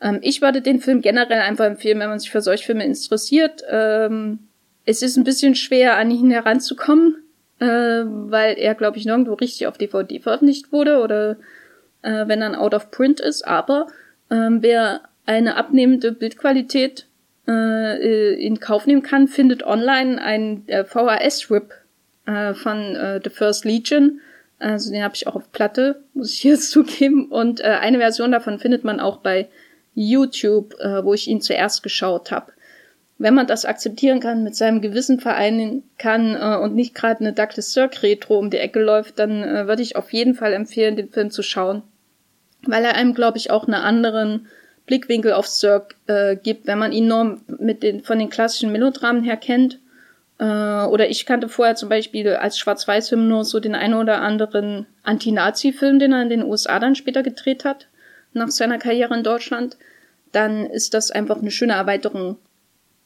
Ähm, 0.00 0.18
ich 0.22 0.40
würde 0.40 0.62
den 0.62 0.80
Film 0.80 1.02
generell 1.02 1.40
einfach 1.40 1.66
empfehlen, 1.66 2.00
wenn 2.00 2.08
man 2.08 2.18
sich 2.18 2.30
für 2.30 2.40
solche 2.40 2.64
Filme 2.64 2.86
interessiert. 2.86 3.62
Ähm, 3.68 4.38
es 4.86 5.02
ist 5.02 5.18
ein 5.18 5.24
bisschen 5.24 5.54
schwer, 5.54 5.98
an 5.98 6.10
ihn 6.10 6.30
heranzukommen, 6.30 7.16
äh, 7.58 7.66
weil 7.66 8.56
er, 8.56 8.74
glaube 8.74 8.96
ich, 8.96 9.04
nirgendwo 9.04 9.34
richtig 9.34 9.66
auf 9.66 9.76
DVD 9.76 10.20
veröffentlicht 10.20 10.72
wurde 10.72 11.00
oder 11.00 11.36
äh, 12.00 12.26
wenn 12.28 12.40
dann 12.40 12.54
out 12.54 12.72
of 12.72 12.90
print 12.90 13.20
ist. 13.20 13.46
Aber 13.46 13.88
ähm, 14.30 14.62
wer 14.62 15.02
eine 15.26 15.56
abnehmende 15.56 16.12
Bildqualität 16.12 17.06
äh, 17.50 18.34
in 18.34 18.60
Kauf 18.60 18.86
nehmen 18.86 19.02
kann, 19.02 19.28
findet 19.28 19.62
online 19.64 20.22
ein 20.22 20.68
äh, 20.68 20.84
VHS-Rip 20.84 21.72
äh, 22.26 22.54
von 22.54 22.96
äh, 22.96 23.20
The 23.22 23.30
First 23.30 23.64
Legion. 23.64 24.20
Also 24.58 24.92
den 24.92 25.02
habe 25.02 25.14
ich 25.14 25.26
auch 25.26 25.34
auf 25.34 25.50
Platte, 25.52 26.02
muss 26.14 26.34
ich 26.34 26.44
jetzt 26.44 26.70
zugeben. 26.70 27.26
Und 27.26 27.60
äh, 27.60 27.78
eine 27.80 27.98
Version 27.98 28.32
davon 28.32 28.58
findet 28.58 28.84
man 28.84 29.00
auch 29.00 29.18
bei 29.18 29.48
YouTube, 29.94 30.74
äh, 30.80 31.04
wo 31.04 31.14
ich 31.14 31.28
ihn 31.28 31.40
zuerst 31.40 31.82
geschaut 31.82 32.30
habe. 32.30 32.52
Wenn 33.18 33.34
man 33.34 33.46
das 33.46 33.66
akzeptieren 33.66 34.20
kann, 34.20 34.44
mit 34.44 34.56
seinem 34.56 34.80
Gewissen 34.80 35.20
vereinen 35.20 35.82
kann 35.98 36.36
äh, 36.36 36.56
und 36.56 36.74
nicht 36.74 36.94
gerade 36.94 37.20
eine 37.20 37.32
Douglas 37.32 37.72
Sirk 37.72 38.02
Retro 38.02 38.38
um 38.38 38.50
die 38.50 38.58
Ecke 38.58 38.80
läuft, 38.80 39.18
dann 39.18 39.42
äh, 39.42 39.66
würde 39.66 39.82
ich 39.82 39.96
auf 39.96 40.12
jeden 40.12 40.34
Fall 40.34 40.52
empfehlen, 40.52 40.96
den 40.96 41.10
Film 41.10 41.30
zu 41.30 41.42
schauen, 41.42 41.82
weil 42.62 42.84
er 42.84 42.94
einem, 42.94 43.12
glaube 43.12 43.38
ich, 43.38 43.50
auch 43.50 43.66
einen 43.66 43.74
anderen 43.74 44.46
Blickwinkel 44.90 45.32
auf 45.32 45.46
Sirk 45.46 45.94
äh, 46.08 46.34
gibt, 46.34 46.66
wenn 46.66 46.78
man 46.80 46.90
ihn 46.90 47.06
nur 47.06 47.38
mit 47.46 47.84
den 47.84 48.02
von 48.02 48.18
den 48.18 48.28
klassischen 48.28 48.72
Melodramen 48.72 49.22
her 49.22 49.36
kennt. 49.36 49.78
Äh, 50.38 50.44
oder 50.44 51.08
ich 51.08 51.26
kannte 51.26 51.48
vorher 51.48 51.76
zum 51.76 51.88
Beispiel 51.88 52.28
als 52.34 52.58
Schwarz-Weiß-Film 52.58 53.28
nur 53.28 53.44
so 53.44 53.60
den 53.60 53.76
einen 53.76 53.94
oder 53.94 54.20
anderen 54.20 54.86
Anti-Nazi-Film, 55.04 56.00
den 56.00 56.12
er 56.12 56.22
in 56.22 56.28
den 56.28 56.42
USA 56.42 56.80
dann 56.80 56.96
später 56.96 57.22
gedreht 57.22 57.64
hat 57.64 57.86
nach 58.32 58.48
seiner 58.48 58.78
Karriere 58.78 59.14
in 59.14 59.22
Deutschland, 59.22 59.76
dann 60.32 60.66
ist 60.66 60.92
das 60.92 61.12
einfach 61.12 61.38
eine 61.38 61.52
schöne 61.52 61.74
Erweiterung 61.74 62.36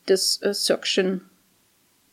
des 0.09 0.41
äh, 0.43 0.55
Cirction 0.55 1.21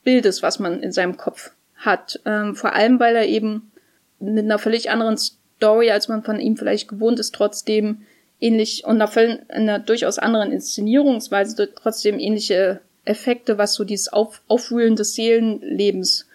Bildes, 0.04 0.44
was 0.44 0.60
man 0.60 0.84
in 0.84 0.92
seinem 0.92 1.16
Kopf 1.16 1.52
hat. 1.76 2.20
Ähm, 2.26 2.56
vor 2.56 2.74
allem, 2.74 3.00
weil 3.00 3.16
er 3.16 3.26
eben 3.26 3.72
mit 4.20 4.44
einer 4.44 4.60
völlig 4.60 4.90
anderen 4.90 5.18
Story, 5.18 5.92
als 5.92 6.10
man 6.10 6.24
von 6.24 6.40
ihm 6.40 6.58
vielleicht 6.58 6.90
gewohnt 6.90 7.20
ist, 7.20 7.34
trotzdem 7.36 8.02
ähnlich 8.42 8.84
und 8.86 9.02
völlig, 9.08 9.40
einer 9.50 9.80
durchaus 9.80 10.18
anderen 10.18 10.52
Inszenierungsweise 10.52 11.74
trotzdem 11.74 12.20
ähnliche 12.20 12.82
Effekte, 13.06 13.58
was 13.58 13.76
so 13.76 13.84
dieses 13.84 14.12
Auf, 14.12 14.42
Aufwühlen 14.48 14.96
des 14.96 15.16
Seelenlebens 15.16 16.28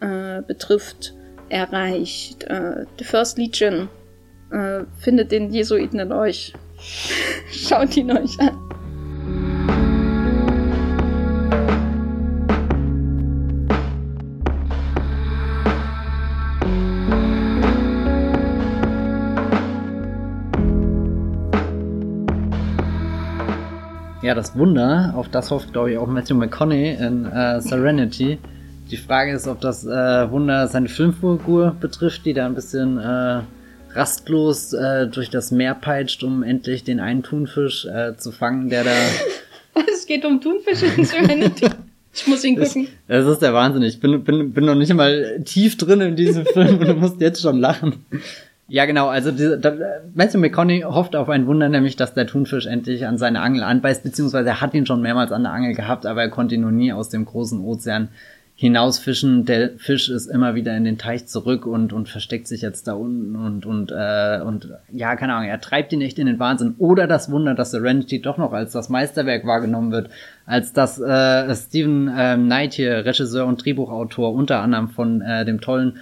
äh, 0.00 0.42
betrifft, 0.42 1.14
erreicht. 1.48 2.44
Äh, 2.44 2.84
The 2.98 3.04
First 3.04 3.38
Legion 3.38 3.88
äh, 4.52 4.84
findet 4.98 5.32
den 5.32 5.50
Jesuiten 5.50 5.98
in 5.98 6.12
euch. 6.12 6.52
Schaut 7.50 7.96
ihn 7.96 8.10
euch 8.10 8.38
an. 8.40 8.73
Ja, 24.24 24.34
das 24.34 24.56
Wunder, 24.56 25.12
auf 25.18 25.28
das 25.28 25.50
hofft, 25.50 25.74
glaube 25.74 25.92
ich, 25.92 25.98
auch 25.98 26.06
Matthew 26.06 26.34
McConaughey 26.36 26.94
in 26.94 27.26
äh, 27.26 27.60
Serenity. 27.60 28.38
Die 28.90 28.96
Frage 28.96 29.32
ist, 29.32 29.46
ob 29.46 29.60
das 29.60 29.84
äh, 29.84 30.30
Wunder 30.30 30.66
seine 30.66 30.88
Filmfigur 30.88 31.76
betrifft, 31.78 32.24
die 32.24 32.32
da 32.32 32.46
ein 32.46 32.54
bisschen 32.54 32.96
äh, 32.96 33.42
rastlos 33.92 34.72
äh, 34.72 35.08
durch 35.08 35.28
das 35.28 35.50
Meer 35.50 35.74
peitscht, 35.74 36.22
um 36.22 36.42
endlich 36.42 36.84
den 36.84 37.00
einen 37.00 37.22
Thunfisch 37.22 37.84
äh, 37.84 38.16
zu 38.16 38.32
fangen, 38.32 38.70
der 38.70 38.84
da. 38.84 38.92
es 39.92 40.06
geht 40.06 40.24
um 40.24 40.40
Thunfische 40.40 40.86
in 40.86 41.04
Serenity. 41.04 41.68
Ich 42.14 42.26
muss 42.26 42.44
ihn 42.44 42.56
gucken. 42.58 42.88
Das, 43.06 43.26
ist 43.26 43.42
der 43.42 43.52
Wahnsinn. 43.52 43.82
Ich 43.82 44.00
bin, 44.00 44.24
bin, 44.24 44.54
bin 44.54 44.64
noch 44.64 44.74
nicht 44.74 44.90
einmal 44.90 45.42
tief 45.44 45.76
drin 45.76 46.00
in 46.00 46.16
diesem 46.16 46.46
Film 46.46 46.78
und 46.78 46.88
du 46.88 46.94
musst 46.94 47.20
jetzt 47.20 47.42
schon 47.42 47.58
lachen. 47.58 48.06
Ja, 48.66 48.86
genau. 48.86 49.08
Also 49.08 49.30
da, 49.30 49.74
Matthew 50.14 50.38
McConaughey 50.38 50.82
hofft 50.82 51.16
auf 51.16 51.28
ein 51.28 51.46
Wunder, 51.46 51.68
nämlich, 51.68 51.96
dass 51.96 52.14
der 52.14 52.26
Thunfisch 52.26 52.66
endlich 52.66 53.06
an 53.06 53.18
seine 53.18 53.40
Angel 53.40 53.62
anbeißt, 53.62 54.02
beziehungsweise 54.02 54.48
er 54.48 54.60
hat 54.60 54.72
ihn 54.74 54.86
schon 54.86 55.02
mehrmals 55.02 55.32
an 55.32 55.42
der 55.42 55.52
Angel 55.52 55.74
gehabt, 55.74 56.06
aber 56.06 56.22
er 56.22 56.30
konnte 56.30 56.54
ihn 56.54 56.62
noch 56.62 56.70
nie 56.70 56.92
aus 56.92 57.10
dem 57.10 57.26
großen 57.26 57.60
Ozean 57.60 58.08
hinausfischen. 58.56 59.44
Der 59.44 59.70
Fisch 59.76 60.08
ist 60.08 60.26
immer 60.26 60.54
wieder 60.54 60.76
in 60.76 60.84
den 60.84 60.96
Teich 60.96 61.26
zurück 61.26 61.66
und, 61.66 61.92
und 61.92 62.08
versteckt 62.08 62.46
sich 62.46 62.62
jetzt 62.62 62.86
da 62.86 62.94
unten 62.94 63.34
und, 63.36 63.66
und, 63.66 63.90
äh, 63.90 64.40
und 64.40 64.70
ja, 64.92 65.16
keine 65.16 65.34
Ahnung, 65.34 65.48
er 65.48 65.60
treibt 65.60 65.92
ihn 65.92 66.00
echt 66.00 66.18
in 66.18 66.26
den 66.26 66.38
Wahnsinn. 66.38 66.76
Oder 66.78 67.06
das 67.06 67.30
Wunder, 67.30 67.54
dass 67.54 67.72
Serenity 67.72 68.22
doch 68.22 68.38
noch 68.38 68.52
als 68.52 68.72
das 68.72 68.88
Meisterwerk 68.88 69.44
wahrgenommen 69.44 69.90
wird, 69.90 70.08
als 70.46 70.72
dass 70.72 71.00
äh, 71.00 71.54
Stephen 71.54 72.08
äh, 72.08 72.36
Knight 72.36 72.74
hier, 72.74 73.04
Regisseur 73.04 73.46
und 73.46 73.62
Drehbuchautor, 73.64 74.32
unter 74.32 74.60
anderem 74.60 74.88
von 74.88 75.20
äh, 75.20 75.44
dem 75.44 75.60
tollen 75.60 75.98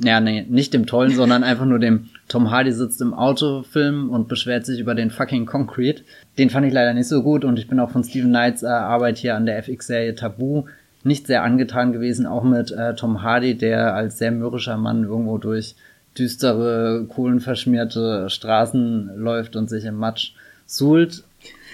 ja, 0.00 0.20
nee, 0.20 0.46
nicht 0.48 0.74
dem 0.74 0.86
tollen, 0.86 1.14
sondern 1.14 1.42
einfach 1.42 1.64
nur 1.64 1.78
dem 1.78 2.08
Tom 2.28 2.50
Hardy 2.50 2.72
sitzt 2.72 3.00
im 3.00 3.14
Autofilm 3.14 4.10
und 4.10 4.28
beschwert 4.28 4.64
sich 4.64 4.78
über 4.78 4.94
den 4.94 5.10
fucking 5.10 5.46
Concrete. 5.46 6.02
Den 6.38 6.50
fand 6.50 6.66
ich 6.66 6.72
leider 6.72 6.94
nicht 6.94 7.08
so 7.08 7.22
gut 7.22 7.44
und 7.44 7.58
ich 7.58 7.68
bin 7.68 7.80
auch 7.80 7.90
von 7.90 8.04
Stephen 8.04 8.30
Knights 8.30 8.62
äh, 8.62 8.66
Arbeit 8.66 9.18
hier 9.18 9.34
an 9.34 9.46
der 9.46 9.58
FX-Serie 9.58 10.14
Tabu 10.14 10.64
nicht 11.04 11.26
sehr 11.26 11.42
angetan 11.42 11.92
gewesen, 11.92 12.26
auch 12.26 12.44
mit 12.44 12.70
äh, 12.70 12.94
Tom 12.94 13.22
Hardy, 13.22 13.56
der 13.56 13.94
als 13.94 14.18
sehr 14.18 14.30
mürrischer 14.30 14.76
Mann 14.76 15.04
irgendwo 15.04 15.38
durch 15.38 15.74
düstere, 16.16 17.06
kohlenverschmierte 17.08 18.28
Straßen 18.28 19.12
läuft 19.16 19.56
und 19.56 19.68
sich 19.70 19.84
im 19.84 19.96
Matsch 19.96 20.32
suhlt. 20.66 21.24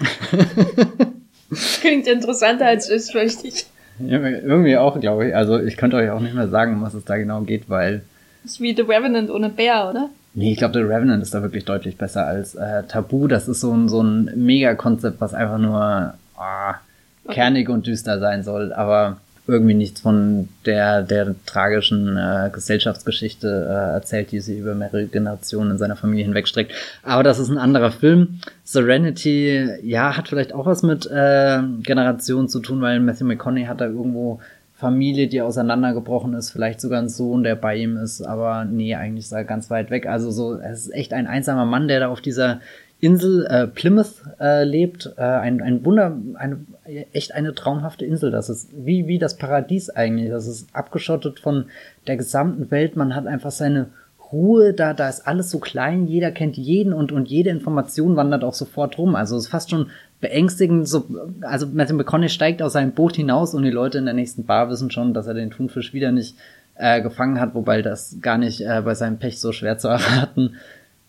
Klingt 1.80 2.06
interessanter 2.06 2.66
als 2.66 2.88
ist, 2.88 3.12
fürchte 3.12 3.48
ich. 3.48 3.66
Ja, 3.98 4.18
irgendwie 4.18 4.76
auch, 4.76 4.98
glaube 5.00 5.28
ich. 5.28 5.36
Also 5.36 5.58
ich 5.58 5.76
könnte 5.76 5.96
euch 5.96 6.10
auch 6.10 6.20
nicht 6.20 6.34
mehr 6.34 6.48
sagen, 6.48 6.74
um 6.74 6.82
was 6.82 6.94
es 6.94 7.04
da 7.04 7.16
genau 7.16 7.42
geht, 7.42 7.68
weil. 7.68 8.02
Das 8.44 8.52
ist 8.52 8.60
wie 8.60 8.76
The 8.76 8.82
Revenant 8.82 9.30
ohne 9.30 9.48
Bär, 9.48 9.88
oder? 9.90 10.10
Nee, 10.34 10.52
ich 10.52 10.58
glaube, 10.58 10.74
The 10.74 10.84
Revenant 10.84 11.22
ist 11.22 11.32
da 11.32 11.42
wirklich 11.42 11.64
deutlich 11.64 11.96
besser 11.96 12.26
als 12.26 12.54
äh, 12.54 12.82
Tabu. 12.84 13.26
Das 13.26 13.48
ist 13.48 13.60
so 13.60 13.72
ein, 13.72 13.88
so 13.88 14.02
ein 14.02 14.30
Mega-Konzept, 14.36 15.20
was 15.20 15.32
einfach 15.32 15.58
nur 15.58 16.14
oh, 16.36 17.32
kernig 17.32 17.68
und 17.70 17.86
düster 17.86 18.20
sein 18.20 18.44
soll, 18.44 18.72
aber 18.72 19.16
irgendwie 19.46 19.74
nichts 19.74 20.00
von 20.00 20.48
der, 20.64 21.02
der 21.02 21.34
tragischen 21.46 22.16
äh, 22.16 22.50
Gesellschaftsgeschichte 22.52 23.66
äh, 23.68 23.94
erzählt, 23.94 24.32
die 24.32 24.40
sie 24.40 24.58
über 24.58 24.74
mehrere 24.74 25.06
Generationen 25.06 25.72
in 25.72 25.78
seiner 25.78 25.96
Familie 25.96 26.24
hinwegstreckt. 26.24 26.72
Aber 27.02 27.22
das 27.22 27.38
ist 27.38 27.50
ein 27.50 27.58
anderer 27.58 27.92
Film. 27.92 28.40
Serenity, 28.64 29.68
ja, 29.82 30.16
hat 30.16 30.28
vielleicht 30.28 30.54
auch 30.54 30.66
was 30.66 30.82
mit 30.82 31.06
äh, 31.06 31.60
Generationen 31.82 32.48
zu 32.48 32.60
tun, 32.60 32.80
weil 32.80 33.00
Matthew 33.00 33.26
McConaughey 33.26 33.66
hat 33.66 33.80
da 33.80 33.86
irgendwo 33.86 34.40
Familie, 34.76 35.28
die 35.28 35.40
auseinandergebrochen 35.40 36.34
ist, 36.34 36.50
vielleicht 36.50 36.80
sogar 36.80 37.00
ein 37.00 37.08
Sohn, 37.08 37.44
der 37.44 37.54
bei 37.54 37.76
ihm 37.76 37.96
ist, 37.96 38.22
aber 38.22 38.64
nee, 38.64 38.94
eigentlich 38.96 39.26
ist 39.26 39.32
er 39.32 39.44
ganz 39.44 39.70
weit 39.70 39.90
weg. 39.90 40.06
Also 40.06 40.32
so, 40.32 40.58
es 40.58 40.86
ist 40.86 40.94
echt 40.94 41.12
ein 41.12 41.28
einsamer 41.28 41.64
Mann, 41.64 41.86
der 41.86 42.00
da 42.00 42.08
auf 42.08 42.20
dieser 42.20 42.60
Insel 43.00 43.46
äh, 43.46 43.66
Plymouth 43.66 44.22
äh, 44.40 44.64
lebt. 44.64 45.12
Äh, 45.16 45.22
ein, 45.22 45.60
ein 45.60 45.84
Wunder, 45.84 46.16
eine, 46.34 46.64
echt 47.12 47.34
eine 47.34 47.54
traumhafte 47.54 48.04
Insel. 48.04 48.30
Das 48.30 48.48
ist 48.48 48.70
wie, 48.74 49.06
wie 49.06 49.18
das 49.18 49.36
Paradies 49.36 49.90
eigentlich. 49.90 50.30
Das 50.30 50.46
ist 50.46 50.74
abgeschottet 50.74 51.38
von 51.38 51.66
der 52.06 52.16
gesamten 52.16 52.70
Welt. 52.70 52.96
Man 52.96 53.14
hat 53.14 53.26
einfach 53.26 53.50
seine 53.50 53.90
Ruhe 54.34 54.74
da, 54.74 54.92
da 54.92 55.08
ist 55.08 55.26
alles 55.26 55.50
so 55.50 55.58
klein, 55.58 56.06
jeder 56.06 56.32
kennt 56.32 56.56
jeden 56.56 56.92
und, 56.92 57.12
und 57.12 57.28
jede 57.28 57.50
Information 57.50 58.16
wandert 58.16 58.44
auch 58.44 58.52
sofort 58.52 58.98
rum. 58.98 59.14
Also 59.14 59.36
es 59.36 59.44
ist 59.44 59.50
fast 59.50 59.70
schon 59.70 59.90
beängstigend. 60.20 60.88
So, 60.88 61.06
also 61.42 61.66
Matthew 61.66 61.94
McConaughey 61.94 62.28
steigt 62.28 62.60
aus 62.60 62.72
seinem 62.72 62.92
Boot 62.92 63.16
hinaus 63.16 63.54
und 63.54 63.62
die 63.62 63.70
Leute 63.70 63.98
in 63.98 64.04
der 64.04 64.14
nächsten 64.14 64.44
Bar 64.44 64.68
wissen 64.68 64.90
schon, 64.90 65.14
dass 65.14 65.26
er 65.26 65.34
den 65.34 65.50
Thunfisch 65.50 65.94
wieder 65.94 66.12
nicht 66.12 66.36
äh, 66.74 67.00
gefangen 67.00 67.40
hat, 67.40 67.54
wobei 67.54 67.82
das 67.82 68.16
gar 68.20 68.36
nicht 68.36 68.60
äh, 68.60 68.82
bei 68.84 68.94
seinem 68.94 69.18
Pech 69.18 69.40
so 69.40 69.52
schwer 69.52 69.78
zu 69.78 69.88
erraten 69.88 70.56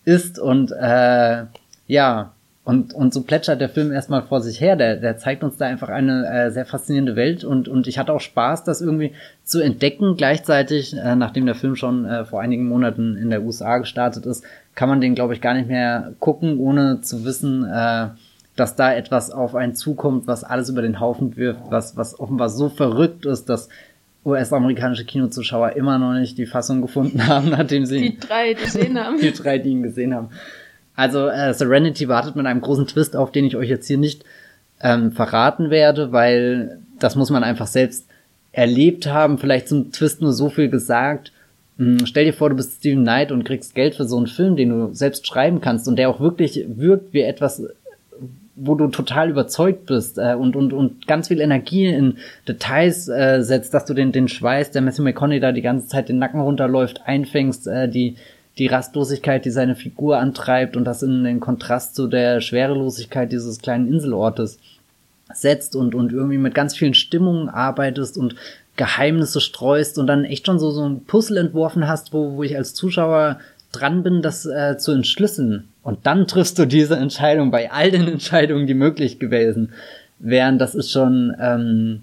ist. 0.05 0.37
Und 0.37 0.71
äh, 0.71 1.45
ja, 1.87 2.34
und, 2.65 2.95
und 2.95 3.13
so 3.13 3.21
plätschert 3.21 3.61
der 3.61 3.69
Film 3.69 3.91
erstmal 3.91 4.23
vor 4.23 4.41
sich 4.41 4.59
her. 4.59 4.75
Der, 4.75 4.95
der 4.95 5.17
zeigt 5.17 5.43
uns 5.43 5.55
da 5.55 5.67
einfach 5.67 5.89
eine 5.89 6.27
äh, 6.27 6.49
sehr 6.51 6.65
faszinierende 6.65 7.15
Welt 7.15 7.43
und, 7.43 7.67
und 7.67 7.85
ich 7.85 7.99
hatte 7.99 8.11
auch 8.11 8.19
Spaß, 8.19 8.63
das 8.63 8.81
irgendwie 8.81 9.13
zu 9.43 9.61
entdecken. 9.61 10.17
Gleichzeitig, 10.17 10.97
äh, 10.97 11.15
nachdem 11.15 11.45
der 11.45 11.53
Film 11.53 11.75
schon 11.75 12.05
äh, 12.05 12.25
vor 12.25 12.41
einigen 12.41 12.67
Monaten 12.67 13.17
in 13.17 13.29
der 13.29 13.43
USA 13.43 13.77
gestartet 13.77 14.25
ist, 14.25 14.43
kann 14.73 14.89
man 14.89 14.99
den, 14.99 15.13
glaube 15.13 15.35
ich, 15.35 15.41
gar 15.41 15.53
nicht 15.53 15.67
mehr 15.67 16.13
gucken, 16.19 16.59
ohne 16.59 17.01
zu 17.01 17.23
wissen, 17.23 17.65
äh, 17.65 18.07
dass 18.55 18.75
da 18.75 18.93
etwas 18.93 19.29
auf 19.29 19.53
einen 19.53 19.75
zukommt, 19.75 20.25
was 20.25 20.43
alles 20.43 20.67
über 20.69 20.81
den 20.81 20.99
Haufen 20.99 21.37
wirft, 21.37 21.61
was, 21.69 21.97
was 21.97 22.19
offenbar 22.19 22.49
so 22.49 22.69
verrückt 22.69 23.27
ist, 23.27 23.47
dass 23.47 23.69
US-amerikanische 24.25 25.05
Kinozuschauer 25.05 25.73
immer 25.73 25.99
noch 25.99 26.13
nicht 26.13 26.39
die 26.39 26.47
Fassung 26.47 26.81
gefunden 26.81 27.27
haben, 27.27 27.49
nachdem 27.49 27.85
sie 27.85 28.01
die 28.01 28.17
drei 28.17 28.53
gesehen 28.53 28.97
haben. 28.99 29.17
die 29.21 29.33
drei, 29.33 29.59
die 29.59 29.69
ihn 29.69 29.83
gesehen 29.83 30.15
haben. 30.15 30.29
Also 30.95 31.27
äh, 31.27 31.53
Serenity 31.53 32.07
wartet 32.07 32.35
mit 32.35 32.45
einem 32.45 32.61
großen 32.61 32.87
Twist 32.87 33.15
auf, 33.15 33.31
den 33.31 33.45
ich 33.45 33.55
euch 33.55 33.69
jetzt 33.69 33.87
hier 33.87 33.97
nicht 33.97 34.23
ähm, 34.81 35.11
verraten 35.11 35.69
werde, 35.69 36.11
weil 36.11 36.79
das 36.99 37.15
muss 37.15 37.29
man 37.29 37.43
einfach 37.43 37.67
selbst 37.67 38.07
erlebt 38.51 39.07
haben. 39.07 39.37
Vielleicht 39.37 39.67
zum 39.67 39.91
Twist 39.91 40.21
nur 40.21 40.31
so 40.31 40.49
viel 40.49 40.69
gesagt. 40.69 41.31
Hm, 41.77 42.05
stell 42.05 42.25
dir 42.25 42.33
vor, 42.33 42.49
du 42.49 42.55
bist 42.55 42.79
Steven 42.79 43.03
Knight 43.03 43.31
und 43.31 43.43
kriegst 43.43 43.75
Geld 43.75 43.95
für 43.95 44.05
so 44.05 44.17
einen 44.17 44.27
Film, 44.27 44.55
den 44.55 44.69
du 44.69 44.93
selbst 44.93 45.27
schreiben 45.27 45.59
kannst 45.59 45.87
und 45.87 45.97
der 45.97 46.09
auch 46.09 46.21
wirklich 46.21 46.65
wirkt 46.67 47.13
wie 47.13 47.21
etwas, 47.21 47.63
wo 48.55 48.75
du 48.75 48.87
total 48.87 49.29
überzeugt 49.29 49.85
bist 49.85 50.17
äh, 50.17 50.35
und, 50.35 50.55
und, 50.55 50.71
und 50.71 51.07
ganz 51.07 51.27
viel 51.27 51.41
Energie 51.41 51.87
in 51.87 52.17
Details 52.47 53.09
äh, 53.09 53.41
setzt, 53.41 53.73
dass 53.73 53.83
du 53.83 53.93
den, 53.93 54.13
den 54.13 54.29
Schweiß, 54.29 54.71
der 54.71 54.81
Matthew 54.81 55.03
McConaughey 55.03 55.41
da 55.41 55.51
die 55.51 55.61
ganze 55.61 55.87
Zeit 55.87 56.07
den 56.07 56.19
Nacken 56.19 56.39
runterläuft, 56.39 57.01
einfängst, 57.05 57.67
äh, 57.67 57.89
die, 57.89 58.15
die 58.57 58.67
Rastlosigkeit, 58.67 59.43
die 59.45 59.51
seine 59.51 59.75
Figur 59.75 60.17
antreibt 60.17 60.77
und 60.77 60.85
das 60.85 61.03
in 61.03 61.23
den 61.23 61.39
Kontrast 61.39 61.95
zu 61.95 62.07
der 62.07 62.41
Schwerelosigkeit 62.41 63.31
dieses 63.31 63.59
kleinen 63.59 63.87
Inselortes 63.87 64.59
setzt 65.33 65.75
und, 65.75 65.95
und 65.95 66.13
irgendwie 66.13 66.37
mit 66.37 66.55
ganz 66.55 66.75
vielen 66.75 66.93
Stimmungen 66.93 67.49
arbeitest 67.49 68.17
und 68.17 68.35
Geheimnisse 68.77 69.41
streust 69.41 69.97
und 69.97 70.07
dann 70.07 70.25
echt 70.25 70.45
schon 70.45 70.59
so, 70.59 70.71
so 70.71 70.87
ein 70.87 71.05
Puzzle 71.05 71.37
entworfen 71.37 71.87
hast, 71.87 72.13
wo, 72.13 72.35
wo 72.35 72.43
ich 72.43 72.57
als 72.57 72.73
Zuschauer 72.73 73.39
dran 73.71 74.03
bin, 74.03 74.21
das 74.21 74.45
äh, 74.45 74.77
zu 74.77 74.91
entschlüsseln. 74.91 75.67
Und 75.83 76.05
dann 76.05 76.27
triffst 76.27 76.57
du 76.59 76.65
diese 76.65 76.95
Entscheidung 76.95 77.51
bei 77.51 77.71
all 77.71 77.91
den 77.91 78.07
Entscheidungen, 78.11 78.67
die 78.67 78.73
möglich 78.73 79.19
gewesen 79.19 79.73
wären. 80.19 80.59
Das 80.59 80.75
ist 80.75 80.91
schon 80.91 81.35
ähm, 81.39 82.01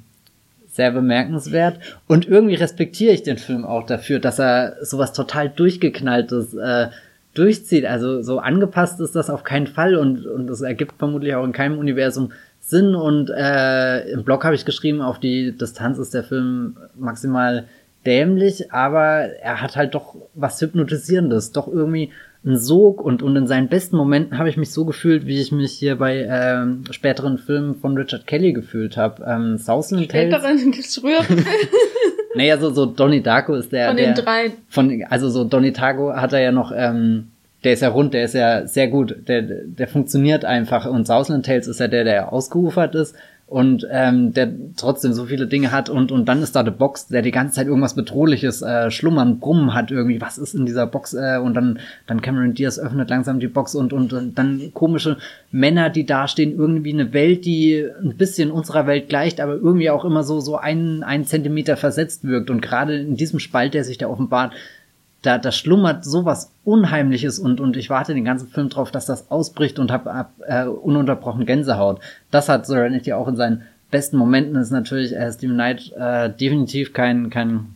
sehr 0.72 0.90
bemerkenswert. 0.90 1.78
Und 2.08 2.26
irgendwie 2.26 2.54
respektiere 2.54 3.12
ich 3.12 3.22
den 3.22 3.38
Film 3.38 3.64
auch 3.64 3.86
dafür, 3.86 4.18
dass 4.18 4.40
er 4.40 4.76
sowas 4.80 5.12
total 5.12 5.50
durchgeknalltes 5.50 6.54
äh, 6.54 6.88
durchzieht. 7.34 7.84
Also 7.84 8.22
so 8.22 8.38
angepasst 8.38 8.98
ist 9.00 9.14
das 9.14 9.30
auf 9.30 9.44
keinen 9.44 9.66
Fall 9.66 9.94
und, 9.94 10.26
und 10.26 10.46
das 10.46 10.62
ergibt 10.62 10.94
vermutlich 10.98 11.34
auch 11.34 11.44
in 11.44 11.52
keinem 11.52 11.78
Universum 11.78 12.32
Sinn. 12.60 12.94
Und 12.94 13.30
äh, 13.30 14.08
im 14.10 14.24
Blog 14.24 14.44
habe 14.44 14.54
ich 14.54 14.64
geschrieben, 14.64 15.02
auf 15.02 15.20
die 15.20 15.56
Distanz 15.56 15.98
ist 15.98 16.14
der 16.14 16.24
Film 16.24 16.76
maximal 16.94 17.66
dämlich, 18.06 18.72
aber 18.72 19.28
er 19.42 19.60
hat 19.60 19.76
halt 19.76 19.94
doch 19.94 20.16
was 20.34 20.60
Hypnotisierendes, 20.60 21.52
doch 21.52 21.68
irgendwie 21.68 22.10
ein 22.44 22.59
Sog 22.59 23.01
und, 23.01 23.23
und 23.23 23.36
in 23.36 23.47
seinen 23.47 23.69
besten 23.69 23.97
Momenten 23.97 24.39
habe 24.39 24.48
ich 24.48 24.56
mich 24.56 24.73
so 24.73 24.85
gefühlt, 24.85 25.27
wie 25.27 25.40
ich 25.40 25.52
mich 25.52 25.73
hier 25.73 25.97
bei 25.97 26.27
ähm, 26.28 26.85
späteren 26.90 27.39
Filmen 27.39 27.77
von 27.77 27.97
Richard 27.97 28.27
Kelly 28.27 28.52
gefühlt 28.52 28.97
habe. 28.97 29.24
Ähm, 29.24 29.59
Southland 29.59 30.05
Späteren 30.05 30.56
gibt's 30.73 30.98
früher. 30.98 31.20
naja, 32.35 32.59
so, 32.59 32.70
so 32.70 32.86
Donnie 32.86 33.23
Darko 33.23 33.55
ist 33.55 33.70
der. 33.70 33.89
Von 33.89 33.97
der, 33.97 34.12
den 34.12 34.24
drei. 34.24 34.52
Von, 34.69 35.05
also 35.09 35.28
so 35.28 35.44
Donnie 35.44 35.73
Darko 35.73 36.14
hat 36.14 36.32
er 36.32 36.40
ja 36.40 36.51
noch, 36.51 36.73
ähm, 36.74 37.28
der 37.62 37.74
ist 37.74 37.82
ja 37.82 37.90
rund, 37.90 38.12
der 38.12 38.24
ist 38.24 38.35
ja 38.35 38.66
sehr 38.66 38.89
gut, 38.89 39.28
der, 39.28 39.43
der 39.43 39.86
funktioniert 39.86 40.44
einfach 40.44 40.86
und 40.86 41.06
Southland 41.06 41.47
Tales 41.47 41.69
ist 41.69 41.78
ja 41.78 41.86
der, 41.86 42.02
der 42.02 42.32
ausgeufert 42.32 42.97
ist 42.97 43.14
und 43.52 43.86
ähm, 43.90 44.32
der 44.32 44.50
trotzdem 44.76 45.12
so 45.12 45.26
viele 45.26 45.46
Dinge 45.46 45.72
hat 45.72 45.90
und 45.90 46.10
und 46.10 46.26
dann 46.26 46.42
ist 46.42 46.56
da 46.56 46.62
der 46.62 46.70
Box, 46.70 47.08
der 47.08 47.20
die 47.20 47.30
ganze 47.30 47.56
Zeit 47.56 47.66
irgendwas 47.66 47.94
bedrohliches 47.94 48.62
äh, 48.62 48.90
schlummern, 48.90 49.40
brummen 49.40 49.74
hat 49.74 49.90
irgendwie, 49.90 50.22
was 50.22 50.38
ist 50.38 50.54
in 50.54 50.64
dieser 50.64 50.86
Box? 50.86 51.12
Äh, 51.12 51.38
und 51.38 51.52
dann 51.52 51.78
dann 52.06 52.22
Cameron 52.22 52.54
Diaz 52.54 52.78
öffnet 52.78 53.10
langsam 53.10 53.40
die 53.40 53.48
Box 53.48 53.74
und 53.74 53.92
und, 53.92 54.14
und 54.14 54.38
dann 54.38 54.70
komische 54.72 55.18
Männer, 55.50 55.90
die 55.90 56.06
dastehen, 56.06 56.56
irgendwie 56.56 56.94
eine 56.94 57.12
Welt, 57.12 57.44
die 57.44 57.86
ein 58.02 58.16
bisschen 58.16 58.50
unserer 58.50 58.86
Welt 58.86 59.10
gleicht, 59.10 59.38
aber 59.38 59.56
irgendwie 59.56 59.90
auch 59.90 60.06
immer 60.06 60.24
so 60.24 60.40
so 60.40 60.56
einen 60.56 61.02
einen 61.02 61.26
Zentimeter 61.26 61.76
versetzt 61.76 62.24
wirkt. 62.24 62.48
Und 62.48 62.62
gerade 62.62 62.96
in 62.96 63.16
diesem 63.16 63.38
Spalt, 63.38 63.74
der 63.74 63.84
sich 63.84 63.98
da 63.98 64.06
offenbart, 64.06 64.54
da, 65.22 65.38
da 65.38 65.52
schlummert 65.52 66.04
sowas 66.04 66.52
Unheimliches 66.64 67.38
und, 67.38 67.60
und 67.60 67.76
ich 67.76 67.90
warte 67.90 68.12
den 68.12 68.24
ganzen 68.24 68.48
Film 68.48 68.68
drauf, 68.68 68.90
dass 68.90 69.06
das 69.06 69.30
ausbricht 69.30 69.78
und 69.78 69.90
hab, 69.90 70.06
hab 70.06 70.32
äh, 70.46 70.64
ununterbrochen 70.64 71.46
Gänsehaut. 71.46 72.00
Das 72.30 72.48
hat 72.48 72.66
Serenity 72.66 73.12
auch 73.12 73.28
in 73.28 73.36
seinen 73.36 73.62
besten 73.90 74.16
Momenten. 74.16 74.56
ist 74.56 74.70
natürlich 74.70 75.14
äh, 75.14 75.32
Steven 75.32 75.54
Knight 75.54 75.92
äh, 75.92 76.30
definitiv 76.30 76.92
kein, 76.92 77.30
kein 77.30 77.74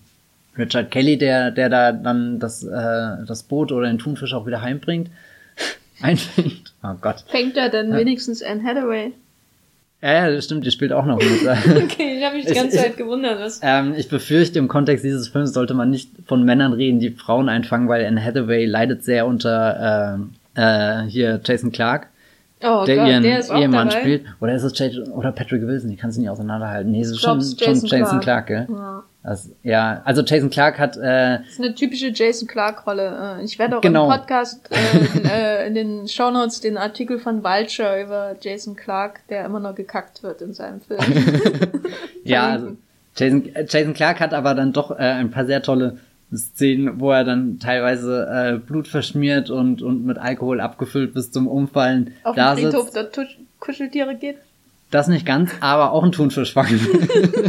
Richard 0.58 0.90
Kelly, 0.90 1.18
der, 1.18 1.52
der 1.52 1.68
da 1.68 1.92
dann 1.92 2.40
das, 2.40 2.64
äh, 2.64 3.24
das 3.26 3.44
Boot 3.44 3.70
oder 3.70 3.86
den 3.86 3.98
Thunfisch 3.98 4.34
auch 4.34 4.46
wieder 4.46 4.62
heimbringt. 4.62 5.10
Einfängt. 6.02 6.74
Oh 6.82 6.94
Gott. 7.00 7.24
Fängt 7.28 7.56
er 7.56 7.70
dann 7.70 7.90
ja. 7.90 7.96
wenigstens 7.96 8.42
Anne 8.42 8.62
Hathaway? 8.64 9.12
Ja, 10.02 10.12
ja, 10.12 10.30
das 10.30 10.44
stimmt, 10.44 10.66
die 10.66 10.70
spielt 10.70 10.92
auch 10.92 11.06
noch 11.06 11.16
mit. 11.16 11.26
okay, 11.84 12.18
ich 12.18 12.24
habe 12.24 12.36
mich 12.36 12.46
die 12.46 12.54
ganze 12.54 12.76
ich, 12.76 12.82
Zeit 12.82 12.96
gewundert. 12.96 13.40
Was 13.40 13.60
ähm, 13.62 13.94
ich 13.96 14.08
befürchte, 14.08 14.58
im 14.58 14.68
Kontext 14.68 15.04
dieses 15.04 15.28
Films 15.28 15.52
sollte 15.52 15.74
man 15.74 15.90
nicht 15.90 16.10
von 16.26 16.44
Männern 16.44 16.72
reden, 16.72 17.00
die 17.00 17.10
Frauen 17.10 17.48
einfangen, 17.48 17.88
weil 17.88 18.04
Anne 18.04 18.22
Hathaway 18.22 18.66
leidet 18.66 19.04
sehr 19.04 19.26
unter 19.26 20.18
äh, 20.54 20.60
äh, 20.60 21.08
hier 21.08 21.40
Jason 21.44 21.72
Clark. 21.72 22.08
Oh 22.62 22.84
der 22.86 22.96
Gott, 22.96 23.08
ihren 23.08 23.22
der 23.22 23.50
Ehemann 23.50 23.90
spielt. 23.90 24.24
Oder 24.40 24.54
ist 24.54 24.62
es 24.62 24.78
Jason, 24.78 25.12
oder 25.12 25.30
Patrick 25.30 25.66
Wilson, 25.66 25.90
die 25.90 25.96
kannst 25.96 26.16
du 26.16 26.22
nicht 26.22 26.30
auseinanderhalten. 26.30 26.90
Nee, 26.90 27.02
es 27.02 27.10
ist 27.10 27.20
schon, 27.20 27.42
schon 27.42 27.56
Jason, 27.58 27.88
Jason 27.88 28.20
Clark, 28.20 28.46
Clark 28.46 28.46
gell? 28.46 28.66
Ja. 28.70 29.02
Also, 29.22 29.50
ja, 29.62 30.02
also 30.04 30.22
Jason 30.22 30.50
Clark 30.50 30.78
hat. 30.78 30.96
Äh, 30.96 31.38
das 31.38 31.48
ist 31.48 31.60
eine 31.60 31.74
typische 31.74 32.12
Jason 32.14 32.46
Clark-Rolle. 32.46 33.38
Äh, 33.40 33.44
ich 33.44 33.58
werde 33.58 33.76
auch 33.76 33.80
genau. 33.80 34.04
im 34.04 34.18
Podcast 34.18 34.70
äh, 34.70 35.18
in, 35.18 35.24
äh, 35.30 35.66
in 35.66 35.74
den 35.74 36.08
Shownotes 36.08 36.60
den 36.60 36.78
Artikel 36.78 37.18
von 37.18 37.42
Vulture 37.42 38.02
über 38.02 38.36
Jason 38.40 38.76
Clark, 38.76 39.26
der 39.28 39.44
immer 39.44 39.60
noch 39.60 39.74
gekackt 39.74 40.22
wird 40.22 40.40
in 40.42 40.54
seinem 40.54 40.80
Film. 40.80 41.00
ja, 42.24 42.46
also 42.52 42.76
Jason, 43.16 43.50
Jason 43.68 43.94
Clark 43.94 44.20
hat 44.20 44.32
aber 44.32 44.54
dann 44.54 44.72
doch 44.72 44.92
äh, 44.92 45.02
ein 45.02 45.30
paar 45.30 45.44
sehr 45.44 45.60
tolle 45.60 45.98
Szenen, 46.34 47.00
wo 47.00 47.12
er 47.12 47.24
dann 47.24 47.58
teilweise 47.58 48.26
äh, 48.26 48.58
Blut 48.58 48.88
verschmiert 48.88 49.50
und, 49.50 49.82
und 49.82 50.04
mit 50.04 50.18
Alkohol 50.18 50.60
abgefüllt 50.60 51.14
bis 51.14 51.30
zum 51.30 51.46
Umfallen 51.46 52.12
Auf 52.24 52.34
da 52.34 52.54
dem 52.54 52.64
Friedhof 52.64 52.90
der 52.90 53.08
Kuscheltiere 53.60 54.16
geht. 54.16 54.36
Das 54.90 55.08
nicht 55.08 55.26
ganz, 55.26 55.50
aber 55.60 55.92
auch 55.92 56.04
ein 56.04 56.12
Thunfisch 56.12 56.52
fangen. 56.52 56.80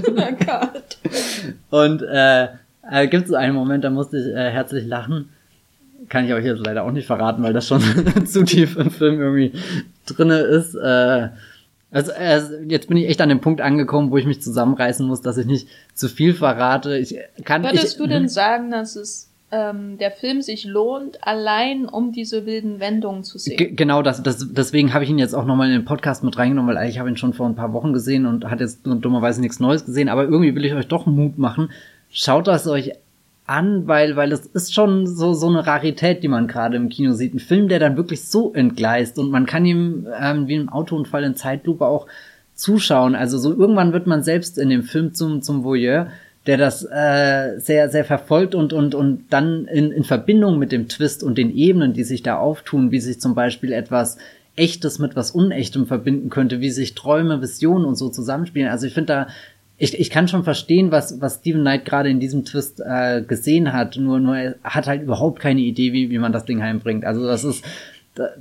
oh 0.07 0.11
Gott. 0.45 0.97
Und 1.69 2.01
äh, 2.01 2.47
äh, 2.89 3.07
gibt 3.07 3.27
es 3.27 3.33
einen 3.33 3.55
Moment, 3.55 3.83
da 3.83 3.89
musste 3.89 4.17
ich 4.17 4.27
äh, 4.27 4.51
herzlich 4.51 4.85
lachen. 4.85 5.29
Kann 6.09 6.25
ich 6.25 6.33
euch 6.33 6.45
jetzt 6.45 6.65
leider 6.65 6.83
auch 6.83 6.91
nicht 6.91 7.05
verraten, 7.05 7.43
weil 7.43 7.53
das 7.53 7.67
schon 7.67 7.81
zu 8.25 8.43
tief 8.43 8.77
im 8.77 8.91
Film 8.91 9.19
irgendwie 9.19 9.53
drinne 10.05 10.39
ist. 10.39 10.75
Äh, 10.75 11.29
also, 11.91 12.11
also 12.11 12.55
jetzt 12.67 12.87
bin 12.87 12.97
ich 12.97 13.07
echt 13.07 13.21
an 13.21 13.29
dem 13.29 13.39
Punkt 13.39 13.61
angekommen, 13.61 14.11
wo 14.11 14.17
ich 14.17 14.25
mich 14.25 14.41
zusammenreißen 14.41 15.07
muss, 15.07 15.21
dass 15.21 15.37
ich 15.37 15.45
nicht 15.45 15.67
zu 15.93 16.09
viel 16.09 16.33
verrate. 16.33 16.97
Ich 16.97 17.17
kann. 17.45 17.63
Würdest 17.63 17.93
ich, 17.93 17.97
du 17.97 18.07
denn 18.07 18.27
sagen, 18.27 18.71
dass 18.71 18.95
es 18.95 19.31
ähm, 19.51 19.97
der 19.97 20.11
Film 20.11 20.41
sich 20.41 20.65
lohnt, 20.65 21.25
allein 21.25 21.85
um 21.85 22.11
diese 22.11 22.45
wilden 22.45 22.81
Wendungen 22.81 23.23
zu 23.23 23.37
sehen. 23.37 23.75
Genau, 23.77 24.01
das, 24.01 24.21
das, 24.21 24.45
deswegen 24.51 24.93
habe 24.93 25.05
ich 25.05 25.09
ihn 25.09 25.19
jetzt 25.19 25.33
auch 25.33 25.45
nochmal 25.45 25.67
in 25.67 25.73
den 25.73 25.85
Podcast 25.85 26.23
mit 26.23 26.37
reingenommen, 26.37 26.75
weil 26.75 26.89
ich 26.89 26.99
habe 26.99 27.09
ihn 27.09 27.17
schon 27.17 27.33
vor 27.33 27.47
ein 27.47 27.55
paar 27.55 27.71
Wochen 27.71 27.93
gesehen 27.93 28.25
und 28.25 28.45
hat 28.45 28.59
jetzt 28.59 28.81
dummerweise 28.83 29.39
nichts 29.39 29.61
Neues 29.61 29.85
gesehen, 29.85 30.09
aber 30.09 30.23
irgendwie 30.23 30.53
will 30.53 30.65
ich 30.65 30.73
euch 30.73 30.87
doch 30.87 31.05
Mut 31.05 31.37
machen. 31.37 31.69
Schaut 32.09 32.47
das 32.47 32.67
euch 32.67 32.91
an, 33.47 33.87
weil, 33.87 34.15
weil 34.15 34.31
es 34.31 34.45
ist 34.45 34.73
schon 34.73 35.07
so, 35.07 35.33
so 35.33 35.47
eine 35.47 35.65
Rarität, 35.65 36.21
die 36.21 36.27
man 36.27 36.47
gerade 36.47 36.77
im 36.77 36.89
Kino 36.89 37.13
sieht. 37.13 37.33
Ein 37.33 37.39
Film, 37.39 37.69
der 37.69 37.79
dann 37.79 37.97
wirklich 37.97 38.25
so 38.25 38.53
entgleist 38.53 39.17
und 39.17 39.31
man 39.31 39.45
kann 39.45 39.65
ihm 39.65 40.07
ähm, 40.19 40.47
wie 40.47 40.55
im 40.55 40.69
Autounfall 40.69 41.23
in 41.23 41.35
Zeitlupe 41.35 41.85
auch 41.85 42.07
zuschauen. 42.53 43.15
Also 43.15 43.37
so 43.37 43.51
irgendwann 43.51 43.93
wird 43.93 44.05
man 44.05 44.21
selbst 44.21 44.57
in 44.57 44.69
dem 44.69 44.83
Film 44.83 45.13
zum, 45.13 45.41
zum 45.41 45.63
Voyeur 45.63 46.07
der 46.47 46.57
das 46.57 46.83
äh, 46.83 47.59
sehr, 47.59 47.89
sehr 47.89 48.05
verfolgt 48.05 48.55
und, 48.55 48.71
und, 48.71 48.95
und 48.95 49.25
dann 49.29 49.65
in, 49.65 49.91
in 49.91 50.05
Verbindung 50.05 50.57
mit 50.57 50.71
dem 50.71 50.87
Twist 50.87 51.21
und 51.21 51.37
den 51.37 51.53
Ebenen, 51.53 51.91
die 51.91 52.05
sich 52.05 52.23
da 52.23 52.37
auftun, 52.37 52.89
wie 52.91 53.01
sich 53.01 53.19
zum 53.19 53.35
Beispiel 53.35 53.73
etwas 53.73 54.17
Echtes 54.55 54.97
mit 54.97 55.15
was 55.15 55.31
Unechtem 55.31 55.85
verbinden 55.85 56.29
könnte, 56.29 56.61
wie 56.61 56.71
sich 56.71 56.95
Träume, 56.95 57.41
Visionen 57.41 57.85
und 57.85 57.95
so 57.95 58.09
zusammenspielen. 58.09 58.69
Also 58.69 58.87
ich 58.87 58.93
finde 58.93 59.13
da, 59.13 59.27
ich, 59.77 59.97
ich 59.99 60.09
kann 60.09 60.27
schon 60.27 60.43
verstehen, 60.43 60.91
was, 60.91 61.21
was 61.21 61.35
Steven 61.35 61.61
Knight 61.61 61.85
gerade 61.85 62.09
in 62.09 62.19
diesem 62.19 62.45
Twist 62.45 62.81
äh, 62.83 63.21
gesehen 63.21 63.73
hat, 63.73 63.95
nur, 63.97 64.19
nur 64.19 64.35
er 64.35 64.55
hat 64.63 64.87
halt 64.87 65.03
überhaupt 65.03 65.39
keine 65.39 65.61
Idee, 65.61 65.93
wie, 65.93 66.09
wie 66.09 66.17
man 66.17 66.31
das 66.31 66.45
Ding 66.45 66.63
heimbringt. 66.63 67.05
Also 67.05 67.25
das 67.25 67.43
ist, 67.43 67.63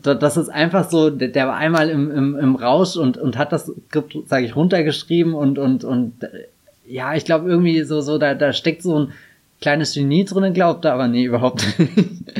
das 0.02 0.36
ist 0.38 0.48
einfach 0.48 0.88
so, 0.88 1.10
der 1.10 1.46
war 1.46 1.56
einmal 1.56 1.90
im, 1.90 2.10
im, 2.10 2.38
im 2.38 2.56
Rausch 2.56 2.96
und, 2.96 3.18
und 3.18 3.36
hat 3.36 3.52
das 3.52 3.70
Skript, 3.88 4.16
sage 4.26 4.46
ich, 4.46 4.56
runtergeschrieben 4.56 5.34
und, 5.34 5.58
und, 5.58 5.84
und 5.84 6.14
ja, 6.86 7.14
ich 7.14 7.26
glaube 7.26 7.50
irgendwie 7.50 7.82
so, 7.82 8.00
so, 8.00 8.16
da, 8.16 8.34
da 8.34 8.54
steckt 8.54 8.82
so 8.82 8.98
ein 8.98 9.12
kleines 9.60 9.92
Genie 9.92 10.24
drinnen, 10.24 10.54
glaubt 10.54 10.86
er, 10.86 10.94
aber 10.94 11.08
nee, 11.08 11.24
überhaupt 11.24 11.66
nicht. 11.78 12.32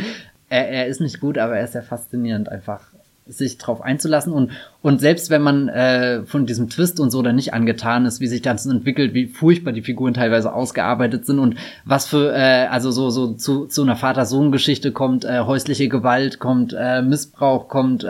er, 0.49 0.69
er 0.71 0.87
ist 0.87 1.03
nicht 1.03 1.21
gut, 1.21 1.37
aber 1.37 1.59
er 1.59 1.65
ist 1.65 1.75
ja 1.75 1.83
faszinierend 1.83 2.49
einfach 2.49 2.81
sich 3.29 3.59
drauf 3.59 3.81
einzulassen. 3.83 4.33
Und 4.33 4.51
und 4.83 5.01
selbst 5.01 5.31
wenn 5.31 5.43
man 5.43 5.69
äh, 5.69 6.23
von 6.27 6.47
diesem 6.47 6.69
Twist 6.71 7.01
und 7.01 7.11
so 7.11 7.21
dann 7.21 7.35
nicht 7.35 7.53
angetan 7.53 8.07
ist, 8.07 8.21
wie 8.21 8.29
sich 8.29 8.41
das 8.41 8.67
entwickelt, 8.67 9.15
wie 9.15 9.27
furchtbar 9.27 9.73
die 9.73 9.83
Figuren 9.83 10.15
teilweise 10.15 10.53
ausgearbeitet 10.53 11.27
sind 11.27 11.41
und 11.41 11.57
was 11.85 12.07
für 12.07 12.33
äh, 12.33 12.67
also 12.67 12.93
so 12.93 13.11
so 13.11 13.35
zu 13.35 13.67
zu 13.67 13.83
einer 13.83 13.97
Vater-Sohn-Geschichte 13.97 14.93
kommt, 14.93 15.25
äh, 15.25 15.41
häusliche 15.41 15.89
Gewalt 15.89 16.39
kommt, 16.39 16.73
äh, 16.79 17.03
Missbrauch 17.03 17.69
kommt, 17.69 18.05
äh, 18.05 18.09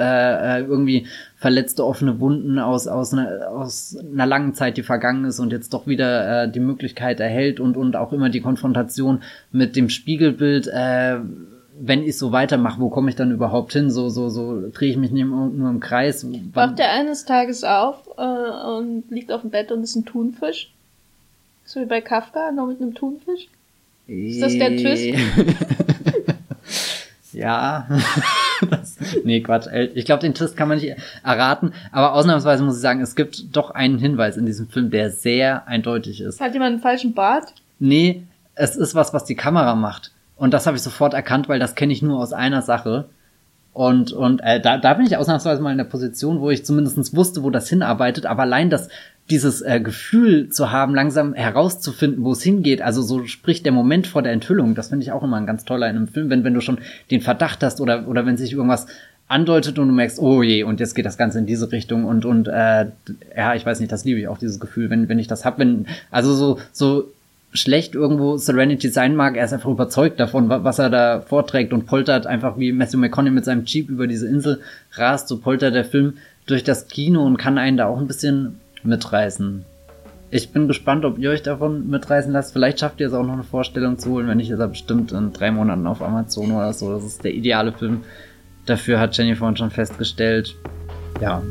äh, 0.59 0.61
irgendwie 0.65 1.07
verletzte 1.37 1.87
offene 1.87 2.21
Wunden 2.21 2.59
aus 2.59 2.87
aus 2.87 3.15
einer 3.15 3.49
aus 3.49 3.97
einer 3.97 4.27
langen 4.27 4.53
Zeit, 4.53 4.77
die 4.77 4.83
vergangen 4.83 5.25
ist 5.25 5.41
und 5.41 5.53
jetzt 5.53 5.73
doch 5.73 5.87
wieder 5.87 6.45
äh, 6.45 6.51
die 6.51 6.61
Möglichkeit 6.61 7.21
erhält 7.21 7.59
und 7.59 7.79
und 7.79 7.97
auch 7.97 8.13
immer 8.13 8.29
die 8.29 8.43
Konfrontation 8.43 9.23
mit 9.51 9.77
dem 9.77 9.89
Spiegelbild 9.89 10.67
äh, 10.67 11.21
wenn 11.79 12.03
ich 12.03 12.17
so 12.19 12.33
weitermache, 12.33 12.81
wo 12.81 12.89
komme 12.89 13.11
ich 13.11 13.17
dann 13.17 13.31
überhaupt 13.31 13.73
hin? 13.73 13.91
So, 13.91 14.09
so, 14.09 14.29
so 14.29 14.69
drehe 14.73 14.91
ich 14.91 14.97
mich 14.97 15.11
nur, 15.11 15.49
nur 15.49 15.71
im 15.71 15.81
Kreis. 15.81 16.27
Wacht 16.53 16.79
er 16.81 16.93
eines 16.93 17.25
Tages 17.25 17.65
auf 17.65 18.09
äh, 18.17 18.23
und 18.23 19.05
liegt 19.11 19.33
auf 19.33 19.43
dem 19.43 19.51
Bett 19.51 19.73
und 19.73 19.83
ist 19.83 19.97
ein 19.97 20.05
Thunfisch? 20.05 20.71
So 21.65 21.81
wie 21.81 21.87
bei 21.87 22.01
Kafka, 22.01 22.53
nur 22.53 22.69
mit 22.69 22.81
einem 22.81 22.95
Thunfisch? 22.95 23.49
Ist 24.07 24.41
das 24.41 24.53
der 24.53 24.77
Twist? 24.77 25.05
Ja. 27.37 27.87
das, 28.71 28.97
nee, 29.25 29.43
Quatsch. 29.43 29.67
Ich 29.95 30.07
glaube, 30.07 30.23
den 30.23 30.33
Twist 30.33 30.57
kann 30.57 30.69
man 30.69 30.79
nicht 30.79 30.97
erraten. 31.23 31.75
Aber 31.93 32.15
ausnahmsweise 32.15 32.65
muss 32.65 32.77
ich 32.77 32.81
sagen, 32.81 33.03
es 33.03 33.15
gibt 33.15 33.55
doch 33.55 33.71
einen 33.71 33.99
Hinweis 33.99 34.39
in 34.39 34.47
diesem 34.47 34.69
Film, 34.69 34.91
der 34.91 35.11
sehr 35.11 35.69
eindeutig 35.69 36.23
ist. 36.23 36.41
Hat 36.41 36.55
jemand 36.55 36.73
einen 36.73 36.81
falschen 36.81 37.13
Bart? 37.13 37.53
Nee, 37.79 38.23
es 38.55 38.75
ist 38.75 38.95
was, 38.95 39.13
was 39.13 39.27
die 39.27 39.35
Kamera 39.35 39.75
macht. 39.75 40.13
Und 40.37 40.53
das 40.53 40.67
habe 40.67 40.77
ich 40.77 40.83
sofort 40.83 41.15
erkannt, 41.15 41.49
weil 41.49 41.59
das 41.59 41.75
kenne 41.75 41.93
ich 41.93 42.03
nur 42.03 42.19
aus 42.19 42.33
einer 42.33 42.63
Sache. 42.63 43.07
Und, 43.73 44.13
und 44.13 44.41
äh, 44.41 44.61
da, 44.61 44.79
da 44.79 44.95
bin 44.95 45.07
ich 45.07 45.17
ausnahmsweise 45.17 45.61
mal 45.61 45.73
in 45.73 45.79
der 45.79 45.85
Position, 45.85 46.41
wo 46.41 46.51
ich 46.51 46.65
zumindest 46.65 47.15
wusste, 47.15 47.43
wo 47.43 47.51
das 47.51 47.69
hinarbeitet. 47.69 48.25
Aber 48.25 48.43
allein 48.43 48.71
das, 48.71 48.89
dieses 49.29 49.61
äh, 49.61 49.81
Gefühl 49.81 50.51
zu 50.51 50.71
haben, 50.71 50.95
langsam 50.95 51.35
herauszufinden, 51.35 52.25
wo 52.25 52.33
es 52.33 52.43
hingeht, 52.43 52.81
also 52.81 53.03
so 53.03 53.27
spricht 53.27 53.65
der 53.65 53.73
Moment 53.73 54.07
vor 54.07 54.23
der 54.23 54.33
Enthüllung, 54.33 54.75
das 54.75 54.89
finde 54.89 55.05
ich 55.05 55.13
auch 55.13 55.23
immer 55.23 55.37
ein 55.37 55.47
ganz 55.47 55.65
toller 55.65 55.91
in 55.91 55.97
einem 55.97 56.09
Film, 56.09 56.31
wenn, 56.31 56.45
wenn 56.45 56.55
du 56.55 56.61
schon 56.61 56.79
den 57.11 57.21
Verdacht 57.21 57.63
hast 57.63 57.81
oder, 57.81 58.09
oder 58.09 58.25
wenn 58.25 58.37
sich 58.37 58.53
irgendwas 58.53 58.87
andeutet 59.29 59.79
und 59.79 59.89
du 59.89 59.95
merkst, 59.95 60.21
oh 60.21 60.43
je, 60.43 60.63
und 60.63 60.79
jetzt 60.79 60.95
geht 60.95 61.05
das 61.05 61.19
Ganze 61.19 61.39
in 61.39 61.47
diese 61.47 61.73
Richtung 61.73 62.05
und, 62.05 62.25
und 62.25 62.47
äh, 62.47 62.87
ja, 63.37 63.55
ich 63.55 63.67
weiß 63.67 63.81
nicht, 63.81 63.91
das 63.91 64.05
liebe 64.05 64.21
ich 64.21 64.29
auch, 64.29 64.39
dieses 64.39 64.61
Gefühl, 64.61 64.89
wenn, 64.89 65.09
wenn 65.09 65.19
ich 65.19 65.27
das 65.27 65.45
hab, 65.45 65.59
wenn, 65.59 65.87
also 66.13 66.33
so, 66.33 66.59
so 66.73 67.11
schlecht 67.57 67.95
irgendwo 67.95 68.37
Serenity 68.37 68.89
sein 68.89 69.17
mag, 69.17 69.37
er 69.37 69.45
ist 69.45 69.53
einfach 69.53 69.71
überzeugt 69.71 70.21
davon, 70.21 70.49
was 70.49 70.79
er 70.79 70.91
da 70.91 71.21
vorträgt 71.21 71.73
und 71.73 71.87
poltert 71.87 72.27
einfach 72.27 72.59
wie 72.59 72.73
Matthew 72.73 72.99
McConaughey 72.99 73.35
mit 73.35 73.45
seinem 73.45 73.65
Jeep 73.65 73.89
über 73.89 74.07
diese 74.07 74.29
Insel 74.29 74.61
rast, 74.93 75.29
so 75.29 75.39
poltert 75.39 75.75
der 75.75 75.85
Film 75.85 76.15
durch 76.47 76.65
das 76.65 76.89
Kino 76.89 77.25
und 77.25 77.37
kann 77.37 77.59
einen 77.59 77.77
da 77.77 77.87
auch 77.87 77.99
ein 77.99 78.07
bisschen 78.07 78.61
mitreißen. 78.83 79.65
Ich 80.31 80.51
bin 80.51 80.67
gespannt, 80.67 81.05
ob 81.05 81.19
ihr 81.19 81.31
euch 81.31 81.43
davon 81.43 81.89
mitreißen 81.89 82.33
lasst. 82.33 82.53
Vielleicht 82.53 82.81
schafft 82.81 83.01
ihr 83.01 83.07
es 83.07 83.13
auch 83.13 83.25
noch 83.25 83.35
eine 83.35 83.45
Vorstellung 83.45 83.99
zu 83.99 84.11
holen. 84.11 84.27
Wenn 84.27 84.39
nicht, 84.39 84.51
ist 84.51 84.59
er 84.59 84.69
bestimmt 84.69 85.13
in 85.13 85.33
drei 85.33 85.53
Monaten 85.53 85.87
auf 85.87 86.03
Amazon 86.03 86.51
oder 86.51 86.73
so. 86.73 86.93
Das 86.93 87.05
ist 87.05 87.23
der 87.23 87.33
ideale 87.33 87.73
Film. 87.73 88.03
Dafür 88.67 88.99
hat 88.99 89.17
Jenny 89.17 89.37
vorhin 89.37 89.57
schon 89.57 89.71
festgestellt. 89.71 90.57
Ja. 91.21 91.43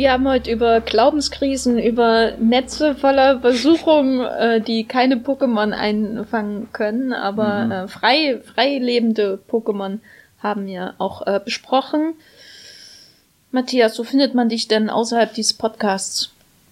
Wir 0.00 0.12
haben 0.12 0.26
heute 0.26 0.50
über 0.50 0.80
Glaubenskrisen, 0.80 1.78
über 1.78 2.32
Netze 2.40 2.94
voller 2.94 3.40
Versuchungen, 3.40 4.22
äh, 4.22 4.62
die 4.62 4.84
keine 4.84 5.16
Pokémon 5.16 5.72
einfangen 5.72 6.68
können, 6.72 7.12
aber 7.12 7.66
mhm. 7.66 7.70
äh, 7.70 7.88
frei, 7.88 8.40
frei 8.42 8.78
lebende 8.78 9.38
Pokémon 9.50 9.98
haben 10.38 10.66
wir 10.66 10.94
auch 10.96 11.26
äh, 11.26 11.38
besprochen. 11.44 12.14
Matthias, 13.52 13.98
wo 13.98 14.04
findet 14.04 14.34
man 14.34 14.48
dich 14.48 14.68
denn 14.68 14.88
außerhalb 14.88 15.34
dieses 15.34 15.52
Podcasts? 15.52 16.30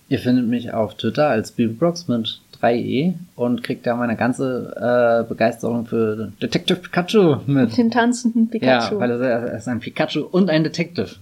Ihr 0.09 0.21
findet 0.21 0.47
mich 0.47 0.73
auf 0.73 0.95
Twitter 0.95 1.29
als 1.29 1.53
Bibelbrox 1.53 2.09
mit 2.09 2.41
3e 2.63 3.13
und 3.37 3.63
kriegt 3.63 3.87
da 3.87 3.95
meine 3.95 4.17
ganze 4.17 4.75
äh, 4.75 5.29
Begeisterung 5.29 5.85
für 5.85 6.33
Detective 6.41 6.79
Pikachu 6.79 7.41
mit. 7.47 7.77
Den 7.77 7.91
tanzenden 7.91 8.49
Pikachu. 8.49 8.95
Ja, 8.95 9.01
weil 9.01 9.23
er 9.23 9.53
ist 9.55 9.69
ein 9.69 9.81
Pikachu 9.81 10.23
und 10.23 10.49
ein 10.49 10.65
Detective. 10.65 11.17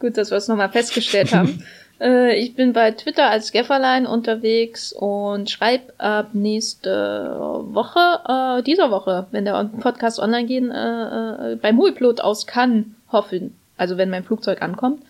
Gut, 0.00 0.16
dass 0.16 0.30
wir 0.30 0.38
es 0.38 0.48
nochmal 0.48 0.70
festgestellt 0.70 1.34
haben. 1.34 1.62
äh, 2.00 2.34
ich 2.34 2.54
bin 2.54 2.72
bei 2.72 2.90
Twitter 2.92 3.28
als 3.28 3.52
Gefferlein 3.52 4.06
unterwegs 4.06 4.94
und 4.94 5.50
schreibe 5.50 5.92
ab 5.98 6.30
nächste 6.32 7.36
Woche, 7.38 8.00
äh, 8.26 8.62
dieser 8.62 8.90
Woche, 8.90 9.26
wenn 9.30 9.44
der 9.44 9.62
Podcast 9.80 10.18
online 10.18 10.46
geht, 10.46 10.64
äh, 10.64 11.52
äh, 11.52 11.56
beim 11.56 11.78
Huiplot 11.78 12.22
aus 12.22 12.46
Cannes 12.46 12.86
hoffen. 13.12 13.54
Also 13.76 13.98
wenn 13.98 14.08
mein 14.08 14.24
Flugzeug 14.24 14.62
ankommt. 14.62 15.02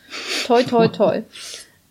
Toi, 0.46 0.64
toi, 0.64 0.88
toi. 0.88 1.22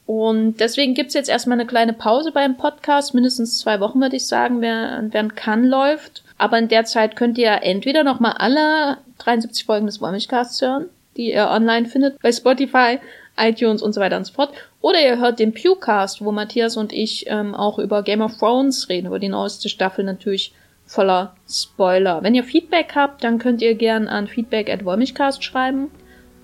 Und 0.06 0.60
deswegen 0.60 0.94
gibt's 0.94 1.14
jetzt 1.14 1.30
erstmal 1.30 1.60
eine 1.60 1.68
kleine 1.68 1.94
Pause 1.94 2.32
beim 2.32 2.58
Podcast, 2.58 3.14
mindestens 3.14 3.60
zwei 3.60 3.80
Wochen 3.80 4.02
würde 4.02 4.16
ich 4.16 4.28
sagen, 4.28 4.60
während, 4.60 5.14
während 5.14 5.36
Cannes 5.38 5.70
läuft. 5.70 6.24
Aber 6.38 6.58
in 6.58 6.68
der 6.68 6.84
Zeit 6.86 7.16
könnt 7.16 7.38
ihr 7.38 7.64
entweder 7.64 8.04
nochmal 8.04 8.34
alle 8.38 8.98
73 9.20 9.66
Folgen 9.66 9.86
des 9.86 10.02
Wollmilchcasts 10.02 10.62
hören 10.62 10.90
die 11.20 11.34
ihr 11.34 11.50
online 11.50 11.86
findet, 11.86 12.22
bei 12.22 12.32
Spotify, 12.32 12.98
iTunes 13.38 13.82
und 13.82 13.92
so 13.92 14.00
weiter 14.00 14.16
und 14.16 14.26
so 14.26 14.32
fort. 14.32 14.54
Oder 14.80 15.02
ihr 15.02 15.20
hört 15.20 15.40
den 15.40 15.54
Pewcast, 15.54 16.24
wo 16.24 16.32
Matthias 16.32 16.78
und 16.78 16.94
ich 16.94 17.26
ähm, 17.28 17.54
auch 17.56 17.78
über 17.78 18.04
Game 18.04 18.22
of 18.22 18.38
Thrones 18.38 18.88
reden, 18.88 19.08
über 19.08 19.20
die 19.20 19.28
neueste 19.28 19.68
Staffel 19.68 20.06
natürlich 20.06 20.54
voller 20.86 21.36
Spoiler. 21.48 22.24
Wenn 22.24 22.36
ihr 22.36 22.46
Feedback 22.46 22.94
habt, 22.96 23.26
dann 23.26 23.38
könnt 23.38 23.62
ihr 23.62 23.76
gern 23.76 24.08
an 24.08 24.28
feedback 24.28 24.70
at 24.70 25.44
schreiben. 25.44 25.92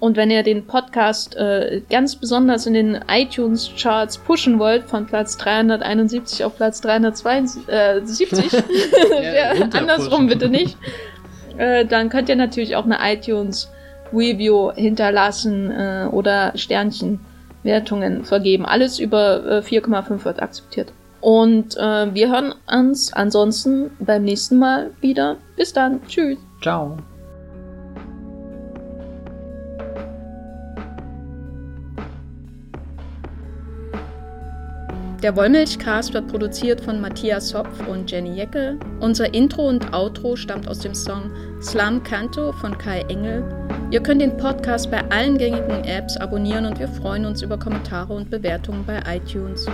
Und 0.01 0.17
wenn 0.17 0.29
ihr 0.29 0.43
den 0.43 0.67
Podcast 0.67 1.37
äh, 1.37 1.81
ganz 1.89 2.17
besonders 2.17 2.65
in 2.65 2.73
den 2.73 2.99
iTunes-Charts 3.07 4.17
pushen 4.19 4.59
wollt, 4.59 4.83
von 4.89 5.05
Platz 5.05 5.37
371 5.37 6.43
auf 6.43 6.57
Platz 6.57 6.81
372, 6.81 7.63
äh, 7.69 8.01
ja, 9.37 9.51
andersrum 9.71 10.27
bitte 10.27 10.49
nicht, 10.49 10.77
äh, 11.57 11.85
dann 11.85 12.09
könnt 12.09 12.27
ihr 12.27 12.35
natürlich 12.35 12.75
auch 12.75 12.83
eine 12.83 12.97
iTunes 13.01 13.71
Review 14.13 14.71
hinterlassen 14.73 15.71
äh, 15.71 16.07
oder 16.11 16.53
Sternchenwertungen 16.55 18.25
vergeben. 18.25 18.65
Alles 18.65 18.99
über 18.99 19.45
äh, 19.45 19.59
4,5 19.59 20.25
wird 20.25 20.41
akzeptiert. 20.41 20.91
Und 21.21 21.75
äh, 21.77 22.13
wir 22.13 22.31
hören 22.31 22.53
uns 22.71 23.11
ansonsten 23.11 23.89
beim 23.99 24.23
nächsten 24.23 24.59
Mal 24.59 24.91
wieder. 25.01 25.37
Bis 25.55 25.73
dann. 25.73 25.99
Tschüss. 26.07 26.37
Ciao. 26.61 26.97
Der 35.25 35.35
Wollmilchcast 35.35 36.13
wird 36.13 36.27
produziert 36.27 36.81
von 36.81 37.01
Matthias 37.01 37.55
Hopf 37.55 37.87
und 37.87 38.11
Jenny 38.11 38.35
Jeckel. 38.35 38.77
Unser 38.99 39.33
Intro 39.33 39.67
und 39.67 39.91
Outro 39.91 40.35
stammt 40.35 40.67
aus 40.67 40.77
dem 40.77 40.93
Song 40.93 41.31
Slam 41.65 42.03
Canto 42.03 42.51
von 42.51 42.77
Kai 42.77 43.01
Engel. 43.09 43.43
Ihr 43.89 43.99
könnt 43.99 44.21
den 44.21 44.37
Podcast 44.37 44.91
bei 44.91 45.03
allen 45.09 45.39
gängigen 45.39 45.83
Apps 45.83 46.15
abonnieren 46.15 46.67
und 46.67 46.77
wir 46.77 46.87
freuen 46.87 47.25
uns 47.25 47.41
über 47.41 47.57
Kommentare 47.57 48.13
und 48.13 48.29
Bewertungen 48.29 48.85
bei 48.85 49.01
iTunes. 49.07 49.65